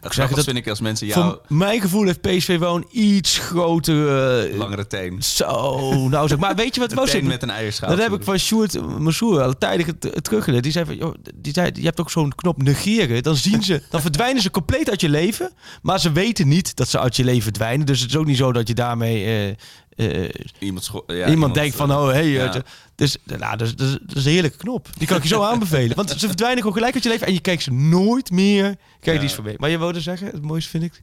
Dat 0.01 0.14
zeg 0.14 0.30
dat 0.30 0.45
vind 0.45 0.57
ik 0.57 0.68
als 0.68 0.80
mensen 0.80 1.07
jou... 1.07 1.22
Voor 1.22 1.41
mijn 1.49 1.80
gevoel 1.80 2.05
heeft 2.05 2.20
PSV 2.20 2.59
wel 2.59 2.76
een 2.76 2.87
iets 2.91 3.39
grotere... 3.39 4.49
Uh, 4.49 4.59
Langere 4.59 4.87
teen. 4.87 5.22
Zo, 5.22 6.09
nou 6.09 6.28
zeg. 6.28 6.39
Maar 6.39 6.55
weet 6.55 6.74
je 6.74 6.80
wat 6.80 6.93
was? 7.05 7.20
Met 7.20 7.43
een 7.43 7.51
eierschaal. 7.51 7.89
Dat 7.89 7.99
heb 7.99 8.12
ik 8.12 8.22
van 8.22 8.39
Sjoerd 8.39 8.99
Massour 8.99 9.43
al 9.43 9.59
tijdig 9.59 9.87
teruggeleerd. 10.22 10.62
Die 10.62 10.72
zei 10.72 10.84
van, 10.84 10.97
joh, 10.97 11.14
die 11.34 11.53
zei, 11.53 11.70
je 11.74 11.84
hebt 11.84 12.01
ook 12.01 12.11
zo'n 12.11 12.34
knop 12.34 12.62
negeren. 12.62 13.22
Dan 13.22 13.37
zien 13.37 13.62
ze, 13.62 13.82
dan 13.91 14.01
verdwijnen 14.01 14.43
ze 14.43 14.51
compleet 14.51 14.91
uit 14.91 15.01
je 15.01 15.09
leven. 15.09 15.53
Maar 15.82 16.01
ze 16.01 16.12
weten 16.12 16.49
niet 16.49 16.76
dat 16.76 16.89
ze 16.89 17.01
uit 17.01 17.16
je 17.16 17.24
leven 17.24 17.43
verdwijnen. 17.43 17.87
Dus 17.87 18.01
het 18.01 18.11
is 18.11 18.16
ook 18.16 18.26
niet 18.26 18.37
zo 18.37 18.53
dat 18.53 18.68
je 18.68 18.74
daarmee... 18.74 19.49
Uh, 19.49 19.55
uh, 19.97 20.29
iemand, 20.59 20.91
ja, 21.07 21.29
iemand, 21.29 21.55
denkt 21.55 21.77
van, 21.77 21.93
oh, 21.93 22.09
hey, 22.09 22.29
ja. 22.29 22.63
dus, 22.95 23.17
nou, 23.25 23.57
dat, 23.57 23.69
is, 23.69 23.75
dat 23.75 24.17
is 24.17 24.25
een 24.25 24.31
heerlijke 24.33 24.57
knop. 24.57 24.89
Die 24.99 25.07
kan 25.07 25.17
ik 25.17 25.23
je 25.23 25.29
zo 25.29 25.43
aanbevelen. 25.51 25.97
Want 25.97 26.11
ze 26.11 26.27
verdwijnen 26.27 26.59
gewoon 26.59 26.73
gelijk 26.73 26.95
uit 26.95 27.03
je 27.03 27.09
leven 27.09 27.27
en 27.27 27.33
je 27.33 27.41
kijkt 27.41 27.63
ze 27.63 27.73
nooit 27.73 28.31
meer. 28.31 28.77
Kijk, 29.01 29.19
die 29.19 29.29
is 29.29 29.35
voorbij. 29.35 29.55
Maar 29.59 29.71
je 29.71 29.79
wilde 29.79 30.01
zeggen, 30.01 30.27
het 30.27 30.43
mooiste 30.43 30.71
vind 30.71 30.83
ik? 30.83 31.03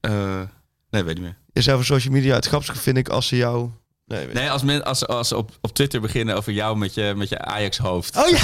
Uh, 0.00 0.40
nee, 0.90 1.02
weet 1.02 1.14
niet 1.14 1.24
meer. 1.24 1.36
Is 1.52 1.68
over 1.68 1.84
social 1.84 2.14
media 2.14 2.34
het 2.34 2.46
grappigste 2.46 2.78
vind 2.78 2.96
ik 2.96 3.08
als 3.08 3.26
ze 3.26 3.36
jou 3.36 3.70
Nee, 4.12 4.26
nee 4.32 4.50
als, 4.50 4.62
men, 4.62 4.84
als, 4.84 5.06
als 5.06 5.28
ze 5.28 5.36
op, 5.36 5.50
op 5.60 5.74
Twitter 5.74 6.00
beginnen 6.00 6.36
over 6.36 6.52
jou 6.52 6.76
met 6.76 6.94
je, 6.94 7.12
met 7.16 7.28
je 7.28 7.38
Ajax-hoofd. 7.38 8.16
Oh 8.16 8.28
ja. 8.28 8.38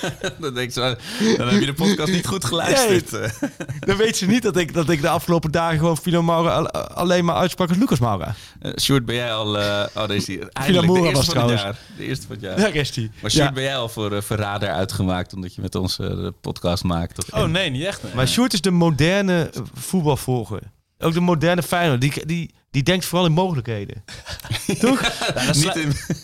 dan 0.40 0.54
denk 0.54 0.72
ze, 0.72 0.96
dan 1.36 1.48
heb 1.48 1.60
je 1.60 1.66
de 1.66 1.72
podcast 1.72 2.12
niet 2.12 2.26
goed 2.26 2.44
geluisterd. 2.44 3.10
Nee, 3.10 3.50
dan 3.78 3.96
weet 3.96 4.16
ze 4.16 4.26
niet 4.26 4.42
dat 4.42 4.56
ik, 4.56 4.74
dat 4.74 4.88
ik 4.88 5.00
de 5.00 5.08
afgelopen 5.08 5.50
dagen 5.50 5.78
gewoon 5.78 5.96
Philo 5.96 6.22
Maura 6.22 6.58
alleen 6.94 7.24
maar 7.24 7.36
uitsprak 7.36 7.68
als 7.68 7.78
Lucas 7.78 7.98
Maura. 7.98 8.34
Uh, 8.62 8.72
Sjoerd, 8.80 9.04
ben 9.04 9.14
jij 9.14 9.32
al... 9.32 9.58
Uh, 9.58 9.84
oh, 9.94 10.06
deze 10.06 10.26
die. 10.26 10.40
Philo 10.62 10.82
Maura 10.82 11.12
was 11.12 11.26
trouwens. 11.26 11.62
Jaar, 11.62 11.78
de 11.96 12.04
eerste 12.04 12.26
van 12.26 12.36
het 12.36 12.44
jaar. 12.44 12.56
Daar 12.56 12.74
is 12.74 12.92
die. 12.92 13.10
Maar 13.22 13.30
Sjoerd, 13.30 13.54
ben 13.54 13.62
jij 13.62 13.76
al 13.76 13.88
voor 13.88 14.12
uh, 14.12 14.20
verrader 14.20 14.68
uitgemaakt 14.68 15.34
omdat 15.34 15.54
je 15.54 15.60
met 15.60 15.74
ons 15.74 15.96
de 15.96 16.34
podcast 16.40 16.84
maakt? 16.84 17.18
Of 17.18 17.40
oh 17.40 17.48
nee, 17.48 17.70
niet 17.70 17.84
echt. 17.84 18.02
Nee. 18.02 18.14
Maar 18.14 18.28
Sjoerd 18.28 18.52
is 18.52 18.60
de 18.60 18.70
moderne 18.70 19.50
voetbalvolger. 19.74 20.72
Ook 20.98 21.12
de 21.12 21.20
moderne 21.20 21.62
Feyenoord. 21.62 22.00
Die, 22.00 22.26
die, 22.26 22.54
die 22.70 22.82
denkt 22.82 23.04
vooral 23.04 23.26
in 23.26 23.32
mogelijkheden. 23.32 24.04
Toch? 24.80 25.00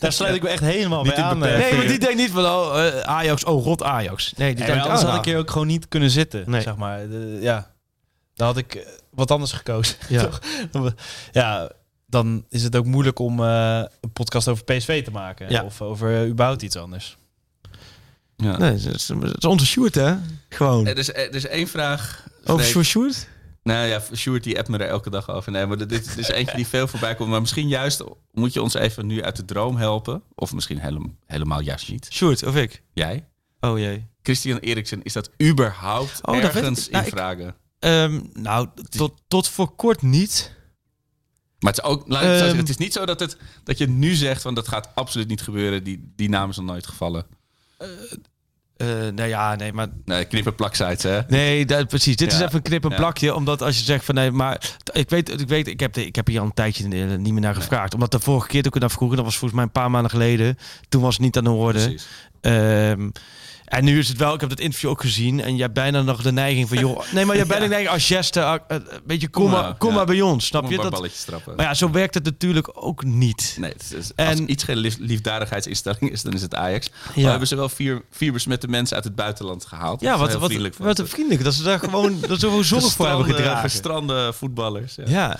daar, 0.01 0.13
sluit 0.13 0.35
ik 0.35 0.43
me 0.43 0.49
echt 0.49 0.63
helemaal 0.63 1.03
bij 1.03 1.17
aan. 1.17 1.45
Eh, 1.45 1.59
nee, 1.59 1.75
maar 1.75 1.87
die 1.87 1.99
denkt 1.99 2.17
niet 2.17 2.31
van 2.31 2.45
oh, 2.45 2.75
uh, 2.77 3.01
Ajax, 3.01 3.45
oh 3.45 3.65
rot 3.65 3.83
Ajax. 3.83 4.33
Nee, 4.37 4.55
die 4.55 4.65
denkt, 4.65 4.83
anders 4.83 5.03
oh, 5.03 5.09
had 5.09 5.19
ik 5.19 5.25
hier 5.25 5.39
ook 5.39 5.51
gewoon 5.51 5.67
niet 5.67 5.89
kunnen 5.89 6.11
zitten. 6.11 6.51
Nee. 6.51 6.63
Zeg 6.63 6.77
maar. 6.77 7.09
De, 7.09 7.39
ja. 7.41 7.71
Dan 8.35 8.47
had 8.47 8.57
ik 8.57 8.75
eh, 8.75 8.87
wat 9.11 9.31
anders 9.31 9.53
gekozen. 9.53 9.97
Ja. 10.09 10.29
ja, 11.33 11.71
dan 12.07 12.45
is 12.49 12.63
het 12.63 12.77
ook 12.77 12.87
moeilijk 12.87 13.19
om 13.19 13.41
uh, 13.41 13.83
een 14.01 14.13
podcast 14.13 14.49
over 14.49 14.65
PSV 14.65 15.05
te 15.05 15.11
maken. 15.11 15.51
Ja. 15.51 15.65
Of 15.65 15.83
over 15.83 16.27
überhaupt 16.27 16.63
iets 16.63 16.77
anders. 16.77 17.17
Ja. 18.37 18.59
Nee, 18.59 18.71
het 18.73 18.85
is, 18.85 19.09
het 19.09 19.37
is 19.39 19.45
onze 19.45 19.67
shoot, 19.67 19.95
hè? 19.95 20.15
Gewoon. 20.49 20.87
Er 20.87 20.99
is, 20.99 21.15
er 21.15 21.35
is 21.35 21.47
één 21.47 21.69
vraag. 21.69 22.27
Over 22.45 22.85
shoot? 22.85 23.29
Nou 23.63 23.87
ja, 23.87 24.03
Sjoerd 24.15 24.45
die 24.45 24.59
appt 24.59 24.69
me 24.69 24.79
er 24.79 24.89
elke 24.89 25.11
dag 25.11 25.31
over. 25.31 25.53
Nee, 25.53 25.67
maar 25.67 25.87
dit, 25.87 26.17
is 26.17 26.29
eentje 26.29 26.57
die 26.57 26.67
veel 26.67 26.89
voorbij 26.89 27.15
komt. 27.15 27.31
Maar 27.31 27.41
misschien 27.41 27.69
juist 27.69 28.05
moet 28.33 28.53
je 28.53 28.63
ons 28.63 28.75
even 28.75 29.07
nu 29.07 29.23
uit 29.23 29.37
de 29.37 29.45
droom 29.45 29.77
helpen. 29.77 30.23
Of 30.35 30.53
misschien 30.53 30.79
helemaal, 30.79 31.15
helemaal 31.27 31.61
juist 31.61 31.91
niet. 31.91 32.09
Sjoerd, 32.13 32.47
of 32.47 32.57
ik? 32.57 32.83
Jij? 32.93 33.29
Oh 33.61 33.79
jee. 33.79 34.07
Christian 34.23 34.59
Eriksen, 34.59 35.03
is 35.03 35.13
dat 35.13 35.31
überhaupt 35.43 36.21
oh, 36.23 36.37
ergens 36.37 36.89
in 36.89 36.93
nou, 36.93 37.09
vragen? 37.09 37.55
Ehm, 37.79 38.21
nou, 38.33 38.69
tot, 38.89 39.23
tot 39.29 39.49
voor 39.49 39.75
kort 39.75 40.03
niet. 40.03 40.59
Maar 41.59 41.73
het 41.73 41.83
is 41.85 41.91
ook, 41.91 42.09
laat 42.09 42.23
zeggen, 42.23 42.57
het 42.57 42.69
is 42.69 42.77
niet 42.77 42.93
zo 42.93 43.05
dat, 43.05 43.21
het, 43.21 43.37
dat 43.65 43.79
je 43.79 43.89
nu 43.89 44.15
zegt 44.15 44.43
van 44.43 44.55
dat 44.55 44.69
gaat 44.69 44.89
absoluut 44.95 45.29
niet 45.29 45.43
gebeuren. 45.43 45.85
Die, 45.85 46.13
die 46.17 46.29
naam 46.29 46.51
is 46.51 46.57
nog 46.57 46.67
nooit 46.67 46.87
gevallen. 46.87 47.27
Uh, 47.83 47.89
uh, 48.83 48.89
nou 48.89 49.29
ja, 49.29 49.55
nee, 49.55 49.73
maar... 49.73 49.87
Nee, 50.05 50.25
knip 50.25 50.53
plaksites, 50.57 51.03
hè? 51.03 51.21
Nee, 51.29 51.67
dat, 51.67 51.89
precies. 51.89 52.17
Dit 52.17 52.33
is 52.33 52.41
even 52.41 52.55
een 52.55 52.63
knip 52.63 52.93
plakje. 52.97 53.35
Omdat 53.35 53.63
als 53.63 53.79
je 53.79 53.85
zegt 53.85 54.05
van 54.05 54.15
nee, 54.15 54.31
maar... 54.31 54.71
Ik 54.93 55.11
weet, 55.11 55.41
ik, 55.41 55.49
weet 55.49 55.69
ik, 55.69 55.81
heb, 55.81 55.93
de, 55.93 56.07
ik 56.07 56.17
heb 56.17 56.27
hier 56.27 56.41
al 56.41 56.47
een 56.47 56.55
tijdje 56.55 56.89
niet 56.89 57.33
meer 57.33 57.41
naar 57.41 57.55
gevraagd. 57.55 57.95
Omdat 57.95 58.13
de 58.13 58.21
vorige 58.21 58.47
keer 58.47 58.63
toen 58.63 58.73
ik 58.73 58.81
naar 58.81 58.91
vroeger, 58.91 59.17
dat 59.17 59.25
was 59.25 59.37
volgens 59.37 59.61
mij 59.61 59.65
een 59.65 59.81
paar 59.81 59.91
maanden 59.91 60.11
geleden. 60.11 60.59
Toen 60.89 61.03
was 61.03 61.15
het 61.15 61.23
niet 61.23 61.37
aan 61.37 61.45
de 61.45 61.51
orde. 61.51 61.99
Um, 62.41 63.13
en 63.71 63.85
nu 63.85 63.99
is 63.99 64.09
het 64.09 64.17
wel, 64.17 64.35
ik 64.35 64.41
heb 64.41 64.51
het 64.51 64.61
interview 64.61 64.91
ook 64.91 65.01
gezien. 65.01 65.41
En 65.41 65.57
je 65.57 65.63
hebt 65.63 65.75
bijna 65.75 66.03
nog 66.03 66.23
de 66.23 66.33
neiging 66.33 66.69
van, 66.69 66.79
joh, 66.79 67.13
nee, 67.13 67.25
maar 67.25 67.35
je 67.35 67.41
hebt 67.41 67.49
bijna 67.51 67.65
de 67.65 67.71
neiging 67.77 67.95
als 67.95 68.07
geste, 68.07 68.41
uh, 68.41 68.77
weet 69.07 69.21
je, 69.21 69.29
kom, 69.29 69.51
maar, 69.51 69.75
kom 69.75 69.95
maar 69.95 70.07
bij 70.07 70.21
ons, 70.21 70.47
snap 70.47 70.71
je? 70.71 70.77
Dat, 70.77 71.01
maar 71.57 71.67
ja, 71.67 71.75
zo 71.75 71.91
werkt 71.91 72.15
het 72.15 72.25
natuurlijk 72.25 72.71
ook 72.75 73.05
niet. 73.05 73.57
Nee, 73.61 73.75
is, 73.75 74.13
en, 74.15 74.27
als 74.27 74.39
iets 74.39 74.65
geen 74.65 74.79
liefdadigheidsinstelling 74.99 76.11
is, 76.11 76.23
dan 76.23 76.33
is 76.33 76.43
het 76.43 76.55
Ajax. 76.55 76.91
Ja. 77.15 77.23
We 77.23 77.29
hebben 77.29 77.49
ze 77.49 77.57
wel 77.57 77.69
vier, 77.69 78.03
vier 78.11 78.33
besmette 78.33 78.69
mensen 78.69 78.97
uit 78.97 79.05
het 79.05 79.15
buitenland 79.15 79.65
gehaald. 79.65 80.01
Ja, 80.01 80.19
wat, 80.19 80.33
wat, 80.33 80.45
vriendelijk 80.45 80.77
wat, 80.77 80.99
wat 80.99 81.09
vriendelijk. 81.09 81.45
Dat 81.45 81.55
ze 81.55 81.63
daar 81.63 81.79
gewoon, 81.79 82.21
dat 82.21 82.41
ze 82.41 82.47
gewoon 82.47 82.65
zorg 82.65 82.93
voor 82.93 83.07
hebben 83.07 83.27
gedragen. 83.27 83.71
Gestrande 83.71 84.33
voetballers. 84.33 84.95
Ja. 84.95 85.05
ja. 85.07 85.39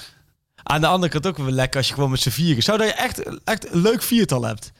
Aan 0.63 0.81
de 0.81 0.87
andere 0.87 1.13
kant 1.13 1.27
ook 1.27 1.37
wel 1.37 1.51
lekker 1.51 1.79
als 1.79 1.89
je 1.89 1.95
gewoon 1.95 2.11
met 2.11 2.21
z'n 2.21 2.31
vieren. 2.31 2.63
Zou 2.63 2.79
dat 2.79 2.87
je 2.87 2.95
echt, 2.95 3.23
echt 3.45 3.73
een 3.73 3.81
leuk 3.81 4.03
viertal 4.03 4.45
hebt. 4.45 4.73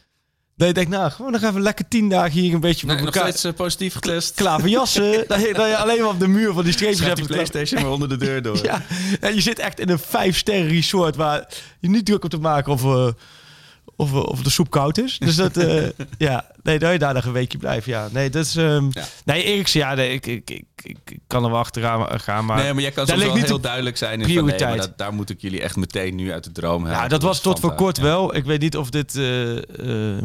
Dat 0.61 0.69
je 0.69 0.75
denkt, 0.75 0.91
nou, 0.91 1.11
gewoon 1.11 1.33
nog 1.33 1.43
even 1.43 1.63
lekker 1.63 1.89
tien 1.89 2.09
dagen 2.09 2.41
hier 2.41 2.55
een 2.55 2.61
beetje 2.61 2.87
nee, 2.87 2.97
elkaar... 2.97 3.15
Nog 3.15 3.23
steeds 3.23 3.45
uh, 3.45 3.53
positief 3.53 3.95
getest. 3.95 4.35
Klaverjassen. 4.35 5.25
dat, 5.29 5.41
je, 5.41 5.55
dat 5.55 5.69
je 5.69 5.77
alleen 5.77 6.01
maar 6.01 6.09
op 6.09 6.19
de 6.19 6.29
muur 6.29 6.53
van 6.53 6.65
die 6.65 6.73
streepjes 6.73 7.01
hebt. 7.01 7.17
die 7.17 7.27
Playstation 7.27 7.83
maar 7.83 7.91
onder 7.91 8.09
de 8.09 8.17
deur 8.17 8.43
door. 8.43 8.65
ja, 8.71 8.83
en 9.21 9.35
je 9.35 9.41
zit 9.41 9.59
echt 9.59 9.81
in 9.81 9.89
een 9.89 9.99
vijf 9.99 10.37
sterren 10.37 10.69
resort 10.69 11.17
waar 11.17 11.49
je 11.79 11.89
niet 11.89 12.07
druk 12.07 12.25
op 12.25 12.31
te 12.31 12.39
maken 12.39 12.73
of, 12.73 12.85
uh, 12.85 13.09
of, 14.01 14.13
of 14.13 14.43
de 14.43 14.51
soep 14.51 14.71
koud 14.71 14.99
is. 14.99 15.19
Dus 15.19 15.37
dat, 15.37 15.57
uh, 15.57 15.89
ja, 16.19 16.47
nee, 16.63 16.79
dat 16.79 16.93
je 16.93 16.99
daar 16.99 17.15
nog 17.15 17.25
een 17.25 17.33
weekje 17.33 17.59
blijft. 17.59 17.87
Ja, 17.87 18.09
nee, 18.13 18.31
dat 18.31 18.45
is... 18.45 18.57
Um, 18.57 18.89
ja. 18.93 19.05
Nee, 19.25 19.63
ja, 19.65 19.95
nee, 19.95 20.13
ik, 20.13 20.27
ik, 20.27 20.51
ik, 20.51 20.65
ik, 20.83 21.19
kan 21.27 21.45
er 21.45 21.51
wel 21.51 21.59
achteraan 21.59 22.21
gaan, 22.21 22.45
maar... 22.45 22.57
Nee, 22.57 22.73
maar 22.73 22.83
jij 22.83 22.91
kan 22.91 23.07
soms 23.07 23.25
wel 23.25 23.35
heel 23.35 23.61
duidelijk 23.61 23.97
zijn 23.97 24.21
in 24.21 24.27
prioriteit. 24.27 24.61
Van, 24.61 24.71
nee, 24.71 24.79
dat, 24.79 24.99
daar 24.99 25.15
moet 25.15 25.31
ik 25.31 25.41
jullie 25.41 25.61
echt 25.61 25.77
meteen 25.77 26.15
nu 26.15 26.33
uit 26.33 26.45
de 26.45 26.53
droom 26.53 26.85
hebben. 26.85 27.03
Ja, 27.03 27.09
dat 27.09 27.23
was 27.23 27.41
tot 27.41 27.61
voor 27.61 27.75
kort 27.75 27.99
wel. 27.99 28.37
Ik 28.37 28.45
weet 28.45 28.61
niet 28.61 28.77
of 28.77 28.91
dit... 28.91 29.15
Uh, 29.15 30.19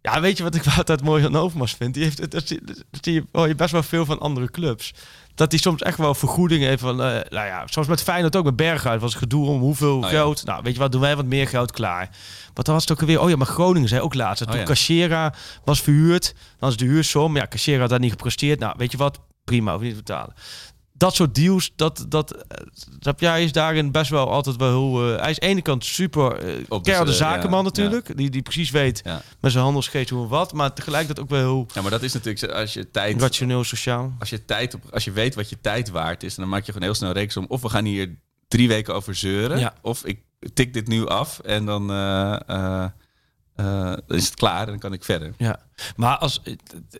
ja, 0.00 0.20
weet 0.20 0.36
je 0.36 0.42
wat 0.42 0.54
ik 0.54 0.64
altijd 0.76 1.02
mooi 1.02 1.24
aan 1.24 1.36
Overmars 1.36 1.72
vind? 1.72 1.94
Die 1.94 2.02
heeft, 2.02 2.30
dat, 2.30 2.46
zie, 2.46 2.60
dat 2.64 2.76
zie 3.00 3.12
je, 3.12 3.24
oh, 3.32 3.46
je 3.46 3.54
best 3.54 3.72
wel 3.72 3.82
veel 3.82 4.04
van 4.04 4.20
andere 4.20 4.50
clubs. 4.50 4.94
Dat 5.36 5.50
hij 5.50 5.60
soms 5.60 5.82
echt 5.82 5.98
wel 5.98 6.14
vergoedingen 6.14 6.68
heeft 6.68 6.80
van, 6.80 7.00
uh, 7.00 7.06
nou 7.06 7.46
ja, 7.46 7.62
zoals 7.66 7.88
met 7.88 8.02
Feyenoord 8.02 8.36
ook, 8.36 8.44
met 8.44 8.56
Berghuis 8.56 9.00
was 9.00 9.14
gedoe 9.14 9.46
om 9.46 9.60
hoeveel 9.60 9.96
oh, 9.96 10.08
geld. 10.08 10.44
Nou, 10.44 10.62
weet 10.62 10.74
je 10.74 10.78
wat, 10.78 10.92
doen 10.92 11.00
wij 11.00 11.16
wat 11.16 11.24
meer 11.24 11.48
geld 11.48 11.70
klaar. 11.70 12.10
Wat 12.54 12.64
dan 12.64 12.74
was 12.74 12.88
het 12.88 12.92
ook 12.92 13.06
weer? 13.06 13.20
Oh 13.20 13.30
ja, 13.30 13.36
maar 13.36 13.46
Groningen 13.46 13.88
zei 13.88 14.00
ook 14.00 14.14
laatst. 14.14 14.42
Oh, 14.42 14.48
toen 14.48 14.58
ja. 14.58 14.64
Cachera 14.64 15.34
was 15.64 15.80
verhuurd, 15.80 16.34
dan 16.58 16.68
is 16.68 16.76
de 16.76 16.84
huursom. 16.84 17.36
Ja, 17.36 17.46
Cachera 17.48 17.80
had 17.80 17.90
daar 17.90 17.98
niet 17.98 18.10
gepresteerd. 18.10 18.58
Nou, 18.58 18.74
weet 18.76 18.92
je 18.92 18.98
wat? 18.98 19.20
Prima, 19.44 19.72
hoef 19.72 19.82
niet 19.82 19.90
te 19.90 19.96
betalen 19.96 20.34
dat 20.98 21.14
soort 21.14 21.34
deals, 21.34 21.72
dat, 21.76 22.06
dat, 22.08 22.44
dat 22.98 23.20
jij 23.20 23.44
is 23.44 23.52
daarin 23.52 23.90
best 23.90 24.10
wel 24.10 24.30
altijd 24.30 24.56
wel 24.56 24.68
heel... 24.68 25.12
Uh, 25.12 25.20
hij 25.20 25.30
is 25.30 25.40
aan 25.40 25.48
de 25.48 25.52
ene 25.54 25.62
kant 25.62 25.84
super 25.84 26.48
uh, 26.68 27.04
de 27.04 27.12
zakenman 27.12 27.64
natuurlijk. 27.64 28.16
Die, 28.16 28.30
die 28.30 28.42
precies 28.42 28.70
weet 28.70 29.02
met 29.40 29.52
zijn 29.52 29.64
handelsgeest 29.64 30.10
hoe 30.10 30.22
en 30.22 30.28
wat. 30.28 30.52
Maar 30.52 30.72
tegelijk 30.72 31.08
dat 31.08 31.20
ook 31.20 31.28
wel 31.28 31.38
heel... 31.38 31.66
Ja, 31.74 31.82
maar 31.82 31.90
dat 31.90 32.02
is 32.02 32.12
natuurlijk 32.12 32.52
als 32.52 32.72
je 32.72 32.90
tijd... 32.90 33.20
Rationeel, 33.20 33.64
sociaal. 33.64 34.14
Als 34.18 34.30
je, 34.30 34.44
tijd 34.44 34.74
op, 34.74 34.82
als 34.90 35.04
je 35.04 35.12
weet 35.12 35.34
wat 35.34 35.48
je 35.48 35.60
tijd 35.60 35.90
waard 35.90 36.22
is, 36.22 36.34
dan 36.34 36.48
maak 36.48 36.64
je 36.64 36.72
gewoon 36.72 36.88
heel 36.88 36.96
snel 36.96 37.12
reeks 37.12 37.36
om... 37.36 37.44
Of 37.48 37.62
we 37.62 37.68
gaan 37.68 37.84
hier 37.84 38.18
drie 38.48 38.68
weken 38.68 38.94
over 38.94 39.14
zeuren. 39.14 39.72
Of 39.82 40.04
ik 40.04 40.20
tik 40.54 40.74
dit 40.74 40.88
nu 40.88 41.06
af 41.06 41.38
en 41.38 41.64
dan... 41.66 41.90
Uh, 43.56 43.66
dan 44.06 44.16
is 44.16 44.24
het 44.24 44.34
klaar 44.34 44.60
en 44.60 44.66
dan 44.66 44.78
kan 44.78 44.92
ik 44.92 45.04
verder. 45.04 45.32
Ja, 45.36 45.60
maar 45.96 46.16
als 46.16 46.42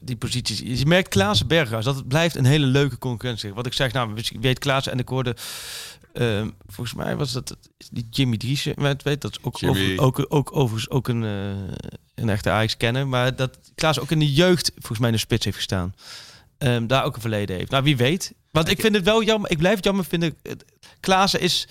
die 0.02 0.16
posities, 0.16 0.78
je 0.80 0.86
merkt 0.86 1.08
Klaas 1.08 1.46
Berghuis, 1.46 1.84
dat 1.84 2.08
blijft 2.08 2.34
een 2.36 2.44
hele 2.44 2.66
leuke 2.66 2.98
concurrentie. 2.98 3.54
Wat 3.54 3.66
ik 3.66 3.72
zeg, 3.72 3.92
nou, 3.92 4.14
weet 4.40 4.58
Klaas 4.58 4.86
en 4.86 4.98
ik 4.98 5.08
hoorde, 5.08 5.36
uh, 6.14 6.46
volgens 6.66 6.96
mij 6.96 7.16
was 7.16 7.32
dat 7.32 7.56
die 7.90 8.06
Jimmy 8.10 8.36
Driessen, 8.36 8.74
weet, 8.76 9.02
weet 9.02 9.20
dat 9.20 9.38
ook, 9.42 9.58
over, 9.64 10.00
ook, 10.00 10.26
ook 10.28 10.56
overigens 10.56 10.90
ook 10.90 11.08
een, 11.08 11.22
uh, 11.22 11.50
een 12.14 12.28
echte 12.28 12.50
Ajax 12.50 12.76
kennen, 12.76 13.08
maar 13.08 13.36
dat 13.36 13.58
Klaas 13.74 14.00
ook 14.00 14.10
in 14.10 14.18
de 14.18 14.32
jeugd 14.32 14.70
volgens 14.74 14.98
mij 14.98 15.08
in 15.08 15.14
de 15.14 15.20
spits 15.20 15.44
heeft 15.44 15.56
gestaan. 15.56 15.94
Um, 16.58 16.86
daar 16.86 17.04
ook 17.04 17.14
een 17.14 17.20
verleden 17.20 17.56
heeft. 17.56 17.70
Nou, 17.70 17.82
wie 17.82 17.96
weet. 17.96 18.34
Want 18.50 18.68
ik 18.68 18.80
vind 18.80 18.94
het 18.94 19.04
wel 19.04 19.22
jammer, 19.22 19.50
ik 19.50 19.58
blijf 19.58 19.76
het 19.76 19.84
jammer 19.84 20.04
vinden. 20.04 20.36
Klaassen 21.00 21.40
is 21.40 21.68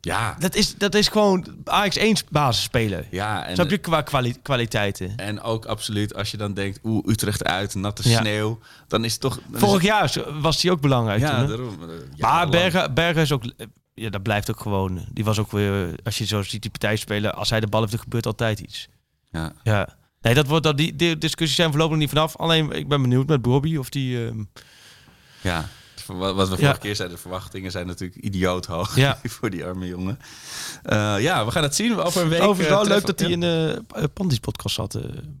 ja. 0.00 0.36
Dat 0.38 0.54
is, 0.54 0.76
dat 0.76 0.94
is 0.94 1.08
gewoon 1.08 1.46
Ajax 1.64 1.96
1 1.96 2.16
basisspeler. 2.30 3.06
Ja. 3.10 3.46
En 3.46 3.54
Snap 3.54 3.70
je 3.70 3.78
qua 3.78 4.02
kwaliteiten. 4.42 5.16
En 5.16 5.40
ook 5.40 5.64
absoluut 5.64 6.14
als 6.14 6.30
je 6.30 6.36
dan 6.36 6.54
denkt, 6.54 6.80
oeh, 6.82 7.06
Utrecht 7.06 7.44
uit, 7.44 7.74
natte 7.74 8.02
sneeuw. 8.02 8.58
Dan 8.88 9.04
is 9.04 9.12
het 9.12 9.20
toch... 9.20 9.40
Vorig 9.52 9.82
jaar 9.82 10.12
was 10.40 10.62
hij 10.62 10.70
ook 10.70 10.80
belangrijk 10.80 11.20
ja, 11.20 11.38
toen, 11.38 11.48
daarom. 11.48 11.78
Ja, 12.14 12.34
maar 12.34 12.48
Bergen, 12.48 12.94
Bergen 12.94 13.22
is 13.22 13.32
ook... 13.32 13.42
Ja, 13.94 14.10
dat 14.10 14.22
blijft 14.22 14.50
ook 14.50 14.60
gewoon... 14.60 15.06
Die 15.12 15.24
was 15.24 15.38
ook 15.38 15.50
weer... 15.50 15.94
Als 16.04 16.18
je 16.18 16.26
zo 16.26 16.42
ziet 16.42 16.62
die 16.62 16.70
partij 16.70 16.96
spelen, 16.96 17.34
als 17.34 17.50
hij 17.50 17.60
de 17.60 17.66
bal 17.66 17.80
heeft, 17.80 17.92
er 17.92 17.98
gebeurt 17.98 18.26
altijd 18.26 18.60
iets. 18.60 18.88
Ja. 19.30 19.52
Ja. 19.62 19.98
Nee, 20.20 20.34
dat 20.34 20.46
wordt, 20.46 20.64
dat, 20.64 20.76
die, 20.76 20.96
die 20.96 21.18
discussies 21.18 21.56
zijn 21.56 21.70
voorlopig 21.70 21.96
niet 21.96 22.08
vanaf. 22.08 22.36
Alleen, 22.36 22.72
ik 22.72 22.88
ben 22.88 23.02
benieuwd 23.02 23.26
met 23.26 23.42
Bobby 23.42 23.76
of 23.76 23.88
die... 23.88 24.18
Um... 24.18 24.50
Ja 25.40 25.68
wat 26.18 26.48
we 26.48 26.56
vorige 26.56 26.78
keer 26.78 26.96
zeiden, 26.96 27.16
de 27.16 27.22
verwachtingen 27.22 27.70
zijn 27.70 27.86
natuurlijk 27.86 28.24
idioot 28.24 28.66
hoog 28.66 28.96
ja. 28.96 29.18
voor 29.38 29.50
die 29.50 29.64
arme 29.64 29.86
jongen. 29.86 30.18
Uh, 30.86 31.14
ja, 31.18 31.44
we 31.44 31.50
gaan 31.50 31.62
het 31.62 31.74
zien 31.74 32.00
over 32.00 32.22
een 32.22 32.28
week. 32.28 32.42
Overigens 32.42 32.78
wel 32.78 32.88
leuk 32.88 33.06
dat 33.06 33.20
hij 33.20 33.30
in 33.30 33.40
de 33.40 33.82
Pandis 34.14 34.38
podcast 34.38 34.74
zat, 34.74 34.98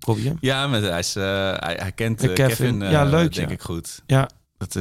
uh, 0.08 0.32
Ja, 0.40 0.66
met, 0.66 0.82
hij, 0.82 0.98
is, 0.98 1.14
hij, 1.14 1.76
hij, 1.80 1.92
kent 1.94 2.20
Kevin, 2.20 2.34
Kevin 2.34 2.80
ja, 2.80 3.04
leuk, 3.04 3.34
denk 3.34 3.50
ik 3.50 3.62
goed. 3.62 4.02
Ja. 4.06 4.30
Dat, 4.58 4.76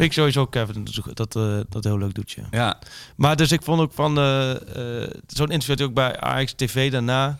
Vind 0.00 0.12
ik 0.12 0.18
sowieso 0.18 0.46
Kevin 0.46 0.86
dat, 1.14 1.36
uh, 1.36 1.60
dat 1.68 1.84
heel 1.84 1.98
leuk 1.98 2.14
doet. 2.14 2.30
Ja. 2.30 2.46
ja. 2.50 2.78
Maar 3.16 3.36
dus 3.36 3.52
ik 3.52 3.62
vond 3.62 3.80
ook 3.80 3.92
van 3.92 4.18
uh, 4.18 4.50
uh, 4.76 5.10
zo'n 5.26 5.50
interview 5.50 5.86
ook 5.86 5.94
bij 5.94 6.20
AX 6.20 6.52
TV 6.52 6.90
daarna. 6.90 7.38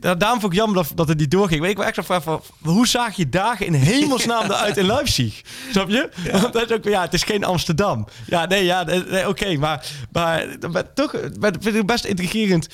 Ja, 0.00 0.14
daarom 0.14 0.40
vond 0.40 0.52
ik 0.52 0.58
jammer 0.58 0.76
dat, 0.76 0.92
dat 0.94 1.08
het 1.08 1.18
niet 1.18 1.30
doorging. 1.30 1.60
Weet 1.60 1.70
ik 1.70 1.76
wel 1.76 1.86
extra 1.86 2.04
vraag 2.04 2.22
van 2.22 2.42
hoe 2.62 2.86
zag 2.86 3.16
je 3.16 3.28
dagen 3.28 3.66
in 3.66 3.74
hemelsnaam 3.74 4.44
eruit 4.44 4.76
in 4.76 4.86
Leipzig? 4.86 5.40
Snap 5.70 5.88
je? 5.88 6.10
Ja. 6.24 6.40
Want 6.40 6.52
dat 6.52 6.70
is 6.70 6.76
ook, 6.76 6.84
ja, 6.84 7.00
het 7.00 7.14
is 7.14 7.22
geen 7.22 7.44
Amsterdam. 7.44 8.06
Ja, 8.26 8.46
nee, 8.46 8.64
ja, 8.64 8.82
nee, 8.82 9.28
oké, 9.28 9.56
maar, 9.56 9.86
maar, 10.12 10.46
maar 10.70 10.92
toch 10.92 11.14
vind 11.60 11.74
ik 11.74 11.86
best 11.86 12.04
intrigerend 12.04 12.68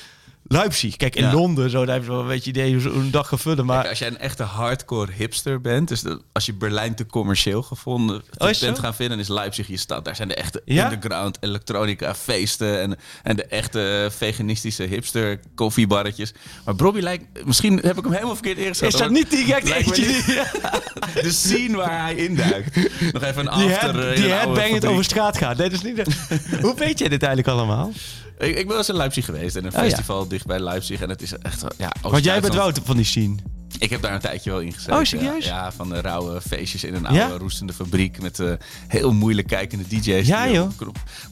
Leipzig. 0.47 0.97
Kijk, 0.97 1.17
in 1.17 1.33
Londen, 1.33 1.71
zo, 1.71 1.85
daar 1.85 1.95
heb 1.95 2.05
je 2.05 2.11
wel 2.11 2.21
een 2.21 2.27
beetje 2.27 2.51
idee 2.51 2.81
hoe 2.81 2.93
een 2.93 3.11
dag 3.11 3.29
gaan 3.29 3.39
vullen. 3.39 3.67
Maar... 3.67 3.89
als 3.89 3.99
jij 3.99 4.09
een 4.09 4.19
echte 4.19 4.43
hardcore 4.43 5.13
hipster 5.13 5.61
bent, 5.61 5.89
dus 5.89 6.03
als 6.33 6.47
je 6.47 6.55
Berlijn 6.55 6.95
te 6.95 7.07
commercieel 7.07 7.63
gevonden 7.63 8.23
oh, 8.39 8.51
bent 8.61 8.79
gaan 8.79 8.95
vinden, 8.95 9.19
is 9.19 9.29
Leipzig 9.29 9.67
je 9.67 9.77
stad. 9.77 10.05
Daar 10.05 10.17
zijn 10.17 10.29
de 10.29 10.35
echte 10.35 10.63
underground 10.67 11.37
elektronica 11.41 12.15
feesten 12.15 12.81
en, 12.81 12.97
en 13.23 13.37
de 13.37 13.45
echte 13.45 14.09
veganistische 14.17 14.83
hipster 14.83 15.41
koffiebarretjes. 15.55 16.33
Maar 16.65 16.75
Bobby 16.75 17.01
lijkt, 17.01 17.45
misschien 17.45 17.79
heb 17.79 17.99
ik 17.99 18.05
hem 18.05 18.13
helemaal 18.13 18.35
verkeerd 18.35 18.59
ingeschat. 18.59 18.93
Is 18.93 18.99
dat 18.99 19.11
niet 19.11 19.31
direct 19.31 19.71
eentje? 19.77 20.05
de 21.23 21.33
scene 21.33 21.77
waar 21.77 22.03
hij 22.03 22.15
induikt. 22.15 22.77
Nog 23.13 23.23
even 23.23 23.41
een 23.41 23.49
after. 23.49 23.93
Die, 23.93 24.03
head, 24.03 24.17
die 24.17 24.31
headbang 24.31 24.85
over 24.85 25.05
straat 25.05 25.37
gaat. 25.37 25.57
Nee, 25.57 25.71
dat 25.71 25.85
is 25.85 25.93
niet 25.93 26.03
Hoe 26.65 26.75
weet 26.77 26.99
je 26.99 27.09
dit 27.09 27.23
eigenlijk 27.23 27.59
allemaal? 27.59 27.93
Ik, 28.39 28.49
ik 28.49 28.55
ben 28.55 28.67
wel 28.67 28.77
eens 28.77 28.89
in 28.89 28.97
Leipzig 28.97 29.25
geweest. 29.25 29.57
En 29.57 29.65
een 29.65 29.75
oh, 29.75 29.79
festival 29.79 30.29
dicht 30.29 30.47
bij 30.47 30.61
Leipzig. 30.61 31.01
En 31.01 31.09
het 31.09 31.23
is 31.23 31.39
echt... 31.39 31.65
Ja, 31.79 31.93
Want 32.03 32.25
jij 32.25 32.41
bent 32.41 32.55
wel 32.55 32.73
van 32.85 32.97
die 32.97 33.05
scene. 33.05 33.37
Ik 33.79 33.91
heb 33.91 34.03
daar 34.03 34.15
een 34.15 34.21
tijdje 34.21 34.51
wel 34.51 34.61
in 34.61 34.73
gezeten. 34.73 34.97
Oh, 34.97 35.05
serieus? 35.05 35.45
Ja, 35.45 35.73
van 35.73 35.89
de 35.89 36.01
rauwe 36.01 36.41
feestjes 36.41 36.85
in 36.85 36.95
een 36.95 37.07
oude 37.07 37.37
roestende 37.37 37.73
fabriek 37.73 38.21
met 38.23 38.39
uh, 38.39 38.53
heel 38.89 39.13
moeilijk 39.13 39.47
kijkende 39.47 39.85
DJ's. 39.89 40.27
Ja, 40.27 40.49
joh. 40.49 40.71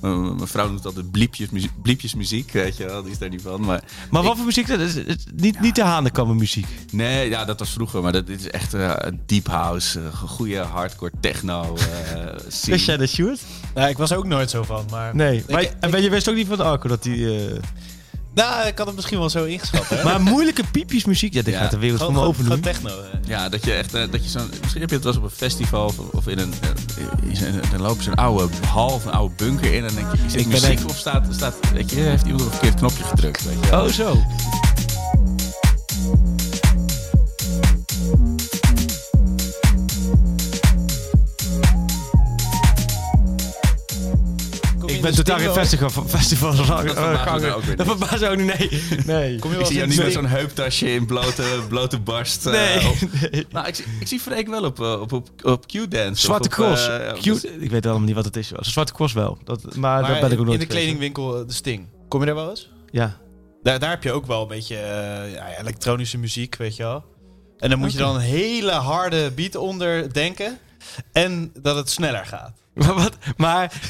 Mijn 0.00 0.48
vrouw 0.48 0.68
noemt 0.68 0.86
altijd 0.86 1.10
bliepjes, 1.10 1.48
bliepjes 1.82 2.14
muziek, 2.14 2.50
weet 2.50 2.76
je 2.76 2.84
wel. 2.84 3.02
Die 3.02 3.12
is 3.12 3.18
daar 3.18 3.28
niet 3.28 3.42
van. 3.42 3.60
Maar, 3.60 3.82
maar 4.10 4.22
wat 4.22 4.36
voor 4.36 4.44
muziek? 4.44 4.66
Dat 4.66 4.80
is, 4.80 4.94
niet, 5.36 5.60
niet 5.60 5.74
de 5.74 5.82
hanenkammen 5.82 6.36
muziek. 6.36 6.66
Nee, 6.90 7.28
ja, 7.28 7.44
dat 7.44 7.58
was 7.58 7.70
vroeger. 7.70 8.02
Maar 8.02 8.12
dat, 8.12 8.26
dit 8.26 8.40
is 8.40 8.50
echt 8.50 8.74
uh, 8.74 8.96
deep 9.26 9.46
house, 9.46 10.00
uh, 10.00 10.14
goede 10.14 10.58
hardcore 10.58 11.12
techno. 11.20 11.76
Wist 12.64 12.86
jij 12.86 12.96
dat, 12.96 13.08
Stuart? 13.08 13.40
Ik 13.88 13.96
was 13.96 14.10
er 14.10 14.16
ook 14.16 14.26
nooit 14.26 14.50
zo 14.50 14.62
van. 14.62 14.84
Maar 14.90 15.16
nee, 15.16 15.44
maar, 15.48 15.66
en 15.80 16.02
je 16.02 16.10
wist 16.10 16.28
ook 16.28 16.34
niet 16.34 16.46
van 16.46 16.56
de 16.56 16.62
Arco 16.62 16.88
dat 16.88 17.02
die... 17.02 17.60
Nou, 18.34 18.66
ik 18.66 18.78
had 18.78 18.86
het 18.86 18.96
misschien 18.96 19.18
wel 19.18 19.30
zo 19.30 19.44
ingeschat. 19.44 19.88
Hè? 19.88 20.04
maar 20.04 20.20
moeilijke 20.20 20.62
piepjesmuziek, 20.72 21.34
ja, 21.34 21.42
dit 21.42 21.54
gaat 21.54 21.70
de 21.70 21.78
wereld 21.78 22.00
van 22.00 22.12
me 22.12 22.20
open 22.20 22.44
doen. 22.44 22.60
techno. 22.60 22.90
Ja, 23.26 23.48
dat 23.48 23.64
je 23.64 23.72
echt, 23.72 23.94
eh, 23.94 24.02
dat 24.10 24.24
je 24.24 24.30
zo'n, 24.30 24.50
misschien 24.60 24.80
heb 24.80 24.90
je 24.90 24.94
het 24.94 25.04
wel 25.04 25.12
eens 25.12 25.22
op 25.22 25.30
een 25.30 25.36
festival 25.36 25.84
of, 25.84 25.98
of 25.98 26.28
in 26.28 26.38
een, 26.38 26.54
eh, 26.60 27.70
dan 27.70 27.80
lopen 27.80 28.02
ze 28.02 28.10
een 28.10 28.16
oude 28.16 28.48
hal 28.66 28.88
of 28.88 29.04
een 29.04 29.12
oude 29.12 29.34
bunker 29.36 29.72
in 29.74 29.84
en 29.84 29.94
dan 29.94 29.94
denk 29.94 30.16
je, 30.16 30.24
is 30.26 30.44
er 30.44 30.48
muziek 30.48 30.88
of 30.88 30.96
staat, 30.96 31.26
staat, 31.30 31.54
weet 31.72 31.90
je, 31.90 32.00
heeft 32.00 32.24
iemand 32.24 32.42
op 32.42 32.46
een 32.46 32.52
verkeerd 32.52 32.74
knopje 32.74 33.04
gedrukt, 33.04 33.44
weet 33.44 33.56
je. 33.64 33.72
Oh, 33.72 33.86
zo. 33.86 34.22
Ben 45.02 45.14
totaal 45.14 45.38
geen 45.38 45.52
festival, 45.52 45.90
festival 46.06 46.56
Dat 46.56 47.86
verbaast 47.86 48.20
me 48.20 48.28
ook 48.28 48.36
niet. 48.36 48.46
Nee. 48.46 49.00
nee. 49.06 49.38
Kom 49.38 49.52
je 49.52 49.58
ik 49.58 49.66
zie 49.66 49.76
jou 49.76 49.88
niet 49.88 49.98
met 49.98 50.12
zo'n 50.12 50.26
heuptasje 50.26 50.92
in 50.94 51.06
blote, 51.06 51.60
blote 51.68 51.98
barst. 51.98 52.46
Eh, 52.46 52.52
nee. 52.52 52.98
nee. 53.30 53.46
Nou, 53.50 53.66
ik, 53.66 53.86
ik 54.00 54.06
zie 54.06 54.20
Freek 54.20 54.48
wel 54.48 54.64
op, 54.64 54.80
eh, 54.80 55.00
op, 55.00 55.12
op, 55.12 55.28
op 55.42 55.66
Q-dance. 55.66 56.22
Zwarte 56.22 56.48
Cross. 56.48 56.88
Uh, 56.88 57.34
ik 57.60 57.70
weet 57.70 57.84
helemaal 57.84 58.06
niet 58.06 58.14
wat 58.14 58.24
het 58.24 58.36
is. 58.36 58.52
Zwarte 58.60 58.92
Cross 58.92 59.14
wel. 59.14 59.38
Dat, 59.44 59.62
maar, 59.62 60.00
maar 60.00 60.10
daar 60.10 60.20
ben 60.20 60.32
ik 60.32 60.38
ook 60.38 60.46
nooit 60.46 60.60
In 60.60 60.68
de 60.68 60.74
kledingwinkel 60.74 61.46
De 61.46 61.52
Sting. 61.52 61.86
Kom 62.08 62.20
je 62.20 62.26
daar 62.26 62.34
wel 62.34 62.50
eens? 62.50 62.70
Ja. 62.90 63.16
Daar, 63.62 63.78
daar 63.78 63.90
heb 63.90 64.02
je 64.02 64.12
ook 64.12 64.26
wel 64.26 64.42
een 64.42 64.48
beetje 64.48 64.76
ja, 65.34 65.58
elektronische 65.58 66.18
muziek, 66.18 66.56
weet 66.56 66.76
je 66.76 66.82
wel. 66.82 67.04
En 67.58 67.70
dan 67.70 67.78
moet 67.78 67.92
je 67.92 67.98
dan 67.98 68.14
een 68.14 68.20
hele 68.20 68.70
harde 68.70 69.30
beat 69.30 69.56
onder 69.56 70.12
denken. 70.12 70.58
En 71.12 71.52
dat 71.60 71.76
het 71.76 71.90
sneller 71.90 72.26
gaat. 72.26 72.52
Maar, 72.74 72.94
wat, 72.94 73.16
maar 73.36 73.80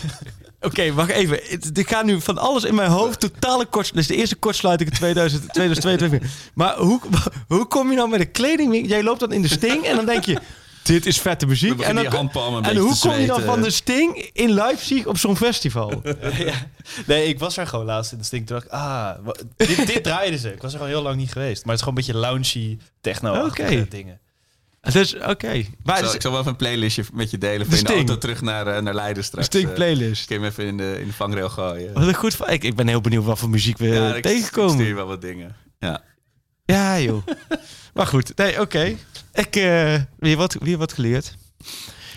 Oké, 0.62 0.92
wacht 0.92 1.10
even. 1.10 1.50
Ik 1.74 1.88
ga 1.88 2.02
nu 2.02 2.20
van 2.20 2.38
alles 2.38 2.64
in 2.64 2.74
mijn 2.74 2.90
hoofd 2.90 3.20
totale 3.20 3.66
kort. 3.66 3.92
Is 3.94 4.06
de 4.06 4.16
eerste 4.16 4.36
kortsluiting 4.36 4.90
in 4.90 4.96
2000, 4.96 5.42
2022. 5.52 6.30
Maar 6.54 6.76
hoe, 6.76 7.00
hoe 7.48 7.66
kom 7.66 7.90
je 7.90 7.96
nou 7.96 8.08
met 8.08 8.20
een 8.20 8.30
kleding? 8.30 8.88
Jij 8.88 9.02
loopt 9.02 9.20
dan 9.20 9.32
in 9.32 9.42
de 9.42 9.48
sting 9.48 9.84
en 9.84 9.96
dan 9.96 10.06
denk 10.06 10.24
je... 10.24 10.38
Dit 10.82 11.06
is 11.06 11.20
vette 11.20 11.46
muziek. 11.46 11.80
En, 11.80 11.94
dan, 11.94 12.04
en 12.62 12.76
hoe 12.76 12.98
kom 12.98 13.14
je 13.14 13.26
dan 13.26 13.42
van 13.42 13.62
de 13.62 13.70
Sting 13.70 14.30
in 14.32 14.50
Leipzig 14.50 15.06
op 15.06 15.18
zo'n 15.18 15.36
festival? 15.36 16.02
ja. 16.38 16.54
Nee, 17.06 17.26
ik 17.26 17.38
was 17.38 17.56
er 17.56 17.66
gewoon 17.66 17.84
laatst 17.84 18.12
in 18.12 18.18
de 18.18 18.24
Sting. 18.24 18.46
Toen 18.46 18.56
dacht 18.56 18.70
ah, 18.70 19.10
dit, 19.56 19.86
dit 19.86 20.02
draaiden 20.02 20.38
ze. 20.38 20.52
Ik 20.52 20.62
was 20.62 20.74
er 20.74 20.80
al 20.80 20.86
heel 20.86 21.02
lang 21.02 21.16
niet 21.16 21.32
geweest. 21.32 21.64
Maar 21.64 21.74
het 21.74 21.84
is 21.86 21.88
gewoon 21.88 21.98
een 21.98 22.04
beetje 22.04 22.20
loungy 22.20 22.78
techno 23.00 23.44
okay. 23.46 23.86
dingen. 23.88 24.20
Dus 24.91 25.14
oké. 25.14 25.30
Okay. 25.30 25.59
Ik, 25.59 26.20
zal 26.20 26.30
wel 26.30 26.41
even 26.41 26.51
een 26.51 26.57
playlistje 26.57 27.05
met 27.12 27.30
je 27.30 27.39
delen. 27.39 27.66
Voor 27.66 27.78
in 27.78 27.85
de 27.85 27.93
auto 27.93 28.18
terug 28.18 28.41
naar, 28.41 28.66
uh, 28.66 28.78
naar 28.78 28.95
Leiden 28.95 29.24
straks. 29.24 29.47
Sting 29.47 29.68
eh. 29.68 29.74
playlist. 29.74 30.26
kun 30.26 30.37
je 30.37 30.43
hem 30.43 30.51
even 30.51 30.64
in 30.64 30.76
de, 30.76 31.01
in 31.01 31.07
de 31.07 31.12
vangrail 31.12 31.49
gooien. 31.49 31.93
Wat 31.93 32.07
een 32.07 32.14
goed 32.14 32.49
ik, 32.49 32.64
ik 32.64 32.74
ben 32.74 32.89
heel 32.89 33.01
benieuwd 33.01 33.24
wat 33.24 33.39
voor 33.39 33.51
muziek 33.51 33.78
we 33.78 33.87
ja, 33.87 34.20
tegenkomen. 34.20 34.74
Ik 34.74 34.80
stuur 34.80 34.95
wel 34.95 35.07
wat 35.07 35.20
dingen. 35.20 35.57
Ja. 35.78 36.03
Ja, 36.64 37.01
joh. 37.01 37.26
maar 37.95 38.07
goed. 38.07 38.37
Nee, 38.37 38.61
oké. 38.61 38.97
Ik 39.33 39.57
uh, 39.57 40.01
weer, 40.18 40.37
wat, 40.37 40.57
weer 40.61 40.78
wat 40.78 40.93
geleerd. 40.93 41.37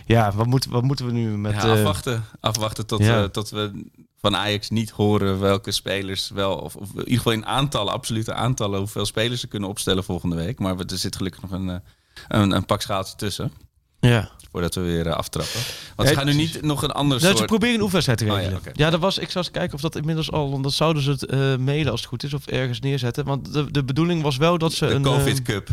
Ja, 0.05 0.32
wat, 0.36 0.45
moet, 0.45 0.66
wat 0.66 0.84
moeten 0.84 1.05
we 1.05 1.11
nu 1.11 1.38
met... 1.38 1.53
Ja, 1.53 1.72
afwachten. 1.72 2.24
Afwachten 2.39 2.86
tot, 2.86 2.99
ja. 2.99 3.28
tot 3.28 3.49
we 3.49 3.89
van 4.18 4.36
Ajax 4.36 4.70
niet 4.70 4.89
horen 4.89 5.39
welke 5.39 5.72
spelers 5.72 6.30
wel... 6.30 6.55
Of, 6.55 6.76
of, 6.76 6.89
in 6.89 6.97
ieder 6.97 7.18
geval 7.18 7.32
in 7.32 7.45
aantallen, 7.45 7.93
absolute 7.93 8.34
aantallen... 8.34 8.80
hoeveel 8.80 9.05
spelers 9.05 9.39
ze 9.39 9.47
kunnen 9.47 9.70
opstellen 9.70 10.03
volgende 10.03 10.36
week. 10.36 10.59
Maar 10.59 10.78
er 10.78 10.97
zit 10.97 11.16
gelukkig 11.16 11.41
nog 11.41 11.51
een 11.51 11.82
een, 12.28 12.51
een 12.51 12.66
pak 12.66 12.82
schaaltje 12.82 13.16
tussen. 13.16 13.51
Ja. 13.99 14.30
Voordat 14.51 14.76
we 14.76 14.82
weer 14.82 15.05
uh, 15.05 15.13
aftrappen. 15.13 15.59
Want 15.95 16.09
we 16.09 16.16
gaan 16.16 16.26
nu 16.26 16.34
niet 16.34 16.61
nog 16.61 16.84
een 16.84 16.91
ander 16.91 17.18
nou, 17.18 17.28
soort... 17.28 17.38
Ze 17.38 17.45
proberen 17.45 17.76
een 17.76 17.82
oefenwedstrijd 17.82 18.20
te 18.20 18.36
regelen. 18.36 18.61
ja, 18.74 18.89
dat 18.89 18.99
was, 18.99 19.18
ik 19.18 19.32
zou 19.32 19.45
eens 19.45 19.53
kijken 19.53 19.74
of 19.76 19.82
dat 19.82 19.95
inmiddels 19.95 20.32
al... 20.32 20.51
Want 20.51 20.63
dan 20.63 20.72
zouden 20.72 21.03
ze 21.03 21.11
het 21.11 21.32
uh, 21.32 21.55
mailen 21.55 21.91
als 21.91 21.99
het 21.99 22.09
goed 22.09 22.24
is 22.24 22.34
of 22.34 22.47
ergens 22.47 22.80
neerzetten. 22.80 23.26
Want 23.26 23.53
de, 23.53 23.72
de 23.72 23.84
bedoeling 23.84 24.22
was 24.22 24.38
wel 24.38 24.57
dat 24.57 24.74
ze 24.74 24.86
de 24.86 24.93
een... 24.93 25.01
De 25.03 25.09
Covid 25.09 25.41
Cup. 25.41 25.70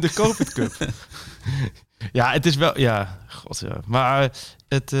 de 0.00 0.12
Covid 0.12 0.52
Cup. 0.52 0.74
ja, 2.12 2.32
het 2.32 2.46
is 2.46 2.56
wel... 2.56 2.78
Ja, 2.78 3.18
god 3.28 3.58
ja. 3.58 3.80
Maar 3.86 4.30
het... 4.68 4.92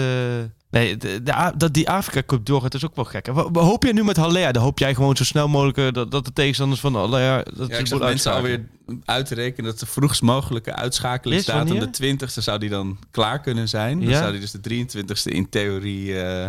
Nee, 0.74 0.96
de, 0.96 1.22
dat 1.56 1.74
die 1.74 1.90
Afrika 1.90 2.22
Cup 2.26 2.46
doorgaat 2.46 2.74
is 2.74 2.84
ook 2.84 2.96
wel 2.96 3.04
gek. 3.04 3.26
Wat 3.26 3.56
hoop 3.56 3.84
je 3.84 3.92
nu 3.92 4.04
met 4.04 4.16
Haller? 4.16 4.52
Dan 4.52 4.62
hoop 4.62 4.78
jij 4.78 4.94
gewoon 4.94 5.16
zo 5.16 5.24
snel 5.24 5.48
mogelijk 5.48 5.78
eh, 5.78 5.92
dat, 5.92 6.10
dat 6.10 6.24
de 6.24 6.32
tegenstanders 6.32 6.80
van 6.80 6.94
Haller... 6.94 7.44
Dat 7.56 7.68
ja, 7.68 7.78
ik 7.78 7.86
zag 7.86 7.98
mensen 7.98 8.32
alweer 8.32 8.64
uitrekenen 9.04 9.70
dat 9.70 9.80
de 9.80 9.86
vroegst 9.86 10.22
mogelijke 10.22 10.74
uitschakelingsdatum 10.74 11.78
de 11.78 12.16
20ste 12.16 12.42
zou 12.42 12.58
die 12.58 12.68
dan 12.68 12.98
klaar 13.10 13.40
kunnen 13.40 13.68
zijn. 13.68 14.00
Dan 14.00 14.14
zou 14.14 14.30
die 14.30 14.40
dus 14.40 14.50
de 14.50 14.86
23ste 14.86 15.32
in 15.32 15.48
theorie 15.48 16.06
uh, 16.06 16.48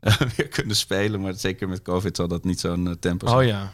weer 0.36 0.48
kunnen 0.48 0.76
spelen. 0.76 1.20
Maar 1.20 1.34
zeker 1.34 1.68
met 1.68 1.82
COVID 1.82 2.16
zal 2.16 2.28
dat 2.28 2.44
niet 2.44 2.60
zo'n 2.60 2.86
uh, 2.86 2.92
tempo 3.00 3.26
zijn. 3.26 3.38
Oh 3.38 3.46
ja. 3.46 3.72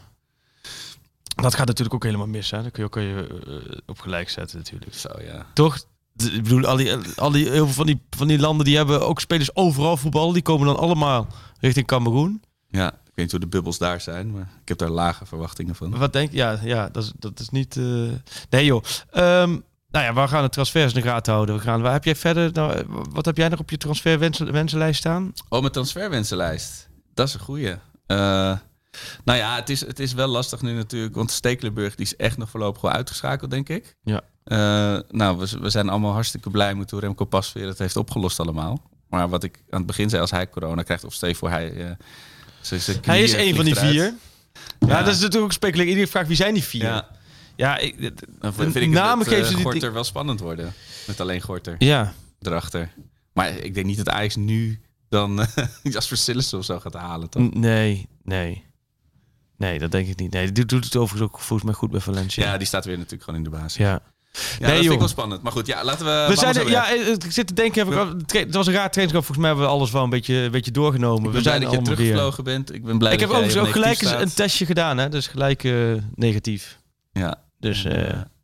Dat 1.35 1.55
gaat 1.55 1.67
natuurlijk 1.67 1.95
ook 1.95 2.05
helemaal 2.05 2.27
mis. 2.27 2.51
Hè? 2.51 2.63
Dan 2.63 2.71
kun 2.71 2.83
je 2.83 2.89
ook 2.89 2.97
uh, 2.97 3.63
op 3.87 4.01
gelijk 4.01 4.29
zetten 4.29 4.59
natuurlijk. 4.59 4.95
Zo 4.95 5.09
ja. 5.21 5.47
Toch? 5.55 5.79
Ik 6.23 6.43
bedoel, 6.43 6.67
al 6.67 6.77
die, 6.77 6.93
al 7.17 7.31
die, 7.31 7.51
heel 7.51 7.65
veel 7.65 7.75
van 7.75 7.87
die, 7.87 8.01
van 8.11 8.27
die 8.27 8.39
landen 8.39 8.65
die 8.65 8.77
hebben 8.77 9.07
ook 9.07 9.21
spelers 9.21 9.57
overal 9.57 9.97
voetbal. 9.97 10.33
Die 10.33 10.43
komen 10.43 10.67
dan 10.67 10.77
allemaal 10.77 11.27
richting 11.61 11.87
Cameroen. 11.87 12.43
Ja, 12.69 12.89
ik 12.89 12.95
weet 13.15 13.15
niet 13.15 13.31
hoe 13.31 13.41
de 13.41 13.47
bubbels 13.47 13.79
daar 13.79 14.01
zijn, 14.01 14.31
maar 14.31 14.49
ik 14.63 14.69
heb 14.69 14.79
daar 14.79 14.89
lage 14.89 15.27
verwachtingen 15.27 15.75
van. 15.75 15.99
Wat 15.99 16.13
denk 16.13 16.31
je? 16.31 16.37
Ja, 16.37 16.59
ja 16.63 16.89
dat, 16.89 17.03
is, 17.03 17.13
dat 17.19 17.41
is 17.41 17.49
niet... 17.49 17.77
Uh... 17.77 18.11
Nee 18.51 18.65
joh. 18.65 18.83
Um, 19.17 19.65
nou 19.91 20.05
ja, 20.05 20.15
we 20.15 20.29
gaan 20.29 20.43
de 20.43 20.49
transfers 20.49 20.95
in 20.95 21.01
de 21.01 21.09
gaten 21.09 21.33
houden. 21.33 21.55
We 21.55 21.61
gaan, 21.61 21.81
waar 21.81 21.93
heb 21.93 22.05
jij 22.05 22.17
verder... 22.17 22.53
Nou, 22.53 22.85
wat 23.11 23.25
heb 23.25 23.37
jij 23.37 23.49
nog 23.49 23.59
op 23.59 23.71
je 23.71 23.77
transferwensenlijst 23.77 24.99
staan? 24.99 25.33
Oh, 25.49 25.61
mijn 25.61 25.73
transferwensenlijst. 25.73 26.89
Dat 27.15 27.29
is 27.29 27.35
een 27.35 27.41
goeie. 27.41 27.71
Uh, 27.71 27.77
nou 29.25 29.39
ja, 29.39 29.55
het 29.55 29.69
is, 29.69 29.81
het 29.81 29.99
is 29.99 30.13
wel 30.13 30.27
lastig 30.27 30.63
nu 30.63 30.73
natuurlijk. 30.73 31.15
Want 31.15 31.31
Stekelenburg 31.31 31.95
die 31.95 32.07
is 32.07 32.17
echt 32.17 32.37
nog 32.37 32.51
voorlopig 32.51 32.83
wel 32.83 32.91
uitgeschakeld, 32.91 33.51
denk 33.51 33.69
ik. 33.69 33.97
Ja. 34.03 34.21
Eh, 34.49 34.99
nou, 35.09 35.47
we, 35.61 35.71
zijn 35.71 35.89
allemaal 35.89 36.13
hartstikke 36.13 36.51
blij 36.51 36.75
met 36.75 36.91
hoe 36.91 37.01
Remco 37.01 37.25
Pasveer 37.25 37.67
het 37.67 37.79
heeft 37.79 37.97
opgelost 37.97 38.41
allemaal. 38.41 38.83
Maar 39.09 39.29
wat 39.29 39.45
ik 39.45 39.63
aan 39.71 39.79
het 39.79 39.87
begin 39.87 40.09
zei, 40.09 40.21
als 40.21 40.31
hij 40.31 40.49
corona 40.49 40.83
krijgt, 40.83 41.05
of 41.05 41.15
Steve 41.15 41.35
voor 41.35 41.51
hij... 41.51 41.73
Eh, 41.73 41.91
ze 42.61 42.79
zijn 42.79 42.99
hij 43.03 43.23
is 43.23 43.33
één 43.33 43.57
van 43.57 43.65
die 43.65 43.75
vier. 43.75 44.15
Ja. 44.79 45.03
dat 45.03 45.15
is 45.15 45.21
natuurlijk 45.21 45.53
spectaculair. 45.53 45.89
Iedereen 45.89 46.11
vraagt, 46.11 46.27
wie 46.27 46.37
zijn 46.37 46.55
die 46.55 46.65
vier? 46.65 46.83
Ja. 46.83 47.09
Ja, 47.57 47.79
ik, 47.79 48.01
de, 48.01 48.53
vind 48.53 48.77
ik 48.77 48.89
namen 48.89 49.29
het, 49.29 49.83
eh, 49.83 49.93
wel 49.93 50.05
spannend 50.05 50.41
worden. 50.41 50.75
Met 51.07 51.21
alleen 51.21 51.41
Gorter. 51.41 51.75
Ja. 51.79 52.15
Erachter. 52.41 52.93
Maar 53.33 53.49
ik 53.49 53.75
denk 53.75 53.87
niet 53.87 53.97
dat 53.97 54.07
ijs 54.07 54.37
nu 54.37 54.81
dan 55.09 55.41
uh, 55.41 55.47
Jasper 55.95 56.59
of 56.59 56.65
zo 56.65 56.81
gaat 56.81 56.95
halen, 56.95 57.31
toch? 57.31 57.55
Nee, 57.55 58.09
nee. 58.23 58.65
Nee, 59.57 59.79
dat 59.79 59.91
denk 59.91 60.09
ik 60.09 60.19
niet. 60.19 60.33
Nee, 60.33 60.53
dit 60.53 60.69
doet 60.69 60.85
het 60.85 60.97
overigens 60.97 61.31
ook 61.31 61.39
volgens 61.39 61.63
mij 61.63 61.79
goed 61.79 61.91
bij 61.91 62.01
Valencia. 62.01 62.45
Ja, 62.45 62.57
die 62.57 62.67
staat 62.67 62.85
weer 62.85 62.97
natuurlijk 62.97 63.23
gewoon 63.23 63.39
in 63.39 63.51
de 63.51 63.57
basis. 63.57 63.75
Ja. 63.75 64.03
Ja, 64.59 64.67
nee, 64.67 64.71
dat 64.71 64.81
vind 64.81 64.93
ik 64.93 64.99
wel 64.99 65.09
spannend. 65.09 65.43
Maar 65.43 65.53
goed, 65.53 65.67
ja, 65.67 65.85
laten 65.85 66.07
we... 66.07 66.27
we 66.29 66.37
zijn 66.37 66.69
ja, 66.69 66.91
eh, 66.91 67.01
eh, 67.01 67.13
ik 67.13 67.33
zit 67.33 67.47
te 67.47 67.55
denken, 67.55 67.89
heb 67.89 68.11
ik 68.21 68.39
het 68.41 68.55
was 68.55 68.67
een 68.67 68.73
raar 68.73 68.91
trainingskamp. 68.91 69.25
Volgens 69.25 69.37
mij 69.37 69.47
hebben 69.47 69.65
we 69.65 69.71
alles 69.71 69.91
wel 69.91 70.03
een 70.03 70.11
beetje, 70.11 70.51
beetje 70.51 70.71
doorgenomen. 70.71 71.23
we 71.23 71.31
blij 71.31 71.43
zijn 71.43 71.61
dat 71.61 71.71
je 71.71 71.83
teruggevlogen 71.83 72.45
bent. 72.45 72.75
Ik 72.75 72.85
ben 72.85 72.99
blij 72.99 73.13
Ik 73.13 73.21
heb 73.21 73.31
ook 73.31 73.57
ook 73.57 73.69
gelijk 73.69 74.01
een 74.01 74.35
testje 74.35 74.67
gedaan, 74.67 74.99
hè. 74.99 75.09
Dus 75.09 75.27
gelijk 75.27 75.65
eh, 75.65 75.73
negatief. 76.15 76.79
Ja. 77.13 77.43
Dus... 77.61 77.83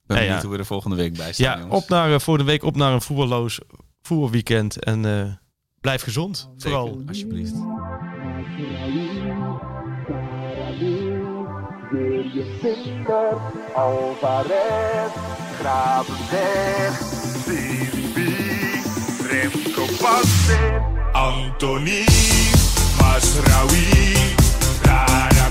Ben 0.07 0.17
benieuwd 0.17 0.35
ja, 0.35 0.43
hoe 0.43 0.53
we 0.53 0.59
er 0.59 0.67
volgende 0.67 0.97
week 0.97 1.17
bij 1.17 1.33
staan, 1.33 1.59
Ja, 1.59 1.67
op 1.69 1.89
naar, 1.89 2.21
voor 2.21 2.39
de 2.39 2.45
week 2.45 2.63
op 2.63 2.77
naar 2.77 2.93
een 2.93 3.03
voetballoos 3.03 3.59
voetbalweekend. 4.03 4.85
En 4.85 5.41
blijf 5.81 6.03
gezond, 6.03 6.51
vooral. 6.57 7.03
Alsjeblieft. 7.09 7.55
Wegen 11.91 12.61
Finger 12.61 13.41
Alvarez, 13.75 15.13
Gravenberg, 15.61 16.95
Silvi, 17.45 18.83
Remco 19.29 19.87
Passer, 20.01 20.83
Anthony, 21.15 22.07
Masraoui, 22.99 24.37
Rara. 24.87 25.44